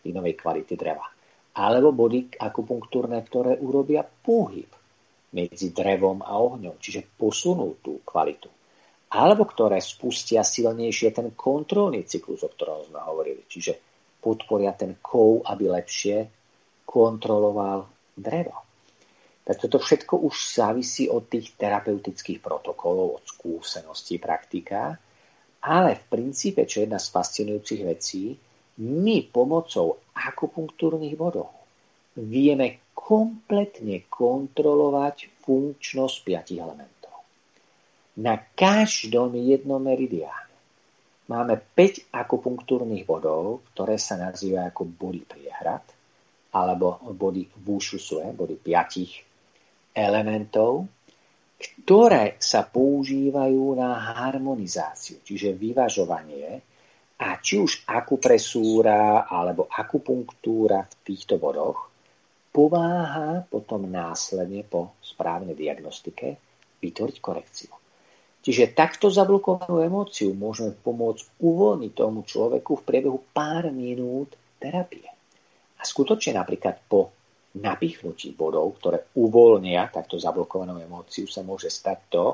inovej 0.06 0.34
kvality 0.38 0.74
dreva 0.78 1.06
alebo 1.52 1.92
body 1.92 2.40
akupunktúrne, 2.40 3.20
ktoré 3.20 3.60
urobia 3.60 4.00
pohyb 4.00 4.68
medzi 5.36 5.72
drevom 5.72 6.24
a 6.24 6.40
ohňom, 6.40 6.80
čiže 6.80 7.12
posunú 7.16 7.80
tú 7.84 8.00
kvalitu. 8.04 8.48
Alebo 9.12 9.44
ktoré 9.44 9.76
spustia 9.84 10.40
silnejšie 10.40 11.12
ten 11.12 11.36
kontrolný 11.36 12.08
cyklus, 12.08 12.40
o 12.40 12.52
ktorom 12.52 12.88
sme 12.88 13.00
hovorili, 13.04 13.44
čiže 13.44 13.76
podporia 14.24 14.72
ten 14.72 14.96
kov, 15.04 15.44
aby 15.44 15.68
lepšie 15.68 16.16
kontroloval 16.88 17.91
drevo. 18.16 18.56
Tak 19.42 19.58
toto 19.58 19.82
všetko 19.82 20.22
už 20.22 20.34
závisí 20.54 21.10
od 21.10 21.26
tých 21.26 21.58
terapeutických 21.58 22.38
protokolov, 22.38 23.18
od 23.18 23.24
skúseností, 23.26 24.22
praktika, 24.22 24.94
ale 25.62 25.98
v 25.98 26.04
princípe, 26.06 26.62
čo 26.66 26.82
je 26.82 26.84
jedna 26.86 27.02
z 27.02 27.10
fascinujúcich 27.10 27.82
vecí, 27.82 28.38
my 28.82 29.16
pomocou 29.30 29.98
akupunktúrnych 30.14 31.14
bodov 31.18 31.50
vieme 32.16 32.92
kompletne 32.94 34.06
kontrolovať 34.06 35.42
funkčnosť 35.42 36.16
piatich 36.22 36.60
elementov. 36.62 37.14
Na 38.22 38.36
každom 38.38 39.34
jednom 39.34 39.80
meridiáne 39.80 40.52
máme 41.26 41.58
5 41.58 42.12
akupunktúrnych 42.12 43.08
bodov, 43.08 43.64
ktoré 43.72 43.96
sa 43.96 44.20
nazývajú 44.20 44.68
ako 44.68 44.82
body 44.84 45.22
priehrad, 45.24 45.82
alebo 46.52 47.00
body 47.16 47.48
Wushusue, 47.64 48.36
body 48.36 48.56
piatich 48.60 49.24
elementov, 49.92 50.88
ktoré 51.62 52.36
sa 52.42 52.66
používajú 52.66 53.78
na 53.78 53.96
harmonizáciu, 54.16 55.22
čiže 55.22 55.54
vyvažovanie 55.54 56.60
a 57.22 57.38
či 57.38 57.62
už 57.62 57.86
akupresúra 57.86 59.30
alebo 59.30 59.70
akupunktúra 59.70 60.82
v 60.82 60.94
týchto 61.06 61.38
bodoch 61.38 61.92
pomáha 62.52 63.46
potom 63.48 63.88
následne 63.88 64.66
po 64.66 64.98
správnej 65.00 65.56
diagnostike 65.56 66.36
vytvoriť 66.82 67.16
korekciu. 67.22 67.72
Čiže 68.42 68.74
takto 68.74 69.06
zablokovanú 69.06 69.86
emóciu 69.86 70.34
môžeme 70.34 70.74
pomôcť 70.74 71.38
uvoľniť 71.38 71.92
tomu 71.94 72.26
človeku 72.26 72.82
v 72.82 72.86
priebehu 72.86 73.18
pár 73.30 73.70
minút 73.70 74.34
terapie. 74.58 75.11
A 75.82 75.84
skutočne 75.84 76.38
napríklad 76.38 76.78
po 76.86 77.10
napichnutí 77.58 78.38
bodov, 78.38 78.78
ktoré 78.78 79.10
uvoľnia 79.18 79.90
takto 79.90 80.14
zablokovanú 80.16 80.78
emóciu, 80.78 81.26
sa 81.26 81.42
môže 81.42 81.68
stať 81.68 81.98
to, 82.06 82.26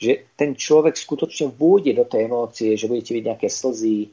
že 0.00 0.32
ten 0.32 0.56
človek 0.56 0.96
skutočne 0.96 1.52
vôjde 1.52 1.92
do 1.92 2.08
tej 2.08 2.32
emócie, 2.32 2.72
že 2.80 2.88
budete 2.88 3.12
vidieť 3.12 3.28
nejaké 3.28 3.48
slzy, 3.52 4.08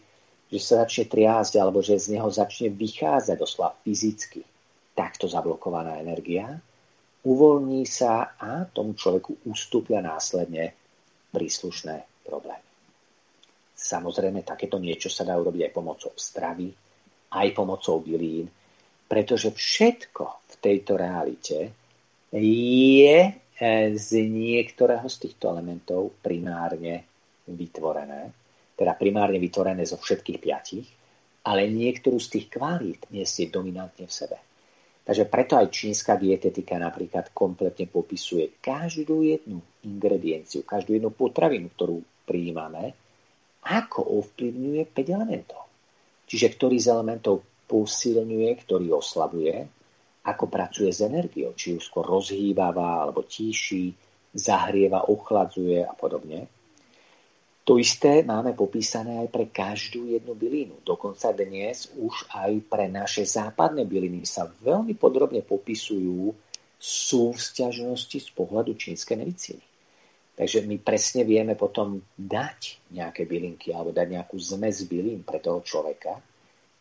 že 0.52 0.60
sa 0.60 0.84
začne 0.84 1.08
triásť 1.08 1.56
alebo 1.56 1.80
že 1.80 1.96
z 1.96 2.20
neho 2.20 2.28
začne 2.28 2.68
vychádzať 2.68 3.38
doslova 3.40 3.74
fyzicky 3.82 4.44
takto 4.92 5.28
zablokovaná 5.28 6.00
energia, 6.00 6.56
uvoľní 7.26 7.84
sa 7.84 8.38
a 8.38 8.64
tomu 8.70 8.96
človeku 8.96 9.50
ustúpia 9.50 10.00
následne 10.00 10.72
príslušné 11.34 12.28
problémy. 12.28 12.64
Samozrejme, 13.76 14.48
takéto 14.48 14.80
niečo 14.80 15.12
sa 15.12 15.28
dá 15.28 15.36
urobiť 15.36 15.68
aj 15.68 15.76
pomocou 15.76 16.12
stravy, 16.16 16.72
aj 17.36 17.48
pomocou 17.52 18.00
bylín, 18.00 18.48
pretože 19.06 19.54
všetko 19.54 20.24
v 20.26 20.56
tejto 20.62 20.98
realite 20.98 21.72
je 22.36 23.18
e, 23.22 23.32
z 23.96 24.10
niektorého 24.26 25.06
z 25.06 25.16
týchto 25.30 25.54
elementov 25.54 26.18
primárne 26.20 27.06
vytvorené 27.46 28.46
teda 28.76 28.94
primárne 29.00 29.40
vytvorené 29.40 29.88
zo 29.88 29.96
všetkých 29.96 30.40
piatich, 30.40 30.88
ale 31.48 31.72
niektorú 31.72 32.20
z 32.20 32.28
tých 32.38 32.48
kvalít 32.52 33.08
nesie 33.10 33.48
dominantne 33.48 34.06
v 34.06 34.14
sebe. 34.14 34.38
Takže 35.06 35.30
preto 35.30 35.54
aj 35.56 35.70
čínska 35.70 36.18
dietetika 36.18 36.76
napríklad 36.82 37.30
kompletne 37.32 37.86
popisuje 37.86 38.58
každú 38.58 39.22
jednu 39.22 39.62
ingredienciu, 39.86 40.66
každú 40.66 40.98
jednu 40.98 41.14
potravinu, 41.14 41.70
ktorú 41.78 42.02
prijímame, 42.26 42.98
ako 43.66 44.02
ovplyvňuje 44.02 44.82
5 44.90 45.16
elementov. 45.16 45.62
Čiže 46.26 46.58
ktorý 46.58 46.82
z 46.82 46.90
elementov 46.90 47.46
posilňuje, 47.66 48.50
ktorý 48.66 48.94
oslabuje, 48.96 49.56
ako 50.26 50.46
pracuje 50.50 50.90
s 50.90 51.06
energiou, 51.06 51.54
či 51.54 51.78
ju 51.78 51.80
skôr 51.82 52.06
rozhýbava 52.06 53.06
alebo 53.06 53.26
tíši, 53.26 53.94
zahrieva, 54.34 55.08
ochladzuje 55.08 55.86
a 55.86 55.94
podobne. 55.94 56.50
To 57.66 57.82
isté 57.82 58.22
máme 58.22 58.54
popísané 58.54 59.26
aj 59.26 59.30
pre 59.34 59.50
každú 59.50 60.14
jednu 60.14 60.38
bylinu. 60.38 60.78
Dokonca 60.86 61.34
dnes 61.34 61.90
už 61.98 62.30
aj 62.30 62.62
pre 62.70 62.86
naše 62.86 63.26
západné 63.26 63.90
byliny 63.90 64.22
sa 64.22 64.46
veľmi 64.46 64.94
podrobne 64.94 65.42
popisujú 65.42 66.30
súvzťažnosti 66.78 68.18
z 68.22 68.30
pohľadu 68.38 68.78
čínskej 68.78 69.18
medicíny. 69.18 69.66
Takže 70.36 70.68
my 70.68 70.78
presne 70.84 71.26
vieme 71.26 71.58
potom 71.58 72.04
dať 72.14 72.92
nejaké 72.94 73.26
bylinky 73.26 73.74
alebo 73.74 73.96
dať 73.96 74.08
nejakú 74.14 74.36
zmes 74.38 74.86
bylín 74.86 75.26
pre 75.26 75.42
toho 75.42 75.64
človeka, 75.66 76.22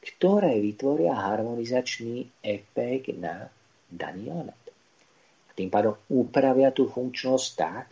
ktoré 0.05 0.61
vytvoria 0.61 1.17
harmonizačný 1.17 2.45
efekt 2.45 3.17
na 3.17 3.49
daný 3.89 4.29
element. 4.29 4.65
A 5.49 5.51
tým 5.57 5.73
pádom 5.73 5.97
upravia 6.13 6.69
tú 6.71 6.93
funkčnosť 6.93 7.49
tak, 7.57 7.87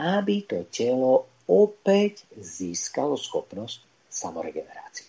aby 0.00 0.48
to 0.48 0.64
telo 0.72 1.28
opäť 1.44 2.24
získalo 2.40 3.20
schopnosť 3.20 4.08
samoregenerácie. 4.08 5.04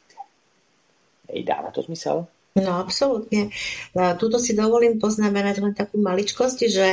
Ej, 1.29 1.41
dáva 1.45 1.73
to 1.73 1.81
zmysel? 1.81 2.29
No, 2.55 2.79
absolútne. 2.79 3.51
Tuto 3.91 4.37
si 4.39 4.55
dovolím 4.55 5.01
poznamenať 5.01 5.55
len 5.59 5.73
takú 5.75 5.99
maličkosť, 5.99 6.59
že 6.71 6.87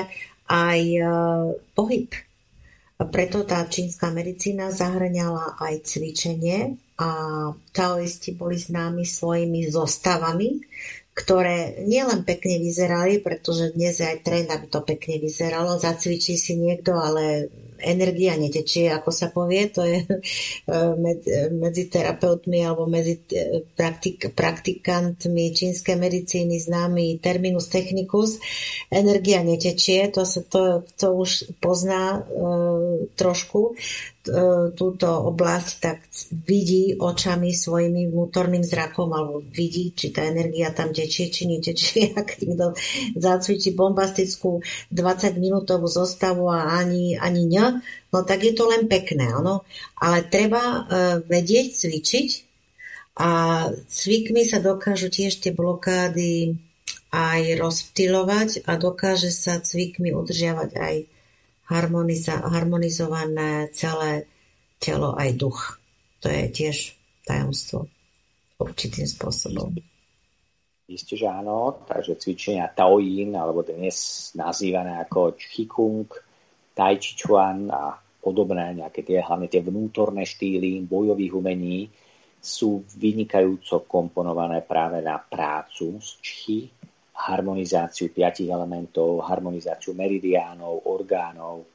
aj 0.50 0.80
e, 0.82 1.02
Preto 2.98 3.42
tá 3.42 3.66
čínska 3.66 4.14
medicína 4.14 4.70
zahrňala 4.70 5.58
aj 5.58 5.74
cvičenie 5.84 6.78
a 7.00 7.10
taoisti 7.74 8.30
boli 8.30 8.54
známi 8.54 9.02
svojimi 9.02 9.66
zostavami, 9.66 10.62
ktoré 11.12 11.82
nielen 11.84 12.24
pekne 12.24 12.62
vyzerali, 12.62 13.20
pretože 13.20 13.74
dnes 13.74 14.00
je 14.00 14.06
aj 14.06 14.22
trend, 14.24 14.48
aby 14.48 14.66
to 14.70 14.80
pekne 14.86 15.18
vyzeralo, 15.18 15.76
zacvičí 15.76 16.38
si 16.38 16.56
niekto, 16.56 16.94
ale 16.94 17.50
energia 17.82 18.38
netečie, 18.38 18.88
ako 18.94 19.10
sa 19.10 19.28
povie, 19.28 19.68
to 19.68 19.82
je 19.82 20.02
eh, 20.06 21.48
medzi 21.50 21.90
terapeutmi 21.90 22.62
alebo 22.62 22.86
medzi 22.86 23.18
eh, 23.34 23.60
praktik, 23.74 24.32
praktikantmi 24.32 25.52
čínskej 25.52 25.96
medicíny 25.98 26.62
známy 26.62 27.18
terminus 27.18 27.68
technicus. 27.68 28.38
Energia 28.88 29.42
netečie, 29.42 30.08
to 30.14 30.22
sa 30.22 30.40
to, 30.46 30.86
to 30.96 31.08
už 31.14 31.56
pozná 31.58 32.20
e, 32.20 32.40
trošku. 33.16 33.74
Túto 34.78 35.08
oblasť, 35.34 35.70
tak 35.82 36.06
vidí 36.46 36.94
očami 36.94 37.50
svojimi 37.50 38.06
vnútorným 38.06 38.62
zrakom 38.62 39.10
alebo 39.10 39.42
vidí, 39.42 39.90
či 39.98 40.14
tá 40.14 40.22
energia 40.22 40.70
tam 40.70 40.94
tečie, 40.94 41.26
či 41.26 41.50
netečie. 41.50 42.14
Ak 42.20 42.38
niekto 42.38 42.78
zacvičí 43.18 43.74
bombastickú 43.74 44.62
20-minútovú 44.94 45.90
zostavu 45.90 46.46
a 46.54 46.70
ani, 46.78 47.18
ani 47.18 47.50
ňa, 47.50 47.66
no 48.12 48.18
tak 48.26 48.44
je 48.44 48.52
to 48.52 48.68
len 48.68 48.90
pekné, 48.90 49.30
áno. 49.30 49.62
Ale 49.96 50.26
treba 50.26 50.62
uh, 50.62 50.80
vedieť 51.22 51.66
cvičiť 51.72 52.30
a 53.20 53.30
cvikmi 53.72 54.48
sa 54.48 54.58
dokážu 54.58 55.12
tiež 55.12 55.40
tie 55.40 55.52
blokády 55.52 56.56
aj 57.12 57.60
rozptilovať 57.60 58.64
a 58.64 58.80
dokáže 58.80 59.28
sa 59.28 59.60
cvikmi 59.60 60.16
udržiavať 60.16 60.70
aj 60.80 60.94
harmoniza- 61.68 62.40
harmonizované 62.40 63.68
celé 63.76 64.24
telo 64.80 65.12
aj 65.12 65.30
duch. 65.36 65.76
To 66.24 66.32
je 66.32 66.48
tiež 66.48 66.96
tajomstvo 67.28 67.86
určitým 68.56 69.04
spôsobom. 69.04 69.76
Isté, 70.88 71.16
že 71.16 71.28
áno, 71.28 71.84
takže 71.88 72.20
cvičenia 72.20 72.68
Taoyin, 72.68 73.32
alebo 73.32 73.64
dnes 73.64 74.28
nazývané 74.36 75.00
ako 75.04 75.38
Qigong, 75.38 76.08
Tai 76.72 76.94
Chi 76.96 77.12
Chuan 77.16 77.68
a 77.68 77.96
podobné, 78.22 78.80
nejaké 78.80 79.04
tie, 79.04 79.20
hlavne 79.20 79.50
tie 79.50 79.60
vnútorné 79.60 80.24
štýly 80.24 80.84
bojových 80.86 81.32
umení, 81.36 81.90
sú 82.42 82.82
vynikajúco 82.98 83.86
komponované 83.86 84.66
práve 84.66 84.98
na 84.98 85.18
prácu 85.18 86.00
s 86.02 86.18
Chi, 86.18 86.66
harmonizáciu 87.12 88.10
piatich 88.10 88.50
elementov, 88.50 89.22
harmonizáciu 89.22 89.94
meridiánov, 89.94 90.90
orgánov. 90.90 91.68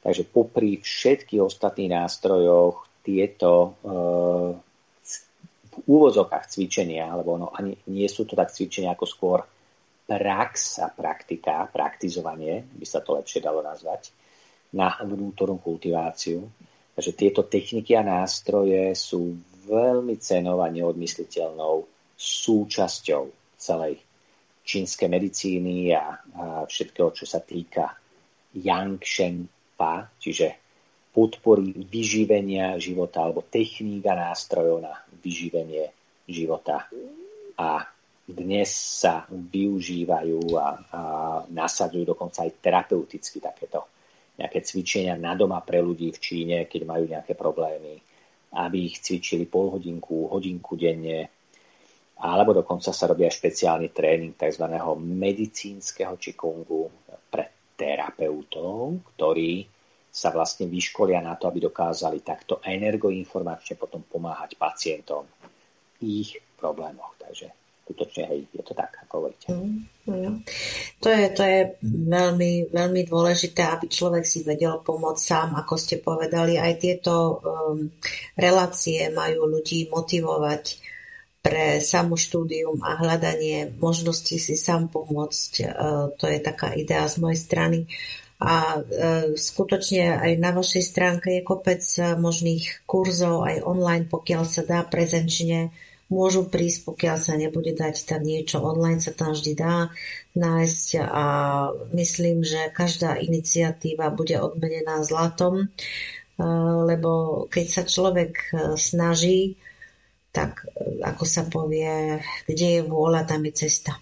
Takže 0.00 0.26
popri 0.26 0.80
všetkých 0.80 1.44
ostatných 1.44 1.92
nástrojoch 1.94 2.88
tieto 3.04 3.50
e, 3.52 3.68
v 5.70 5.76
úvozokách 5.86 6.48
cvičenia, 6.50 7.06
alebo 7.06 7.36
no, 7.36 7.52
ani 7.52 7.76
nie 7.92 8.08
sú 8.08 8.24
to 8.26 8.34
tak 8.34 8.50
cvičenia 8.50 8.96
ako 8.96 9.06
skôr 9.06 9.38
prax 10.10 10.82
a 10.82 10.90
praktika, 10.90 11.70
praktizovanie, 11.70 12.66
by 12.74 12.86
sa 12.88 12.98
to 12.98 13.14
lepšie 13.14 13.38
dalo 13.38 13.62
nazvať, 13.62 14.10
na 14.74 14.94
vnútornú 15.02 15.58
kultiváciu. 15.58 16.46
Takže 16.94 17.12
tieto 17.16 17.42
techniky 17.46 17.96
a 17.96 18.06
nástroje 18.06 18.92
sú 18.94 19.38
veľmi 19.66 20.18
cenou 20.18 20.60
a 20.60 20.68
neodmysliteľnou 20.68 21.86
súčasťou 22.18 23.56
celej 23.56 24.02
čínskej 24.60 25.08
medicíny 25.08 25.94
a, 25.96 25.96
a 25.96 26.04
všetkého, 26.68 27.10
čo 27.16 27.24
sa 27.24 27.40
týka 27.40 27.96
Yang 28.54 28.94
Shen 29.06 29.36
Pa, 29.74 30.04
čiže 30.20 30.60
podpory 31.10 31.74
vyživenia 31.90 32.78
života 32.78 33.24
alebo 33.26 33.42
techník 33.42 34.06
a 34.06 34.30
nástrojov 34.30 34.84
na 34.84 34.94
vyživenie 35.18 35.90
života. 36.28 36.86
A 37.58 37.82
dnes 38.30 38.70
sa 38.70 39.26
využívajú 39.26 40.54
a, 40.54 40.66
a 40.94 41.02
nasadzujú 41.50 42.14
dokonca 42.14 42.46
aj 42.46 42.62
terapeuticky 42.62 43.42
takéto 43.42 43.99
nejaké 44.40 44.64
cvičenia 44.64 45.20
na 45.20 45.36
doma 45.36 45.60
pre 45.60 45.84
ľudí 45.84 46.08
v 46.10 46.18
Číne, 46.18 46.56
keď 46.64 46.82
majú 46.88 47.04
nejaké 47.04 47.36
problémy, 47.36 48.00
aby 48.56 48.88
ich 48.88 49.04
cvičili 49.04 49.44
pol 49.44 49.76
hodinku, 49.76 50.32
hodinku 50.32 50.74
denne, 50.80 51.28
alebo 52.20 52.56
dokonca 52.56 52.92
sa 52.92 53.08
robí 53.08 53.24
aj 53.28 53.36
špeciálny 53.36 53.92
tréning 53.92 54.36
tzv. 54.36 54.64
medicínskeho 54.96 56.16
čikungu 56.16 56.88
pre 57.28 57.76
terapeutov, 57.76 59.00
ktorí 59.16 59.64
sa 60.10 60.34
vlastne 60.34 60.66
vyškolia 60.66 61.22
na 61.22 61.38
to, 61.38 61.46
aby 61.46 61.62
dokázali 61.70 62.20
takto 62.26 62.58
energoinformačne 62.66 63.78
potom 63.78 64.02
pomáhať 64.02 64.58
pacientom 64.58 65.22
ich 66.02 66.34
problémoch. 66.58 67.14
Takže 67.20 67.59
skutočne, 67.90 68.22
hej, 68.30 68.40
je 68.54 68.62
to 68.62 68.72
tak, 68.78 68.94
ako 69.02 69.12
hovoríte. 69.18 69.50
Mm, 69.50 69.82
mm. 70.06 70.34
To 71.02 71.08
je, 71.10 71.24
to 71.34 71.42
je 71.42 71.60
veľmi, 71.82 72.70
veľmi 72.70 73.02
dôležité, 73.02 73.66
aby 73.66 73.90
človek 73.90 74.22
si 74.22 74.46
vedel 74.46 74.78
pomôcť 74.78 75.18
sám, 75.18 75.58
ako 75.58 75.74
ste 75.74 75.98
povedali. 75.98 76.54
Aj 76.54 76.70
tieto 76.78 77.42
um, 77.42 77.90
relácie 78.38 79.10
majú 79.10 79.50
ľudí 79.50 79.90
motivovať 79.90 80.78
pre 81.40 81.80
samoštúdium 81.80 82.84
a 82.84 83.00
hľadanie 83.00 83.72
možností 83.80 84.36
si 84.36 84.60
sám 84.60 84.92
pomôcť. 84.92 85.52
E, 85.60 85.66
to 86.20 86.28
je 86.28 86.38
taká 86.44 86.76
idea 86.76 87.08
z 87.08 87.16
mojej 87.16 87.40
strany. 87.40 87.78
A 88.40 88.76
e, 88.76 88.80
skutočne 89.40 90.20
aj 90.20 90.32
na 90.36 90.52
vašej 90.52 90.84
stránke 90.84 91.40
je 91.40 91.44
kopec 91.44 91.80
možných 92.20 92.84
kurzov, 92.84 93.48
aj 93.48 93.64
online, 93.64 94.04
pokiaľ 94.04 94.42
sa 94.44 94.68
dá 94.68 94.84
prezenčne, 94.84 95.72
môžu 96.10 96.50
prísť, 96.50 96.90
pokiaľ 96.90 97.16
sa 97.16 97.38
nebude 97.38 97.70
dať, 97.72 98.04
tak 98.04 98.26
niečo 98.26 98.58
online 98.58 98.98
sa 98.98 99.14
tam 99.14 99.32
vždy 99.32 99.54
dá 99.54 99.88
nájsť 100.34 100.88
a 100.98 101.24
myslím, 101.94 102.42
že 102.42 102.74
každá 102.74 103.16
iniciatíva 103.22 104.10
bude 104.10 104.34
odmenená 104.42 105.06
zlatom, 105.06 105.64
e, 105.64 105.66
lebo 106.90 107.44
keď 107.46 107.66
sa 107.70 107.82
človek 107.86 108.52
snaží, 108.74 109.54
tak 110.30 110.66
ako 111.02 111.24
sa 111.26 111.46
povie, 111.46 112.18
kde 112.46 112.68
je 112.78 112.82
vôľa, 112.86 113.26
tam 113.26 113.46
je 113.46 113.52
cesta. 113.66 113.98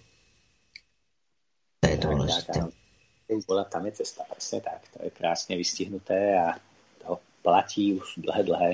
To 1.81 1.87
je 1.89 1.97
dôležité. 1.97 2.59
Vôľa, 3.29 3.65
tam 3.69 3.85
je 3.89 3.93
cesta, 4.01 4.25
presne 4.25 4.65
tak. 4.65 4.89
To 4.97 5.05
je 5.05 5.13
krásne 5.13 5.57
vystihnuté 5.57 6.37
a 6.37 6.57
to 7.05 7.21
platí 7.45 7.97
už 7.97 8.25
dlhé, 8.25 8.43
dlhé 8.45 8.71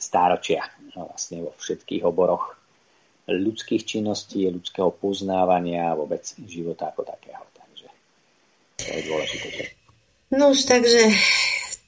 stáročia 0.00 0.64
vlastne 0.94 1.46
vo 1.46 1.52
všetkých 1.58 2.02
oboroch 2.06 2.58
ľudských 3.30 3.86
činností, 3.86 4.50
ľudského 4.50 4.90
poznávania 4.90 5.92
a 5.92 5.98
vôbec 5.98 6.22
života 6.50 6.90
ako 6.90 7.06
takého. 7.06 7.44
Takže 7.54 7.86
to 8.80 8.90
je 8.90 9.02
dôležité. 9.06 9.48
No 10.30 10.54
už 10.54 10.66
takže 10.66 11.10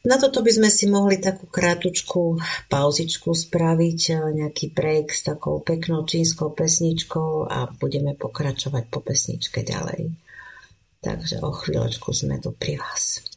na 0.03 0.19
toto 0.19 0.43
by 0.43 0.51
sme 0.51 0.71
si 0.71 0.91
mohli 0.91 1.23
takú 1.23 1.47
krátučku 1.47 2.43
pauzičku 2.67 3.31
spraviť, 3.31 4.01
nejaký 4.35 4.75
break 4.75 5.15
s 5.15 5.23
takou 5.31 5.63
peknou 5.63 6.03
čínskou 6.03 6.51
pesničkou 6.51 7.47
a 7.47 7.71
budeme 7.71 8.19
pokračovať 8.19 8.91
po 8.91 8.99
pesničke 8.99 9.63
ďalej. 9.63 10.11
Takže 11.03 11.43
o 11.43 11.55
chvíľočku 11.55 12.11
sme 12.15 12.43
tu 12.43 12.51
pri 12.51 12.83
vás. 12.83 13.32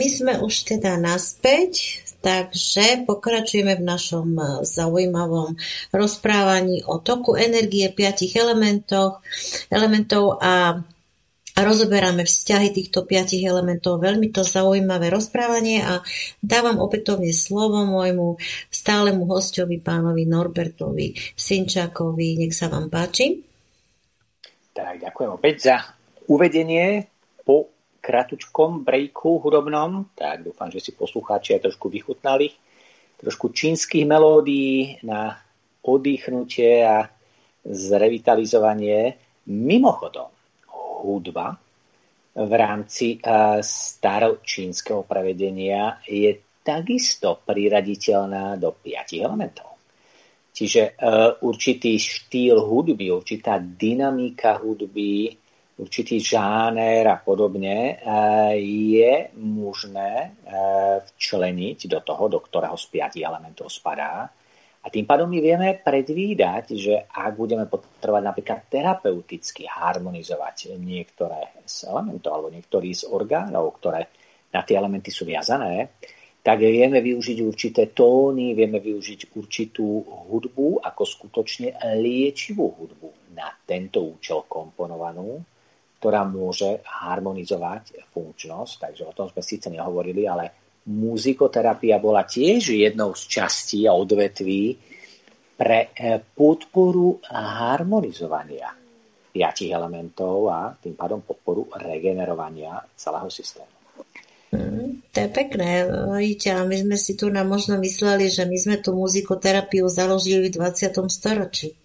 My 0.00 0.06
sme 0.08 0.32
už 0.40 0.64
teda 0.64 0.96
naspäť, 0.96 2.00
takže 2.24 3.04
pokračujeme 3.04 3.76
v 3.76 3.84
našom 3.84 4.32
e, 4.32 4.44
zaujímavom 4.64 5.60
rozprávaní 5.92 6.80
o 6.88 7.04
toku 7.04 7.36
energie 7.36 7.84
piatich 7.92 8.32
elementoch, 8.32 9.20
elementov 9.68 10.40
a 10.40 10.80
rozoberáme 11.52 12.24
vzťahy 12.24 12.72
týchto 12.72 13.04
piatich 13.04 13.44
elementov. 13.44 14.00
Veľmi 14.00 14.32
to 14.32 14.40
zaujímavé 14.40 15.12
rozprávanie 15.12 15.84
a 15.84 16.00
dávam 16.40 16.80
opätovne 16.80 17.36
slovo 17.36 17.84
môjmu 17.84 18.40
stálemu 18.72 19.28
hostovi, 19.28 19.76
pánovi 19.84 20.24
Norbertovi 20.24 21.12
Sinčákovi. 21.36 22.40
Nech 22.40 22.56
sa 22.56 22.72
vám 22.72 22.88
páči. 22.88 23.44
Tak, 24.72 25.04
ďakujem 25.04 25.30
opäť 25.36 25.56
za 25.68 25.76
uvedenie 26.24 27.04
po 27.44 27.68
kratučkom 28.00 28.82
breaku 28.82 29.38
hudobnom, 29.44 30.10
tak 30.16 30.42
dúfam, 30.48 30.72
že 30.72 30.80
si 30.80 30.96
poslucháči 30.96 31.60
aj 31.60 31.68
trošku 31.68 31.92
vychutnali 31.92 32.48
trošku 33.20 33.52
čínskych 33.52 34.08
melódií 34.08 34.96
na 35.04 35.36
oddychnutie 35.84 36.80
a 36.80 37.04
zrevitalizovanie. 37.68 39.20
Mimochodom, 39.52 40.32
hudba 41.04 41.60
v 42.32 42.52
rámci 42.56 43.20
staročínskeho 43.60 45.04
prevedenia 45.04 46.00
je 46.08 46.32
takisto 46.64 47.44
priraditeľná 47.44 48.56
do 48.56 48.72
piatich 48.72 49.20
elementov. 49.20 49.76
Čiže 50.56 50.96
určitý 51.44 52.00
štýl 52.00 52.56
hudby, 52.56 53.12
určitá 53.12 53.60
dynamika 53.60 54.56
hudby, 54.64 55.28
určitý 55.80 56.20
žáner 56.20 57.08
a 57.08 57.16
podobne, 57.16 57.96
eh, 57.96 58.54
je 58.92 59.12
možné 59.40 60.36
eh, 60.44 61.00
včleniť 61.00 61.88
do 61.88 62.00
toho, 62.04 62.28
do 62.28 62.38
ktorého 62.44 62.76
z 62.76 62.86
piatich 62.92 63.24
elementov 63.24 63.72
spadá. 63.72 64.28
A 64.80 64.86
tým 64.88 65.04
pádom 65.04 65.28
my 65.28 65.44
vieme 65.44 65.76
predvídať, 65.76 66.72
že 66.72 67.04
ak 67.12 67.36
budeme 67.36 67.68
potrebovať 67.68 68.24
napríklad 68.24 68.60
terapeuticky 68.72 69.68
harmonizovať 69.68 70.72
niektoré 70.80 71.52
z 71.68 71.84
elementov 71.84 72.32
alebo 72.32 72.48
niektorý 72.48 72.96
z 72.96 73.04
orgánov, 73.12 73.76
ktoré 73.76 74.08
na 74.48 74.64
tie 74.64 74.80
elementy 74.80 75.12
sú 75.12 75.28
viazané, 75.28 76.00
tak 76.40 76.64
vieme 76.64 77.04
využiť 77.04 77.38
určité 77.44 77.92
tóny, 77.92 78.56
vieme 78.56 78.80
využiť 78.80 79.36
určitú 79.36 80.00
hudbu 80.32 80.80
ako 80.80 81.02
skutočne 81.04 81.76
liečivú 82.00 82.72
hudbu 82.80 83.36
na 83.36 83.52
tento 83.68 84.00
účel 84.00 84.48
komponovanú 84.48 85.44
ktorá 86.00 86.24
môže 86.24 86.80
harmonizovať 86.80 88.08
funkčnosť. 88.08 88.72
Takže 88.80 89.02
o 89.04 89.12
tom 89.12 89.28
sme 89.28 89.44
síce 89.44 89.68
nehovorili, 89.68 90.24
ale 90.24 90.72
muzikoterapia 90.88 92.00
bola 92.00 92.24
tiež 92.24 92.72
jednou 92.72 93.12
z 93.12 93.22
častí 93.28 93.84
a 93.84 93.92
odvetví 93.92 94.80
pre 95.60 95.92
eh, 95.92 96.16
podporu 96.24 97.20
harmonizovania 97.28 98.80
piatich 99.30 99.70
elementov 99.70 100.50
a 100.50 100.74
tým 100.74 100.96
pádom 100.96 101.22
podporu 101.22 101.70
regenerovania 101.76 102.80
celého 102.96 103.30
systému. 103.30 103.70
Mm, 104.50 105.06
to 105.14 105.16
je 105.20 105.28
pekné. 105.30 105.86
Vidíte, 106.10 106.50
my 106.66 106.76
sme 106.80 106.96
si 106.98 107.14
tu 107.14 107.30
na 107.30 107.46
možno 107.46 107.78
mysleli, 107.78 108.26
že 108.26 108.42
my 108.48 108.56
sme 108.58 108.76
tú 108.82 108.90
muzikoterapiu 108.98 109.86
založili 109.86 110.50
v 110.50 110.58
20. 110.58 111.06
storočí. 111.06 111.78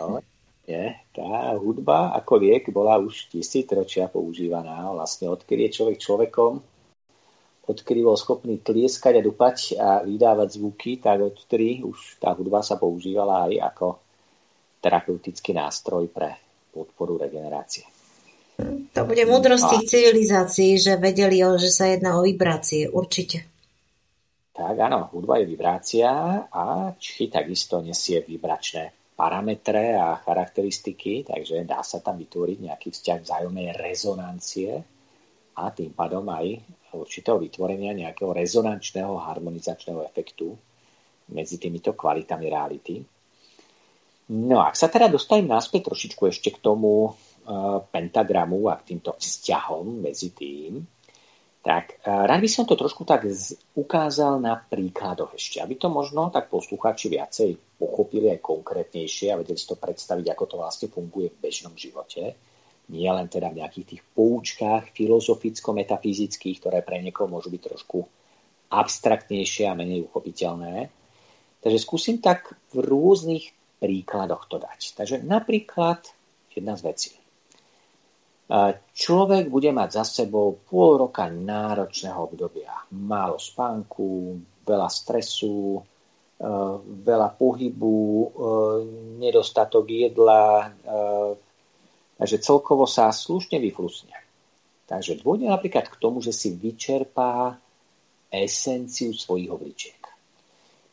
No, 0.00 0.24
nie, 0.68 0.92
tá 1.16 1.56
hudba 1.56 2.12
ako 2.12 2.44
liek 2.44 2.68
bola 2.68 3.00
už 3.00 3.32
tisícročia 3.32 4.12
používaná. 4.12 4.92
Vlastne 4.92 5.32
odkedy 5.32 5.72
je 5.72 5.74
človek 5.80 5.96
človekom, 5.96 6.60
odkedy 7.64 8.00
bol 8.04 8.20
schopný 8.20 8.60
tlieskať 8.60 9.16
a 9.16 9.24
dupať 9.24 9.56
a 9.80 9.88
vydávať 10.04 10.60
zvuky, 10.60 11.00
tak 11.00 11.24
odtedy 11.24 11.80
už 11.80 12.20
tá 12.20 12.36
hudba 12.36 12.60
sa 12.60 12.76
používala 12.76 13.48
aj 13.48 13.52
ako 13.64 13.86
terapeutický 14.84 15.56
nástroj 15.56 16.12
pre 16.12 16.36
podporu 16.68 17.16
regenerácie. 17.16 17.88
To 18.92 19.06
bude 19.08 19.24
múdrosť 19.24 19.64
tých 19.72 19.84
civilizácií, 19.88 20.76
že 20.76 21.00
vedeli, 21.00 21.40
že 21.56 21.70
sa 21.70 21.88
jedná 21.88 22.20
o 22.20 22.26
vibrácie, 22.26 22.90
určite. 22.90 23.46
Tak 24.52 24.74
áno, 24.74 25.06
hudba 25.14 25.38
je 25.38 25.46
vibrácia 25.46 26.10
a 26.50 26.90
či 26.98 27.30
takisto 27.30 27.78
nesie 27.78 28.26
vibračné 28.26 28.97
parametre 29.18 29.98
a 29.98 30.14
charakteristiky, 30.22 31.26
takže 31.26 31.66
dá 31.66 31.82
sa 31.82 31.98
tam 31.98 32.22
vytvoriť 32.22 32.58
nejaký 32.70 32.88
vzťah 32.94 33.18
vzájomnej 33.26 33.74
rezonancie 33.74 34.78
a 35.58 35.74
tým 35.74 35.90
pádom 35.90 36.22
aj 36.30 36.62
určitého 36.94 37.42
vytvorenia 37.42 37.98
nejakého 37.98 38.30
rezonančného 38.30 39.18
harmonizačného 39.18 40.06
efektu 40.06 40.54
medzi 41.34 41.58
týmito 41.58 41.98
kvalitami 41.98 42.46
reality. 42.46 43.02
No 44.38 44.62
a 44.62 44.70
ak 44.70 44.78
sa 44.78 44.86
teda 44.86 45.10
dostanem 45.10 45.50
naspäť 45.50 45.90
trošičku 45.90 46.22
ešte 46.30 46.54
k 46.54 46.62
tomu 46.62 47.10
uh, 47.10 47.12
pentagramu 47.90 48.70
a 48.70 48.78
k 48.78 48.94
týmto 48.94 49.18
vzťahom 49.18 49.98
medzi 49.98 50.30
tým, 50.30 50.78
tak 51.58 51.98
rád 52.06 52.38
by 52.38 52.48
som 52.48 52.64
to 52.64 52.78
trošku 52.78 53.02
tak 53.02 53.26
ukázal 53.74 54.38
na 54.38 54.54
príkladoch 54.56 55.34
ešte, 55.34 55.58
aby 55.58 55.74
to 55.74 55.90
možno 55.90 56.30
tak 56.30 56.46
posluchači 56.48 57.10
viacej 57.10 57.76
pochopili 57.76 58.30
aj 58.30 58.40
konkrétnejšie 58.40 59.34
a 59.34 59.38
vedeli 59.42 59.58
si 59.58 59.66
to 59.66 59.74
predstaviť, 59.74 60.26
ako 60.32 60.44
to 60.46 60.56
vlastne 60.56 60.88
funguje 60.88 61.34
v 61.34 61.40
bežnom 61.42 61.74
živote. 61.74 62.38
Nie 62.88 63.12
len 63.12 63.28
teda 63.28 63.52
v 63.52 63.60
nejakých 63.60 63.86
tých 63.94 64.02
poučkách 64.16 64.96
filozoficko-metafyzických, 64.96 66.56
ktoré 66.62 66.80
pre 66.80 67.02
niekoho 67.04 67.28
môžu 67.28 67.52
byť 67.52 67.62
trošku 67.68 68.00
abstraktnejšie 68.72 69.68
a 69.68 69.76
menej 69.76 70.08
uchopiteľné. 70.08 70.88
Takže 71.58 71.78
skúsim 71.82 72.22
tak 72.22 72.54
v 72.70 72.86
rôznych 72.86 73.50
príkladoch 73.82 74.46
to 74.46 74.62
dať. 74.62 74.94
Takže 74.94 75.26
napríklad 75.26 76.06
jedna 76.54 76.78
z 76.78 76.82
vecí. 76.86 77.12
Človek 78.96 79.52
bude 79.52 79.68
mať 79.76 80.00
za 80.00 80.04
sebou 80.08 80.56
pol 80.64 81.04
roka 81.04 81.28
náročného 81.28 82.16
obdobia. 82.16 82.72
Málo 82.96 83.36
spánku, 83.36 84.40
veľa 84.64 84.88
stresu, 84.88 85.76
e, 85.76 85.82
veľa 87.04 87.36
pohybu, 87.36 88.00
e, 88.00 88.28
nedostatok 89.20 89.84
jedla, 89.84 90.64
e, 90.64 90.68
Takže 92.18 92.42
celkovo 92.42 92.82
sa 92.90 93.14
slušne 93.14 93.62
vyflusne. 93.62 94.14
Takže 94.90 95.22
dôjde 95.22 95.46
napríklad 95.46 95.86
k 95.86 96.00
tomu, 96.02 96.18
že 96.18 96.34
si 96.34 96.50
vyčerpá 96.50 97.54
esenciu 98.26 99.14
svojich 99.14 99.46
obličiek. 99.46 100.02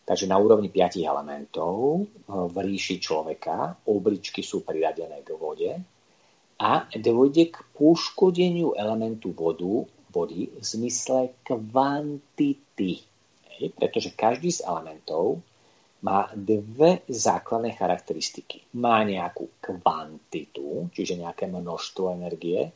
Takže 0.05 0.29
na 0.29 0.37
úrovni 0.37 0.69
piatich 0.69 1.01
elementov 1.01 2.05
v 2.29 2.55
ríši 2.61 3.01
človeka 3.01 3.81
obličky 3.89 4.45
sú 4.45 4.61
priradené 4.61 5.25
k 5.25 5.33
vode 5.33 5.73
a 6.55 6.87
dôjde 6.95 7.51
k 7.51 7.59
poškodeniu 7.75 8.79
elementu 8.79 9.35
vodu, 9.35 9.83
vody 10.11 10.47
v 10.55 10.63
zmysle 10.63 11.29
kvantity. 11.43 13.03
Hej, 13.55 13.71
pretože 13.75 14.11
každý 14.15 14.51
z 14.51 14.63
elementov 14.63 15.43
má 16.05 16.29
dve 16.31 17.01
základné 17.11 17.75
charakteristiky. 17.75 18.61
Má 18.79 19.03
nejakú 19.03 19.49
kvantitu, 19.59 20.87
čiže 20.95 21.19
nejaké 21.19 21.51
množstvo 21.51 22.15
energie, 22.15 22.71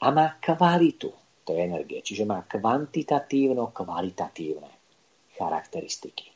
a 0.00 0.08
má 0.08 0.40
kvalitu 0.40 1.12
tej 1.44 1.68
energie, 1.68 2.00
čiže 2.00 2.24
má 2.24 2.40
kvantitatívno-kvalitatívne 2.48 4.72
charakteristiky. 5.36 6.29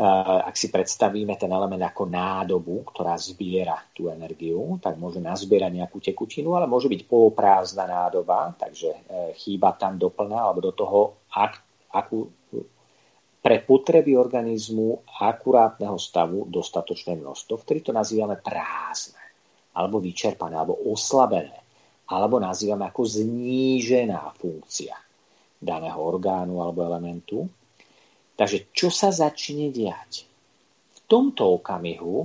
Ak 0.00 0.56
si 0.56 0.72
predstavíme 0.72 1.36
ten 1.36 1.52
element 1.52 1.84
ako 1.84 2.08
nádobu, 2.08 2.88
ktorá 2.88 3.20
zbiera 3.20 3.76
tú 3.92 4.08
energiu, 4.08 4.80
tak 4.80 4.96
môže 4.96 5.20
nazbierať 5.20 5.76
nejakú 5.76 6.00
tekutinu, 6.00 6.56
ale 6.56 6.64
môže 6.64 6.88
byť 6.88 7.04
poloprázdna 7.04 7.84
nádoba, 7.84 8.56
takže 8.56 8.96
e, 8.96 9.00
chýba 9.36 9.76
tam 9.76 10.00
doplná, 10.00 10.40
alebo 10.40 10.64
do 10.64 10.72
toho 10.72 11.20
ak, 11.36 11.60
akú 11.92 12.32
pre 13.40 13.60
potreby 13.64 14.16
organizmu 14.16 15.04
akurátneho 15.20 15.96
stavu 15.96 16.44
dostatočné 16.48 17.16
množstvo, 17.16 17.60
vtedy 17.60 17.88
to 17.88 17.92
nazývame 17.96 18.36
prázdne, 18.36 19.20
alebo 19.76 19.96
vyčerpané, 19.96 20.60
alebo 20.60 20.76
oslabené, 20.92 21.56
alebo 22.08 22.36
nazývame 22.36 22.84
ako 22.84 23.02
znížená 23.04 24.36
funkcia 24.36 24.92
daného 25.60 26.00
orgánu 26.00 26.60
alebo 26.60 26.84
elementu. 26.84 27.48
Takže 28.40 28.72
čo 28.72 28.88
sa 28.88 29.12
začne 29.12 29.68
diať? 29.68 30.24
V 30.96 30.98
tomto 31.04 31.60
okamihu 31.60 32.24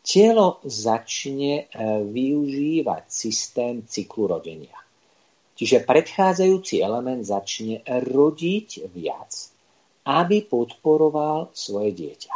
telo 0.00 0.64
začne 0.64 1.52
e, 1.60 1.64
využívať 2.08 3.04
systém 3.12 3.84
cyklu 3.84 4.32
rodenia. 4.32 4.76
Čiže 5.54 5.84
predchádzajúci 5.84 6.80
element 6.80 7.20
začne 7.20 7.84
rodiť 7.84 8.88
viac 8.88 9.54
aby 10.04 10.44
podporoval 10.44 11.56
svoje 11.56 11.96
dieťa. 11.96 12.34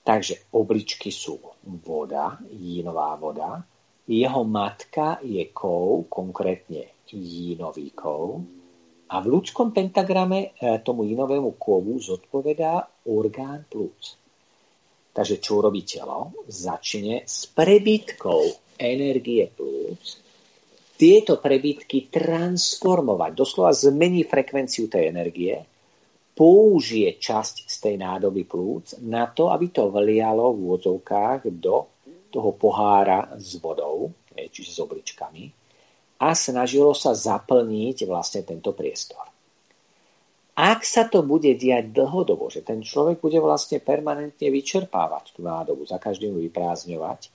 Takže 0.00 0.48
obličky 0.56 1.12
sú 1.12 1.36
voda, 1.84 2.40
jínová 2.48 3.20
voda, 3.20 3.60
jeho 4.08 4.42
matka 4.48 5.20
je 5.20 5.44
kov, 5.52 6.08
konkrétne 6.08 6.88
jínový 7.12 7.92
kov, 7.92 8.42
a 9.10 9.18
v 9.18 9.26
ľudskom 9.26 9.74
pentagrame 9.74 10.54
e, 10.54 10.78
tomu 10.86 11.02
jínovému 11.02 11.58
kovu 11.58 11.98
zodpovedá 11.98 12.86
orgán 13.10 13.66
plúc. 13.66 14.14
Takže 15.10 15.42
čo 15.42 15.58
robí 15.58 15.82
telo? 15.82 16.30
Začne 16.46 17.26
s 17.26 17.50
prebytkou 17.50 18.78
energie 18.78 19.50
plúc 19.50 20.30
tieto 21.00 21.40
prebytky 21.40 22.12
transformovať, 22.12 23.32
doslova 23.32 23.72
zmení 23.72 24.28
frekvenciu 24.28 24.84
tej 24.84 25.08
energie 25.08 25.56
použije 26.36 27.16
časť 27.16 27.64
z 27.64 27.76
tej 27.80 27.96
nádoby 27.96 28.44
plúc 28.44 29.00
na 29.00 29.24
to, 29.32 29.48
aby 29.48 29.72
to 29.72 29.88
vlialo 29.88 30.52
v 30.52 30.60
úvodzovkách 30.60 31.48
do 31.56 31.88
toho 32.28 32.52
pohára 32.52 33.32
s 33.40 33.56
vodou, 33.56 34.12
čiže 34.36 34.70
s 34.76 34.78
obličkami, 34.84 35.42
a 36.20 36.36
snažilo 36.36 36.92
sa 36.92 37.16
zaplniť 37.16 38.04
vlastne 38.04 38.44
tento 38.44 38.76
priestor. 38.76 39.24
Ak 40.60 40.84
sa 40.84 41.08
to 41.08 41.24
bude 41.24 41.48
diať 41.56 41.88
dlhodobo, 41.88 42.52
že 42.52 42.60
ten 42.60 42.84
človek 42.84 43.24
bude 43.24 43.40
vlastne 43.40 43.80
permanentne 43.80 44.52
vyčerpávať 44.52 45.32
tú 45.32 45.40
nádobu, 45.40 45.88
za 45.88 45.96
každým 45.96 46.36
vyprázdňovať, 46.36 47.32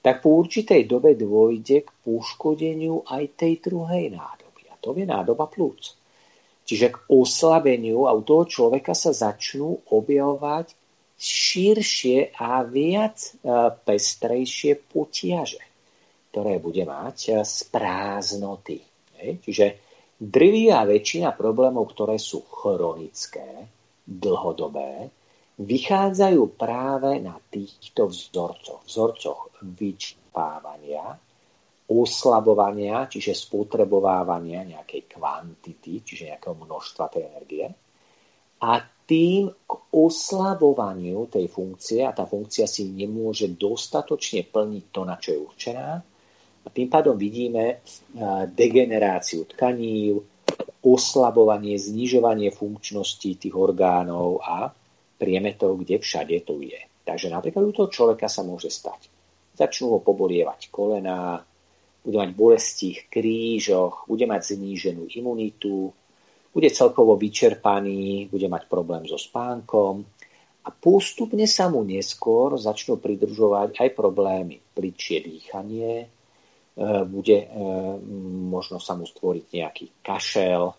tak 0.00 0.24
po 0.24 0.40
určitej 0.40 0.88
dobe 0.88 1.12
dôjde 1.12 1.84
k 1.84 1.90
poškodeniu 2.00 3.04
aj 3.04 3.36
tej 3.36 3.60
druhej 3.60 4.16
nádoby. 4.16 4.72
A 4.72 4.74
to 4.80 4.96
je 4.96 5.04
nádoba 5.04 5.46
plúc. 5.52 5.94
Čiže 6.64 6.96
k 6.96 6.96
oslabeniu 7.12 8.08
a 8.08 8.16
u 8.16 8.24
toho 8.24 8.48
človeka 8.48 8.96
sa 8.96 9.12
začnú 9.12 9.84
objavovať 9.92 10.72
širšie 11.22 12.34
a 12.34 12.66
viac 12.66 13.20
e, 13.20 13.30
pestrejšie 13.84 14.80
potiaže, 14.90 15.62
ktoré 16.32 16.56
bude 16.56 16.88
mať 16.88 17.16
e, 17.28 17.32
z 17.44 17.68
prázdnoty. 17.68 18.80
Čiže 19.22 19.66
drvivá 20.18 20.82
väčšina 20.88 21.36
problémov, 21.36 21.92
ktoré 21.94 22.18
sú 22.18 22.42
chronické, 22.42 23.68
dlhodobé, 24.02 25.12
vychádzajú 25.62 26.42
práve 26.58 27.22
na 27.22 27.38
týchto 27.38 28.10
vzorcoch. 28.10 28.82
Vzorcoch 28.82 29.54
vyčpávania, 29.62 31.14
oslabovania, 31.86 33.06
čiže 33.06 33.36
spotrebovávania 33.36 34.64
nejakej 34.64 35.06
kvantity, 35.06 36.02
čiže 36.02 36.34
nejakého 36.34 36.56
množstva 36.56 37.04
tej 37.12 37.22
energie. 37.28 37.66
A 38.62 38.80
tým 39.06 39.50
k 39.52 39.72
oslabovaniu 39.92 41.28
tej 41.28 41.46
funkcie, 41.50 42.06
a 42.06 42.14
tá 42.16 42.24
funkcia 42.24 42.64
si 42.64 42.88
nemôže 42.88 43.50
dostatočne 43.54 44.46
plniť 44.48 44.84
to, 44.88 45.00
na 45.02 45.16
čo 45.18 45.28
je 45.34 45.38
určená, 45.42 45.88
a 46.62 46.68
tým 46.70 46.88
pádom 46.88 47.18
vidíme 47.18 47.82
degeneráciu 48.54 49.44
tkaní, 49.50 50.14
oslabovanie, 50.82 51.78
znižovanie 51.78 52.50
funkčnosti 52.50 53.38
tých 53.38 53.54
orgánov 53.54 54.42
a 54.42 54.70
priemetov, 55.18 55.78
kde 55.82 56.02
všade 56.02 56.42
to 56.42 56.58
je. 56.58 56.78
Takže 57.06 57.30
napríklad 57.30 57.62
u 57.66 57.72
toho 57.74 57.88
človeka 57.90 58.26
sa 58.26 58.42
môže 58.42 58.70
stať. 58.70 59.06
Začnú 59.54 59.94
ho 59.94 60.00
pobolievať 60.02 60.70
kolená, 60.74 61.42
bude 62.02 62.18
mať 62.18 62.30
bolesti 62.34 62.98
v 62.98 63.02
krížoch, 63.06 64.10
bude 64.10 64.26
mať 64.26 64.58
zníženú 64.58 65.06
imunitu, 65.14 65.94
bude 66.50 66.68
celkovo 66.74 67.14
vyčerpaný, 67.14 68.26
bude 68.26 68.50
mať 68.50 68.66
problém 68.66 69.06
so 69.06 69.16
spánkom 69.16 70.02
a 70.62 70.68
postupne 70.70 71.46
sa 71.46 71.70
mu 71.70 71.86
neskôr 71.86 72.58
začnú 72.58 72.98
pridružovať 72.98 73.78
aj 73.78 73.88
problémy 73.94 74.58
pličie 74.74 75.22
dýchanie, 75.22 76.10
bude 77.04 77.38
e, 77.44 77.48
možno 78.48 78.80
sa 78.80 78.96
mu 78.96 79.04
stvoriť 79.04 79.44
nejaký 79.52 79.86
kašel, 80.00 80.72
e, 80.72 80.74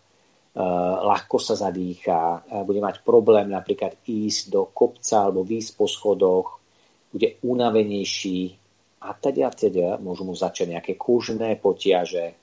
ľahko 1.05 1.37
sa 1.37 1.53
zadýcha, 1.53 2.41
bude 2.65 2.81
mať 2.81 3.05
problém 3.05 3.49
napríklad 3.49 4.01
ísť 4.05 4.49
do 4.49 4.65
kopca 4.73 5.29
alebo 5.29 5.45
výjsť 5.45 5.71
po 5.77 5.85
schodoch, 5.85 6.47
bude 7.13 7.37
unavenejší, 7.45 8.63
a 9.03 9.11
teda, 9.13 9.51
teda 9.51 9.99
môžu 9.99 10.23
mu 10.23 10.31
začať 10.31 10.79
nejaké 10.79 10.93
kúžné 10.95 11.59
potiaže, 11.59 12.39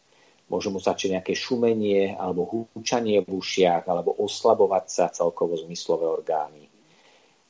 môžu 0.52 0.68
mu 0.68 0.78
začať 0.82 1.16
nejaké 1.16 1.32
šumenie 1.32 2.12
alebo 2.12 2.44
húčanie 2.44 3.24
v 3.24 3.32
ušiach 3.32 3.88
alebo 3.88 4.12
oslabovať 4.20 4.84
sa 4.92 5.04
celkovo 5.08 5.56
zmyslové 5.56 6.04
orgány. 6.04 6.68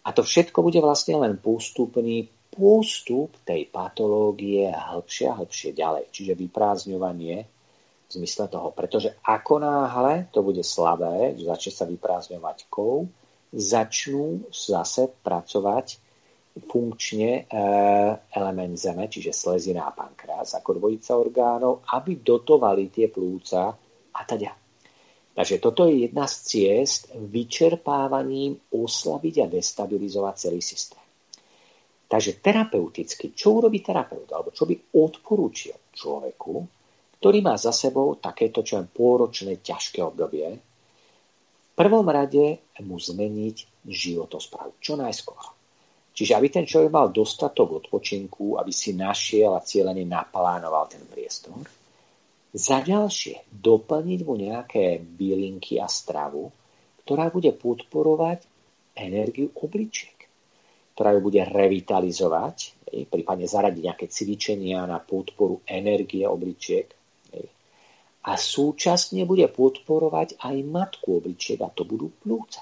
A 0.07 0.15
to 0.15 0.23
všetko 0.23 0.63
bude 0.63 0.79
vlastne 0.79 1.19
len 1.19 1.37
postupný 1.43 2.31
postup 2.61 3.41
tej 3.49 3.73
patológie 3.73 4.69
hĺbšie 4.69 5.33
a 5.33 5.37
hĺbšie 5.41 5.73
ďalej. 5.73 6.13
Čiže 6.13 6.37
vyprázdňovanie 6.37 7.37
v 8.05 8.11
zmysle 8.13 8.53
toho. 8.53 8.69
Pretože 8.77 9.17
ako 9.25 9.65
náhle 9.65 10.29
to 10.29 10.45
bude 10.45 10.61
slabé, 10.61 11.33
že 11.41 11.49
začne 11.49 11.73
sa 11.73 11.85
vyprázdňovať 11.89 12.69
kov, 12.69 13.09
začnú 13.49 14.53
zase 14.53 15.09
pracovať 15.25 15.97
funkčne 16.61 17.31
e, 17.31 17.63
element 18.37 18.75
zeme, 18.77 19.09
čiže 19.09 19.33
slezina 19.33 19.89
a 19.89 19.95
pankrás 19.97 20.53
ako 20.59 20.83
dvojica 20.83 21.17
orgánov, 21.17 21.87
aby 21.97 22.21
dotovali 22.21 22.93
tie 22.93 23.09
plúca 23.09 23.73
a 24.13 24.21
teda. 24.29 24.53
Takže 25.31 25.57
toto 25.63 25.89
je 25.89 26.11
jedna 26.11 26.27
z 26.27 26.37
ciest 26.45 27.09
vyčerpávaním 27.17 28.61
oslabiť 28.75 29.35
a 29.41 29.47
destabilizovať 29.49 30.35
celý 30.37 30.61
systém. 30.61 31.00
Takže 32.11 32.43
terapeuticky, 32.43 33.31
čo 33.31 33.63
urobí 33.63 33.79
terapeut, 33.87 34.27
alebo 34.35 34.51
čo 34.51 34.67
by 34.67 34.99
odporúčil 34.99 35.95
človeku, 35.95 36.55
ktorý 37.23 37.39
má 37.39 37.55
za 37.55 37.71
sebou 37.71 38.19
takéto 38.19 38.67
čo 38.67 38.83
je 38.83 38.91
pôročné 38.91 39.63
ťažké 39.63 40.03
obdobie, 40.03 40.59
v 41.71 41.73
prvom 41.79 42.05
rade 42.11 42.61
mu 42.83 42.99
zmeniť 42.99 43.87
životosprávu, 43.87 44.83
čo 44.83 44.99
najskôr. 44.99 45.39
Čiže 46.11 46.37
aby 46.37 46.49
ten 46.51 46.67
človek 46.67 46.91
mal 46.91 47.15
dostatok 47.15 47.87
odpočinku, 47.87 48.59
aby 48.59 48.75
si 48.75 48.93
našiel 48.93 49.55
a 49.55 49.65
cieľene 49.65 50.05
naplánoval 50.05 50.91
ten 50.91 51.07
priestor. 51.07 51.63
Za 52.51 52.83
ďalšie, 52.83 53.47
doplniť 53.55 54.21
mu 54.27 54.35
nejaké 54.35 54.99
bylinky 54.99 55.79
a 55.79 55.87
stravu, 55.87 56.51
ktorá 57.07 57.31
bude 57.31 57.55
podporovať 57.55 58.45
energiu 58.99 59.55
obličiek, 59.55 60.20
ktorá 60.95 61.17
ju 61.17 61.21
bude 61.25 61.43
revitalizovať, 61.47 62.77
prípadne 63.09 63.47
zaradiť 63.47 63.83
nejaké 63.87 64.07
cvičenia 64.11 64.85
na 64.85 64.99
podporu 64.99 65.63
energie 65.65 66.27
obličiek. 66.27 66.91
A 68.21 68.37
súčasne 68.37 69.25
bude 69.25 69.49
podporovať 69.49 70.45
aj 70.45 70.57
matku 70.69 71.25
obličiek 71.25 71.57
a 71.65 71.73
to 71.73 71.89
budú 71.89 72.13
plúca. 72.21 72.61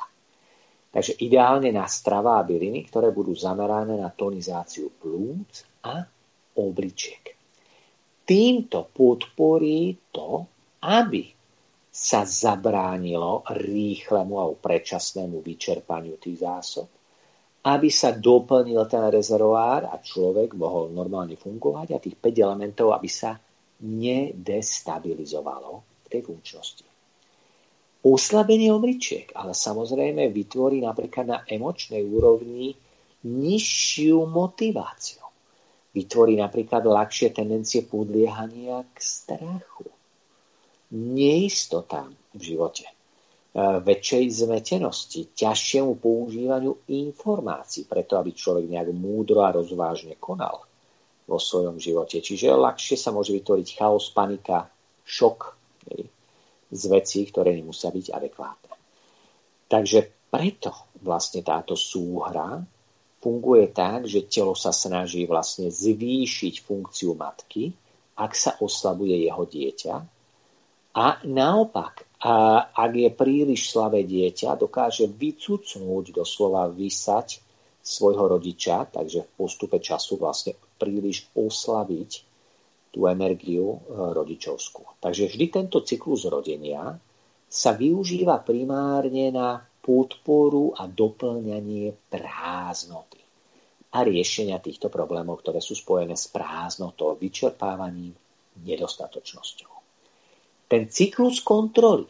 Takže 0.88 1.18
ideálne 1.20 1.74
na 1.74 1.84
strava 1.90 2.38
a 2.38 2.46
byliny, 2.46 2.86
ktoré 2.86 3.10
budú 3.10 3.34
zamerané 3.34 3.98
na 3.98 4.08
tonizáciu 4.14 4.94
plúc 4.96 5.66
a 5.84 6.00
obličiek. 6.56 7.34
Týmto 8.22 8.86
podporí 8.92 9.98
to, 10.14 10.46
aby 10.86 11.26
sa 11.90 12.22
zabránilo 12.22 13.42
rýchlemu 13.50 14.34
a 14.38 14.46
predčasnému 14.54 15.42
vyčerpaniu 15.42 16.14
tých 16.22 16.46
zásob, 16.46 16.86
aby 17.68 17.92
sa 17.92 18.16
doplnil 18.16 18.80
ten 18.88 19.04
rezervoár 19.12 19.92
a 19.92 20.00
človek 20.00 20.56
mohol 20.56 20.88
normálne 20.88 21.36
fungovať 21.36 21.92
a 21.92 22.00
tých 22.00 22.16
5 22.16 22.46
elementov, 22.48 22.96
aby 22.96 23.12
sa 23.12 23.36
nedestabilizovalo 23.84 25.84
v 26.04 26.06
tej 26.08 26.24
funkčnosti. 26.24 26.84
Oslabenie 28.08 28.72
obličiek, 28.72 29.36
ale 29.36 29.52
samozrejme 29.52 30.32
vytvorí 30.32 30.80
napríklad 30.80 31.26
na 31.28 31.44
emočnej 31.44 32.00
úrovni 32.08 32.72
nižšiu 33.26 34.24
motiváciu. 34.24 35.20
Vytvorí 35.92 36.38
napríklad 36.38 36.86
ľahšie 36.86 37.34
tendencie 37.34 37.82
podliehania 37.84 38.86
k 38.94 38.96
strachu, 39.02 39.90
neistotám 40.94 42.14
v 42.32 42.40
živote, 42.54 42.86
väčšej 43.58 44.24
zmetenosti, 44.46 45.34
ťažšiemu 45.34 45.98
používaniu 45.98 46.86
informácií, 46.94 47.90
preto 47.90 48.14
aby 48.14 48.30
človek 48.30 48.70
nejak 48.70 48.94
múdro 48.94 49.42
a 49.42 49.54
rozvážne 49.54 50.14
konal 50.20 50.62
vo 51.26 51.38
svojom 51.42 51.76
živote. 51.82 52.22
Čiže 52.22 52.54
ľahšie 52.54 52.96
sa 52.96 53.10
môže 53.10 53.34
vytvoriť 53.34 53.68
chaos, 53.76 54.14
panika, 54.14 54.70
šok 55.04 55.38
z 56.68 56.82
vecí, 56.92 57.24
ktoré 57.28 57.56
nemusia 57.56 57.92
byť 57.92 58.06
adekvátne. 58.12 58.74
Takže 59.68 60.30
preto 60.32 60.72
vlastne 61.04 61.44
táto 61.44 61.76
súhra 61.76 62.60
funguje 63.20 63.68
tak, 63.72 64.08
že 64.08 64.28
telo 64.28 64.56
sa 64.56 64.72
snaží 64.72 65.28
vlastne 65.28 65.68
zvýšiť 65.68 66.54
funkciu 66.64 67.12
matky, 67.12 67.72
ak 68.16 68.32
sa 68.32 68.56
oslabuje 68.60 69.28
jeho 69.28 69.44
dieťa. 69.44 69.94
A 70.96 71.06
naopak, 71.28 72.07
a 72.18 72.66
ak 72.74 72.92
je 72.98 73.10
príliš 73.14 73.70
slabé 73.70 74.02
dieťa, 74.02 74.58
dokáže 74.58 75.06
vycucnúť, 75.06 76.10
doslova 76.10 76.66
vysať 76.66 77.38
svojho 77.78 78.26
rodiča, 78.26 78.90
takže 78.90 79.22
v 79.22 79.30
postupe 79.38 79.78
času 79.78 80.18
vlastne 80.18 80.58
príliš 80.82 81.30
oslaviť 81.38 82.10
tú 82.90 83.06
energiu 83.06 83.78
e, 83.78 83.78
rodičovskú. 84.12 84.98
Takže 84.98 85.30
vždy 85.30 85.46
tento 85.46 85.78
cyklus 85.86 86.26
rodenia 86.26 86.98
sa 87.46 87.70
využíva 87.72 88.42
primárne 88.42 89.30
na 89.30 89.62
podporu 89.78 90.74
a 90.74 90.90
doplňanie 90.90 91.94
prázdnoty 92.10 93.22
a 93.88 94.04
riešenia 94.04 94.60
týchto 94.60 94.92
problémov, 94.92 95.40
ktoré 95.40 95.64
sú 95.64 95.72
spojené 95.72 96.12
s 96.12 96.28
prázdnotou, 96.28 97.16
vyčerpávaním, 97.16 98.12
nedostatočnosťou. 98.58 99.77
Ten 100.68 100.92
cyklus 100.92 101.40
kontroly 101.40 102.06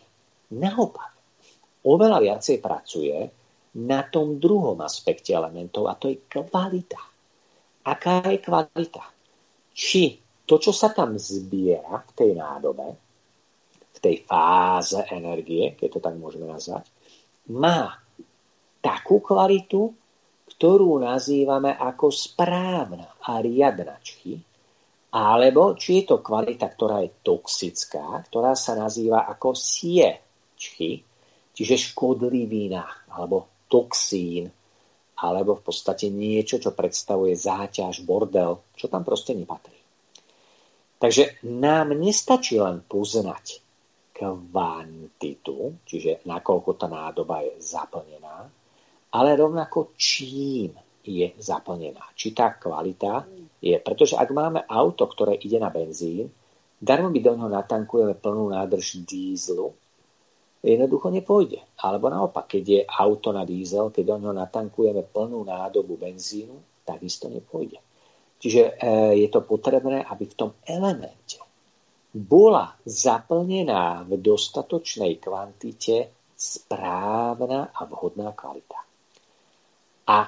naopak 0.58 1.14
oveľa 1.86 2.18
viacej 2.18 2.58
pracuje 2.58 3.14
na 3.78 4.02
tom 4.02 4.42
druhom 4.42 4.74
aspekte 4.82 5.30
elementov 5.30 5.86
a 5.86 5.94
to 5.94 6.10
je 6.10 6.18
kvalita. 6.26 6.98
Aká 7.86 8.26
je 8.26 8.38
kvalita? 8.42 9.04
Či 9.70 10.18
to, 10.42 10.58
čo 10.58 10.74
sa 10.74 10.90
tam 10.90 11.14
zbiera 11.14 12.02
v 12.02 12.12
tej 12.16 12.30
nádobe, 12.34 12.86
v 13.94 13.98
tej 14.02 14.26
fáze 14.26 14.98
energie, 15.14 15.78
keď 15.78 15.88
to 15.94 16.00
tak 16.02 16.14
môžeme 16.18 16.50
nazvať, 16.50 16.90
má 17.54 17.94
takú 18.82 19.22
kvalitu, 19.22 19.94
ktorú 20.48 20.98
nazývame 20.98 21.76
ako 21.76 22.10
správna 22.10 23.06
a 23.22 23.38
riadna 23.38 24.00
čchy, 24.00 24.40
alebo 25.08 25.72
či 25.78 26.04
je 26.04 26.12
to 26.12 26.16
kvalita, 26.20 26.68
ktorá 26.68 27.00
je 27.00 27.16
toxická, 27.24 28.28
ktorá 28.28 28.52
sa 28.52 28.76
nazýva 28.76 29.24
ako 29.24 29.56
sie 29.56 30.20
čchy, 30.58 31.00
čiže 31.56 31.92
škodlivina 31.92 33.08
alebo 33.16 33.64
toxín, 33.72 34.52
alebo 35.18 35.58
v 35.58 35.62
podstate 35.64 36.12
niečo, 36.12 36.62
čo 36.62 36.76
predstavuje 36.76 37.34
záťaž, 37.34 38.06
bordel, 38.06 38.62
čo 38.78 38.86
tam 38.86 39.02
proste 39.02 39.34
nepatrí. 39.34 39.74
Takže 40.98 41.42
nám 41.46 41.94
nestačí 41.94 42.58
len 42.58 42.82
poznať 42.82 43.62
kvantitu, 44.14 45.78
čiže 45.86 46.26
nakoľko 46.26 46.70
tá 46.74 46.90
nádoba 46.90 47.46
je 47.46 47.54
zaplnená, 47.62 48.50
ale 49.14 49.30
rovnako 49.38 49.94
čím 49.94 50.74
je 51.04 51.32
zaplnená. 51.38 52.02
Či 52.14 52.34
tá 52.34 52.54
kvalita 52.54 53.24
je, 53.62 53.74
pretože 53.80 54.14
ak 54.14 54.28
máme 54.30 54.64
auto, 54.66 55.06
ktoré 55.06 55.38
ide 55.38 55.58
na 55.58 55.70
benzín, 55.70 56.30
darmo 56.78 57.10
by 57.10 57.20
do 57.22 57.32
neho 57.34 57.50
natankujeme 57.50 58.14
plnú 58.18 58.54
nádrž 58.54 59.02
dízlu, 59.02 59.74
jednoducho 60.62 61.10
nepôjde. 61.10 61.60
Alebo 61.82 62.10
naopak, 62.10 62.50
keď 62.50 62.64
je 62.66 62.80
auto 62.86 63.30
na 63.30 63.42
diesel, 63.46 63.90
keď 63.90 64.04
do 64.04 64.16
ňoho 64.26 64.34
natankujeme 64.34 65.02
plnú 65.06 65.46
nádobu 65.46 65.98
benzínu, 65.98 66.84
takisto 66.86 67.30
nepôjde. 67.30 67.78
Čiže 68.38 68.62
e, 68.62 68.72
je 69.18 69.28
to 69.30 69.42
potrebné, 69.42 70.06
aby 70.06 70.24
v 70.30 70.38
tom 70.38 70.50
elemente 70.62 71.42
bola 72.14 72.78
zaplnená 72.86 74.06
v 74.06 74.16
dostatočnej 74.22 75.18
kvantite 75.20 76.14
správna 76.38 77.74
a 77.74 77.82
vhodná 77.84 78.30
kvalita. 78.32 78.78
A 80.08 80.18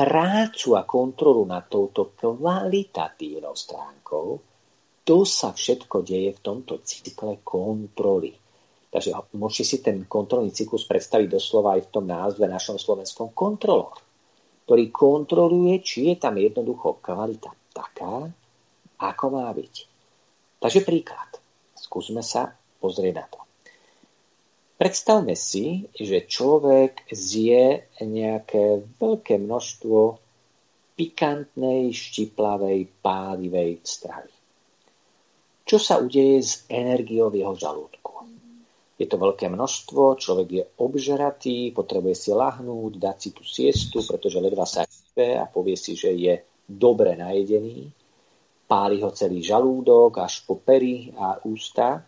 prácu 0.00 0.80
a 0.80 0.88
kontrolu 0.88 1.44
nad 1.44 1.68
touto 1.68 2.16
kvalitatívnou 2.16 3.52
stránkou, 3.52 4.26
to 5.04 5.16
sa 5.28 5.52
všetko 5.52 6.00
deje 6.00 6.32
v 6.32 6.40
tomto 6.40 6.80
cykle 6.80 7.44
kontroly. 7.44 8.32
Takže 8.88 9.12
môžete 9.36 9.64
si 9.68 9.76
ten 9.84 10.08
kontrolný 10.08 10.56
cyklus 10.56 10.88
predstaviť 10.88 11.28
doslova 11.36 11.76
aj 11.76 11.84
v 11.84 11.92
tom 11.92 12.08
názve 12.08 12.48
našom 12.48 12.80
slovenskom 12.80 13.36
kontrolor, 13.36 14.00
ktorý 14.64 14.88
kontroluje, 14.88 15.84
či 15.84 16.08
je 16.08 16.16
tam 16.16 16.40
jednoducho 16.40 16.96
kvalita 17.04 17.52
taká, 17.76 18.24
ako 19.04 19.24
má 19.36 19.52
byť. 19.52 19.74
Takže 20.64 20.80
príklad. 20.80 21.28
Skúsme 21.76 22.24
sa 22.24 22.56
pozrieť 22.80 23.14
na 23.20 23.26
to. 23.28 23.49
Predstavme 24.80 25.36
si, 25.36 25.92
že 25.92 26.24
človek 26.24 27.12
zje 27.12 27.92
nejaké 28.00 28.80
veľké 28.96 29.36
množstvo 29.36 30.16
pikantnej, 30.96 31.92
štiplavej, 31.92 32.88
pálivej 33.04 33.84
stravy. 33.84 34.32
Čo 35.68 35.76
sa 35.76 36.00
udeje 36.00 36.40
s 36.40 36.64
energiou 36.72 37.28
v 37.28 37.44
jeho 37.44 37.52
žalúdku? 37.60 38.24
Je 38.96 39.04
to 39.04 39.20
veľké 39.20 39.52
množstvo, 39.52 40.16
človek 40.16 40.48
je 40.48 40.64
obžeratý, 40.80 41.76
potrebuje 41.76 42.16
si 42.16 42.30
lahnúť, 42.32 42.92
dať 42.96 43.16
si 43.20 43.28
tú 43.36 43.44
siestu, 43.44 44.00
pretože 44.00 44.40
ledva 44.40 44.64
sa 44.64 44.88
chce 44.88 45.36
a 45.36 45.44
povie 45.44 45.76
si, 45.76 45.92
že 45.92 46.08
je 46.16 46.40
dobre 46.64 47.20
najedený. 47.20 47.92
Páli 48.64 49.04
ho 49.04 49.12
celý 49.12 49.44
žalúdok 49.44 50.24
až 50.24 50.40
po 50.48 50.56
pery 50.56 51.12
a 51.20 51.36
ústa. 51.44 52.00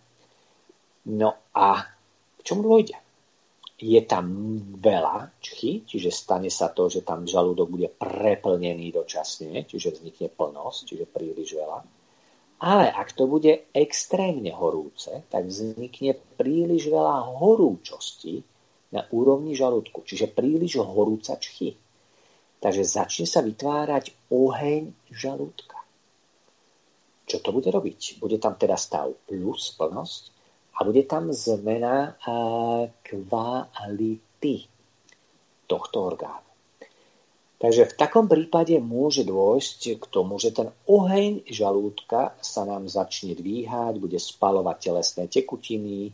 No 1.12 1.52
a 1.52 1.91
k 2.42 2.46
čomu 2.50 2.66
dôjde? 2.66 2.98
Je 3.82 3.98
tam 4.06 4.26
veľa 4.78 5.38
čchy, 5.42 5.86
čiže 5.86 6.10
stane 6.10 6.50
sa 6.50 6.70
to, 6.70 6.90
že 6.90 7.06
tam 7.06 7.26
žalúdok 7.26 7.66
bude 7.70 7.88
preplnený 7.90 8.94
dočasne, 8.94 9.66
čiže 9.66 9.98
vznikne 9.98 10.30
plnosť, 10.30 10.80
čiže 10.86 11.06
príliš 11.06 11.54
veľa 11.54 11.78
ale 12.62 12.86
ak 12.94 13.18
to 13.18 13.26
bude 13.26 13.74
extrémne 13.74 14.54
horúce, 14.54 15.10
tak 15.34 15.50
vznikne 15.50 16.14
príliš 16.38 16.94
veľa 16.94 17.34
horúčosti 17.42 18.38
na 18.94 19.02
úrovni 19.10 19.58
žalúdku, 19.58 20.06
čiže 20.06 20.30
príliš 20.30 20.78
horúca 20.78 21.34
čchy. 21.42 21.74
Takže 22.62 22.86
začne 22.86 23.26
sa 23.26 23.42
vytvárať 23.42 24.14
oheň 24.30 24.94
žalúdka. 25.10 25.74
Čo 27.26 27.42
to 27.42 27.50
bude 27.50 27.66
robiť? 27.66 28.22
Bude 28.22 28.38
tam 28.38 28.54
teda 28.54 28.78
stav 28.78 29.10
plus 29.26 29.74
plnosť 29.74 30.30
a 30.72 30.78
bude 30.84 31.04
tam 31.04 31.32
zmena 31.32 32.16
kvality 33.04 34.56
tohto 35.68 35.98
orgánu. 36.00 36.48
Takže 37.62 37.94
v 37.94 37.94
takom 37.94 38.26
prípade 38.26 38.74
môže 38.82 39.22
dôjsť 39.22 40.02
k 40.02 40.04
tomu, 40.10 40.34
že 40.42 40.50
ten 40.50 40.74
oheň 40.90 41.46
žalúdka 41.46 42.34
sa 42.42 42.66
nám 42.66 42.90
začne 42.90 43.38
dvíhať, 43.38 44.02
bude 44.02 44.18
spalovať 44.18 44.76
telesné 44.90 45.30
tekutiny, 45.30 46.10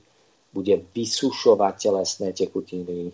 bude 0.53 0.77
vysušovať 0.93 1.75
telesné 1.81 2.37
tekutiny, 2.37 3.09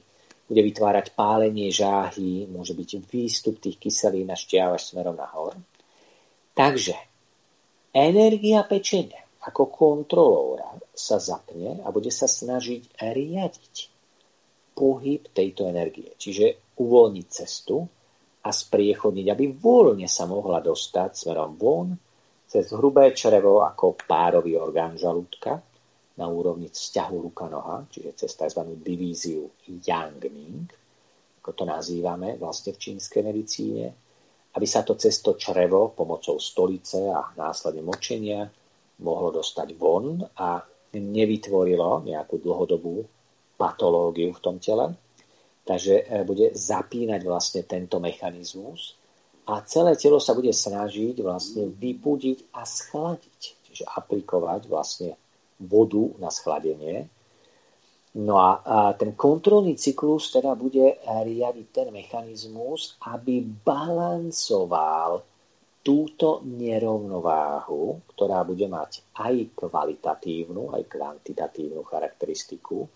bude 0.50 0.62
vytvárať 0.66 1.14
pálenie 1.14 1.70
žáhy, 1.70 2.50
môže 2.50 2.74
byť 2.74 2.90
výstup 3.06 3.62
tých 3.62 3.78
kyselín 3.78 4.26
a 4.28 4.36
šťav 4.36 4.82
až 4.82 4.82
smerom 4.90 5.14
nahor. 5.14 5.54
Takže 6.58 6.98
energia 7.94 8.66
pečenia 8.66 9.22
ako 9.46 9.70
kontrolóra 9.70 10.74
sa 10.94 11.18
zapne 11.18 11.82
a 11.82 11.90
bude 11.90 12.14
sa 12.14 12.30
snažiť 12.30 13.02
riadiť 13.02 13.74
pohyb 14.74 15.22
tejto 15.30 15.66
energie. 15.66 16.14
Čiže 16.14 16.74
uvoľniť 16.78 17.26
cestu 17.30 17.82
a 18.44 18.50
spriechodniť, 18.50 19.26
aby 19.30 19.44
voľne 19.54 20.06
sa 20.10 20.26
mohla 20.26 20.58
dostať 20.62 21.10
smerom 21.14 21.54
von 21.58 21.88
cez 22.44 22.70
hrubé 22.70 23.10
črevo 23.10 23.66
ako 23.66 23.98
párový 24.06 24.54
orgán 24.54 24.94
žalúdka 24.94 25.58
na 26.14 26.26
úrovni 26.30 26.70
vzťahu 26.70 27.16
ruka-noha, 27.30 27.90
čiže 27.90 28.14
cez 28.14 28.38
tzv. 28.38 28.62
divíziu 28.78 29.50
Yang-Ming, 29.66 30.70
ako 31.42 31.50
to 31.50 31.64
nazývame 31.66 32.38
vlastne 32.38 32.70
v 32.70 32.78
čínskej 32.78 33.22
medicíne, 33.26 33.86
aby 34.54 34.66
sa 34.70 34.86
to 34.86 34.94
cez 34.94 35.18
to 35.18 35.34
črevo 35.34 35.90
pomocou 35.90 36.38
stolice 36.38 37.10
a 37.10 37.34
následne 37.34 37.82
močenia 37.82 38.46
mohlo 39.02 39.34
dostať 39.34 39.68
von 39.74 40.22
a 40.22 40.62
nevytvorilo 41.00 42.04
nejakú 42.04 42.42
dlhodobú 42.42 43.06
patológiu 43.54 44.34
v 44.34 44.42
tom 44.42 44.58
tele. 44.58 44.94
Takže 45.64 45.94
e, 46.04 46.04
bude 46.28 46.52
zapínať 46.52 47.20
vlastne 47.24 47.62
tento 47.64 47.96
mechanizmus 48.02 48.98
a 49.44 49.60
celé 49.64 49.96
telo 50.00 50.16
sa 50.20 50.32
bude 50.32 50.52
snažiť 50.52 51.20
vlastne 51.20 51.68
vypudiť 51.68 52.56
a 52.56 52.64
schladiť. 52.64 53.40
Čiže 53.68 53.84
aplikovať 53.84 54.60
vlastne 54.70 55.10
vodu 55.60 56.04
na 56.16 56.30
schladenie. 56.32 57.10
No 58.14 58.38
a, 58.38 58.94
ten 58.94 59.18
kontrolný 59.18 59.74
cyklus 59.74 60.30
teda 60.30 60.54
bude 60.54 61.02
riadiť 61.02 61.66
ten 61.74 61.88
mechanizmus, 61.90 62.94
aby 63.10 63.42
balancoval 63.42 65.26
túto 65.84 66.40
nerovnováhu, 66.48 68.08
ktorá 68.16 68.40
bude 68.40 68.64
mať 68.64 69.04
aj 69.20 69.52
kvalitatívnu, 69.52 70.72
aj 70.72 70.82
kvantitatívnu 70.88 71.84
charakteristiku. 71.84 72.88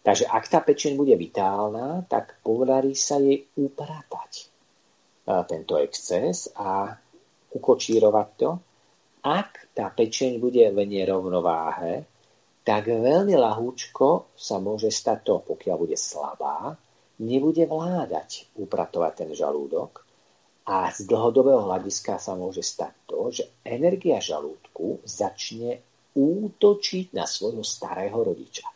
Takže 0.00 0.26
ak 0.26 0.44
tá 0.48 0.64
pečeň 0.64 0.96
bude 0.96 1.12
vitálna, 1.14 2.08
tak 2.08 2.40
podarí 2.40 2.96
sa 2.96 3.20
jej 3.20 3.46
upratať 3.54 4.32
e, 4.40 4.44
tento 5.44 5.76
exces 5.76 6.50
a 6.56 6.96
ukočírovať 7.52 8.28
to. 8.40 8.50
Ak 9.22 9.70
tá 9.76 9.92
pečeň 9.92 10.40
bude 10.40 10.64
v 10.72 10.78
nerovnováhe, 10.88 12.08
tak 12.64 12.88
veľmi 12.88 13.36
lahúčko 13.36 14.32
sa 14.34 14.56
môže 14.56 14.88
stať 14.88 15.18
to, 15.22 15.34
pokiaľ 15.52 15.76
bude 15.78 16.00
slabá, 16.00 16.74
nebude 17.22 17.68
vládať 17.68 18.56
upratovať 18.56 19.12
ten 19.14 19.30
žalúdok 19.36 20.02
a 20.62 20.94
z 20.94 21.10
dlhodobého 21.10 21.66
hľadiska 21.66 22.22
sa 22.22 22.38
môže 22.38 22.62
stať 22.62 22.94
to, 23.10 23.20
že 23.34 23.44
energia 23.66 24.22
žalúdku 24.22 25.02
začne 25.02 25.82
útočiť 26.14 27.10
na 27.16 27.26
svojho 27.26 27.66
starého 27.66 28.14
rodiča. 28.14 28.68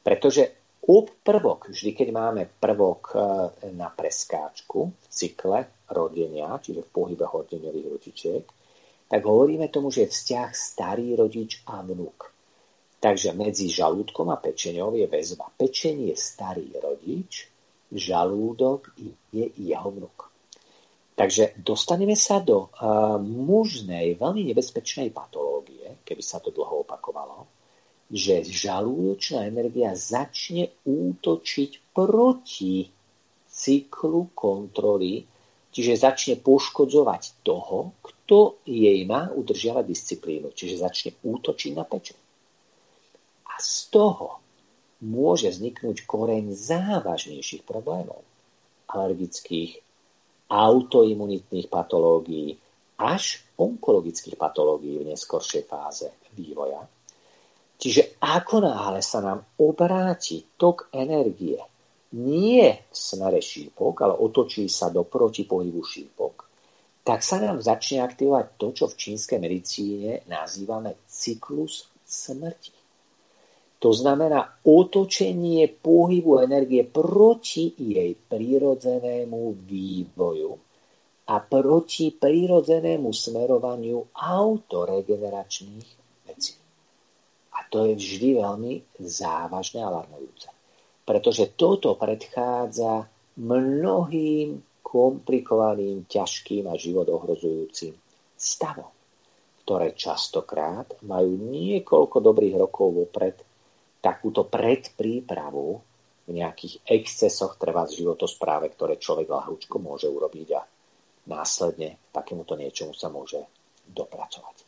Pretože 0.00 0.62
prvok, 1.22 1.70
vždy 1.70 1.90
keď 1.94 2.08
máme 2.10 2.42
prvok 2.58 3.14
e, 3.14 3.16
na 3.76 3.86
preskáčku 3.92 4.80
v 4.90 5.06
cykle 5.06 5.86
rodenia, 5.92 6.58
čiže 6.58 6.82
v 6.82 6.90
pohybe 6.90 7.22
hordeňových 7.28 7.86
rodičiek, 7.86 8.44
tak 9.06 9.20
hovoríme 9.22 9.68
tomu, 9.68 9.92
že 9.92 10.08
je 10.08 10.14
vzťah 10.14 10.50
starý 10.56 11.14
rodič 11.14 11.62
a 11.68 11.84
vnúk. 11.84 12.32
Takže 13.02 13.34
medzi 13.36 13.68
žalúdkom 13.68 14.30
a 14.30 14.40
pečeňou 14.40 14.94
je 14.96 15.06
väzba. 15.10 15.52
Pečenie 15.54 16.14
je 16.14 16.18
starý 16.18 16.70
rodič, 16.80 17.50
žalúdok 17.92 18.94
je 19.30 19.52
jeho 19.52 19.90
vnúk. 19.90 20.31
Takže 21.22 21.54
dostaneme 21.54 22.18
sa 22.18 22.42
do 22.42 22.66
uh, 22.66 23.14
mužnej, 23.22 24.18
veľmi 24.18 24.42
nebezpečnej 24.42 25.14
patológie, 25.14 26.02
keby 26.02 26.18
sa 26.18 26.42
to 26.42 26.50
dlho 26.50 26.82
opakovalo, 26.82 27.46
že 28.10 28.42
žalúdočná 28.42 29.46
energia 29.46 29.94
začne 29.94 30.74
útočiť 30.82 31.94
proti 31.94 32.90
cyklu 33.46 34.34
kontroly, 34.34 35.22
čiže 35.70 36.02
začne 36.02 36.34
poškodzovať 36.42 37.46
toho, 37.46 37.94
kto 38.02 38.58
jej 38.66 39.06
má 39.06 39.30
udržiavať 39.30 39.84
disciplínu, 39.86 40.50
čiže 40.50 40.82
začne 40.82 41.10
útočiť 41.22 41.70
na 41.78 41.86
pečeň. 41.86 42.18
A 43.46 43.54
z 43.62 43.94
toho 43.94 44.42
môže 45.06 45.54
vzniknúť 45.54 46.02
koreň 46.02 46.50
závažnejších 46.50 47.62
problémov, 47.62 48.26
alergických, 48.90 49.91
autoimunitných 50.52 51.72
patológií 51.72 52.52
až 53.00 53.40
onkologických 53.56 54.36
patológií 54.36 55.00
v 55.00 55.08
neskoršej 55.16 55.64
fáze 55.64 56.12
vývoja. 56.36 56.84
Čiže 57.80 58.20
ako 58.20 58.62
náhle 58.62 59.00
sa 59.00 59.24
nám 59.24 59.42
obráti 59.58 60.44
tok 60.54 60.92
energie 60.92 61.58
nie 62.12 62.68
v 62.68 62.92
smere 62.92 63.40
šípok, 63.40 63.94
ale 64.04 64.14
otočí 64.20 64.68
sa 64.68 64.92
do 64.92 65.08
protipohybu 65.08 65.80
šípok, 65.80 66.34
tak 67.02 67.24
sa 67.24 67.40
nám 67.40 67.64
začne 67.64 68.04
aktivovať 68.04 68.46
to, 68.60 68.66
čo 68.76 68.84
v 68.86 68.98
čínskej 69.00 69.38
medicíne 69.40 70.22
nazývame 70.28 71.00
cyklus 71.08 71.88
smrti. 72.04 72.81
To 73.82 73.90
znamená 73.90 74.62
otočenie 74.62 75.66
pohybu 75.66 76.38
energie 76.38 76.86
proti 76.86 77.74
jej 77.74 78.14
prírodzenému 78.14 79.58
vývoju 79.66 80.52
a 81.26 81.34
proti 81.42 82.14
prírodzenému 82.14 83.10
smerovaniu 83.10 84.14
autoregeneračných 84.14 85.88
vecí. 86.30 86.54
A 87.58 87.66
to 87.66 87.90
je 87.90 87.98
vždy 87.98 88.38
veľmi 88.38 89.02
závažné 89.02 89.82
a 89.82 89.90
alarmujúce. 89.90 90.46
Pretože 91.02 91.50
toto 91.58 91.98
predchádza 91.98 93.10
mnohým 93.42 94.62
komplikovaným, 94.86 96.06
ťažkým 96.06 96.70
a 96.70 96.78
život 96.78 97.10
ohrozujúcim 97.10 97.98
stavom, 98.38 98.94
ktoré 99.66 99.90
častokrát 99.98 100.86
majú 101.02 101.34
niekoľko 101.34 102.22
dobrých 102.22 102.62
rokov 102.62 102.94
vopred 102.94 103.42
takúto 104.02 104.50
predprípravu 104.50 105.80
v 106.26 106.30
nejakých 106.30 106.82
excesoch 106.86 107.54
v 107.58 107.94
životospráve, 107.94 108.66
ktoré 108.74 108.98
človek 108.98 109.30
ľahúčko 109.30 109.78
môže 109.78 110.10
urobiť 110.10 110.48
a 110.58 110.62
následne 111.30 112.02
takémuto 112.10 112.58
niečomu 112.58 112.94
sa 112.94 113.06
môže 113.06 113.38
dopracovať. 113.86 114.66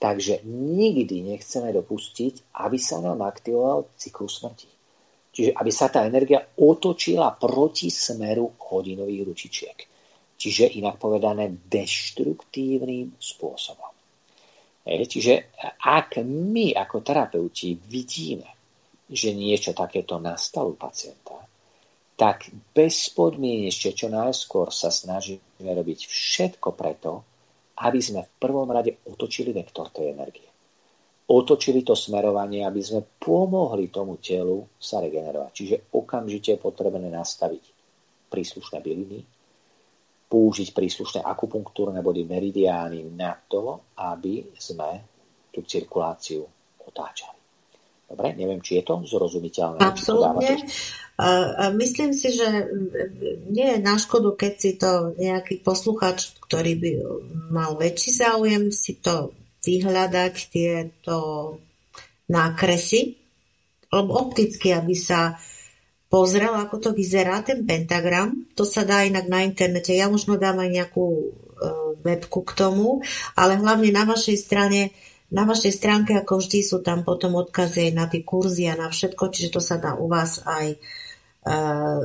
Takže 0.00 0.44
nikdy 0.44 1.24
nechceme 1.24 1.72
dopustiť, 1.72 2.56
aby 2.60 2.76
sa 2.76 3.00
nám 3.00 3.24
aktivoval 3.24 3.88
cyklus 3.96 4.40
smrti. 4.40 4.68
Čiže 5.34 5.50
aby 5.56 5.70
sa 5.72 5.88
tá 5.88 6.04
energia 6.04 6.44
otočila 6.60 7.32
proti 7.34 7.88
smeru 7.88 8.52
hodinových 8.58 9.22
ručičiek. 9.24 9.78
Čiže 10.36 10.76
inak 10.76 11.00
povedané 11.00 11.48
deštruktívnym 11.48 13.16
spôsobom. 13.16 13.93
Čiže 14.84 15.56
ak 15.80 16.20
my 16.20 16.76
ako 16.76 17.00
terapeuti 17.00 17.72
vidíme, 17.72 18.48
že 19.08 19.32
niečo 19.32 19.72
takéto 19.72 20.20
nastalo 20.20 20.76
pacienta, 20.76 21.40
tak 22.14 22.52
bezpodmienečne 22.52 23.90
čo 23.96 24.06
najskôr 24.12 24.68
sa 24.70 24.92
snažíme 24.92 25.40
robiť 25.64 25.98
všetko 26.04 26.68
preto, 26.76 27.24
aby 27.80 27.98
sme 27.98 28.22
v 28.22 28.32
prvom 28.38 28.70
rade 28.70 29.02
otočili 29.08 29.50
vektor 29.50 29.90
tej 29.90 30.14
energie. 30.14 30.46
Otočili 31.24 31.80
to 31.80 31.96
smerovanie, 31.96 32.62
aby 32.68 32.84
sme 32.84 33.00
pomohli 33.00 33.88
tomu 33.88 34.20
telu 34.20 34.68
sa 34.76 35.00
regenerovať. 35.00 35.50
Čiže 35.50 35.76
okamžite 35.96 36.54
je 36.54 36.60
potrebné 36.60 37.08
nastaviť 37.08 37.64
príslušné 38.28 38.78
byliny, 38.84 39.24
použiť 40.34 40.74
príslušné 40.74 41.22
akupunktúrne 41.22 42.02
body 42.02 42.26
meridiány 42.26 43.06
na 43.14 43.38
to, 43.38 43.94
aby 43.94 44.50
sme 44.58 45.06
tú 45.54 45.62
cirkuláciu 45.62 46.42
otáčali. 46.82 47.38
Dobre, 48.10 48.34
neviem, 48.34 48.58
či 48.58 48.82
je 48.82 48.84
to 48.84 49.06
zrozumiteľné. 49.06 49.78
Absolutne. 49.78 50.66
Myslím 51.78 52.10
si, 52.10 52.34
že 52.34 52.66
nie 53.46 53.78
je 53.78 53.78
na 53.78 53.94
škodu, 53.94 54.34
keď 54.34 54.52
si 54.58 54.74
to 54.74 55.14
nejaký 55.14 55.62
posluchač, 55.62 56.34
ktorý 56.42 56.72
by 56.82 56.90
mal 57.54 57.78
väčší 57.78 58.10
záujem, 58.18 58.74
si 58.74 58.98
to 58.98 59.30
vyhľadať 59.62 60.34
tieto 60.50 61.16
nákresy, 62.26 63.14
lebo 63.94 64.10
opticky, 64.18 64.74
aby 64.74 64.98
sa 64.98 65.38
pozrel, 66.14 66.54
ako 66.54 66.78
to 66.78 66.90
vyzerá, 66.94 67.42
ten 67.42 67.66
pentagram. 67.66 68.46
To 68.54 68.62
sa 68.62 68.86
dá 68.86 69.02
inak 69.02 69.26
na 69.26 69.42
internete. 69.42 69.90
Ja 69.90 70.06
možno 70.06 70.38
dám 70.38 70.62
aj 70.62 70.70
nejakú 70.70 71.06
e, 71.10 71.24
webku 72.06 72.46
k 72.46 72.54
tomu, 72.54 73.02
ale 73.34 73.58
hlavne 73.58 73.90
na 73.90 74.06
vašej 74.06 74.38
strane 74.38 74.94
na 75.34 75.42
vašej 75.42 75.74
stránke, 75.74 76.14
ako 76.14 76.38
vždy, 76.38 76.62
sú 76.62 76.78
tam 76.78 77.02
potom 77.02 77.34
odkazy 77.34 77.90
na 77.90 78.06
tie 78.06 78.22
kurzy 78.22 78.70
a 78.70 78.78
na 78.78 78.86
všetko, 78.86 79.34
čiže 79.34 79.58
to 79.58 79.58
sa 79.58 79.82
dá 79.82 79.98
u 79.98 80.06
vás 80.06 80.38
aj 80.46 80.78
uh, 80.78 81.98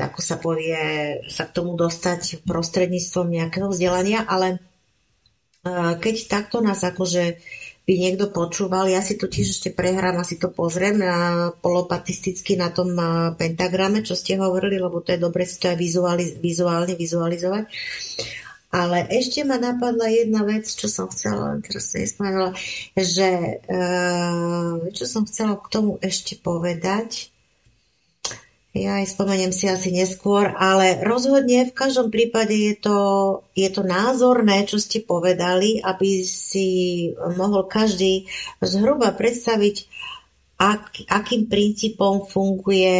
ako 0.00 0.20
sa 0.24 0.40
povie, 0.40 0.80
sa 1.28 1.44
k 1.44 1.60
tomu 1.60 1.76
dostať 1.76 2.40
prostredníctvom 2.48 3.28
nejakého 3.28 3.68
vzdelania, 3.68 4.24
ale 4.24 4.64
keď 6.00 6.16
takto 6.24 6.64
nás 6.64 6.80
akože 6.80 7.36
by 7.90 7.94
niekto 7.98 8.30
počúval, 8.30 8.86
ja 8.86 9.02
si 9.02 9.18
to 9.18 9.26
tiež 9.26 9.58
ešte 9.58 9.74
prehrám 9.74 10.22
a 10.22 10.22
si 10.22 10.38
to 10.38 10.46
pozriem 10.54 11.02
na 11.02 11.50
polopatisticky 11.58 12.54
na 12.54 12.70
tom 12.70 12.94
pentagrame, 13.34 14.06
čo 14.06 14.14
ste 14.14 14.38
hovorili, 14.38 14.78
lebo 14.78 15.02
to 15.02 15.10
je 15.10 15.18
dobre 15.18 15.42
si 15.42 15.58
to 15.58 15.74
aj 15.74 15.74
vizualiz- 15.74 16.38
vizuálne 16.38 16.94
vizualizovať. 16.94 17.66
Ale 18.70 19.10
ešte 19.10 19.42
ma 19.42 19.58
napadla 19.58 20.06
jedna 20.06 20.46
vec, 20.46 20.70
čo 20.70 20.86
som 20.86 21.10
chcela, 21.10 21.58
teraz 21.58 21.90
sa 21.90 21.98
nespomenula, 21.98 22.54
že 22.94 23.58
uh, 23.66 24.86
čo 24.94 25.04
som 25.10 25.26
chcela 25.26 25.58
k 25.58 25.66
tomu 25.74 25.98
ešte 25.98 26.38
povedať, 26.38 27.29
ja 28.70 29.02
aj 29.02 29.18
spomeniem 29.18 29.50
si 29.50 29.66
asi 29.66 29.90
neskôr, 29.90 30.54
ale 30.54 31.02
rozhodne 31.02 31.66
v 31.66 31.74
každom 31.74 32.06
prípade 32.06 32.54
je 32.54 32.74
to, 32.78 32.98
je 33.58 33.66
to 33.66 33.82
názorné, 33.82 34.62
čo 34.62 34.78
ste 34.78 35.02
povedali, 35.02 35.82
aby 35.82 36.22
si 36.22 36.68
mohol 37.34 37.66
každý 37.66 38.30
zhruba 38.62 39.10
predstaviť, 39.10 39.90
ak, 40.60 41.08
akým 41.10 41.50
princípom 41.50 42.30
funguje 42.30 42.94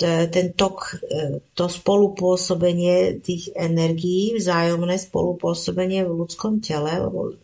ten 0.00 0.56
tok, 0.56 0.98
e, 1.04 1.44
to 1.52 1.68
spolupôsobenie 1.68 3.20
tých 3.20 3.52
energií, 3.52 4.34
vzájomné 4.34 4.96
spolupôsobenie 4.96 6.02
v 6.08 6.16
ľudskom 6.24 6.64
tele, 6.64 6.96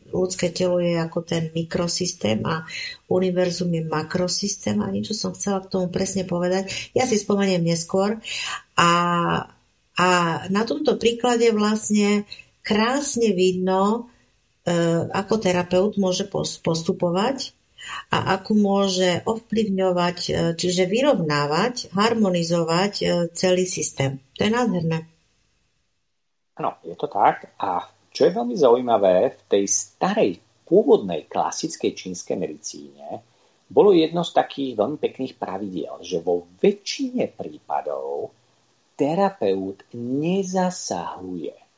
ľudské 0.09 0.49
telo 0.49 0.81
je 0.81 0.97
ako 0.97 1.21
ten 1.29 1.53
mikrosystém 1.53 2.41
a 2.49 2.65
univerzum 3.13 3.69
je 3.69 3.85
makrosystém 3.85 4.81
a 4.81 4.89
niečo 4.89 5.13
som 5.13 5.37
chcela 5.37 5.61
k 5.61 5.71
tomu 5.77 5.93
presne 5.93 6.25
povedať. 6.25 6.73
Ja 6.97 7.05
si 7.05 7.21
spomeniem 7.21 7.63
neskôr. 7.63 8.17
A, 8.81 8.91
a 9.99 10.09
na 10.49 10.63
tomto 10.65 10.97
príklade 10.97 11.53
vlastne 11.53 12.25
krásne 12.65 13.37
vidno, 13.37 14.09
e, 14.65 15.05
ako 15.13 15.35
terapeut 15.37 16.01
môže 16.01 16.25
postupovať 16.65 17.58
a 18.09 18.41
ako 18.41 18.53
môže 18.57 19.23
ovplyvňovať, 19.25 20.19
e, 20.29 20.33
čiže 20.57 20.89
vyrovnávať, 20.89 21.93
harmonizovať 21.93 22.93
e, 23.01 23.07
celý 23.33 23.65
systém. 23.69 24.21
To 24.37 24.45
je 24.45 24.51
nádherné. 24.51 24.99
Áno, 26.59 26.81
je 26.83 26.97
to 26.99 27.07
tak. 27.07 27.55
A 27.61 27.87
čo 28.11 28.27
je 28.27 28.35
veľmi 28.35 28.57
zaujímavé, 28.59 29.31
v 29.31 29.41
tej 29.47 29.65
starej 29.69 30.43
pôvodnej 30.67 31.31
klasickej 31.31 31.95
čínskej 31.95 32.37
medicíne 32.37 33.23
bolo 33.69 33.93
jedno 33.93 34.25
z 34.25 34.33
takých 34.33 34.81
veľmi 34.81 34.99
pekných 34.99 35.37
pravidiel, 35.37 36.01
že 36.01 36.25
vo 36.25 36.49
väčšine 36.61 37.31
prípadov 37.37 38.33
terapeut 38.97 39.87
nezasahuje 39.95 41.69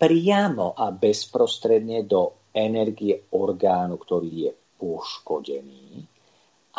priamo 0.00 0.72
a 0.72 0.88
bezprostredne 0.96 2.08
do 2.08 2.48
energie 2.56 3.28
orgánu, 3.36 4.00
ktorý 4.00 4.30
je 4.48 4.50
poškodený, 4.80 6.08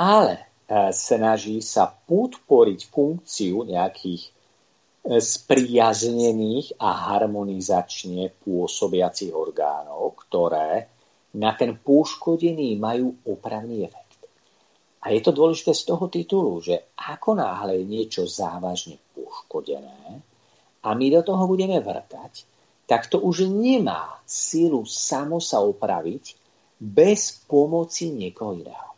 ale 0.01 0.33
e, 0.33 0.43
snaží 0.89 1.61
sa 1.61 1.85
podporiť 1.85 2.89
funkciu 2.89 3.69
nejakých 3.69 4.21
e, 4.25 4.31
spriaznených 5.21 6.81
a 6.81 7.13
harmonizačne 7.13 8.33
pôsobiacich 8.41 9.29
orgánov, 9.29 10.17
ktoré 10.25 10.89
na 11.37 11.53
ten 11.53 11.77
poškodený 11.77 12.75
majú 12.81 13.13
opravný 13.29 13.85
efekt. 13.85 14.25
A 15.01 15.13
je 15.13 15.21
to 15.21 15.31
dôležité 15.33 15.73
z 15.73 15.83
toho 15.85 16.05
titulu, 16.09 16.61
že 16.61 16.93
ako 16.97 17.37
náhle 17.37 17.81
je 17.81 17.85
niečo 17.85 18.25
závažne 18.25 18.97
poškodené 19.13 20.21
a 20.81 20.89
my 20.97 21.07
do 21.09 21.21
toho 21.21 21.45
budeme 21.45 21.77
vrtať, 21.77 22.45
tak 22.85 23.07
to 23.07 23.21
už 23.21 23.47
nemá 23.47 24.19
sílu 24.25 24.83
samo 24.85 25.39
sa 25.39 25.61
opraviť, 25.63 26.40
bez 26.81 27.45
pomoci 27.45 28.09
niekoho 28.09 28.57
iného. 28.57 28.89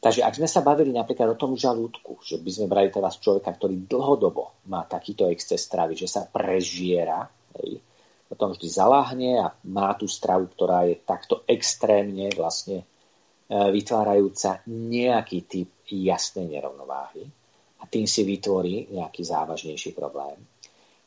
Takže 0.00 0.24
ak 0.24 0.40
sme 0.40 0.48
sa 0.48 0.64
bavili 0.64 0.96
napríklad 0.96 1.36
o 1.36 1.40
tom 1.40 1.52
žalúdku, 1.52 2.24
že 2.24 2.40
by 2.40 2.48
sme 2.48 2.72
brali 2.72 2.88
teraz 2.88 3.20
človeka, 3.20 3.52
ktorý 3.52 3.84
dlhodobo 3.84 4.64
má 4.72 4.88
takýto 4.88 5.28
exces 5.28 5.68
stravy, 5.68 5.92
že 5.92 6.08
sa 6.08 6.24
prežiera, 6.24 7.28
hej, 7.60 7.84
potom 8.24 8.56
vždy 8.56 8.68
zaláhne 8.72 9.44
a 9.44 9.52
má 9.68 9.92
tú 10.00 10.08
stravu, 10.08 10.48
ktorá 10.48 10.88
je 10.88 10.96
takto 11.04 11.44
extrémne 11.44 12.32
vlastne 12.32 12.80
e, 12.80 12.84
vytvárajúca 13.52 14.64
nejaký 14.72 15.38
typ 15.44 15.68
jasnej 15.92 16.48
nerovnováhy 16.48 17.28
a 17.76 17.84
tým 17.84 18.08
si 18.08 18.24
vytvorí 18.24 18.88
nejaký 18.96 19.20
závažnejší 19.20 19.92
problém, 19.92 20.40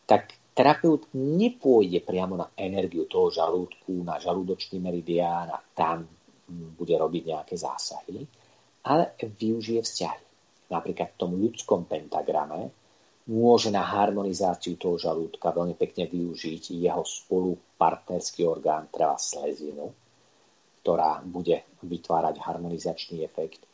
tak 0.05 0.37
Terapeut 0.53 1.09
nepôjde 1.17 2.05
priamo 2.05 2.37
na 2.37 2.53
energiu 2.53 3.09
toho 3.09 3.33
žalúdku, 3.33 4.05
na 4.05 4.21
žalúdočný 4.21 4.77
meridián 4.77 5.49
a 5.49 5.57
tam 5.73 6.05
bude 6.77 6.93
robiť 6.93 7.23
nejaké 7.25 7.57
zásahy, 7.57 8.21
ale 8.85 9.17
využije 9.17 9.81
vzťahy. 9.81 10.23
Napríklad 10.69 11.17
v 11.17 11.19
tom 11.19 11.31
ľudskom 11.41 11.89
pentagrame 11.89 12.69
môže 13.33 13.73
na 13.73 13.81
harmonizáciu 13.81 14.77
toho 14.77 15.01
žalúdka 15.01 15.49
veľmi 15.49 15.73
pekne 15.73 16.05
využiť 16.05 16.77
jeho 16.77 17.01
spolupartnerský 17.01 18.45
orgán, 18.45 18.93
treba 18.93 19.17
slezinu, 19.17 19.89
ktorá 20.85 21.17
bude 21.25 21.65
vytvárať 21.81 22.35
harmonizačný 22.37 23.25
efekt, 23.25 23.65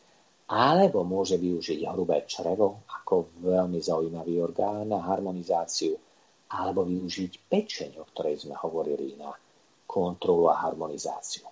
alebo 0.48 1.04
môže 1.04 1.36
využiť 1.36 1.84
hrubé 1.92 2.24
črevo 2.24 2.88
ako 2.88 3.36
veľmi 3.44 3.84
zaujímavý 3.84 4.40
orgán 4.40 4.88
na 4.88 5.04
harmonizáciu 5.04 5.98
alebo 6.50 6.82
využiť 6.82 7.46
pečeň, 7.46 8.02
o 8.02 8.06
ktorej 8.10 8.46
sme 8.46 8.58
hovorili 8.58 9.14
na 9.18 9.30
kontrolu 9.86 10.50
a 10.50 10.58
harmonizáciu. 10.66 11.46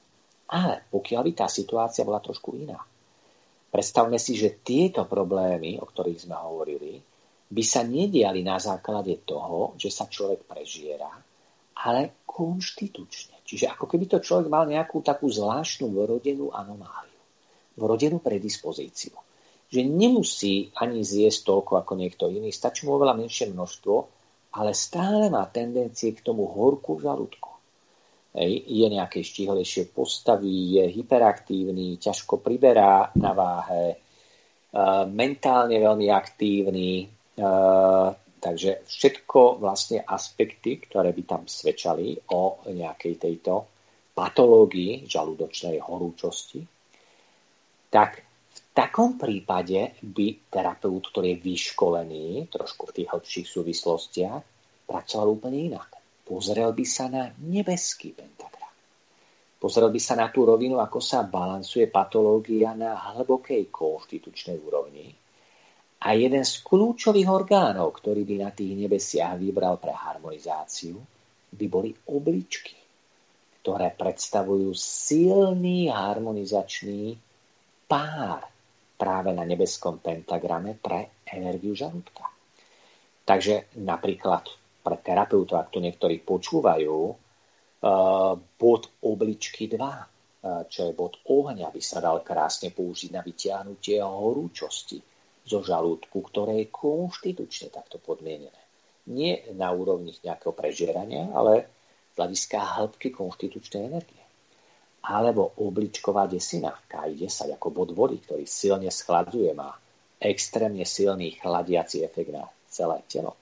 Ale 0.49 0.85
pokiaľ 0.89 1.21
by 1.27 1.31
tá 1.37 1.47
situácia 1.51 2.07
bola 2.07 2.23
trošku 2.23 2.55
iná, 2.57 2.79
predstavme 3.69 4.17
si, 4.17 4.33
že 4.33 4.63
tieto 4.63 5.05
problémy, 5.05 5.77
o 5.77 5.85
ktorých 5.85 6.23
sme 6.25 6.35
hovorili, 6.39 6.97
by 7.47 7.63
sa 7.63 7.83
nediali 7.83 8.43
na 8.43 8.59
základe 8.59 9.23
toho, 9.23 9.75
že 9.79 9.91
sa 9.91 10.09
človek 10.09 10.43
prežiera, 10.43 11.07
ale 11.83 12.25
konštitučne. 12.25 13.39
Čiže 13.47 13.71
ako 13.71 13.85
keby 13.87 14.05
to 14.09 14.17
človek 14.19 14.51
mal 14.51 14.67
nejakú 14.67 14.99
takú 15.05 15.31
zvláštnu 15.31 15.93
vrodenú 15.93 16.51
anomáliu, 16.51 17.21
vrodenú 17.79 18.19
predispozíciu. 18.19 19.15
Že 19.67 19.83
nemusí 19.83 20.71
ani 20.79 21.03
zjesť 21.03 21.43
toľko 21.43 21.83
ako 21.83 21.93
niekto 21.99 22.31
iný, 22.31 22.55
stačí 22.55 22.87
mu 22.87 22.95
oveľa 22.95 23.19
menšie 23.19 23.51
množstvo, 23.51 24.16
ale 24.57 24.73
stále 24.73 25.29
má 25.29 25.45
tendencie 25.45 26.17
k 26.17 26.25
tomu 26.25 26.49
horku 26.49 26.97
v 26.97 27.05
žalúdku. 27.05 27.51
Je 28.65 28.85
nejaké 28.89 29.21
štíhlejšie 29.21 29.93
postavy, 29.93 30.81
je 30.81 30.85
hyperaktívny, 30.97 32.01
ťažko 32.01 32.41
priberá 32.41 33.13
na 33.17 33.33
váhe, 33.33 33.97
uh, 33.97 35.05
mentálne 35.09 35.77
veľmi 35.77 36.09
aktívny, 36.09 37.05
uh, 37.05 38.13
takže 38.41 38.85
všetko 38.85 39.61
vlastne 39.61 40.05
aspekty, 40.05 40.81
ktoré 40.85 41.13
by 41.13 41.23
tam 41.25 41.41
svedčali 41.49 42.13
o 42.33 42.61
nejakej 42.69 43.13
tejto 43.17 43.53
patológii 44.13 45.05
žalúdočnej 45.05 45.81
horúčosti, 45.81 46.61
tak 47.89 48.26
takom 48.77 49.17
prípade 49.17 49.97
by 50.05 50.53
terapeut, 50.53 51.09
ktorý 51.09 51.33
je 51.33 51.41
vyškolený 51.41 52.45
trošku 52.53 52.93
v 52.93 52.95
tých 53.01 53.09
hĺbších 53.09 53.47
súvislostiach, 53.49 54.41
pracoval 54.85 55.33
úplne 55.33 55.73
inak. 55.73 55.97
Pozrel 56.21 56.69
by 56.77 56.85
sa 56.85 57.09
na 57.09 57.33
nebeský 57.41 58.13
pentagram. 58.13 58.69
Pozrel 59.57 59.89
by 59.89 59.97
sa 59.97 60.13
na 60.13 60.29
tú 60.29 60.45
rovinu, 60.45 60.77
ako 60.77 61.01
sa 61.01 61.25
balansuje 61.25 61.89
patológia 61.89 62.77
na 62.77 62.93
hlbokej 63.17 63.73
konštitučnej 63.73 64.61
úrovni. 64.61 65.09
A 66.05 66.13
jeden 66.13 66.45
z 66.45 66.61
kľúčových 66.61 67.25
orgánov, 67.25 67.97
ktorý 67.97 68.21
by 68.21 68.35
na 68.45 68.53
tých 68.53 68.77
nebesiach 68.77 69.41
vybral 69.41 69.81
pre 69.81 69.97
harmonizáciu, 69.97 71.01
by 71.49 71.65
boli 71.65 71.89
obličky, 72.13 72.77
ktoré 73.65 73.89
predstavujú 73.97 74.69
silný 74.77 75.89
harmonizačný 75.89 77.17
pár 77.89 78.56
práve 78.97 79.29
na 79.31 79.45
nebeskom 79.45 80.01
pentagrame 80.01 80.73
pre 80.73 81.21
energiu 81.29 81.77
žalúdka. 81.77 82.25
Takže 83.23 83.77
napríklad 83.77 84.49
pre 84.81 84.97
terapeutov, 85.03 85.59
ak 85.61 85.69
to 85.69 85.79
niektorí 85.83 86.23
počúvajú, 86.23 86.97
eh, 87.11 88.33
bod 88.57 88.83
obličky 89.05 89.69
2, 89.69 90.01
eh, 90.01 90.63
čo 90.65 90.89
je 90.89 90.93
bod 90.97 91.21
ohňa, 91.29 91.69
by 91.69 91.81
sa 91.83 92.01
dal 92.01 92.25
krásne 92.25 92.73
použiť 92.73 93.13
na 93.13 93.21
vytiahnutie 93.21 94.01
horúčosti 94.01 94.97
zo 95.47 95.59
žalúdku, 95.63 96.17
ktoré 96.27 96.65
je 96.65 96.73
konštitučne 96.73 97.71
takto 97.71 97.99
podmienené. 97.99 98.63
Nie 99.07 99.47
na 99.55 99.71
úrovni 99.71 100.11
nejakého 100.19 100.51
prežierania, 100.51 101.31
ale 101.31 101.71
z 102.17 102.25
hĺbky 102.51 103.13
konštitučnej 103.13 103.87
energie. 103.87 104.16
Alebo 105.03 105.53
obličková 105.61 106.25
desina, 106.25 106.73
K10 106.89 107.53
ako 107.53 107.67
bod 107.69 107.89
vody, 107.93 108.17
ktorý 108.23 108.43
silne 108.49 108.89
schladzuje, 108.89 109.53
má 109.53 109.71
extrémne 110.17 110.83
silný 110.83 111.37
chladiaci 111.37 112.01
efekt 112.03 112.33
na 112.33 112.49
celé 112.67 113.03
telo 113.05 113.37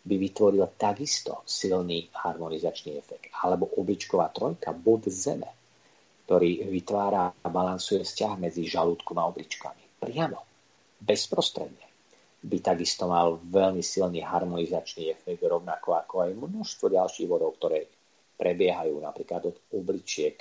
by 0.00 0.16
vytvoril 0.16 0.64
takisto 0.80 1.44
silný 1.44 2.08
harmonizačný 2.16 2.96
efekt. 2.96 3.28
Alebo 3.44 3.68
obličková 3.76 4.32
trojka, 4.32 4.72
bod 4.72 5.04
zeme, 5.12 5.48
ktorý 6.24 6.64
vytvára 6.72 7.36
a 7.36 7.48
balansuje 7.52 8.00
vzťah 8.00 8.32
medzi 8.40 8.64
žalúdkom 8.64 9.20
a 9.20 9.28
obličkami. 9.28 10.00
Priamo, 10.00 10.40
bezprostredne 11.04 11.84
by 12.40 12.56
takisto 12.64 13.04
mal 13.04 13.36
veľmi 13.36 13.84
silný 13.84 14.24
harmonizačný 14.24 15.12
efekt, 15.12 15.44
rovnako 15.44 16.00
ako 16.00 16.14
aj 16.24 16.30
množstvo 16.32 16.86
ďalších 16.88 17.28
vodov, 17.28 17.60
ktoré 17.60 17.84
prebiehajú 18.40 18.96
napríklad 19.04 19.52
od 19.52 19.56
obličiek 19.76 20.40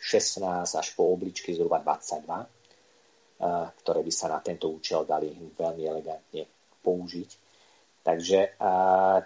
16 0.00 0.64
až 0.64 0.88
po 0.96 1.12
obličky 1.12 1.52
zhruba 1.52 1.84
22, 1.84 2.40
eh, 2.40 3.68
ktoré 3.84 4.00
by 4.00 4.12
sa 4.12 4.32
na 4.32 4.40
tento 4.40 4.72
účel 4.72 5.04
dali 5.04 5.28
veľmi 5.36 5.82
elegantne 5.84 6.48
použiť. 6.80 7.30
Takže 8.00 8.40
eh, 8.56 9.18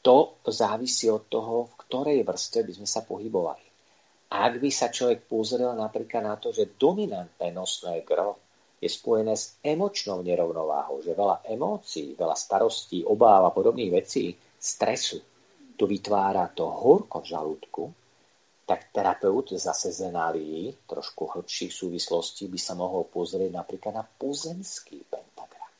to 0.00 0.16
závisí 0.48 1.10
od 1.10 1.28
toho, 1.28 1.68
v 1.68 1.74
ktorej 1.84 2.18
vrstve 2.24 2.64
by 2.64 2.72
sme 2.78 2.88
sa 2.88 3.02
pohybovali. 3.04 3.66
Ak 4.30 4.62
by 4.62 4.70
sa 4.70 4.94
človek 4.94 5.26
pozrel 5.26 5.74
napríklad 5.74 6.22
na 6.22 6.38
to, 6.38 6.54
že 6.54 6.78
dominantné 6.78 7.50
nosné 7.50 8.06
gro 8.06 8.38
je 8.80 8.88
spojené 8.88 9.34
s 9.36 9.60
emočnou 9.60 10.22
nerovnováhou, 10.24 11.02
že 11.04 11.12
veľa 11.12 11.44
emócií, 11.50 12.16
veľa 12.16 12.32
starostí, 12.32 13.04
obáv 13.04 13.50
a 13.50 13.52
podobných 13.52 13.92
vecí, 13.92 14.32
stresu, 14.56 15.20
tu 15.76 15.84
vytvára 15.84 16.48
to 16.48 16.64
horko 16.64 17.20
v 17.20 17.28
žalúdku, 17.28 17.82
tak 18.70 18.94
terapeut 18.94 19.50
zase 19.58 19.90
z 19.90 20.14
enálii, 20.14 20.86
trošku 20.86 21.26
hĺbších 21.26 21.74
súvislostí, 21.74 22.46
by 22.46 22.54
sa 22.54 22.78
mohol 22.78 23.02
pozrieť 23.10 23.50
napríklad 23.50 23.98
na 23.98 24.06
pozemský 24.06 25.02
pentagram. 25.10 25.72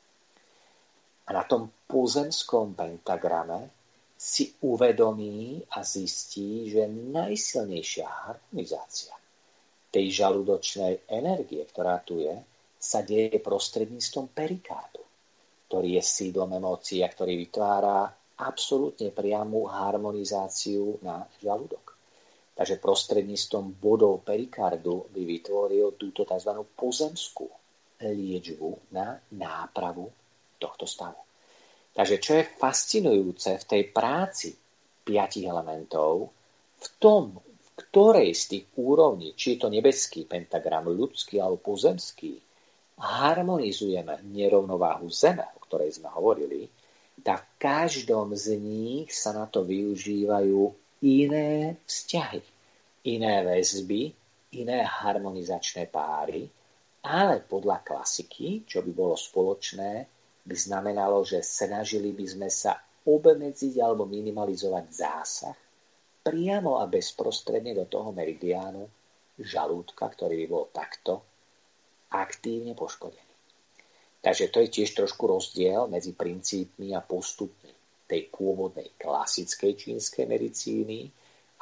A 1.27 1.31
na 1.31 1.47
tom 1.47 1.71
pozemskom 1.87 2.75
pentagrame 2.75 3.71
si 4.19 4.59
uvedomí 4.67 5.63
a 5.71 5.87
zistí, 5.87 6.67
že 6.75 6.91
najsilnejšia 6.91 8.11
harmonizácia 8.27 9.15
tej 9.95 10.11
žalúdočnej 10.11 11.07
energie, 11.07 11.63
ktorá 11.71 12.03
tu 12.03 12.19
je, 12.19 12.35
sa 12.75 13.07
deje 13.07 13.39
prostredníctvom 13.39 14.35
perikádu, 14.35 15.07
ktorý 15.71 15.95
je 15.95 16.03
sídlom 16.03 16.59
emócií 16.59 17.07
a 17.07 17.13
ktorý 17.13 17.39
vytvára 17.39 18.11
absolútne 18.43 19.15
priamu 19.15 19.71
harmonizáciu 19.71 20.99
na 21.07 21.23
žalúdok. 21.39 21.90
Takže 22.55 22.83
prostredníctvom 22.83 23.81
bodov 23.81 24.21
perikardu 24.27 25.09
by 25.15 25.23
vytvoril 25.25 25.97
túto 25.97 26.29
tzv. 26.29 26.53
pozemskú 26.77 27.49
liečbu 28.01 28.93
na 28.97 29.17
nápravu 29.37 30.09
tohto 30.61 30.85
stavu. 30.85 31.21
Takže 31.91 32.17
čo 32.23 32.33
je 32.39 32.45
fascinujúce 32.47 33.61
v 33.61 33.65
tej 33.65 33.83
práci 33.91 34.55
piatich 35.03 35.49
elementov, 35.49 36.31
v 36.81 36.87
tom, 37.03 37.37
v 37.41 37.69
ktorej 37.77 38.31
z 38.37 38.45
tých 38.57 38.67
úrovní, 38.79 39.35
či 39.35 39.57
je 39.57 39.67
to 39.67 39.69
nebeský 39.73 40.25
pentagram, 40.25 40.89
ľudský 40.89 41.43
alebo 41.43 41.75
pozemský, 41.75 42.39
harmonizujeme 43.01 44.21
nerovnováhu 44.29 45.09
Zeme, 45.09 45.49
o 45.57 45.65
ktorej 45.65 45.97
sme 45.97 46.13
hovorili, 46.13 46.69
tak 47.21 47.45
v 47.45 47.53
každom 47.61 48.37
z 48.37 48.57
nich 48.61 49.13
sa 49.13 49.33
na 49.37 49.49
to 49.49 49.65
využívajú 49.65 50.80
iné 51.01 51.81
vzťahy, 51.89 52.43
iné 53.09 53.35
väzby, 53.45 54.13
iné 54.61 54.85
harmonizačné 54.85 55.89
páry, 55.89 56.45
ale 57.01 57.41
podľa 57.41 57.81
klasiky, 57.81 58.69
čo 58.69 58.85
by 58.85 58.93
bolo 58.93 59.17
spoločné, 59.17 60.05
by 60.45 60.57
znamenalo, 60.57 61.25
že 61.25 61.41
snažili 61.41 62.13
by 62.13 62.27
sme 62.29 62.49
sa 62.53 62.77
obmedziť 63.09 63.81
alebo 63.81 64.05
minimalizovať 64.05 64.87
zásah 64.93 65.57
priamo 66.21 66.77
a 66.77 66.85
bezprostredne 66.85 67.73
do 67.73 67.89
toho 67.89 68.13
meridiánu 68.13 68.85
žalúdka, 69.41 70.05
ktorý 70.05 70.45
by 70.45 70.47
bol 70.53 70.65
takto 70.69 71.25
aktívne 72.13 72.77
poškodený. 72.77 73.33
Takže 74.21 74.53
to 74.53 74.61
je 74.61 74.69
tiež 74.69 74.93
trošku 74.93 75.25
rozdiel 75.25 75.89
medzi 75.89 76.13
princípmi 76.13 76.93
a 76.93 77.01
postupmi 77.01 77.80
tej 78.11 78.27
pôvodnej 78.35 78.99
klasickej 78.99 79.79
čínskej 79.79 80.27
medicíny 80.27 81.07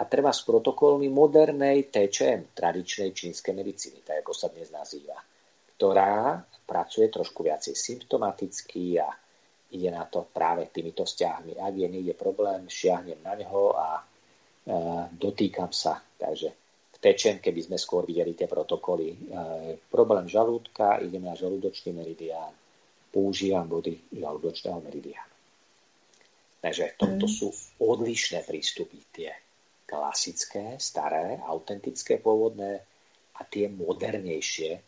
a 0.01 0.03
treba 0.09 0.33
s 0.33 0.41
protokolmi 0.49 1.13
modernej 1.13 1.93
TČM, 1.93 2.57
tradičnej 2.57 3.13
čínskej 3.13 3.53
medicíny, 3.53 4.01
tak 4.01 4.25
ako 4.25 4.33
sa 4.33 4.49
dnes 4.49 4.73
nazýva, 4.73 5.21
ktorá 5.77 6.41
pracuje 6.65 7.13
trošku 7.13 7.45
viacej 7.45 7.77
symptomaticky 7.77 8.97
a 8.97 9.13
ide 9.69 9.93
na 9.93 10.09
to 10.09 10.25
práve 10.25 10.73
týmito 10.73 11.05
vzťahmi. 11.05 11.61
Ak 11.61 11.75
je 11.77 11.89
niekde 11.93 12.17
problém, 12.17 12.65
šiahnem 12.73 13.21
na 13.21 13.37
neho 13.37 13.77
a 13.77 14.01
e, 14.01 14.03
dotýkam 15.13 15.69
sa. 15.69 16.01
Takže 16.01 16.49
tečen, 16.97 17.37
keby 17.45 17.61
sme 17.69 17.77
skôr 17.77 18.09
videli 18.09 18.33
tie 18.33 18.49
protokoly. 18.49 19.09
E, 19.13 19.17
problém 19.93 20.25
žalúdka, 20.25 21.05
ideme 21.05 21.29
na 21.29 21.37
žalúdočný 21.37 21.93
meridián, 21.93 22.53
používam 23.13 23.69
body 23.69 24.17
žalúdočného 24.17 24.81
meridiánu. 24.81 25.38
Takže 26.59 26.99
toto 26.99 27.27
mm. 27.27 27.33
sú 27.33 27.49
odlišné 27.79 28.43
prístupy. 28.43 28.99
Tie 29.15 29.31
klasické, 29.89 30.77
staré, 30.77 31.41
autentické, 31.47 32.21
pôvodné 32.21 32.83
a 33.39 33.41
tie 33.47 33.71
modernejšie, 33.71 34.83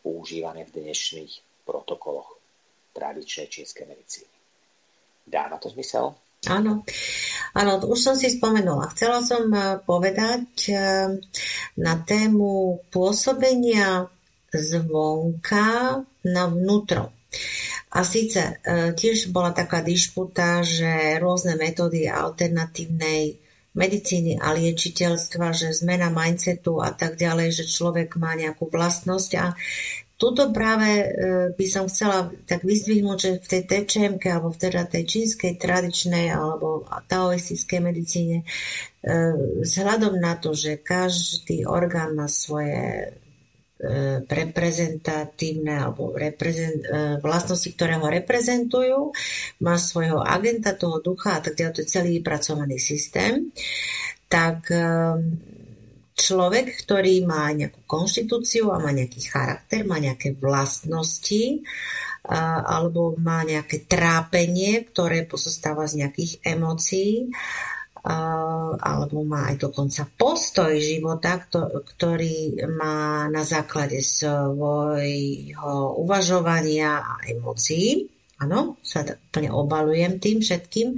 používané 0.00 0.64
v 0.64 0.86
dnešných 0.86 1.66
protokoloch 1.66 2.38
tradičnej 2.94 3.50
čínskej 3.50 3.84
medicíny. 3.84 4.36
Dáva 5.26 5.58
to 5.58 5.68
zmysel? 5.68 6.14
Áno, 6.46 6.86
áno, 7.58 7.72
už 7.90 7.98
som 7.98 8.14
si 8.14 8.30
spomenula. 8.30 8.94
Chcela 8.94 9.20
som 9.26 9.50
eh, 9.50 9.82
povedať 9.82 10.46
eh, 10.70 10.78
na 11.82 11.94
tému 12.06 12.80
pôsobenia 12.88 14.06
zvonka 14.54 16.00
na 16.22 16.44
vnútro. 16.46 17.10
A 17.96 18.04
síce 18.04 18.60
eh, 18.60 18.92
tiež 18.92 19.32
bola 19.32 19.56
taká 19.56 19.80
dišputa, 19.80 20.60
že 20.60 21.16
rôzne 21.16 21.56
metódy 21.56 22.04
alternatívnej 22.04 23.40
medicíny 23.76 24.40
a 24.40 24.52
liečiteľstva, 24.56 25.52
že 25.52 25.76
zmena 25.76 26.08
mindsetu 26.08 26.80
a 26.80 26.92
tak 26.92 27.20
ďalej, 27.20 27.60
že 27.60 27.64
človek 27.68 28.16
má 28.16 28.32
nejakú 28.36 28.68
vlastnosť. 28.72 29.30
A 29.36 29.52
Tuto 30.16 30.48
práve 30.48 30.88
e, 30.96 31.06
by 31.52 31.66
som 31.68 31.92
chcela 31.92 32.32
tak 32.48 32.64
vyzdvihnúť, 32.64 33.18
že 33.20 33.30
v 33.36 33.46
tej 33.52 33.62
TČM 33.68 34.14
alebo 34.32 34.48
v 34.48 34.60
teda 34.64 34.88
tej 34.88 35.04
čínskej 35.04 35.60
tradičnej 35.60 36.32
alebo 36.32 36.88
taoistickej 37.04 37.80
medicíne 37.84 38.40
e, 38.40 38.44
vzhľadom 39.60 40.16
na 40.16 40.40
to, 40.40 40.56
že 40.56 40.80
každý 40.80 41.68
orgán 41.68 42.16
má 42.16 42.32
svoje 42.32 42.80
e, 42.80 43.08
reprezentatívne 44.24 45.76
alebo 45.76 46.16
reprezent, 46.16 46.80
vlastnosti, 47.20 47.68
ktoré 47.76 48.00
ho 48.00 48.08
reprezentujú, 48.08 49.12
má 49.60 49.76
svojho 49.76 50.24
agenta, 50.24 50.72
toho 50.72 51.04
ducha 51.04 51.36
a 51.36 51.44
tak 51.44 51.60
ďalej, 51.60 51.74
to 51.76 51.82
je 51.84 51.92
celý 51.92 52.10
vypracovaný 52.20 52.80
systém, 52.80 53.52
tak 54.32 54.72
človek, 56.16 56.66
ktorý 56.72 57.28
má 57.28 57.52
nejakú 57.52 57.84
konštitúciu 57.84 58.72
a 58.72 58.80
má 58.80 58.96
nejaký 58.96 59.20
charakter, 59.28 59.84
má 59.84 60.00
nejaké 60.00 60.32
vlastnosti, 60.32 61.60
alebo 62.66 63.14
má 63.20 63.44
nejaké 63.44 63.84
trápenie, 63.84 64.88
ktoré 64.88 65.28
pozostáva 65.28 65.84
z 65.84 66.02
nejakých 66.02 66.42
emócií, 66.42 67.30
alebo 68.06 69.26
má 69.26 69.50
aj 69.50 69.66
dokonca 69.66 70.06
postoj 70.14 70.70
života, 70.78 71.42
ktorý 71.96 72.54
má 72.70 73.26
na 73.26 73.42
základe 73.42 73.98
svojho 73.98 75.74
uvažovania 75.98 77.02
a 77.02 77.14
emócií 77.26 78.16
áno, 78.36 78.76
sa 78.84 79.00
úplne 79.00 79.48
obalujem 79.52 80.20
tým 80.20 80.38
všetkým, 80.44 80.96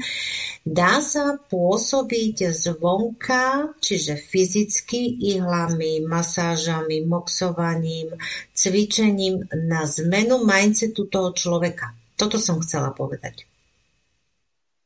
dá 0.66 0.98
sa 0.98 1.38
pôsobiť 1.38 2.50
zvonka, 2.50 3.78
čiže 3.78 4.18
fyzicky, 4.18 5.22
ihlami, 5.34 6.02
masážami, 6.02 7.06
moxovaním, 7.06 8.18
cvičením 8.50 9.46
na 9.70 9.86
zmenu 9.86 10.42
mindsetu 10.42 11.06
toho 11.06 11.30
človeka. 11.30 11.94
Toto 12.18 12.42
som 12.42 12.58
chcela 12.58 12.90
povedať. 12.90 13.46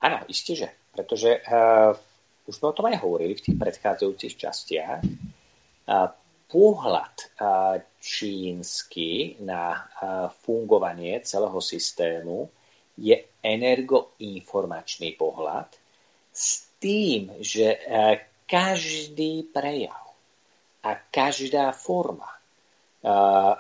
Áno, 0.04 0.20
isté, 0.28 0.52
že. 0.58 0.68
Pretože 0.92 1.40
uh, 1.40 1.96
už 2.52 2.60
sme 2.60 2.68
o 2.68 2.76
tom 2.76 2.92
aj 2.92 3.00
hovorili 3.00 3.32
v 3.32 3.44
tých 3.48 3.56
predchádzajúcich 3.56 4.34
častiach. 4.36 5.00
Pohľad 6.52 7.16
čínsky 7.96 9.40
na 9.40 9.88
fungovanie 10.44 11.16
celého 11.24 11.56
systému 11.64 12.52
je 13.00 13.16
energoinformačný 13.40 15.16
pohľad 15.16 15.72
s 16.28 16.68
tým, 16.76 17.32
že 17.40 17.80
každý 18.44 19.48
prejav 19.48 20.12
a 20.84 20.92
každá 21.08 21.72
forma 21.72 22.28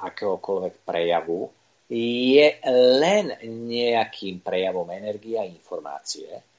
akéhokoľvek 0.04 0.84
prejavu 0.84 1.48
je 1.88 2.46
len 3.00 3.24
nejakým 3.72 4.44
prejavom 4.44 4.88
energie 4.92 5.40
a 5.40 5.48
informácie, 5.48 6.51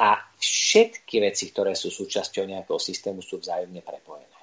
A 0.00 0.16
všetky 0.40 1.20
veci, 1.20 1.52
ktoré 1.52 1.76
sú 1.76 1.92
súčasťou 1.92 2.48
nejakého 2.48 2.80
systému, 2.80 3.20
sú 3.20 3.42
vzájomne 3.42 3.84
prepojené. 3.84 4.40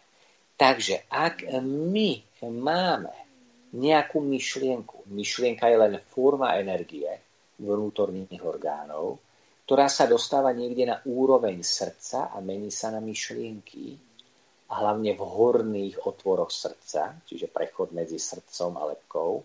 Takže 0.59 1.09
ak 1.09 1.49
my 1.63 2.09
máme 2.53 3.15
nejakú 3.73 4.19
myšlienku, 4.19 5.09
myšlienka 5.09 5.69
je 5.69 5.77
len 5.77 5.93
forma 6.11 6.57
energie 6.59 7.09
vnútorných 7.59 8.43
orgánov, 8.43 9.19
ktorá 9.65 9.85
sa 9.85 10.09
dostáva 10.09 10.49
niekde 10.49 10.89
na 10.89 10.97
úroveň 11.05 11.61
srdca 11.61 12.33
a 12.33 12.41
mení 12.41 12.73
sa 12.73 12.89
na 12.89 12.97
myšlienky, 12.97 13.93
hlavne 14.69 15.13
v 15.13 15.21
horných 15.21 16.05
otvoroch 16.05 16.49
srdca, 16.49 17.21
čiže 17.25 17.49
prechod 17.49 17.93
medzi 17.93 18.17
srdcom 18.17 18.77
a 18.77 18.83
lepkou, 18.93 19.41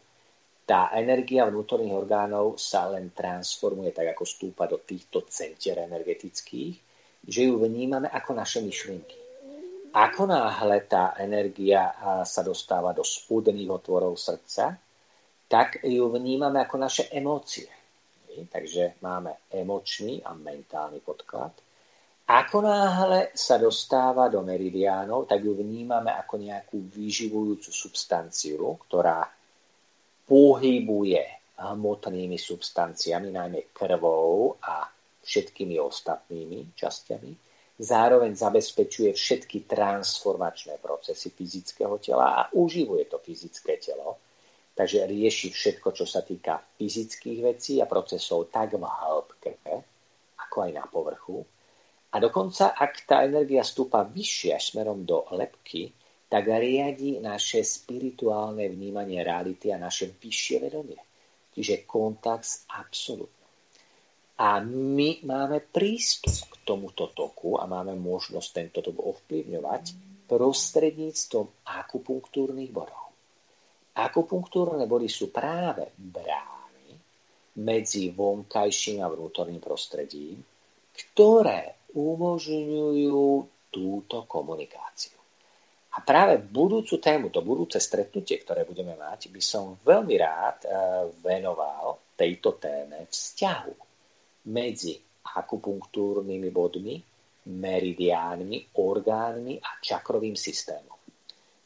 tá 0.64 0.88
energia 0.96 1.44
vnútorných 1.44 1.92
orgánov 1.92 2.56
sa 2.56 2.88
len 2.88 3.12
transformuje 3.12 3.92
tak, 3.92 4.16
ako 4.16 4.24
stúpa 4.24 4.64
do 4.64 4.80
týchto 4.80 5.28
centier 5.28 5.84
energetických, 5.84 6.74
že 7.24 7.40
ju 7.44 7.60
vnímame 7.60 8.08
ako 8.08 8.32
naše 8.32 8.64
myšlienky. 8.64 9.20
Ako 9.94 10.26
náhle 10.26 10.82
tá 10.90 11.14
energia 11.20 11.94
sa 12.26 12.42
dostáva 12.42 12.90
do 12.90 13.06
spúdených 13.06 13.70
otvorov 13.70 14.18
srdca, 14.18 14.74
tak 15.46 15.84
ju 15.86 16.10
vnímame 16.10 16.58
ako 16.64 16.76
naše 16.80 17.12
emócie. 17.14 17.68
Takže 18.34 18.98
máme 19.04 19.46
emočný 19.54 20.18
a 20.26 20.34
mentálny 20.34 20.98
podklad. 20.98 21.54
Ako 22.24 22.64
náhle 22.64 23.36
sa 23.36 23.60
dostáva 23.60 24.32
do 24.32 24.40
meridiánov, 24.42 25.28
tak 25.28 25.44
ju 25.44 25.54
vnímame 25.54 26.10
ako 26.10 26.40
nejakú 26.40 26.88
vyživujúcu 26.90 27.70
substanciu, 27.70 28.80
ktorá 28.88 29.22
pohybuje 30.24 31.22
hmotnými 31.54 32.38
substanciami, 32.38 33.30
najmä 33.30 33.70
krvou 33.72 34.56
a 34.58 34.88
všetkými 35.24 35.80
ostatnými 35.80 36.74
časťami. 36.74 37.32
Zároveň 37.74 38.38
zabezpečuje 38.38 39.10
všetky 39.12 39.66
transformačné 39.66 40.78
procesy 40.78 41.34
fyzického 41.34 41.98
tela 41.98 42.26
a 42.38 42.42
uživuje 42.54 43.10
to 43.10 43.18
fyzické 43.18 43.82
telo. 43.82 44.22
Takže 44.74 45.06
rieši 45.06 45.54
všetko, 45.54 45.88
čo 45.94 46.06
sa 46.06 46.22
týka 46.22 46.58
fyzických 46.58 47.40
vecí 47.42 47.78
a 47.78 47.86
procesov 47.86 48.50
tak 48.50 48.74
v 48.74 48.82
hĺbke, 48.82 49.52
ako 50.38 50.56
aj 50.66 50.70
na 50.74 50.84
povrchu. 50.86 51.42
A 52.14 52.22
dokonca, 52.22 52.78
ak 52.78 53.10
tá 53.10 53.26
energia 53.26 53.66
stúpa 53.66 54.06
vyššie 54.06 54.50
až 54.54 54.74
smerom 54.74 55.02
do 55.02 55.26
lepky, 55.34 55.90
tak 56.34 56.50
riadi 56.50 57.22
naše 57.22 57.62
spirituálne 57.62 58.66
vnímanie 58.66 59.22
reality 59.22 59.70
a 59.70 59.78
naše 59.78 60.18
vyššie 60.18 60.66
vedomie. 60.66 60.98
Čiže 61.54 61.86
kontakt 61.86 62.42
s 62.42 62.66
absolútnym. 62.74 63.46
A 64.42 64.58
my 64.66 65.22
máme 65.22 65.62
prístup 65.62 66.50
k 66.50 66.54
tomuto 66.66 67.14
toku 67.14 67.54
a 67.54 67.70
máme 67.70 67.94
možnosť 67.94 68.48
tento 68.50 68.82
tok 68.82 68.98
ovplyvňovať 68.98 69.94
prostredníctvom 70.26 71.70
akupunktúrnych 71.70 72.74
bodov. 72.74 73.14
Akupunktúrne 73.94 74.90
body 74.90 75.06
sú 75.06 75.30
práve 75.30 75.94
brány 75.94 76.98
medzi 77.62 78.10
vonkajším 78.10 79.06
a 79.06 79.12
vnútorným 79.14 79.62
prostredím, 79.62 80.42
ktoré 80.90 81.78
umožňujú 81.94 83.22
túto 83.70 84.26
komunikáciu. 84.26 85.23
A 85.94 86.02
práve 86.02 86.42
budúcu 86.42 86.98
tému, 86.98 87.30
to 87.30 87.38
budúce 87.46 87.78
stretnutie, 87.78 88.42
ktoré 88.42 88.66
budeme 88.66 88.98
mať, 88.98 89.30
by 89.30 89.42
som 89.42 89.78
veľmi 89.86 90.14
rád 90.18 90.58
eh, 90.66 90.70
venoval 91.22 92.14
tejto 92.18 92.58
téme 92.58 93.06
vzťahu 93.06 93.74
medzi 94.50 94.98
akupunktúrnymi 95.24 96.50
bodmi, 96.50 96.96
meridiánmi, 97.44 98.74
orgánmi 98.76 99.60
a 99.60 99.70
čakrovým 99.80 100.36
systémom. 100.36 100.94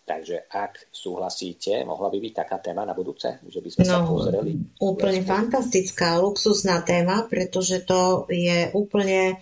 Takže 0.08 0.48
ak 0.48 0.88
súhlasíte, 0.88 1.84
mohla 1.84 2.08
by 2.08 2.16
byť 2.16 2.32
taká 2.32 2.56
téma 2.64 2.88
na 2.88 2.96
budúce, 2.96 3.44
že 3.44 3.60
by 3.60 3.68
sme 3.68 3.84
no, 3.84 3.92
sa 3.92 3.98
pozreli? 4.08 4.56
Úplne 4.80 5.20
fantastická, 5.20 6.16
luxusná 6.16 6.80
téma, 6.80 7.28
pretože 7.28 7.84
to 7.84 8.24
je 8.32 8.72
úplne 8.72 9.36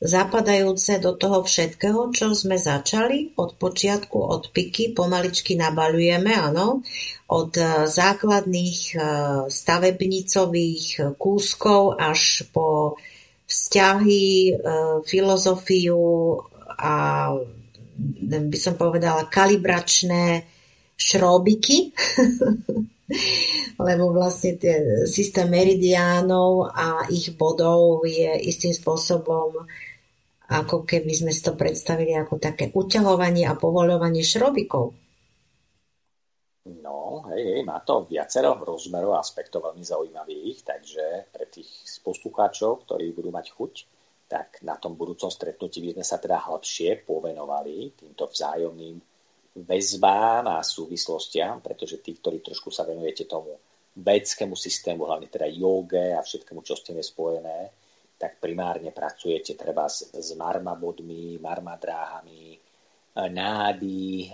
zapadajúce 0.00 0.96
do 0.96 1.12
toho 1.12 1.44
všetkého, 1.44 2.08
čo 2.16 2.32
sme 2.32 2.56
začali 2.56 3.36
od 3.36 3.60
počiatku, 3.60 4.16
od 4.16 4.48
piky, 4.48 4.96
pomaličky 4.96 5.60
nabaľujeme, 5.60 6.32
áno, 6.32 6.80
od 7.28 7.52
e, 7.60 7.84
základných 7.84 8.80
e, 8.90 8.98
stavebnicových 9.52 11.14
kúskov 11.20 12.00
až 12.00 12.48
po 12.48 12.96
vzťahy, 13.44 14.26
e, 14.48 14.52
filozofiu 15.04 16.00
a 16.80 16.94
by 18.24 18.56
som 18.56 18.80
povedala 18.80 19.28
kalibračné 19.28 20.48
šrobiky, 20.96 21.92
lebo 23.88 24.16
vlastne 24.16 24.56
tie 24.56 25.04
systém 25.04 25.44
meridiánov 25.44 26.72
a 26.72 27.04
ich 27.12 27.36
bodov 27.36 28.08
je 28.08 28.32
istým 28.48 28.72
spôsobom 28.72 29.68
ako 30.50 30.82
keby 30.82 31.14
sme 31.14 31.30
si 31.30 31.46
to 31.46 31.54
predstavili 31.54 32.10
ako 32.18 32.42
také 32.42 32.74
uťahovanie 32.74 33.46
a 33.46 33.54
povoľovanie 33.54 34.26
šrobikov. 34.26 34.98
No, 36.82 37.24
hej, 37.30 37.42
hej, 37.56 37.62
má 37.62 37.80
to 37.86 38.04
viacero 38.04 38.58
rozmerov 38.58 39.16
a 39.16 39.22
aspektov 39.22 39.70
veľmi 39.70 39.80
zaujímavých, 39.86 40.58
takže 40.66 41.32
pre 41.32 41.46
tých 41.46 41.70
poslucháčov, 42.02 42.84
ktorí 42.84 43.14
budú 43.14 43.30
mať 43.32 43.46
chuť, 43.54 43.74
tak 44.30 44.62
na 44.62 44.78
tom 44.78 44.94
budúcom 44.94 45.30
stretnutí 45.30 45.82
by 45.82 45.98
sme 45.98 46.04
sa 46.06 46.22
teda 46.22 46.38
hlbšie 46.50 47.02
povenovali 47.02 47.98
týmto 47.98 48.30
vzájomným 48.30 48.98
väzbám 49.66 50.46
a 50.46 50.62
súvislostiam, 50.62 51.58
pretože 51.58 51.98
tí, 51.98 52.14
ktorí 52.14 52.38
trošku 52.38 52.70
sa 52.70 52.86
venujete 52.86 53.26
tomu 53.26 53.58
vedskému 53.98 54.54
systému, 54.54 55.02
hlavne 55.06 55.26
teda 55.26 55.50
joge 55.50 56.14
a 56.14 56.22
všetkému, 56.22 56.62
čo 56.62 56.78
s 56.78 56.86
tým 56.86 57.02
je 57.02 57.06
spojené, 57.10 57.58
tak 58.20 58.36
primárne 58.36 58.92
pracujete 58.92 59.56
treba 59.56 59.88
s, 59.88 60.12
s 60.12 60.36
marmabodmi, 60.36 61.40
marmadráhami, 61.40 62.52
e, 62.52 62.58
nády, 63.32 64.28
e, 64.28 64.30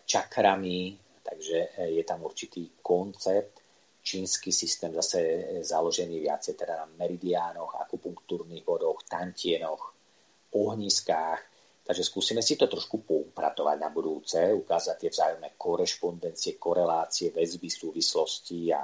čakrami, 0.00 0.96
takže 1.20 1.76
e, 1.76 2.00
je 2.00 2.02
tam 2.08 2.24
určitý 2.24 2.80
koncept, 2.80 3.60
čínsky 4.00 4.48
systém 4.48 4.96
zase 4.96 5.20
založený 5.60 6.24
viacej 6.24 6.56
teda 6.56 6.80
na 6.80 6.86
meridiánoch, 6.96 7.76
akupunktúrnych 7.84 8.64
bodoch, 8.64 9.04
tantienoch, 9.04 9.92
ohniskách. 10.56 11.44
Takže 11.84 12.04
skúsime 12.04 12.40
si 12.40 12.56
to 12.56 12.64
trošku 12.64 13.04
poupratovať 13.04 13.76
na 13.76 13.92
budúce, 13.92 14.40
ukázať 14.40 14.96
tie 14.96 15.10
vzájomné 15.12 15.52
korešpondencie, 15.60 16.56
korelácie, 16.56 17.28
väzby, 17.36 17.68
súvislosti 17.68 18.72
a 18.72 18.80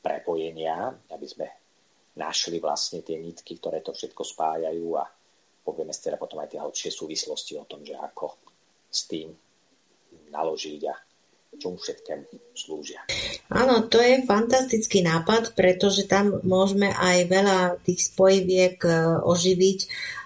prepojenia, 0.00 0.88
aby 1.12 1.26
sme 1.28 1.61
našli 2.16 2.60
vlastne 2.60 3.00
tie 3.00 3.16
nitky, 3.16 3.56
ktoré 3.56 3.80
to 3.80 3.96
všetko 3.96 4.22
spájajú 4.24 4.86
a 5.00 5.04
povieme 5.64 5.94
si 5.94 6.04
teda 6.04 6.20
potom 6.20 6.42
aj 6.42 6.52
tie 6.52 6.60
hlbšie 6.60 6.90
súvislosti 6.92 7.56
o 7.56 7.64
tom, 7.64 7.86
že 7.86 7.96
ako 7.96 8.36
s 8.92 9.08
tým 9.08 9.32
naložiť 10.28 10.80
a 10.88 10.94
čomu 11.60 11.76
všetkému 11.76 12.56
slúžia. 12.56 13.04
Áno, 13.52 13.84
to 13.88 14.00
je 14.00 14.24
fantastický 14.24 15.04
nápad, 15.04 15.52
pretože 15.52 16.08
tam 16.08 16.40
môžeme 16.44 16.88
aj 16.88 17.18
veľa 17.28 17.58
tých 17.84 18.08
spojiviek 18.12 18.80
e, 18.80 18.92
oživiť. 19.20 19.78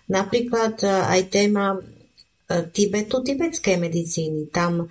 Napríklad 0.06 0.86
e, 0.86 0.88
aj 0.88 1.20
téma 1.26 1.74
e, 1.74 1.78
Tibetu, 2.70 3.26
tibetskej 3.26 3.76
medicíny. 3.78 4.50
Tam 4.54 4.86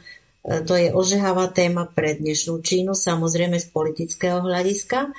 to 0.45 0.77
je 0.77 0.93
ožehavá 0.93 1.49
téma 1.49 1.89
pre 1.89 2.21
dnešnú 2.21 2.61
Čínu, 2.61 2.93
samozrejme 2.93 3.57
z 3.57 3.65
politického 3.73 4.45
hľadiska, 4.45 5.09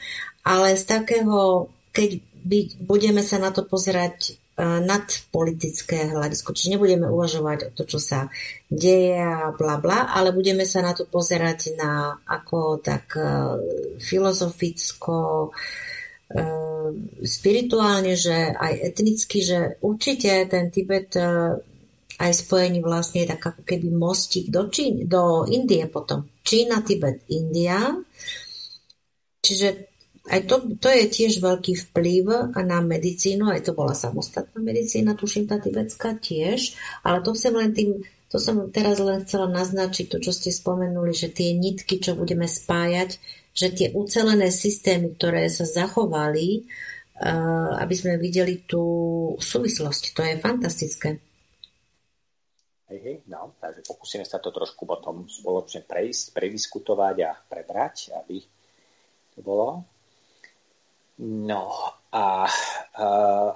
ale 0.46 0.78
z 0.78 0.84
takého, 0.86 1.66
keď 1.90 2.22
by, 2.46 2.58
budeme 2.86 3.22
sa 3.26 3.42
na 3.42 3.50
to 3.50 3.66
pozerať 3.66 4.38
uh, 4.54 4.78
nad 4.78 5.02
politické 5.34 6.06
hľadisko, 6.06 6.54
čiže 6.54 6.78
nebudeme 6.78 7.10
uvažovať 7.10 7.58
o 7.66 7.70
to, 7.74 7.82
čo 7.82 7.98
sa 7.98 8.30
deje 8.70 9.18
a 9.18 9.50
bla 9.50 9.82
bla, 9.82 10.14
ale 10.14 10.30
budeme 10.30 10.62
sa 10.62 10.86
na 10.86 10.94
to 10.94 11.02
pozerať 11.10 11.74
na 11.74 12.14
ako 12.22 12.78
tak 12.78 13.18
uh, 13.18 13.58
filozoficko, 13.98 15.50
uh, 15.50 16.88
spirituálne, 17.26 18.14
že 18.14 18.54
aj 18.54 18.72
etnicky, 18.94 19.42
že 19.42 19.82
určite 19.82 20.30
ten 20.46 20.70
Tibet 20.70 21.10
aj 22.16 22.32
spojený 22.32 22.80
vlastne 22.80 23.26
je 23.26 23.30
tak 23.34 23.42
ako 23.44 23.62
keby 23.66 23.92
mostík 23.92 24.48
do, 24.48 24.72
Čín, 24.72 25.04
do 25.04 25.44
Indie 25.44 25.84
potom. 25.84 26.24
Čína, 26.40 26.80
Tibet, 26.80 27.28
India. 27.28 27.92
Čiže 29.44 29.95
aj 30.26 30.40
to, 30.50 30.56
to 30.82 30.88
je 30.90 31.04
tiež 31.06 31.38
veľký 31.38 31.90
vplyv 31.90 32.52
na 32.66 32.78
medicínu, 32.82 33.46
aj 33.46 33.70
to 33.70 33.72
bola 33.72 33.94
samostatná 33.94 34.58
medicína, 34.58 35.14
tuším 35.14 35.46
tá 35.46 35.62
tibetská 35.62 36.18
tiež, 36.18 36.74
ale 37.06 37.22
to 37.22 37.30
som 37.38 37.54
len 37.54 37.70
tým, 37.70 38.02
to 38.26 38.42
som 38.42 38.58
teraz 38.74 38.98
len 38.98 39.22
chcela 39.22 39.46
naznačiť, 39.46 40.10
to 40.10 40.18
čo 40.18 40.34
ste 40.34 40.50
spomenuli, 40.50 41.14
že 41.14 41.30
tie 41.30 41.54
nitky, 41.54 42.02
čo 42.02 42.18
budeme 42.18 42.50
spájať, 42.50 43.22
že 43.56 43.72
tie 43.72 43.88
ucelené 43.94 44.50
systémy, 44.50 45.14
ktoré 45.14 45.46
sa 45.48 45.64
zachovali, 45.64 46.66
aby 47.80 47.94
sme 47.96 48.20
videli 48.20 48.68
tú 48.68 48.84
súvislosť. 49.40 50.12
To 50.12 50.20
je 50.20 50.42
fantastické. 50.42 51.16
Hej, 52.86 53.00
hej, 53.02 53.16
no, 53.26 53.56
takže 53.58 53.82
pokúsime 53.88 54.22
sa 54.22 54.38
to 54.38 54.52
trošku 54.52 54.86
potom 54.86 55.26
spoločne 55.26 55.82
prejsť, 55.88 56.36
prediskutovať 56.36 57.16
a 57.24 57.32
prebrať, 57.34 58.14
aby 58.14 58.44
to 59.34 59.40
bolo. 59.40 59.95
No 61.16 61.72
a, 61.80 61.96
a 62.12 62.24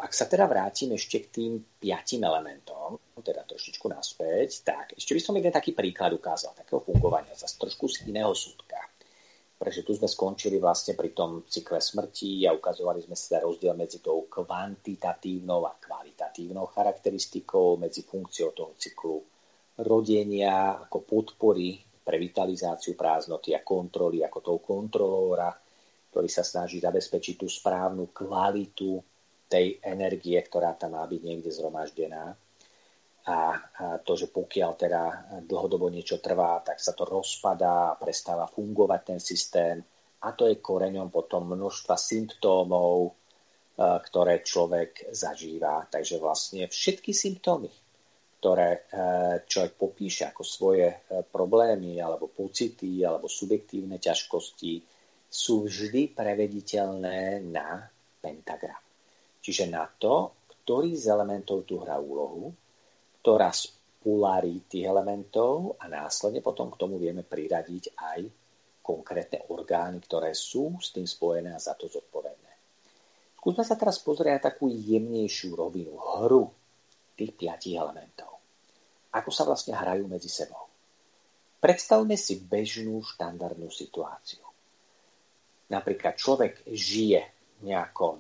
ak 0.01 0.13
sa 0.17 0.25
teda 0.25 0.49
vrátim 0.49 0.97
ešte 0.97 1.21
k 1.21 1.27
tým 1.29 1.53
piatim 1.77 2.25
elementom, 2.25 2.97
teda 3.21 3.45
trošičku 3.45 3.85
naspäť, 3.85 4.65
tak 4.65 4.97
ešte 4.97 5.13
by 5.13 5.21
som 5.21 5.37
jeden 5.37 5.53
taký 5.53 5.77
príklad 5.77 6.17
ukázal, 6.17 6.57
takého 6.57 6.81
fungovania, 6.81 7.37
zase 7.37 7.61
trošku 7.61 7.85
z 7.93 8.09
iného 8.09 8.33
súdka. 8.33 8.81
Pretože 9.61 9.85
tu 9.85 9.93
sme 9.93 10.09
skončili 10.09 10.57
vlastne 10.57 10.97
pri 10.97 11.13
tom 11.13 11.45
cykle 11.45 11.85
smrti 11.85 12.49
a 12.49 12.57
ukazovali 12.57 13.05
sme 13.05 13.13
sa 13.13 13.45
rozdiel 13.45 13.77
medzi 13.77 14.01
tou 14.01 14.25
kvantitatívnou 14.25 15.69
a 15.69 15.77
kvalitatívnou 15.77 16.65
charakteristikou, 16.73 17.77
medzi 17.77 18.09
funkciou 18.09 18.57
toho 18.57 18.73
cyklu 18.81 19.21
rodenia 19.85 20.81
ako 20.81 21.05
podpory 21.05 21.77
pre 22.01 22.17
vitalizáciu 22.17 22.97
prázdnoty 22.97 23.53
a 23.53 23.61
kontroly 23.61 24.25
ako 24.25 24.39
toho 24.41 24.59
kontrolóra, 24.65 25.53
ktorý 26.11 26.29
sa 26.29 26.43
snaží 26.43 26.83
zabezpečiť 26.83 27.35
tú 27.41 27.47
správnu 27.47 28.11
kvalitu 28.11 28.99
tej 29.51 29.79
energie, 29.83 30.39
ktorá 30.39 30.75
tam 30.79 30.99
má 30.99 31.03
byť 31.07 31.21
niekde 31.23 31.51
zhromaždená 31.51 32.35
a, 33.27 33.99
to, 34.01 34.13
že 34.17 34.33
pokiaľ 34.33 34.71
teda 34.81 35.03
dlhodobo 35.45 35.93
niečo 35.93 36.19
trvá, 36.19 36.65
tak 36.65 36.81
sa 36.81 36.97
to 36.97 37.05
rozpadá 37.05 37.93
a 37.93 37.99
prestáva 37.99 38.49
fungovať 38.49 39.01
ten 39.05 39.21
systém 39.21 39.77
a 40.21 40.29
to 40.33 40.49
je 40.49 40.61
koreňom 40.61 41.09
potom 41.09 41.49
množstva 41.53 41.97
symptómov, 41.97 43.09
e, 43.09 43.13
ktoré 43.81 44.45
človek 44.45 45.13
zažíva. 45.17 45.89
Takže 45.89 46.21
vlastne 46.21 46.69
všetky 46.69 47.17
symptómy, 47.17 47.73
ktoré 48.41 48.69
e, 48.73 48.81
človek 49.49 49.73
popíše 49.81 50.29
ako 50.29 50.43
svoje 50.45 50.93
e, 50.93 50.97
problémy 51.25 51.97
alebo 52.05 52.29
pocity 52.29 53.01
alebo 53.01 53.33
subjektívne 53.33 53.97
ťažkosti, 53.97 55.00
sú 55.31 55.71
vždy 55.71 56.11
prevediteľné 56.11 57.47
na 57.47 57.87
pentagram. 58.19 58.83
Čiže 59.41 59.71
na 59.71 59.87
to, 59.87 60.35
ktorý 60.51 60.99
z 60.99 61.07
elementov 61.09 61.65
tu 61.65 61.79
hrá 61.79 61.97
úlohu 61.97 62.51
ktorá 63.21 63.53
z 63.53 63.69
polarít 64.01 64.73
tých 64.73 64.89
elementov 64.89 65.77
a 65.77 65.85
následne 65.93 66.41
potom 66.41 66.73
k 66.73 66.81
tomu 66.81 66.97
vieme 66.97 67.21
priradiť 67.21 67.93
aj 68.01 68.21
konkrétne 68.81 69.45
orgány, 69.53 70.01
ktoré 70.01 70.33
sú 70.33 70.81
s 70.81 70.97
tým 70.97 71.05
spojené 71.05 71.53
a 71.53 71.61
za 71.61 71.77
to 71.77 71.85
zodpovedné. 71.85 72.53
Skúsme 73.37 73.65
sa 73.65 73.77
teraz 73.77 74.01
pozrieť 74.01 74.33
na 74.41 74.43
takú 74.53 74.73
jemnejšiu 74.73 75.53
rovinu, 75.53 76.01
hru 76.01 76.49
tých 77.13 77.37
piatich 77.37 77.77
elementov. 77.77 78.41
Ako 79.13 79.29
sa 79.29 79.45
vlastne 79.45 79.77
hrajú 79.77 80.09
medzi 80.09 80.33
sebou. 80.33 80.65
Predstavme 81.61 82.17
si 82.17 82.41
bežnú 82.41 83.05
štandardnú 83.05 83.69
situáciu. 83.69 84.41
Napríklad 85.71 86.19
človek 86.19 86.67
žije 86.67 87.23
v 87.63 87.71
nejakom 87.71 88.19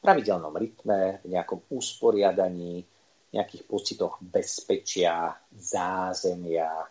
pravidelnom 0.00 0.54
rytme, 0.54 1.20
v 1.20 1.26
nejakom 1.28 1.66
usporiadaní, 1.74 2.86
nejakých 3.30 3.62
pocitoch 3.66 4.18
bezpečia, 4.22 5.34
zázemia, 5.54 6.70
e, 6.82 6.86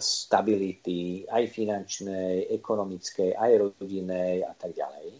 stability, 0.00 1.24
aj 1.24 1.44
finančnej, 1.48 2.50
ekonomickej, 2.56 3.36
aj 3.36 3.52
rodinnej 3.56 4.44
a 4.44 4.52
tak 4.52 4.76
ďalej. 4.76 5.16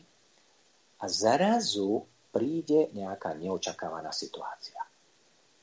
A 1.01 1.05
zarazu 1.09 2.05
príde 2.31 2.93
nejaká 2.93 3.33
neočakávaná 3.37 4.13
situácia. 4.13 4.81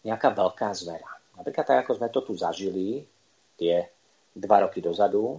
Nejaká 0.02 0.34
veľká 0.34 0.74
zmena. 0.74 1.11
Napríklad 1.38 1.65
tak, 1.65 1.78
ako 1.86 1.91
sme 2.02 2.10
to 2.10 2.22
tu 2.26 2.34
zažili 2.34 3.06
tie 3.57 3.86
dva 4.34 4.65
roky 4.65 4.82
dozadu, 4.82 5.38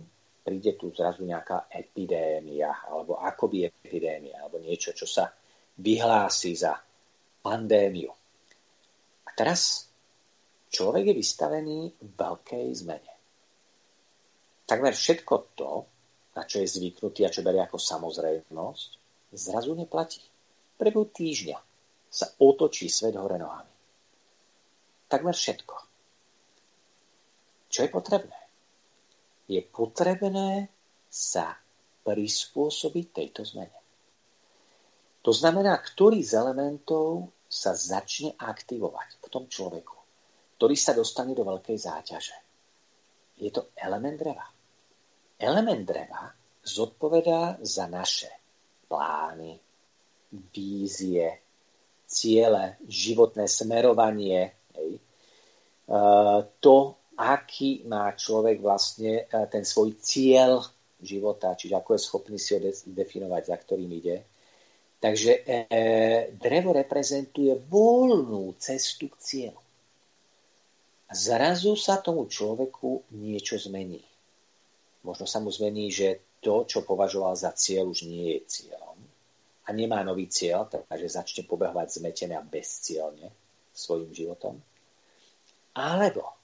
príde 0.49 0.81
tu 0.81 0.89
zrazu 0.97 1.29
nejaká 1.29 1.69
epidémia, 1.69 2.89
alebo 2.89 3.21
akoby 3.21 3.69
epidémia, 3.69 4.41
alebo 4.41 4.57
niečo, 4.57 4.97
čo 4.97 5.05
sa 5.05 5.29
vyhlási 5.77 6.57
za 6.57 6.73
pandémiu 7.45 8.17
teraz 9.39 9.87
človek 10.75 11.15
je 11.15 11.15
vystavený 11.15 11.79
veľkej 12.03 12.67
zmene. 12.75 13.15
Takmer 14.67 14.91
všetko 14.91 15.35
to, 15.55 15.87
na 16.35 16.43
čo 16.43 16.59
je 16.59 16.67
zvyknutý 16.67 17.23
a 17.23 17.31
čo 17.31 17.47
berie 17.47 17.63
ako 17.63 17.79
samozrejmosť, 17.79 18.91
zrazu 19.39 19.79
neplatí. 19.79 20.27
Prebu 20.75 21.07
týždňa 21.15 21.59
sa 22.11 22.27
otočí 22.43 22.91
svet 22.91 23.15
hore 23.15 23.39
nohami. 23.39 23.75
Takmer 25.07 25.33
všetko. 25.39 25.75
Čo 27.71 27.79
je 27.87 27.91
potrebné? 27.95 28.38
Je 29.49 29.65
potrebné 29.65 30.69
sa 31.09 31.57
prispôsobiť 32.05 33.07
tejto 33.13 33.43
zmene. 33.49 33.81
To 35.25 35.33
znamená, 35.33 35.77
ktorý 35.81 36.21
z 36.25 36.37
elementov 36.37 37.33
sa 37.49 37.73
začne 37.73 38.37
aktivovať 38.37 39.25
v 39.25 39.27
tom 39.33 39.49
človeku, 39.49 39.97
ktorý 40.61 40.77
sa 40.77 40.93
dostane 40.93 41.33
do 41.33 41.49
veľkej 41.49 41.79
záťaže. 41.81 42.37
Je 43.41 43.49
to 43.49 43.73
element 43.81 44.21
dreva. 44.21 44.47
Element 45.41 45.85
dreva 45.89 46.29
zodpovedá 46.61 47.57
za 47.65 47.89
naše 47.89 48.29
plány, 48.89 49.57
vízie, 50.53 51.41
ciele, 52.05 52.77
životné 52.89 53.49
smerovanie. 53.49 54.41
E, 54.45 54.53
to, 56.61 56.98
aký 57.19 57.83
má 57.91 58.15
človek 58.15 58.63
vlastne 58.63 59.27
e, 59.27 59.47
ten 59.51 59.67
svoj 59.67 59.99
cieľ 59.99 60.63
života, 61.03 61.59
čiže 61.59 61.75
ako 61.75 61.91
je 61.95 62.01
schopný 62.01 62.39
si 62.39 62.55
ho 62.55 62.61
definovať, 62.95 63.43
za 63.51 63.57
ktorým 63.59 63.91
ide, 63.91 64.23
Takže 64.99 65.33
e, 65.47 65.55
drevo 66.35 66.75
reprezentuje 66.75 67.55
voľnú 67.71 68.59
cestu 68.59 69.07
k 69.07 69.17
cieľu. 69.23 69.63
Zrazu 71.09 71.79
sa 71.79 72.03
tomu 72.03 72.27
človeku 72.27 73.07
niečo 73.15 73.57
zmení. 73.57 74.03
Možno 75.07 75.25
sa 75.25 75.39
mu 75.39 75.55
zmení, 75.55 75.89
že 75.95 76.21
to, 76.43 76.67
čo 76.67 76.83
považoval 76.83 77.39
za 77.39 77.55
cieľ, 77.55 77.95
už 77.95 78.11
nie 78.11 78.37
je 78.37 78.41
cieľom. 78.45 78.99
A 79.65 79.69
nemá 79.71 80.03
nový 80.03 80.27
cieľ, 80.27 80.67
takže 80.67 81.15
začne 81.15 81.43
pobehovať 81.47 82.03
zmetené 82.03 82.35
a 82.35 82.43
bezcielne 82.43 83.31
svojim 83.71 84.11
životom. 84.11 84.59
Alebo 85.79 86.35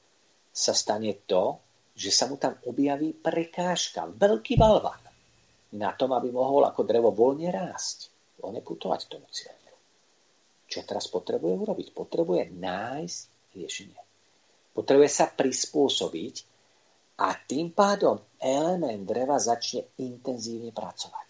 sa 0.54 0.70
stane 0.70 1.26
to, 1.26 1.58
že 1.98 2.14
sa 2.14 2.30
mu 2.30 2.38
tam 2.38 2.54
objaví 2.62 3.10
prekážka, 3.10 4.06
veľký 4.06 4.54
balvan 4.54 5.02
na 5.74 5.90
tom, 5.98 6.14
aby 6.14 6.30
mohol 6.30 6.62
ako 6.62 6.86
drevo 6.86 7.10
voľne 7.10 7.50
rásť 7.50 8.14
voľne 8.38 8.62
putovať 8.62 9.00
k 9.06 9.12
tomu 9.18 9.26
cieľu. 9.34 9.74
Čo 10.70 10.80
teraz 10.86 11.06
potrebuje 11.10 11.54
urobiť? 11.54 11.88
Potrebuje 11.90 12.50
nájsť 12.54 13.18
riešenie. 13.54 14.02
Potrebuje 14.74 15.10
sa 15.10 15.30
prispôsobiť 15.30 16.34
a 17.22 17.30
tým 17.38 17.70
pádom 17.70 18.18
element 18.42 19.06
dreva 19.06 19.38
začne 19.38 19.86
intenzívne 20.02 20.74
pracovať. 20.74 21.28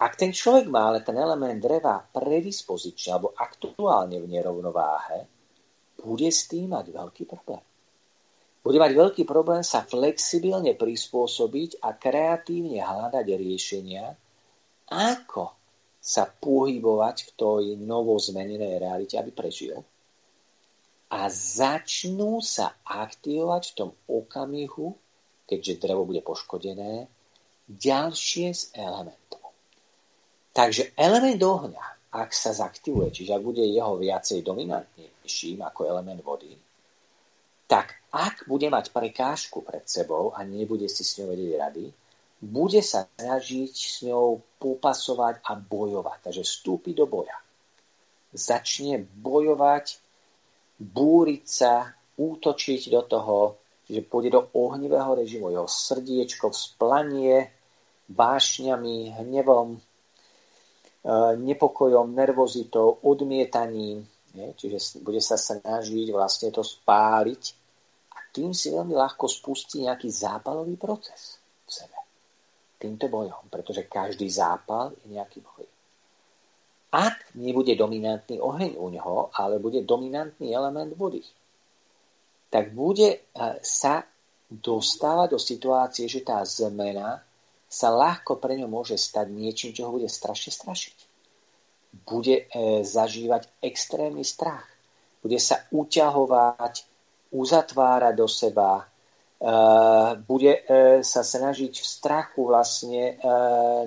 Ak 0.00 0.16
ten 0.16 0.32
človek 0.32 0.68
má 0.68 0.92
ale 0.92 1.04
ten 1.04 1.16
element 1.16 1.60
dreva 1.60 2.00
predispozične 2.00 3.10
alebo 3.16 3.32
aktuálne 3.36 4.16
v 4.20 4.28
nerovnováhe, 4.28 5.18
bude 6.00 6.28
s 6.28 6.48
tým 6.48 6.72
mať 6.72 6.88
veľký 6.88 7.24
problém. 7.28 7.64
Bude 8.60 8.76
mať 8.76 8.92
veľký 8.92 9.22
problém 9.24 9.64
sa 9.64 9.80
flexibilne 9.80 10.76
prispôsobiť 10.76 11.80
a 11.80 11.96
kreatívne 11.96 12.84
hľadať 12.84 13.26
riešenia, 13.26 14.12
ako 14.92 15.56
sa 16.00 16.28
pohybovať 16.28 17.16
v 17.24 17.30
tej 17.36 17.64
novo 17.80 18.16
zmenenej 18.20 18.80
realite, 18.80 19.16
aby 19.16 19.32
prežil. 19.32 19.80
A 21.10 21.28
začnú 21.32 22.44
sa 22.44 22.76
aktivovať 22.84 23.62
v 23.72 23.76
tom 23.76 23.90
okamihu, 24.08 24.92
keďže 25.48 25.80
drevo 25.80 26.04
bude 26.04 26.20
poškodené, 26.20 27.08
ďalšie 27.68 28.48
z 28.52 28.62
elementov. 28.76 29.44
Takže 30.50 30.92
element 31.00 31.40
ohňa, 31.40 31.84
ak 32.10 32.30
sa 32.34 32.50
zaktivuje, 32.50 33.14
čiže 33.14 33.38
ak 33.38 33.42
bude 33.42 33.62
jeho 33.62 33.94
viacej 33.96 34.42
dominantnejším 34.42 35.62
ako 35.62 35.80
element 35.86 36.20
vody, 36.26 36.52
tak 37.70 37.99
ak 38.10 38.50
bude 38.50 38.66
mať 38.66 38.90
prekážku 38.90 39.62
pred 39.62 39.86
sebou 39.86 40.34
a 40.34 40.42
nebude 40.42 40.90
si 40.90 41.06
s 41.06 41.22
ňou 41.22 41.30
vedieť 41.30 41.52
rady, 41.62 41.86
bude 42.42 42.80
sa 42.82 43.06
snažiť 43.06 43.70
s 43.70 44.02
ňou 44.02 44.42
popasovať 44.58 45.44
a 45.46 45.54
bojovať. 45.54 46.18
Takže 46.30 46.42
vstúpi 46.42 46.96
do 46.96 47.06
boja. 47.06 47.36
Začne 48.34 49.04
bojovať, 49.04 50.00
búriť 50.80 51.44
sa, 51.46 51.94
útočiť 52.20 52.92
do 52.92 53.02
toho, 53.06 53.38
že 53.88 54.04
pôjde 54.04 54.36
do 54.36 54.42
ohnivého 54.54 55.16
režimu. 55.16 55.50
Jeho 55.50 55.68
srdiečko 55.68 56.52
vzplanie 56.52 57.48
vášňami, 58.10 59.16
hnevom 59.22 59.78
nepokojom, 61.40 62.12
nervozitou, 62.12 63.00
odmietaním, 63.02 64.04
nie? 64.36 64.48
čiže 64.52 65.00
bude 65.00 65.22
sa 65.24 65.40
snažiť 65.40 66.12
vlastne 66.12 66.52
to 66.52 66.60
spáliť 66.60 67.59
tým 68.30 68.54
si 68.54 68.70
veľmi 68.70 68.94
ľahko 68.94 69.26
spustí 69.26 69.86
nejaký 69.86 70.10
zápalový 70.10 70.78
proces 70.78 71.38
v 71.66 71.70
sebe. 71.70 71.98
Týmto 72.80 73.12
bojom, 73.12 73.50
pretože 73.50 73.90
každý 73.90 74.30
zápal 74.30 74.94
je 75.04 75.12
nejaký 75.12 75.44
boj. 75.44 75.66
Ak 76.90 77.22
nebude 77.38 77.78
dominantný 77.78 78.42
oheň 78.42 78.74
u 78.74 78.90
neho, 78.90 79.30
ale 79.30 79.62
bude 79.62 79.86
dominantný 79.86 80.50
element 80.50 80.90
vody, 80.98 81.22
tak 82.50 82.74
bude 82.74 83.08
e, 83.14 83.18
sa 83.62 84.02
dostávať 84.50 85.28
do 85.30 85.38
situácie, 85.38 86.10
že 86.10 86.26
tá 86.26 86.42
zmena 86.42 87.22
sa 87.70 87.94
ľahko 87.94 88.42
pre 88.42 88.58
ňo 88.58 88.66
môže 88.66 88.98
stať 88.98 89.30
niečím, 89.30 89.70
čo 89.70 89.86
ho 89.86 89.94
bude 89.94 90.10
strašne 90.10 90.50
strašiť. 90.50 90.96
Bude 92.02 92.50
e, 92.50 92.82
zažívať 92.82 93.46
extrémny 93.62 94.26
strach. 94.26 94.66
Bude 95.22 95.38
sa 95.38 95.62
uťahovať, 95.70 96.89
uzatvárať 97.30 98.14
do 98.18 98.28
seba, 98.28 98.82
e, 98.82 98.84
bude 100.18 100.52
e, 100.52 100.60
sa 101.06 101.22
snažiť 101.22 101.72
v 101.78 101.86
strachu 101.86 102.50
vlastne 102.50 103.14
e, 103.14 103.24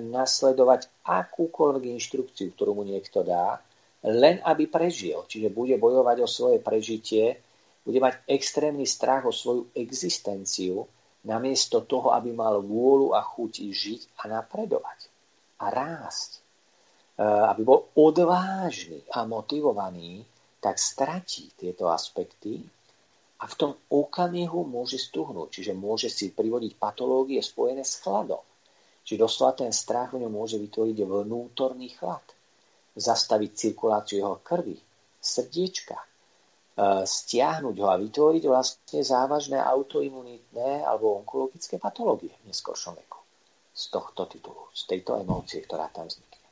nasledovať 0.00 0.88
akúkoľvek 1.04 1.84
inštrukciu, 1.94 2.56
ktorú 2.56 2.80
mu 2.80 2.84
niekto 2.88 3.20
dá, 3.20 3.60
len 4.04 4.40
aby 4.44 4.68
prežil. 4.68 5.24
Čiže 5.28 5.52
bude 5.52 5.76
bojovať 5.76 6.16
o 6.24 6.28
svoje 6.28 6.58
prežitie, 6.60 7.40
bude 7.84 8.00
mať 8.00 8.24
extrémny 8.24 8.88
strach 8.88 9.28
o 9.28 9.32
svoju 9.32 9.68
existenciu, 9.76 10.88
namiesto 11.24 11.84
toho, 11.84 12.12
aby 12.16 12.32
mal 12.32 12.60
vôľu 12.60 13.12
a 13.16 13.20
chuť 13.20 13.52
žiť 13.72 14.00
a 14.24 14.28
napredovať 14.28 15.08
a 15.60 15.72
rásť. 15.72 16.40
Aby 17.20 17.62
bol 17.62 17.80
odvážny 17.94 19.04
a 19.08 19.22
motivovaný, 19.24 20.26
tak 20.60 20.80
stratí 20.80 21.52
tieto 21.56 21.92
aspekty 21.92 22.64
a 23.44 23.46
v 23.46 23.54
tom 23.60 23.76
okamihu 23.92 24.64
môže 24.64 24.96
stuhnúť, 24.96 25.60
čiže 25.60 25.76
môže 25.76 26.08
si 26.08 26.32
privodiť 26.32 26.80
patológie 26.80 27.44
spojené 27.44 27.84
s 27.84 28.00
chladom. 28.00 28.40
Čiže 29.04 29.20
doslova 29.20 29.52
ten 29.52 29.68
strach 29.68 30.16
v 30.16 30.24
ňom 30.24 30.32
môže 30.32 30.56
vytvoriť 30.56 30.96
vnútorný 31.04 31.92
chlad, 31.92 32.24
zastaviť 32.96 33.50
cirkuláciu 33.52 34.24
jeho 34.24 34.40
krvi, 34.40 34.80
srdiečka, 35.20 36.00
E, 36.74 37.06
stiahnuť 37.06 37.76
ho 37.78 37.86
a 37.86 38.00
vytvoriť 38.02 38.44
vlastne 38.50 39.00
závažné 39.06 39.62
autoimunitné 39.62 40.82
alebo 40.82 41.22
onkologické 41.22 41.78
patológie 41.78 42.34
v 42.42 42.50
neskoršom 42.50 42.98
veku. 42.98 43.22
Z 43.70 43.94
tohto 43.94 44.26
titulu, 44.26 44.70
z 44.74 44.82
tejto 44.90 45.22
emócie, 45.22 45.62
ktorá 45.62 45.86
tam 45.94 46.10
vznikne. 46.10 46.50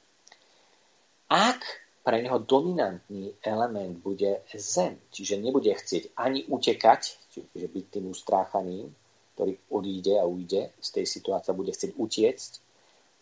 Ak 1.26 1.58
pre 2.02 2.18
neho 2.18 2.38
dominantný 2.42 3.38
element 3.42 4.02
bude 4.02 4.42
zem, 4.58 4.98
čiže 5.14 5.38
nebude 5.38 5.70
chcieť 5.70 6.18
ani 6.18 6.44
utekať, 6.50 7.30
čiže 7.30 7.66
byť 7.70 7.84
tým 7.88 8.10
ustráchaným, 8.10 8.90
ktorý 9.38 9.54
odíde 9.70 10.18
a 10.18 10.26
ujde 10.26 10.74
z 10.82 10.88
tej 10.90 11.06
situácie, 11.06 11.54
bude 11.54 11.72
chcieť 11.72 11.94
utiecť, 11.94 12.50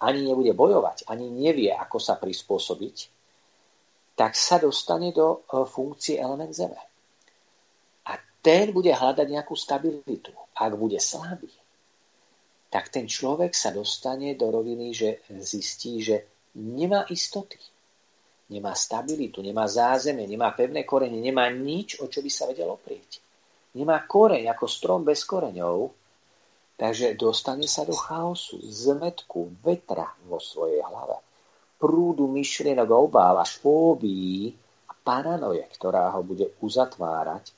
ani 0.01 0.25
nebude 0.25 0.57
bojovať, 0.57 1.05
ani 1.13 1.29
nevie, 1.29 1.69
ako 1.69 2.01
sa 2.01 2.17
prispôsobiť, 2.17 2.97
tak 4.17 4.33
sa 4.33 4.57
dostane 4.57 5.13
do 5.13 5.45
e, 5.45 5.65
funkcie 5.69 6.17
element 6.17 6.53
zeme 6.57 6.81
ten 8.41 8.73
bude 8.73 8.93
hľadať 8.93 9.27
nejakú 9.29 9.53
stabilitu. 9.57 10.33
Ak 10.57 10.73
bude 10.77 10.97
slabý, 11.01 11.53
tak 12.73 12.89
ten 12.89 13.09
človek 13.09 13.53
sa 13.53 13.73
dostane 13.73 14.37
do 14.37 14.49
roviny, 14.49 14.93
že 14.97 15.21
zistí, 15.41 16.01
že 16.01 16.25
nemá 16.57 17.05
istoty, 17.09 17.61
nemá 18.51 18.75
stabilitu, 18.75 19.41
nemá 19.41 19.71
zázemie, 19.71 20.27
nemá 20.27 20.51
pevné 20.53 20.83
korene, 20.83 21.23
nemá 21.23 21.47
nič, 21.49 22.03
o 22.03 22.11
čo 22.11 22.21
by 22.21 22.31
sa 22.31 22.51
vedel 22.51 22.69
oprieť. 22.69 23.23
Nemá 23.79 24.03
koreň 24.05 24.51
ako 24.51 24.67
strom 24.67 25.07
bez 25.07 25.23
koreňov, 25.23 25.95
takže 26.75 27.15
dostane 27.15 27.71
sa 27.71 27.87
do 27.87 27.95
chaosu, 27.95 28.59
zmetku, 28.59 29.63
vetra 29.63 30.11
vo 30.27 30.43
svojej 30.43 30.83
hlave, 30.83 31.23
prúdu 31.79 32.27
myšlienok, 32.27 32.91
obáv 32.91 33.41
až 33.41 33.63
fóbií 33.63 34.51
a 34.91 34.93
paranoje, 34.93 35.65
ktorá 35.71 36.11
ho 36.11 36.27
bude 36.27 36.51
uzatvárať 36.59 37.55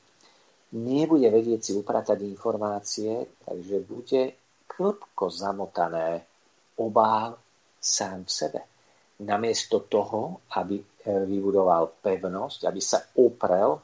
nebude 0.72 1.28
vedieť 1.28 1.60
si 1.60 1.72
upratať 1.76 2.24
informácie, 2.24 3.28
takže 3.44 3.76
bude 3.84 4.22
klopko 4.64 5.28
zamotané 5.28 6.24
obáv 6.80 7.36
sám 7.76 8.24
v 8.24 8.30
sebe. 8.32 8.60
Namiesto 9.22 9.86
toho, 9.86 10.42
aby 10.58 10.82
e, 10.82 10.84
vybudoval 11.06 12.02
pevnosť, 12.02 12.66
aby 12.66 12.80
sa 12.82 12.98
oprel 13.18 13.78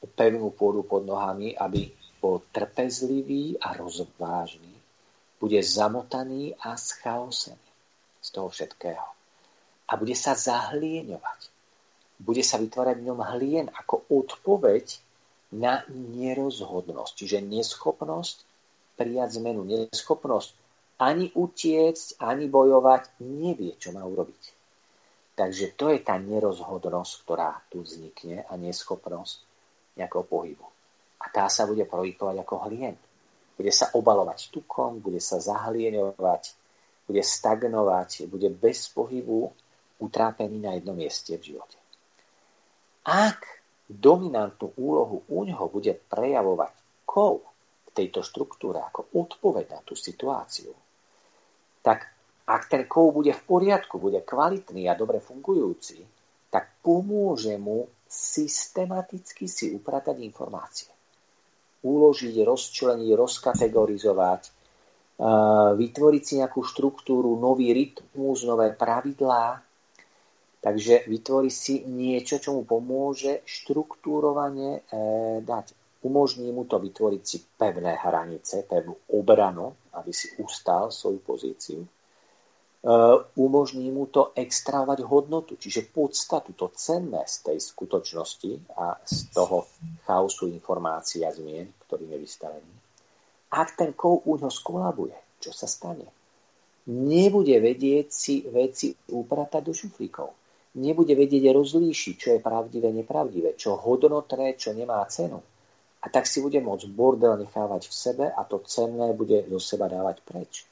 o 0.00 0.06
pevnú 0.08 0.50
pôdu 0.56 0.82
pod 0.88 1.04
nohami, 1.04 1.52
aby 1.52 1.92
bol 2.20 2.40
trpezlivý 2.52 3.60
a 3.60 3.76
rozvážny, 3.76 4.72
bude 5.40 5.60
zamotaný 5.64 6.56
a 6.60 6.76
schaosený 6.76 7.68
z 8.20 8.28
toho 8.28 8.48
všetkého. 8.52 9.08
A 9.88 9.92
bude 9.96 10.12
sa 10.12 10.36
zahlieňovať. 10.36 11.40
Bude 12.20 12.44
sa 12.44 12.60
vytvárať 12.60 13.00
v 13.00 13.06
ňom 13.08 13.20
hlien 13.24 13.66
ako 13.72 14.04
odpoveď 14.12 15.00
na 15.56 15.82
nerozhodnosť, 15.90 17.12
čiže 17.16 17.38
neschopnosť 17.40 18.44
prijať 19.00 19.40
zmenu, 19.40 19.64
neschopnosť 19.64 20.52
ani 21.00 21.32
utiecť, 21.32 22.20
ani 22.20 22.44
bojovať, 22.44 23.24
nevie, 23.24 23.72
čo 23.80 23.96
má 23.96 24.04
urobiť. 24.04 24.59
Takže 25.40 25.72
to 25.72 25.88
je 25.88 26.04
tá 26.04 26.20
nerozhodnosť, 26.20 27.12
ktorá 27.24 27.64
tu 27.72 27.80
vznikne 27.80 28.44
a 28.44 28.60
neschopnosť 28.60 29.40
nejakého 29.96 30.28
pohybu. 30.28 30.68
A 31.16 31.32
tá 31.32 31.48
sa 31.48 31.64
bude 31.64 31.88
projikovať 31.88 32.44
ako 32.44 32.68
hlien. 32.68 32.92
Bude 33.56 33.72
sa 33.72 33.88
obalovať 33.96 34.52
tukom, 34.52 35.00
bude 35.00 35.16
sa 35.16 35.40
zahlieňovať, 35.40 36.52
bude 37.08 37.24
stagnovať, 37.24 38.28
bude 38.28 38.52
bez 38.52 38.92
pohybu 38.92 39.48
utrápený 39.96 40.60
na 40.60 40.76
jednom 40.76 40.92
mieste 40.92 41.40
v 41.40 41.56
živote. 41.56 41.80
Ak 43.08 43.40
dominantnú 43.88 44.76
úlohu 44.76 45.24
u 45.24 45.40
ňoho 45.48 45.72
bude 45.72 45.96
prejavovať 45.96 46.76
kov 47.08 47.48
v 47.88 47.90
tejto 47.96 48.20
štruktúre 48.20 48.84
ako 48.84 49.08
odpoveď 49.16 49.72
na 49.72 49.80
tú 49.80 49.96
situáciu, 49.96 50.76
tak 51.80 52.19
ak 52.50 52.66
ten 52.66 52.82
kov 52.90 53.14
bude 53.14 53.30
v 53.30 53.42
poriadku, 53.46 54.02
bude 54.02 54.20
kvalitný 54.26 54.90
a 54.90 54.98
dobre 54.98 55.22
fungujúci, 55.22 56.02
tak 56.50 56.82
pomôže 56.82 57.54
mu 57.54 57.86
systematicky 58.10 59.46
si 59.46 59.70
upratať 59.70 60.18
informácie. 60.18 60.90
Uložiť, 61.86 62.34
rozčleniť, 62.42 63.10
rozkategorizovať, 63.14 64.42
vytvoriť 65.78 66.22
si 66.26 66.32
nejakú 66.42 66.60
štruktúru, 66.60 67.38
nový 67.38 67.70
rytmus, 67.70 68.42
nové 68.44 68.74
pravidlá, 68.74 69.62
Takže 70.60 71.08
vytvorí 71.08 71.48
si 71.48 71.88
niečo, 71.88 72.36
čo 72.36 72.52
mu 72.52 72.68
pomôže 72.68 73.40
štruktúrovane 73.48 74.68
e, 74.76 74.80
dať. 75.40 75.72
Umožní 76.04 76.52
mu 76.52 76.68
to 76.68 76.76
vytvoriť 76.76 77.22
si 77.24 77.40
pevné 77.56 77.96
hranice, 77.96 78.68
pevnú 78.68 78.96
obranu, 79.12 79.72
aby 79.96 80.12
si 80.12 80.32
ustal 80.36 80.92
svoju 80.92 81.20
pozíciu. 81.24 81.80
E, 82.80 82.88
umožní 83.36 83.90
mu 83.90 84.06
to 84.06 84.32
extravovať 84.34 85.00
hodnotu, 85.04 85.56
čiže 85.56 85.92
podstatu, 85.92 86.52
to 86.52 86.72
cenné 86.74 87.24
z 87.26 87.36
tej 87.52 87.58
skutočnosti 87.60 88.76
a 88.76 88.96
z 89.04 89.18
toho 89.32 89.68
chaosu 90.08 90.48
informácií 90.48 91.24
a 91.24 91.30
zmien, 91.30 91.68
ktorým 91.86 92.16
je 92.16 92.18
vystavený. 92.18 92.72
Ak 93.50 93.76
ten 93.76 93.92
kov 93.92 94.24
u 94.24 94.38
ňo 94.38 94.50
skolabuje, 94.50 95.16
čo 95.42 95.50
sa 95.50 95.66
stane? 95.66 96.06
Nebude 96.90 97.60
vedieť 97.60 98.06
si 98.08 98.42
veci 98.46 98.94
upratať 99.12 99.62
do 99.62 99.74
šuflíkov 99.74 100.40
nebude 100.74 101.18
vedieť 101.18 101.50
rozlíšiť, 101.50 102.14
čo 102.14 102.28
je 102.36 102.44
pravdivé, 102.44 102.94
nepravdivé, 102.94 103.58
čo 103.58 103.74
hodnotné, 103.74 104.54
čo 104.54 104.70
nemá 104.70 105.02
cenu. 105.10 105.42
A 106.00 106.06
tak 106.08 106.24
si 106.24 106.40
bude 106.40 106.62
môcť 106.62 106.86
bordel 106.94 107.36
nechávať 107.44 107.90
v 107.90 107.94
sebe 107.94 108.26
a 108.30 108.40
to 108.46 108.62
cenné 108.64 109.12
bude 109.12 109.44
do 109.50 109.58
seba 109.58 109.90
dávať 109.90 110.22
preč. 110.24 110.64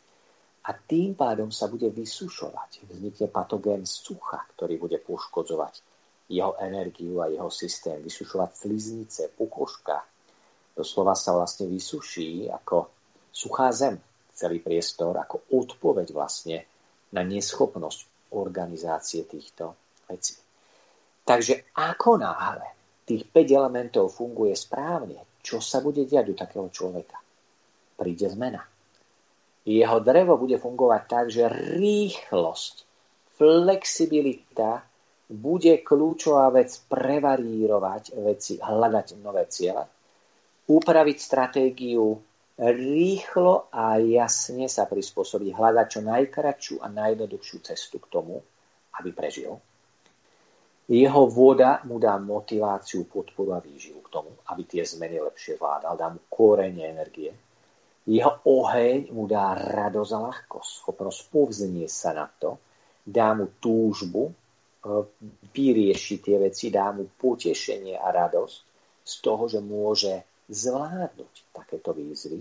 A 0.69 0.77
tým 0.77 1.17
pádom 1.17 1.49
sa 1.49 1.65
bude 1.73 1.89
vysušovať. 1.89 2.85
Vznikne 2.93 3.33
patogén 3.33 3.89
sucha, 3.89 4.45
ktorý 4.53 4.77
bude 4.77 5.01
poškodzovať 5.01 5.81
jeho 6.29 6.61
energiu 6.61 7.25
a 7.25 7.33
jeho 7.33 7.49
systém. 7.49 8.05
Vysušovať 8.05 8.51
sliznice, 8.53 9.33
pukoška. 9.33 9.97
Doslova 10.77 11.17
sa 11.17 11.33
vlastne 11.33 11.73
vysuší 11.73 12.53
ako 12.53 12.93
suchá 13.33 13.73
zem 13.73 13.97
celý 14.37 14.61
priestor, 14.61 15.17
ako 15.17 15.49
odpoveď 15.51 16.13
vlastne 16.13 16.63
na 17.17 17.25
neschopnosť 17.25 18.31
organizácie 18.37 19.25
týchto 19.25 19.73
veci. 20.07 20.37
Takže 21.25 21.73
ako 21.81 22.21
náhle 22.21 22.69
tých 23.09 23.25
5 23.25 23.59
elementov 23.59 24.13
funguje 24.13 24.53
správne, 24.53 25.41
čo 25.41 25.65
sa 25.65 25.81
bude 25.81 26.05
diať 26.05 26.27
u 26.29 26.35
takého 26.37 26.69
človeka? 26.69 27.17
Príde 27.97 28.29
zmena. 28.29 28.61
Jeho 29.69 30.01
drevo 30.01 30.41
bude 30.41 30.57
fungovať 30.57 31.03
tak, 31.05 31.27
že 31.29 31.45
rýchlosť 31.77 32.89
flexibilita 33.37 34.81
bude 35.29 35.85
kľúčová 35.85 36.49
vec 36.49 36.73
prevarírovať 36.89 38.17
veci, 38.17 38.57
hľadať 38.57 39.07
nové 39.21 39.45
ciele, 39.53 39.85
upraviť 40.73 41.19
stratégiu, 41.21 42.17
rýchlo 42.59 43.69
a 43.69 44.01
jasne 44.01 44.73
sa 44.73 44.89
prispôsobiť, 44.89 45.53
hľadať 45.53 45.87
čo 45.93 46.01
najkračšiu 46.01 46.77
a 46.81 46.89
najjednoduchšiu 46.89 47.59
cestu 47.61 48.01
k 48.01 48.09
tomu, 48.09 48.41
aby 48.97 49.13
prežil. 49.13 49.53
Jeho 50.89 51.29
voda 51.29 51.85
mu 51.85 52.01
dá 52.01 52.17
motiváciu, 52.17 53.05
podporu 53.05 53.53
a 53.53 53.61
výživu 53.61 54.01
k 54.01 54.09
tomu, 54.09 54.33
aby 54.49 54.65
tie 54.65 54.81
zmeny 54.81 55.21
lepšie 55.21 55.61
vládal, 55.61 56.01
dá 56.01 56.09
mu 56.09 56.25
kórenie 56.33 56.89
energie. 56.89 57.37
Jeho 58.09 58.41
oheň 58.49 59.13
mu 59.13 59.29
dá 59.29 59.53
radosť 59.53 60.13
a 60.17 60.19
ľahkosť, 60.33 60.71
schopnosť 60.81 61.21
povznieť 61.29 61.93
sa 61.93 62.17
na 62.17 62.25
to, 62.25 62.57
dá 63.05 63.37
mu 63.37 63.53
túžbu, 63.61 64.33
vyrieši 65.53 66.23
tie 66.23 66.41
veci, 66.41 66.73
dá 66.73 66.89
mu 66.95 67.05
potešenie 67.05 67.99
a 68.01 68.09
radosť 68.09 68.57
z 69.05 69.15
toho, 69.21 69.45
že 69.49 69.61
môže 69.61 70.13
zvládnuť 70.49 71.53
takéto 71.53 71.93
výzvy. 71.93 72.41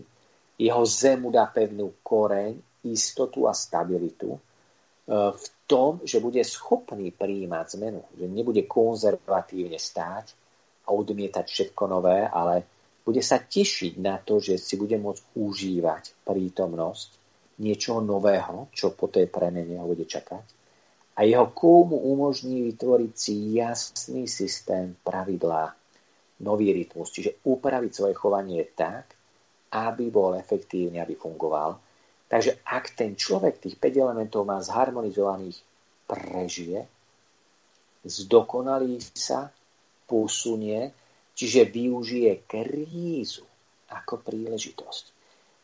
Jeho 0.58 0.84
zem 0.88 1.28
mu 1.28 1.30
dá 1.30 1.46
pevnú 1.52 2.00
koreň, 2.02 2.58
istotu 2.88 3.46
a 3.46 3.54
stabilitu 3.54 4.38
e, 4.38 4.40
v 5.36 5.46
tom, 5.68 6.00
že 6.08 6.24
bude 6.24 6.40
schopný 6.48 7.12
prijímať 7.12 7.66
zmenu, 7.76 8.02
že 8.16 8.26
nebude 8.32 8.64
konzervatívne 8.64 9.76
stáť 9.76 10.32
a 10.88 10.96
odmietať 10.96 11.46
všetko 11.46 11.84
nové, 11.92 12.24
ale 12.24 12.64
bude 13.08 13.24
sa 13.24 13.40
tešiť 13.40 14.04
na 14.04 14.20
to, 14.20 14.44
že 14.44 14.60
si 14.60 14.76
bude 14.76 15.00
môcť 15.00 15.40
užívať 15.40 16.28
prítomnosť 16.28 17.10
niečoho 17.64 18.04
nového, 18.04 18.68
čo 18.76 18.92
po 18.92 19.08
tej 19.08 19.32
premene 19.32 19.80
ho 19.80 19.88
bude 19.88 20.04
čakať 20.04 20.58
a 21.18 21.26
jeho 21.26 21.50
kúl 21.50 21.90
mu 21.90 21.98
umožní 22.14 22.62
vytvoriť 22.70 23.14
si 23.18 23.58
jasný 23.58 24.30
systém 24.30 24.94
pravidlá, 25.02 25.74
nový 26.46 26.70
rytmus, 26.70 27.10
čiže 27.10 27.42
upraviť 27.42 27.92
svoje 27.92 28.14
chovanie 28.14 28.62
tak, 28.78 29.18
aby 29.74 30.14
bol 30.14 30.38
efektívny, 30.38 31.02
aby 31.02 31.18
fungoval. 31.18 31.82
Takže 32.30 32.62
ak 32.62 32.94
ten 32.94 33.18
človek 33.18 33.58
tých 33.58 33.82
5 33.82 33.98
elementov 34.06 34.46
má 34.46 34.62
zharmonizovaných, 34.62 35.58
prežije, 36.06 36.86
zdokonalí 38.06 39.02
sa, 39.18 39.50
posunie, 40.06 40.94
čiže 41.38 41.70
využije 41.70 42.50
krízu 42.50 43.46
ako 43.94 44.26
príležitosť. 44.26 45.06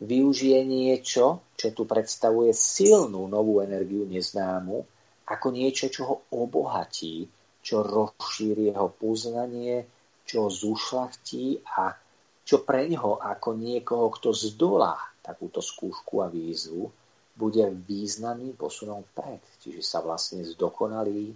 Využije 0.06 0.62
niečo, 0.62 1.42
čo 1.58 1.68
tu 1.74 1.90
predstavuje 1.90 2.54
silnú 2.54 3.26
novú 3.26 3.58
energiu 3.66 4.06
neznámu, 4.06 4.86
ako 5.26 5.48
niečo, 5.50 5.90
čo 5.90 6.02
ho 6.06 6.16
obohatí, 6.30 7.26
čo 7.64 7.82
rozšíri 7.82 8.70
jeho 8.70 8.92
poznanie, 8.94 9.88
čo 10.28 10.46
ho 10.46 10.50
zušlachtí 10.52 11.64
a 11.80 11.96
čo 12.44 12.62
pre 12.62 12.92
ňoho 12.92 13.24
ako 13.24 13.56
niekoho, 13.56 14.12
kto 14.12 14.36
zdolá 14.36 15.00
takúto 15.24 15.64
skúšku 15.64 16.20
a 16.20 16.28
výzvu, 16.28 16.92
bude 17.34 17.64
významným 17.72 18.60
posunom 18.60 19.08
pred. 19.16 19.40
Čiže 19.64 19.80
sa 19.80 20.04
vlastne 20.04 20.44
zdokonalí 20.44 21.32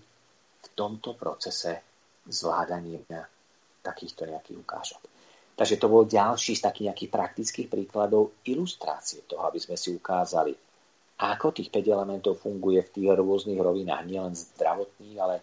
v 0.60 0.68
tomto 0.76 1.16
procese 1.16 1.80
zvládania 2.28 3.24
takýchto 3.88 4.28
nejakých 4.28 4.60
ukážok. 4.60 5.02
Takže 5.58 5.82
to 5.82 5.88
bol 5.90 6.06
ďalší 6.06 6.54
z 6.54 6.62
takých 6.70 6.86
nejakých 6.94 7.12
praktických 7.16 7.68
príkladov 7.72 8.38
ilustrácie 8.46 9.26
toho, 9.26 9.48
aby 9.48 9.58
sme 9.58 9.74
si 9.74 9.90
ukázali, 9.90 10.54
ako 11.18 11.50
tých 11.50 11.74
5 11.74 11.96
elementov 11.98 12.38
funguje 12.38 12.86
v 12.86 12.94
tých 12.94 13.08
rôznych 13.18 13.58
rovinách, 13.58 14.06
nielen 14.06 14.38
zdravotných, 14.38 15.18
ale 15.18 15.36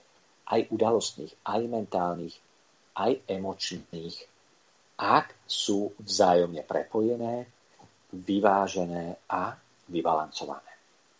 aj 0.46 0.70
udalostných, 0.70 1.34
aj 1.42 1.60
mentálnych, 1.66 2.36
aj 2.94 3.26
emočných, 3.26 4.16
ak 5.02 5.34
sú 5.42 5.90
vzájomne 5.98 6.62
prepojené, 6.62 7.50
vyvážené 8.14 9.18
a 9.26 9.58
vybalancované. 9.90 10.70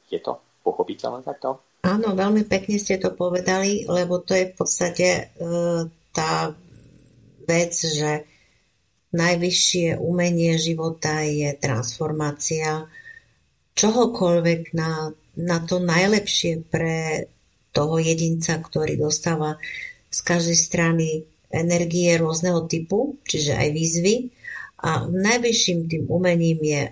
Je 0.07 0.23
to 0.23 0.39
pochopiteľné 0.63 1.27
takto? 1.27 1.59
Áno, 1.83 2.15
veľmi 2.15 2.47
pekne 2.47 2.79
ste 2.79 2.97
to 3.03 3.11
povedali, 3.13 3.85
lebo 3.91 4.23
to 4.23 4.39
je 4.39 4.49
v 4.49 4.55
podstate 4.55 5.09
e, 5.11 5.23
tá 6.15 6.55
vec, 7.47 7.73
že 7.77 8.25
najvyššie 9.15 10.03
umenie 10.03 10.59
života 10.59 11.23
je 11.23 11.55
transformácia, 11.55 12.91
čohokoľvek 13.79 14.75
na, 14.75 15.15
na 15.39 15.59
to 15.63 15.79
najlepšie 15.79 16.67
pre 16.67 17.31
toho 17.75 17.99
jedinca, 17.99 18.59
ktorý 18.59 18.99
dostáva 18.99 19.59
z 20.11 20.19
každej 20.23 20.59
strany 20.59 21.07
energie 21.51 22.11
rôzneho 22.15 22.67
typu, 22.71 23.19
čiže 23.27 23.55
aj 23.55 23.69
výzvy. 23.75 24.15
A 24.85 25.07
najvyšším 25.11 25.79
tým 25.91 26.05
umením 26.07 26.61
je, 26.63 26.83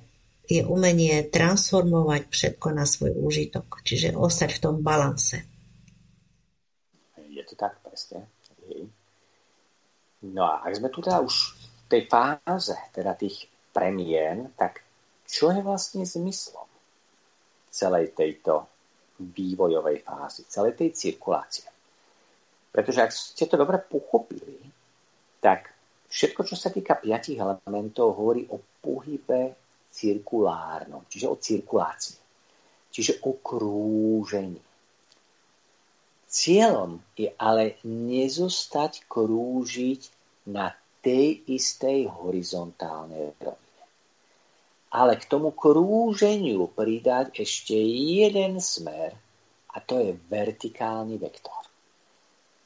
je 0.49 0.63
umenie 0.67 1.23
transformovať 1.29 2.31
všetko 2.31 2.69
na 2.75 2.83
svoj 2.89 3.15
úžitok, 3.15 3.83
čiže 3.87 4.19
ostať 4.19 4.59
v 4.59 4.63
tom 4.63 4.75
balanse. 4.83 5.45
Je 7.31 7.43
to 7.47 7.55
tak, 7.55 7.79
presne. 7.85 8.32
No 10.23 10.47
a 10.47 10.63
ak 10.63 10.79
sme 10.79 10.89
tu 10.93 11.03
teda 11.03 11.19
už 11.19 11.35
v 11.59 11.87
tej 11.91 12.03
fáze, 12.07 12.77
teda 12.95 13.19
tých 13.19 13.51
premien, 13.75 14.55
tak 14.55 14.85
čo 15.27 15.51
je 15.51 15.61
vlastne 15.65 16.07
zmyslom? 16.07 16.73
celej 17.73 18.13
tejto 18.13 18.69
vývojovej 19.19 20.05
fázy, 20.05 20.45
celej 20.45 20.77
tej 20.77 20.93
cirkulácie. 20.93 21.65
Pretože 22.69 23.01
ak 23.01 23.11
ste 23.13 23.49
to 23.49 23.57
dobre 23.57 23.81
pochopili, 23.81 24.61
tak 25.41 25.73
všetko, 26.13 26.41
čo 26.45 26.57
sa 26.57 26.69
týka 26.69 27.01
piatich 27.01 27.41
elementov, 27.41 28.13
hovorí 28.13 28.45
o 28.53 28.61
pohybe 28.61 29.57
cirkulárnom, 29.89 31.09
čiže 31.09 31.27
o 31.29 31.37
cirkulácii, 31.41 32.19
čiže 32.93 33.25
o 33.25 33.41
krúžení. 33.41 34.61
Cieľom 36.33 37.05
je 37.13 37.29
ale 37.37 37.77
nezostať 37.85 39.05
krúžiť 39.05 40.03
na 40.49 40.73
tej 41.05 41.45
istej 41.45 42.09
horizontálnej 42.09 43.37
rovine 43.37 43.73
ale 44.93 45.17
k 45.17 45.25
tomu 45.25 45.57
krúženiu 45.57 46.69
pridať 46.69 47.33
ešte 47.41 47.73
jeden 48.21 48.61
smer 48.61 49.17
a 49.73 49.81
to 49.81 49.97
je 50.05 50.13
vertikálny 50.29 51.17
vektor. 51.17 51.65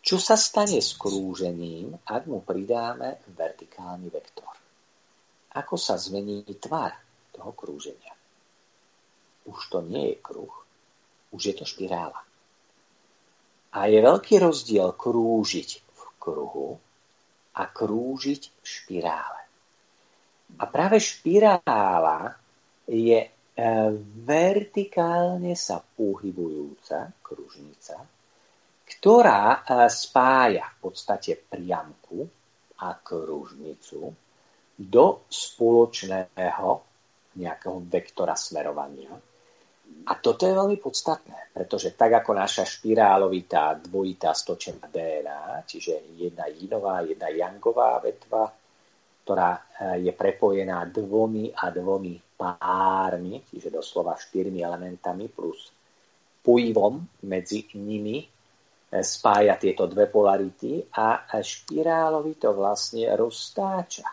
Čo 0.02 0.18
sa 0.18 0.34
stane 0.34 0.82
s 0.82 0.98
krúžením, 0.98 1.94
ak 2.02 2.26
mu 2.26 2.42
pridáme 2.42 3.22
vertikálny 3.30 4.10
vektor? 4.10 4.50
Ako 5.54 5.78
sa 5.78 5.94
zmení 5.94 6.42
tvar 6.58 6.98
toho 7.30 7.54
krúženia? 7.54 8.14
Už 9.46 9.70
to 9.70 9.78
nie 9.86 10.14
je 10.14 10.16
kruh, 10.18 10.54
už 11.30 11.42
je 11.46 11.54
to 11.54 11.62
špirála. 11.62 12.18
A 13.76 13.92
je 13.92 14.00
veľký 14.00 14.40
rozdiel 14.40 14.96
krúžiť 14.96 15.70
v 15.84 16.02
kruhu 16.16 16.80
a 17.56 17.62
krúžiť 17.68 18.42
v 18.48 18.64
špirále. 18.64 19.42
A 20.56 20.64
práve 20.64 20.96
špirála 20.96 22.32
je 22.88 23.20
e, 23.20 23.28
vertikálne 24.24 25.52
sa 25.52 25.84
pohybujúca 25.84 27.12
kružnica, 27.20 28.00
ktorá 28.88 29.42
e, 29.52 29.58
spája 29.92 30.64
v 30.72 30.76
podstate 30.80 31.36
priamku 31.36 32.24
a 32.80 32.96
kružnicu 32.96 34.08
do 34.76 35.06
spoločného 35.28 36.68
nejakého 37.36 37.78
vektora 37.88 38.36
smerovania. 38.36 39.35
A 40.06 40.12
toto 40.22 40.46
je 40.46 40.54
veľmi 40.54 40.78
podstatné, 40.78 41.50
pretože 41.50 41.98
tak 41.98 42.22
ako 42.22 42.30
naša 42.38 42.62
špirálovitá 42.62 43.74
dvojitá 43.74 44.30
stočená 44.38 44.86
DNA, 44.86 45.66
čiže 45.66 46.14
jedna 46.14 46.46
jinová, 46.46 47.02
jedna 47.02 47.26
jangová 47.26 47.98
vetva, 47.98 48.46
ktorá 49.26 49.50
eh, 49.58 50.06
je 50.06 50.12
prepojená 50.14 50.86
dvomi 50.86 51.50
a 51.50 51.74
dvomi 51.74 52.14
pármi, 52.38 53.42
čiže 53.50 53.74
doslova 53.74 54.14
štyrmi 54.14 54.62
elementami 54.62 55.26
plus 55.26 55.74
pojivom 56.46 57.02
medzi 57.26 57.66
nimi 57.74 58.22
eh, 58.22 59.02
spája 59.02 59.58
tieto 59.58 59.90
dve 59.90 60.06
polarity 60.06 60.86
a 60.94 61.26
špirálovi 61.34 62.38
to 62.38 62.54
vlastne 62.54 63.10
roztáča 63.18 64.06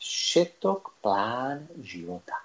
všetok 0.00 0.98
plán 0.98 1.70
života. 1.78 2.42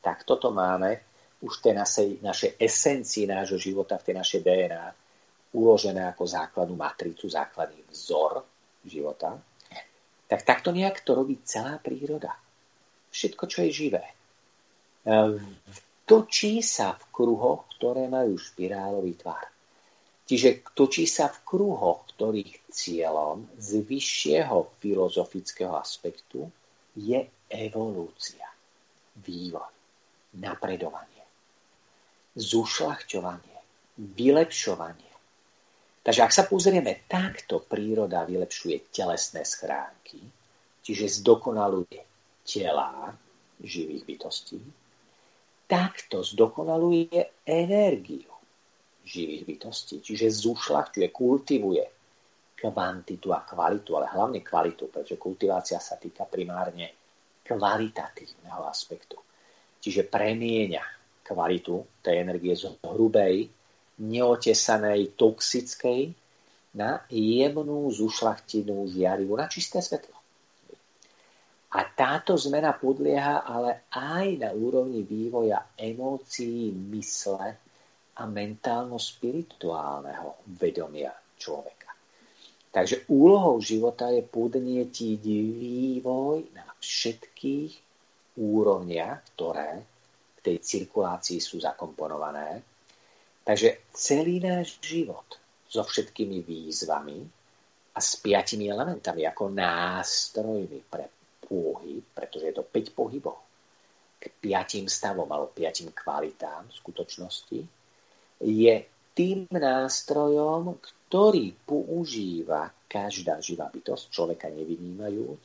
Tak 0.00 0.22
toto 0.24 0.54
máme 0.54 1.15
už 1.46 1.62
tej 1.62 1.74
našej, 1.78 2.08
našej 2.26 2.50
esencii 2.58 3.30
nášho 3.30 3.56
života, 3.62 3.94
v 4.02 4.10
tej 4.10 4.14
našej 4.18 4.40
DNA, 4.42 4.86
uložené 5.54 6.02
ako 6.10 6.26
základnú 6.26 6.74
matricu, 6.74 7.30
základný 7.30 7.86
vzor 7.94 8.42
života. 8.82 9.38
Tak 10.26 10.42
takto 10.42 10.74
nejak 10.74 11.06
to 11.06 11.14
robí 11.14 11.38
celá 11.46 11.78
príroda. 11.78 12.34
Všetko, 13.14 13.44
čo 13.46 13.62
je 13.64 13.70
živé. 13.70 14.04
E, 14.04 14.12
točí 16.02 16.60
sa 16.60 16.98
v 16.98 17.04
kruhoch, 17.14 17.70
ktoré 17.78 18.10
majú 18.10 18.34
špirálový 18.34 19.14
tvar. 19.16 19.46
Čiže 20.26 20.74
točí 20.74 21.06
sa 21.06 21.30
v 21.30 21.38
kruhoch, 21.46 22.10
ktorých 22.18 22.66
cieľom 22.66 23.46
z 23.62 23.86
vyššieho 23.86 24.82
filozofického 24.82 25.78
aspektu 25.78 26.50
je 26.98 27.22
evolúcia, 27.46 28.50
vývoj, 29.22 29.70
napredovanie, 30.42 31.15
zušľachťovanie, 32.36 33.56
vylepšovanie. 33.96 35.12
Takže 36.04 36.20
ak 36.22 36.32
sa 36.32 36.44
pozrieme, 36.46 37.08
takto 37.10 37.58
príroda 37.58 38.22
vylepšuje 38.22 38.94
telesné 38.94 39.42
schránky, 39.42 40.22
čiže 40.84 41.24
zdokonaluje 41.24 41.98
tela 42.46 43.10
živých 43.58 44.04
bytostí, 44.06 44.60
takto 45.66 46.22
zdokonaluje 46.22 47.42
energiu 47.42 48.30
živých 49.02 49.42
bytostí. 49.46 49.98
Čiže 49.98 50.30
zušľachťuje, 50.30 51.06
kultivuje 51.10 51.84
kvantitu 52.56 53.34
a 53.34 53.42
kvalitu, 53.42 53.98
ale 53.98 54.06
hlavne 54.10 54.40
kvalitu, 54.46 54.86
pretože 54.90 55.18
kultivácia 55.18 55.82
sa 55.82 55.98
týka 55.98 56.26
primárne 56.26 56.94
kvalitatívneho 57.42 58.66
aspektu. 58.66 59.18
Čiže 59.78 60.06
premieňa 60.06 60.95
kvalitu 61.26 61.82
tej 62.06 62.22
energie 62.22 62.54
z 62.54 62.70
hrubej, 62.86 63.50
neotesanej, 63.98 65.18
toxickej 65.18 66.14
na 66.78 67.02
jemnú, 67.10 67.90
zušlachtenú, 67.90 68.86
žiarivú, 68.86 69.34
na 69.34 69.50
čisté 69.50 69.82
svetlo. 69.82 70.14
A 71.76 71.82
táto 71.82 72.38
zmena 72.38 72.72
podlieha 72.72 73.42
ale 73.42 73.90
aj 73.90 74.38
na 74.38 74.54
úrovni 74.54 75.02
vývoja 75.02 75.66
emócií, 75.74 76.70
mysle 76.94 77.58
a 78.16 78.24
mentálno-spirituálneho 78.24 80.40
vedomia 80.56 81.12
človeka. 81.36 81.92
Takže 82.72 83.04
úlohou 83.08 83.60
života 83.60 84.10
je 84.12 84.22
podnietiť 84.24 85.22
vývoj 85.24 86.44
na 86.52 86.64
všetkých 86.80 87.72
úrovniach, 88.36 89.24
ktoré 89.32 89.80
tej 90.46 90.62
cirkulácii 90.62 91.42
sú 91.42 91.58
zakomponované. 91.58 92.62
Takže 93.42 93.90
celý 93.90 94.38
náš 94.38 94.78
život 94.78 95.26
so 95.66 95.82
všetkými 95.82 96.46
výzvami 96.46 97.18
a 97.94 97.98
s 97.98 98.18
piatimi 98.22 98.70
elementami 98.70 99.26
ako 99.26 99.50
nástrojmi 99.50 100.80
pre 100.86 101.10
pohyb, 101.42 102.02
pretože 102.14 102.50
je 102.50 102.54
to 102.54 102.64
5 102.66 102.98
pohybov, 102.98 103.38
k 104.18 104.30
piatim 104.42 104.90
stavom 104.90 105.26
alebo 105.30 105.54
piatim 105.54 105.94
kvalitám 105.94 106.70
skutočnosti, 106.74 107.60
je 108.42 108.74
tým 109.16 109.48
nástrojom, 109.48 110.76
ktorý 110.82 111.54
používa 111.64 112.68
každá 112.84 113.40
živá 113.40 113.70
bytosť, 113.70 114.12
človeka 114.12 114.50
nevynímajúc, 114.52 115.42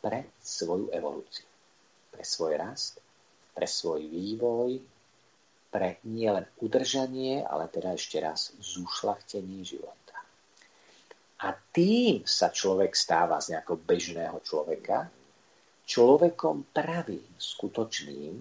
pre 0.00 0.36
svoju 0.42 0.92
evolúciu, 0.92 1.48
pre 2.12 2.24
svoj 2.26 2.60
rast, 2.60 3.03
pre 3.54 3.70
svoj 3.70 4.02
vývoj, 4.02 4.82
pre 5.70 6.02
nielen 6.06 6.46
udržanie, 6.60 7.42
ale 7.46 7.70
teda 7.70 7.94
ešte 7.94 8.18
raz 8.18 8.54
zušlachtenie 8.58 9.62
života. 9.62 10.18
A 11.42 11.54
tým 11.74 12.26
sa 12.26 12.50
človek 12.50 12.94
stáva 12.94 13.38
z 13.38 13.54
nejakého 13.54 13.78
bežného 13.78 14.38
človeka 14.42 15.10
človekom 15.84 16.72
pravým, 16.72 17.28
skutočným, 17.36 18.40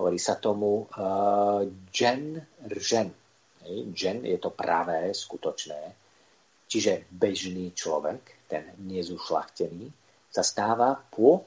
hovorí 0.00 0.18
sa 0.18 0.40
tomu 0.40 0.88
uh, 0.88 1.60
džen 1.92 2.40
ržen. 2.64 3.12
Džen 3.92 4.24
je 4.26 4.38
to 4.40 4.50
pravé, 4.50 5.12
skutočné. 5.12 5.82
Čiže 6.66 7.12
bežný 7.12 7.76
človek, 7.76 8.48
ten 8.48 8.72
nezušlachtený, 8.80 9.92
sa 10.32 10.40
stáva 10.40 10.96
po 10.96 11.44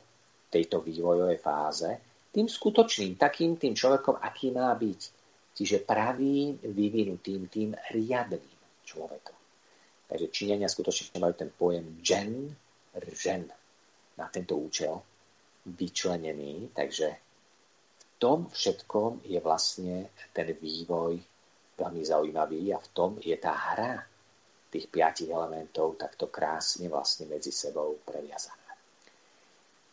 tejto 0.53 0.85
vývojovej 0.85 1.41
fáze 1.41 1.89
tým 2.35 2.51
skutočným, 2.51 3.15
takým 3.15 3.55
tým 3.55 3.71
človekom, 3.71 4.19
aký 4.19 4.51
má 4.51 4.75
byť. 4.75 5.01
Čiže 5.55 5.87
pravým, 5.87 6.59
vyvinutým, 6.59 7.47
tým 7.47 7.71
riadným 7.95 8.59
človekom. 8.83 9.39
Takže 10.11 10.27
Číňania 10.27 10.67
skutočne 10.67 11.23
majú 11.23 11.31
ten 11.31 11.47
pojem 11.47 12.03
džen, 12.03 12.51
ržen 12.91 13.47
na 14.19 14.27
tento 14.27 14.59
účel 14.59 14.99
vyčlenený, 15.65 16.75
takže 16.75 17.07
v 17.95 18.03
tom 18.19 18.51
všetkom 18.51 19.23
je 19.23 19.39
vlastne 19.39 20.11
ten 20.35 20.51
vývoj 20.51 21.15
veľmi 21.79 22.03
zaujímavý 22.03 22.75
a 22.75 22.79
v 22.79 22.87
tom 22.91 23.11
je 23.23 23.35
tá 23.39 23.55
hra 23.55 24.03
tých 24.75 24.91
piatich 24.91 25.31
elementov 25.31 25.95
takto 25.95 26.27
krásne 26.27 26.91
vlastne 26.91 27.31
medzi 27.31 27.51
sebou 27.51 27.95
previazaná. 28.03 28.64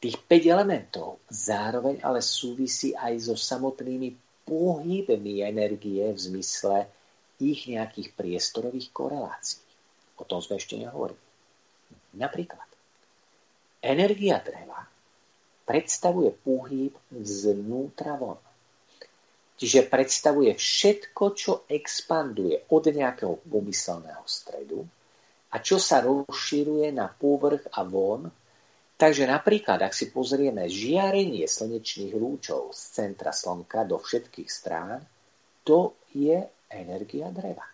Tých 0.02 0.18
5 0.18 0.50
elementov 0.50 1.22
zároveň 1.30 2.02
ale 2.02 2.18
súvisí 2.18 2.90
aj 2.90 3.30
so 3.30 3.34
samotnými 3.38 4.18
pohybmi 4.42 5.46
energie 5.46 6.02
v 6.10 6.18
zmysle 6.18 6.90
ich 7.38 7.70
nejakých 7.70 8.10
priestorových 8.18 8.90
korelácií. 8.90 9.62
O 10.18 10.26
tom 10.26 10.42
sme 10.42 10.58
ešte 10.58 10.74
nehovorili. 10.74 11.22
Napríklad, 12.18 12.66
energia 13.78 14.42
dreva 14.42 14.82
predstavuje 15.62 16.34
pohyb 16.34 16.92
znútra 17.22 18.18
von. 18.18 18.38
Čiže 19.54 19.86
predstavuje 19.86 20.50
všetko, 20.58 21.24
čo 21.38 21.52
expanduje 21.70 22.66
od 22.74 22.84
nejakého 22.90 23.38
pomyselného 23.46 24.26
stredu 24.26 24.82
a 25.54 25.62
čo 25.62 25.78
sa 25.78 26.02
rozširuje 26.02 26.90
na 26.90 27.06
povrch 27.06 27.70
a 27.70 27.86
von. 27.86 28.26
Takže 29.02 29.26
napríklad, 29.26 29.82
ak 29.82 29.98
si 29.98 30.14
pozrieme 30.14 30.70
žiarenie 30.70 31.42
slnečných 31.50 32.14
lúčov 32.14 32.70
z 32.70 33.02
centra 33.02 33.34
slnka 33.34 33.82
do 33.82 33.98
všetkých 33.98 34.46
strán, 34.46 35.02
to 35.66 35.98
je 36.14 36.38
energia 36.70 37.26
dreva. 37.34 37.66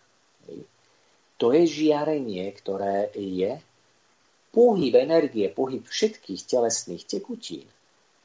To 1.37 1.53
je 1.53 1.69
žiarenie, 1.69 2.49
ktoré 2.57 3.13
je 3.13 3.61
pohyb 4.49 4.97
energie, 4.97 5.53
pohyb 5.53 5.85
všetkých 5.85 6.49
telesných 6.49 7.05
tekutín 7.05 7.69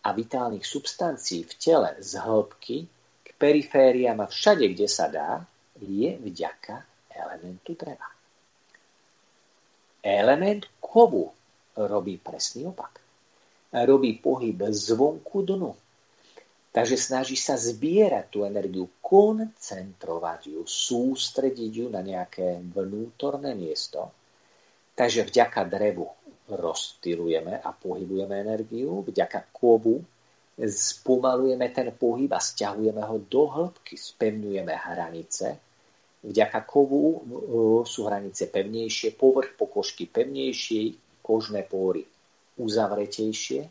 a 0.00 0.16
vitálnych 0.16 0.64
substancií 0.64 1.44
v 1.44 1.52
tele 1.60 1.92
z 2.00 2.16
hĺbky 2.24 2.88
k 3.20 3.28
perifériám 3.36 4.24
a 4.24 4.32
všade, 4.32 4.64
kde 4.72 4.88
sa 4.88 5.12
dá, 5.12 5.44
je 5.76 6.16
vďaka 6.16 6.80
elementu 7.12 7.76
dreva. 7.76 8.08
Element 10.00 10.64
kovu 10.80 11.43
robí 11.76 12.18
presný 12.18 12.70
opak. 12.70 13.02
Robí 13.74 14.18
pohyb 14.22 14.58
zvonku 14.70 15.42
dnu. 15.42 15.74
Takže 16.74 16.98
snaží 16.98 17.38
sa 17.38 17.54
zbierať 17.54 18.34
tú 18.34 18.42
energiu, 18.42 18.90
koncentrovať 18.98 20.58
ju, 20.58 20.62
sústrediť 20.66 21.70
ju 21.70 21.86
na 21.86 22.02
nejaké 22.02 22.58
vnútorné 22.58 23.54
miesto. 23.54 24.10
Takže 24.94 25.30
vďaka 25.30 25.70
drevu 25.70 26.06
rozstylujeme 26.50 27.62
a 27.62 27.70
pohybujeme 27.70 28.34
energiu, 28.42 29.06
vďaka 29.06 29.54
kovu 29.54 30.02
spomalujeme 30.58 31.66
ten 31.74 31.90
pohyb 31.90 32.30
a 32.30 32.38
stiahujeme 32.38 33.02
ho 33.02 33.18
do 33.18 33.44
hĺbky, 33.50 33.98
spevňujeme 33.98 34.74
hranice. 34.74 35.58
Vďaka 36.24 36.62
kovu 36.62 37.02
e, 37.10 37.18
sú 37.84 38.06
hranice 38.06 38.48
pevnejšie, 38.48 39.18
povrch 39.18 39.58
pokožky 39.58 40.08
pevnejšie, 40.08 41.03
kožné 41.24 41.64
pory 41.64 42.04
uzavretejšie. 42.60 43.64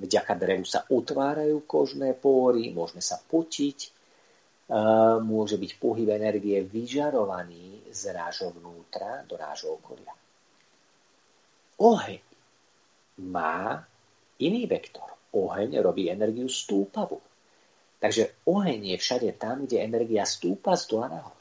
Vďaka 0.00 0.32
drevu 0.36 0.64
sa 0.68 0.84
otvárajú 0.84 1.64
kožné 1.64 2.12
pory, 2.12 2.72
môžeme 2.72 3.00
sa 3.00 3.16
potiť, 3.16 3.78
e, 3.84 3.88
môže 5.24 5.56
byť 5.56 5.70
pohyb 5.80 6.08
energie 6.12 6.60
vyžarovaný 6.60 7.88
z 7.88 8.12
nášho 8.12 8.52
vnútra 8.52 9.24
do 9.24 9.40
nášho 9.40 9.76
okolia. 9.80 10.12
Oheň 11.80 12.20
má 13.24 13.80
iný 14.40 14.68
vektor. 14.68 15.08
Oheň 15.32 15.80
robí 15.80 16.12
energiu 16.12 16.48
stúpavú. 16.48 17.20
Takže 18.00 18.44
oheň 18.48 18.96
je 18.96 18.96
všade 18.96 19.30
tam, 19.36 19.68
kde 19.68 19.84
energia 19.84 20.24
stúpa 20.24 20.76
z 20.76 20.88
dola 20.88 21.08
nahor. 21.20 21.39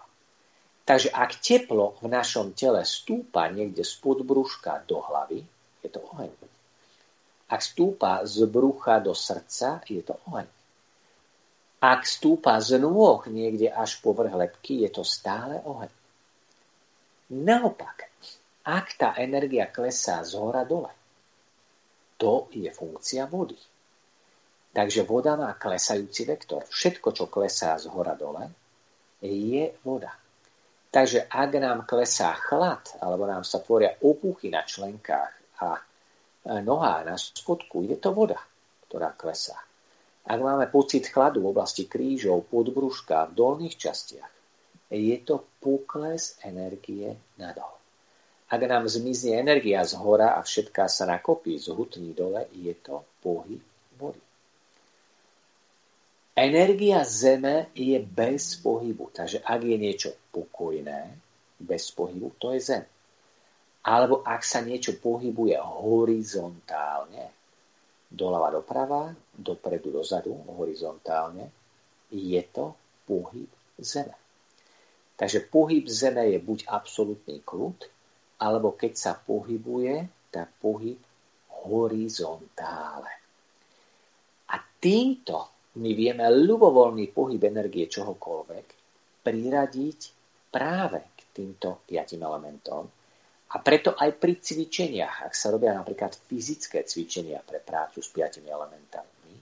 Takže 0.89 1.13
ak 1.13 1.37
teplo 1.37 2.01
v 2.01 2.09
našom 2.09 2.57
tele 2.57 2.81
stúpa 2.81 3.45
niekde 3.53 3.85
spod 3.85 4.25
brúška 4.25 4.81
do 4.89 4.97
hlavy, 5.05 5.45
je 5.85 5.89
to 5.93 6.01
oheň. 6.01 6.33
Ak 7.45 7.61
stúpa 7.61 8.25
z 8.25 8.49
brucha 8.49 8.97
do 8.97 9.13
srdca, 9.13 9.85
je 9.85 10.01
to 10.01 10.17
oheň. 10.25 10.49
Ak 11.77 12.09
stúpa 12.09 12.57
z 12.57 12.81
nôh 12.81 13.21
niekde 13.29 13.69
až 13.69 14.01
po 14.01 14.17
vrch 14.17 14.33
lepky, 14.33 14.81
je 14.81 14.89
to 14.89 15.05
stále 15.05 15.61
oheň. 15.61 15.93
Naopak, 17.37 18.09
ak 18.65 18.87
tá 18.97 19.13
energia 19.21 19.69
klesá 19.69 20.25
z 20.25 20.41
hora 20.41 20.65
dole, 20.65 20.89
to 22.17 22.49
je 22.49 22.73
funkcia 22.73 23.29
vody. 23.29 23.61
Takže 24.73 25.05
voda 25.05 25.37
má 25.37 25.53
klesajúci 25.53 26.25
vektor. 26.25 26.65
Všetko, 26.65 27.13
čo 27.13 27.29
klesá 27.29 27.77
z 27.77 27.93
hora 27.93 28.17
dole, 28.17 28.49
je 29.21 29.69
voda. 29.85 30.17
Takže 30.89 31.29
ak 31.29 31.51
nám 31.61 31.85
klesá 31.85 32.33
chlad, 32.33 32.81
alebo 32.97 33.29
nám 33.29 33.45
sa 33.45 33.61
tvoria 33.61 33.93
opuchy 34.01 34.49
na 34.49 34.65
členkách 34.65 35.33
a 35.61 35.77
nohá 36.65 37.05
na 37.05 37.13
spodku, 37.13 37.85
je 37.85 37.93
to 38.01 38.09
voda, 38.09 38.41
ktorá 38.89 39.13
klesá. 39.13 39.53
Ak 40.25 40.39
máme 40.41 40.65
pocit 40.69 41.09
chladu 41.09 41.45
v 41.45 41.53
oblasti 41.53 41.85
krížov, 41.85 42.49
podbruška, 42.49 43.29
v 43.29 43.37
dolných 43.37 43.77
častiach, 43.77 44.33
je 44.89 45.17
to 45.21 45.45
pokles 45.61 46.41
energie 46.41 47.13
nadol. 47.37 47.77
Ak 48.49 48.61
nám 48.65 48.89
zmizne 48.89 49.45
energia 49.45 49.85
z 49.85 49.93
hora 50.01 50.33
a 50.33 50.41
všetká 50.41 50.89
sa 50.89 51.05
nakopí, 51.05 51.53
zhutní 51.61 52.17
dole, 52.17 52.49
je 52.49 52.73
to 52.81 53.05
pohyb 53.21 53.61
vody. 54.01 54.28
Energia 56.39 57.03
Zeme 57.03 57.67
je 57.75 57.99
bez 57.99 58.55
pohybu. 58.63 59.11
Takže 59.11 59.43
ak 59.43 59.59
je 59.59 59.75
niečo 59.75 60.09
pokojné, 60.31 61.11
bez 61.59 61.91
pohybu, 61.91 62.39
to 62.39 62.55
je 62.55 62.63
Zem. 62.63 62.83
Alebo 63.83 64.23
ak 64.23 64.39
sa 64.47 64.63
niečo 64.63 64.95
pohybuje 64.95 65.59
horizontálne, 65.59 67.35
doľava 68.07 68.55
doprava, 68.55 69.11
dopredu 69.35 69.91
dozadu, 69.91 70.31
horizontálne, 70.55 71.51
je 72.07 72.41
to 72.55 72.71
pohyb 73.03 73.51
Zeme. 73.75 74.15
Takže 75.19 75.43
pohyb 75.51 75.83
Zeme 75.91 76.23
je 76.31 76.39
buď 76.39 76.71
absolútny 76.71 77.43
kľud, 77.43 77.83
alebo 78.39 78.79
keď 78.79 78.93
sa 78.95 79.11
pohybuje, 79.19 80.07
tak 80.31 80.55
pohyb 80.63 80.95
horizontále. 81.67 83.11
A 84.47 84.55
týmto 84.79 85.58
my 85.79 85.91
vieme 85.95 86.27
ľubovoľný 86.27 87.15
pohyb 87.15 87.39
energie 87.39 87.87
čohokoľvek 87.87 88.67
priradiť 89.23 89.99
práve 90.51 90.99
k 91.15 91.19
týmto 91.31 91.87
piatim 91.87 92.19
elementom. 92.19 92.83
A 93.49 93.55
preto 93.65 93.97
aj 93.97 94.19
pri 94.21 94.37
cvičeniach, 94.37 95.25
ak 95.25 95.33
sa 95.33 95.49
robia 95.49 95.73
napríklad 95.73 96.13
fyzické 96.13 96.85
cvičenia 96.85 97.41
pre 97.41 97.63
prácu 97.63 98.03
s 98.03 98.11
piatimi 98.13 98.51
elementami, 98.51 99.33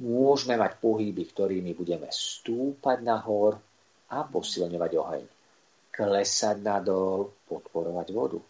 môžeme 0.00 0.56
mať 0.56 0.80
pohyby, 0.80 1.28
ktorými 1.28 1.76
budeme 1.76 2.08
stúpať 2.08 3.04
nahor 3.04 3.60
a 4.14 4.24
posilňovať 4.24 4.92
oheň. 4.96 5.24
Klesať 5.92 6.56
nadol, 6.64 7.34
podporovať 7.44 8.08
vodu 8.16 8.40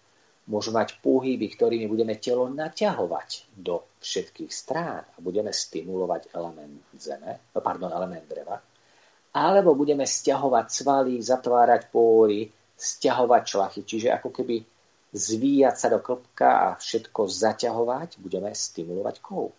môžu 0.44 0.76
mať 0.76 1.00
pohyby, 1.00 1.48
ktorými 1.48 1.88
budeme 1.88 2.20
telo 2.20 2.52
naťahovať 2.52 3.56
do 3.56 3.80
všetkých 4.00 4.52
strán 4.52 5.00
a 5.00 5.18
budeme 5.24 5.48
stimulovať 5.48 6.36
element 6.36 6.84
zeme, 7.00 7.40
pardon, 7.56 7.88
element 7.88 8.28
dreva, 8.28 8.60
alebo 9.34 9.74
budeme 9.74 10.04
stiahovať 10.04 10.66
svaly, 10.68 11.14
zatvárať 11.18 11.88
pory, 11.88 12.46
stiahovať 12.76 13.42
člachy, 13.42 13.80
čiže 13.82 14.08
ako 14.12 14.28
keby 14.30 14.56
zvíjať 15.14 15.74
sa 15.78 15.88
do 15.88 16.02
klopka 16.02 16.48
a 16.50 16.68
všetko 16.74 17.30
zaťahovať, 17.30 18.20
budeme 18.20 18.50
stimulovať 18.50 19.16
kov. 19.22 19.54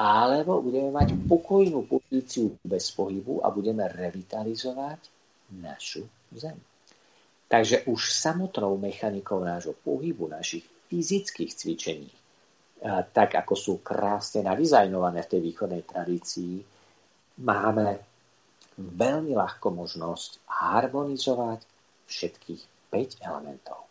Alebo 0.00 0.64
budeme 0.64 0.88
mať 0.92 1.12
pokojnú 1.28 1.84
pozíciu 1.84 2.56
bez 2.64 2.88
pohybu 2.92 3.44
a 3.44 3.52
budeme 3.52 3.84
revitalizovať 3.84 5.00
našu 5.60 6.08
zem. 6.32 6.56
Takže 7.50 7.82
už 7.90 8.14
samotnou 8.14 8.78
mechanikou 8.78 9.42
nášho 9.42 9.74
pohybu, 9.74 10.30
našich 10.30 10.62
fyzických 10.86 11.50
cvičení, 11.50 12.10
tak 13.10 13.34
ako 13.34 13.54
sú 13.58 13.72
krásne 13.82 14.46
nadizajnované 14.46 15.26
v 15.26 15.30
tej 15.34 15.40
východnej 15.42 15.82
tradícii, 15.82 16.62
máme 17.42 17.98
veľmi 18.78 19.34
ľahko 19.34 19.66
možnosť 19.74 20.46
harmonizovať 20.46 21.60
všetkých 22.06 22.62
5 22.94 23.26
elementov. 23.26 23.90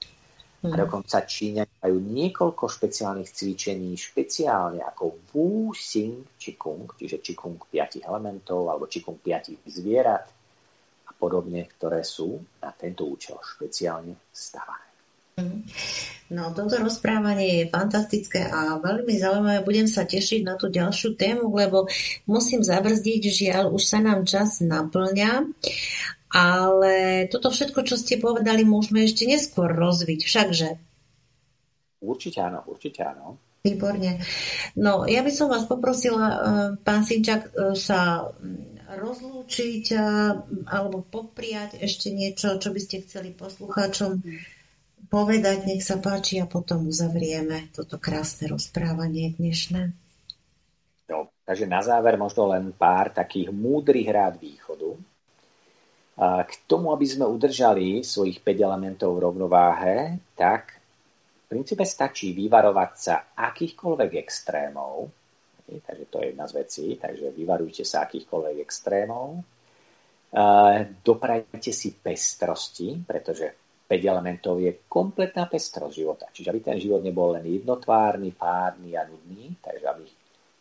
A 0.60 0.76
mhm. 0.76 0.80
dokonca 0.80 1.23
Číňania 1.23 1.80
majú 1.84 1.98
niekoľko 1.99 2.64
špeciálnych 2.68 3.31
cvičení, 3.31 3.95
špeciálne 3.95 4.84
ako 4.84 5.31
Wu 5.31 5.72
Xing 5.72 6.36
Qigong, 6.36 6.95
čiže 6.99 7.23
Qigong 7.23 7.60
5 7.60 8.03
elementov 8.03 8.68
alebo 8.68 8.88
Qigong 8.88 9.19
5 9.19 9.68
zvierat, 9.68 10.27
podobne, 11.19 11.67
ktoré 11.67 12.01
sú 12.07 12.39
na 12.63 12.71
tento 12.71 13.03
účel 13.03 13.35
špeciálne 13.43 14.15
stavané. 14.31 14.87
No, 16.29 16.51
toto 16.51 16.77
rozprávanie 16.77 17.63
je 17.63 17.71
fantastické 17.71 18.45
a 18.45 18.77
veľmi 18.77 19.15
zaujímavé. 19.17 19.59
Budem 19.65 19.87
sa 19.87 20.05
tešiť 20.05 20.45
na 20.45 20.59
tú 20.59 20.69
ďalšiu 20.69 21.15
tému, 21.15 21.49
lebo 21.55 21.87
musím 22.27 22.61
zabrzdiť, 22.61 23.21
žiaľ, 23.23 23.71
už 23.73 23.83
sa 23.83 23.99
nám 24.03 24.27
čas 24.27 24.59
naplňa. 24.61 25.47
Ale 26.29 27.25
toto 27.33 27.49
všetko, 27.49 27.81
čo 27.81 27.97
ste 27.97 28.21
povedali, 28.21 28.61
môžeme 28.61 29.01
ešte 29.01 29.25
neskôr 29.25 29.73
rozviť. 29.73 30.19
Všakže? 30.21 30.69
Určite 32.05 32.39
áno, 32.45 32.61
určite 32.69 33.01
áno. 33.01 33.48
Výborne. 33.60 34.23
No, 34.80 35.03
ja 35.03 35.19
by 35.19 35.31
som 35.36 35.52
vás 35.52 35.68
poprosila, 35.68 36.27
eh, 36.27 36.38
pán 36.80 37.03
Sinčak, 37.03 37.52
eh, 37.52 37.76
sa 37.76 38.31
rozlúčiť 38.90 39.94
alebo 40.65 41.06
popriať 41.06 41.77
ešte 41.77 42.10
niečo, 42.10 42.57
čo 42.57 42.73
by 42.73 42.80
ste 42.81 43.06
chceli 43.06 43.30
poslucháčom 43.38 44.18
povedať, 45.10 45.69
nech 45.69 45.86
sa 45.86 46.02
páči 46.02 46.41
a 46.41 46.49
potom 46.49 46.90
uzavrieme 46.90 47.69
toto 47.73 48.02
krásne 48.02 48.49
rozprávanie 48.49 49.38
dnešné. 49.38 49.94
No, 51.10 51.30
takže 51.45 51.65
na 51.65 51.81
záver 51.81 52.18
možno 52.18 52.49
len 52.53 52.69
pár 52.73 53.10
takých 53.10 53.49
múdrych 53.49 54.10
rád 54.10 54.38
východu. 54.38 54.98
A 56.19 56.45
k 56.45 56.52
tomu, 56.69 56.94
aby 56.94 57.07
sme 57.07 57.26
udržali 57.26 58.06
svojich 58.06 58.44
5 58.45 58.60
elementov 58.60 59.18
v 59.18 59.23
rovnováhe, 59.23 60.19
tak 60.36 60.77
princípe 61.49 61.81
stačí 61.81 62.38
vyvarovať 62.38 62.91
sa 62.93 63.34
akýchkoľvek 63.34 64.11
extrémov, 64.21 65.09
takže 65.65 66.05
to 66.05 66.21
je 66.21 66.26
jedna 66.30 66.45
z 66.45 66.53
vecí, 66.53 66.85
takže 67.01 67.34
vyvarujte 67.34 67.81
sa 67.81 68.05
akýchkoľvek 68.05 68.57
extrémov. 68.61 69.41
Doprajte 71.01 71.73
si 71.73 71.97
pestrosti, 71.97 73.01
pretože 73.01 73.69
5 73.89 73.97
elementov 74.05 74.61
je 74.61 74.85
kompletná 74.85 75.49
pestrosť 75.49 75.93
života. 75.97 76.26
Čiže 76.30 76.53
aby 76.53 76.61
ten 76.61 76.77
život 76.77 77.01
nebol 77.01 77.34
len 77.34 77.49
jednotvárny, 77.49 78.38
párny 78.38 78.93
a 78.93 79.09
nudný, 79.09 79.57
takže 79.57 79.85
aby 79.89 80.05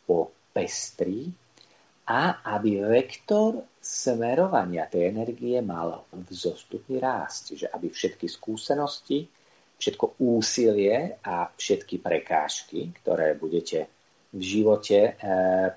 bol 0.09 0.33
pestrý 0.49 1.29
a 2.09 2.41
aby 2.57 2.81
vektor 2.81 3.77
smerovania 3.77 4.89
tej 4.89 5.13
energie 5.13 5.61
mal 5.61 6.09
vzostupný 6.09 6.97
rást. 6.97 7.53
Čiže 7.53 7.69
aby 7.69 7.93
všetky 7.93 8.25
skúsenosti, 8.25 9.29
všetko 9.79 10.19
úsilie 10.19 11.23
a 11.23 11.47
všetky 11.55 12.03
prekážky, 12.03 12.91
ktoré 12.99 13.39
budete 13.39 13.87
v 14.35 14.43
živote 14.43 14.99
e, 14.99 15.13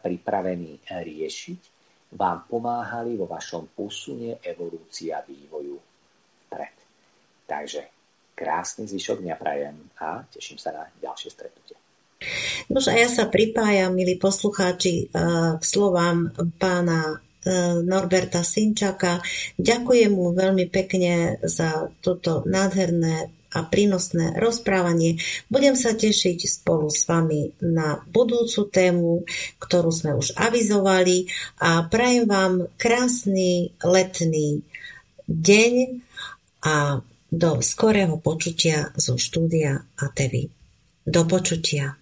pripravení 0.02 0.82
riešiť, 0.90 1.62
vám 2.18 2.44
pomáhali 2.50 3.16
vo 3.16 3.30
vašom 3.30 3.72
posune 3.72 4.42
evolúcii 4.44 5.16
a 5.16 5.24
vývoju 5.24 5.80
pred. 6.52 6.76
Takže 7.48 7.82
krásny 8.36 8.90
zvyšok 8.90 9.24
dňa 9.24 9.36
prajem 9.40 9.78
a 10.02 10.26
teším 10.28 10.60
sa 10.60 10.76
na 10.76 10.84
ďalšie 11.00 11.30
stretnutie. 11.32 11.78
No 12.68 12.84
a 12.84 12.94
ja 12.98 13.08
sa 13.08 13.32
pripájam, 13.32 13.96
milí 13.96 14.20
poslucháči, 14.20 15.08
e, 15.08 15.16
k 15.56 15.64
slovám 15.64 16.34
pána 16.60 17.22
Norberta 17.82 18.46
Sinčaka. 18.46 19.18
Ďakujem 19.58 20.14
mu 20.14 20.30
veľmi 20.30 20.70
pekne 20.70 21.42
za 21.42 21.90
toto 21.98 22.46
nádherné 22.46 23.41
a 23.52 23.68
prínosné 23.68 24.40
rozprávanie. 24.40 25.20
Budem 25.52 25.76
sa 25.76 25.92
tešiť 25.94 26.48
spolu 26.48 26.88
s 26.88 27.04
vami 27.06 27.52
na 27.60 28.00
budúcu 28.10 28.72
tému, 28.72 29.28
ktorú 29.60 29.92
sme 29.92 30.16
už 30.16 30.34
avizovali 30.40 31.28
a 31.60 31.84
prajem 31.86 32.26
vám 32.26 32.54
krásny 32.80 33.76
letný 33.84 34.64
deň 35.28 35.74
a 36.66 37.04
do 37.32 37.52
skorého 37.64 38.20
počutia 38.20 38.92
zo 39.00 39.16
štúdia 39.16 39.88
ATV. 39.96 40.52
Do 41.08 41.24
počutia. 41.24 42.01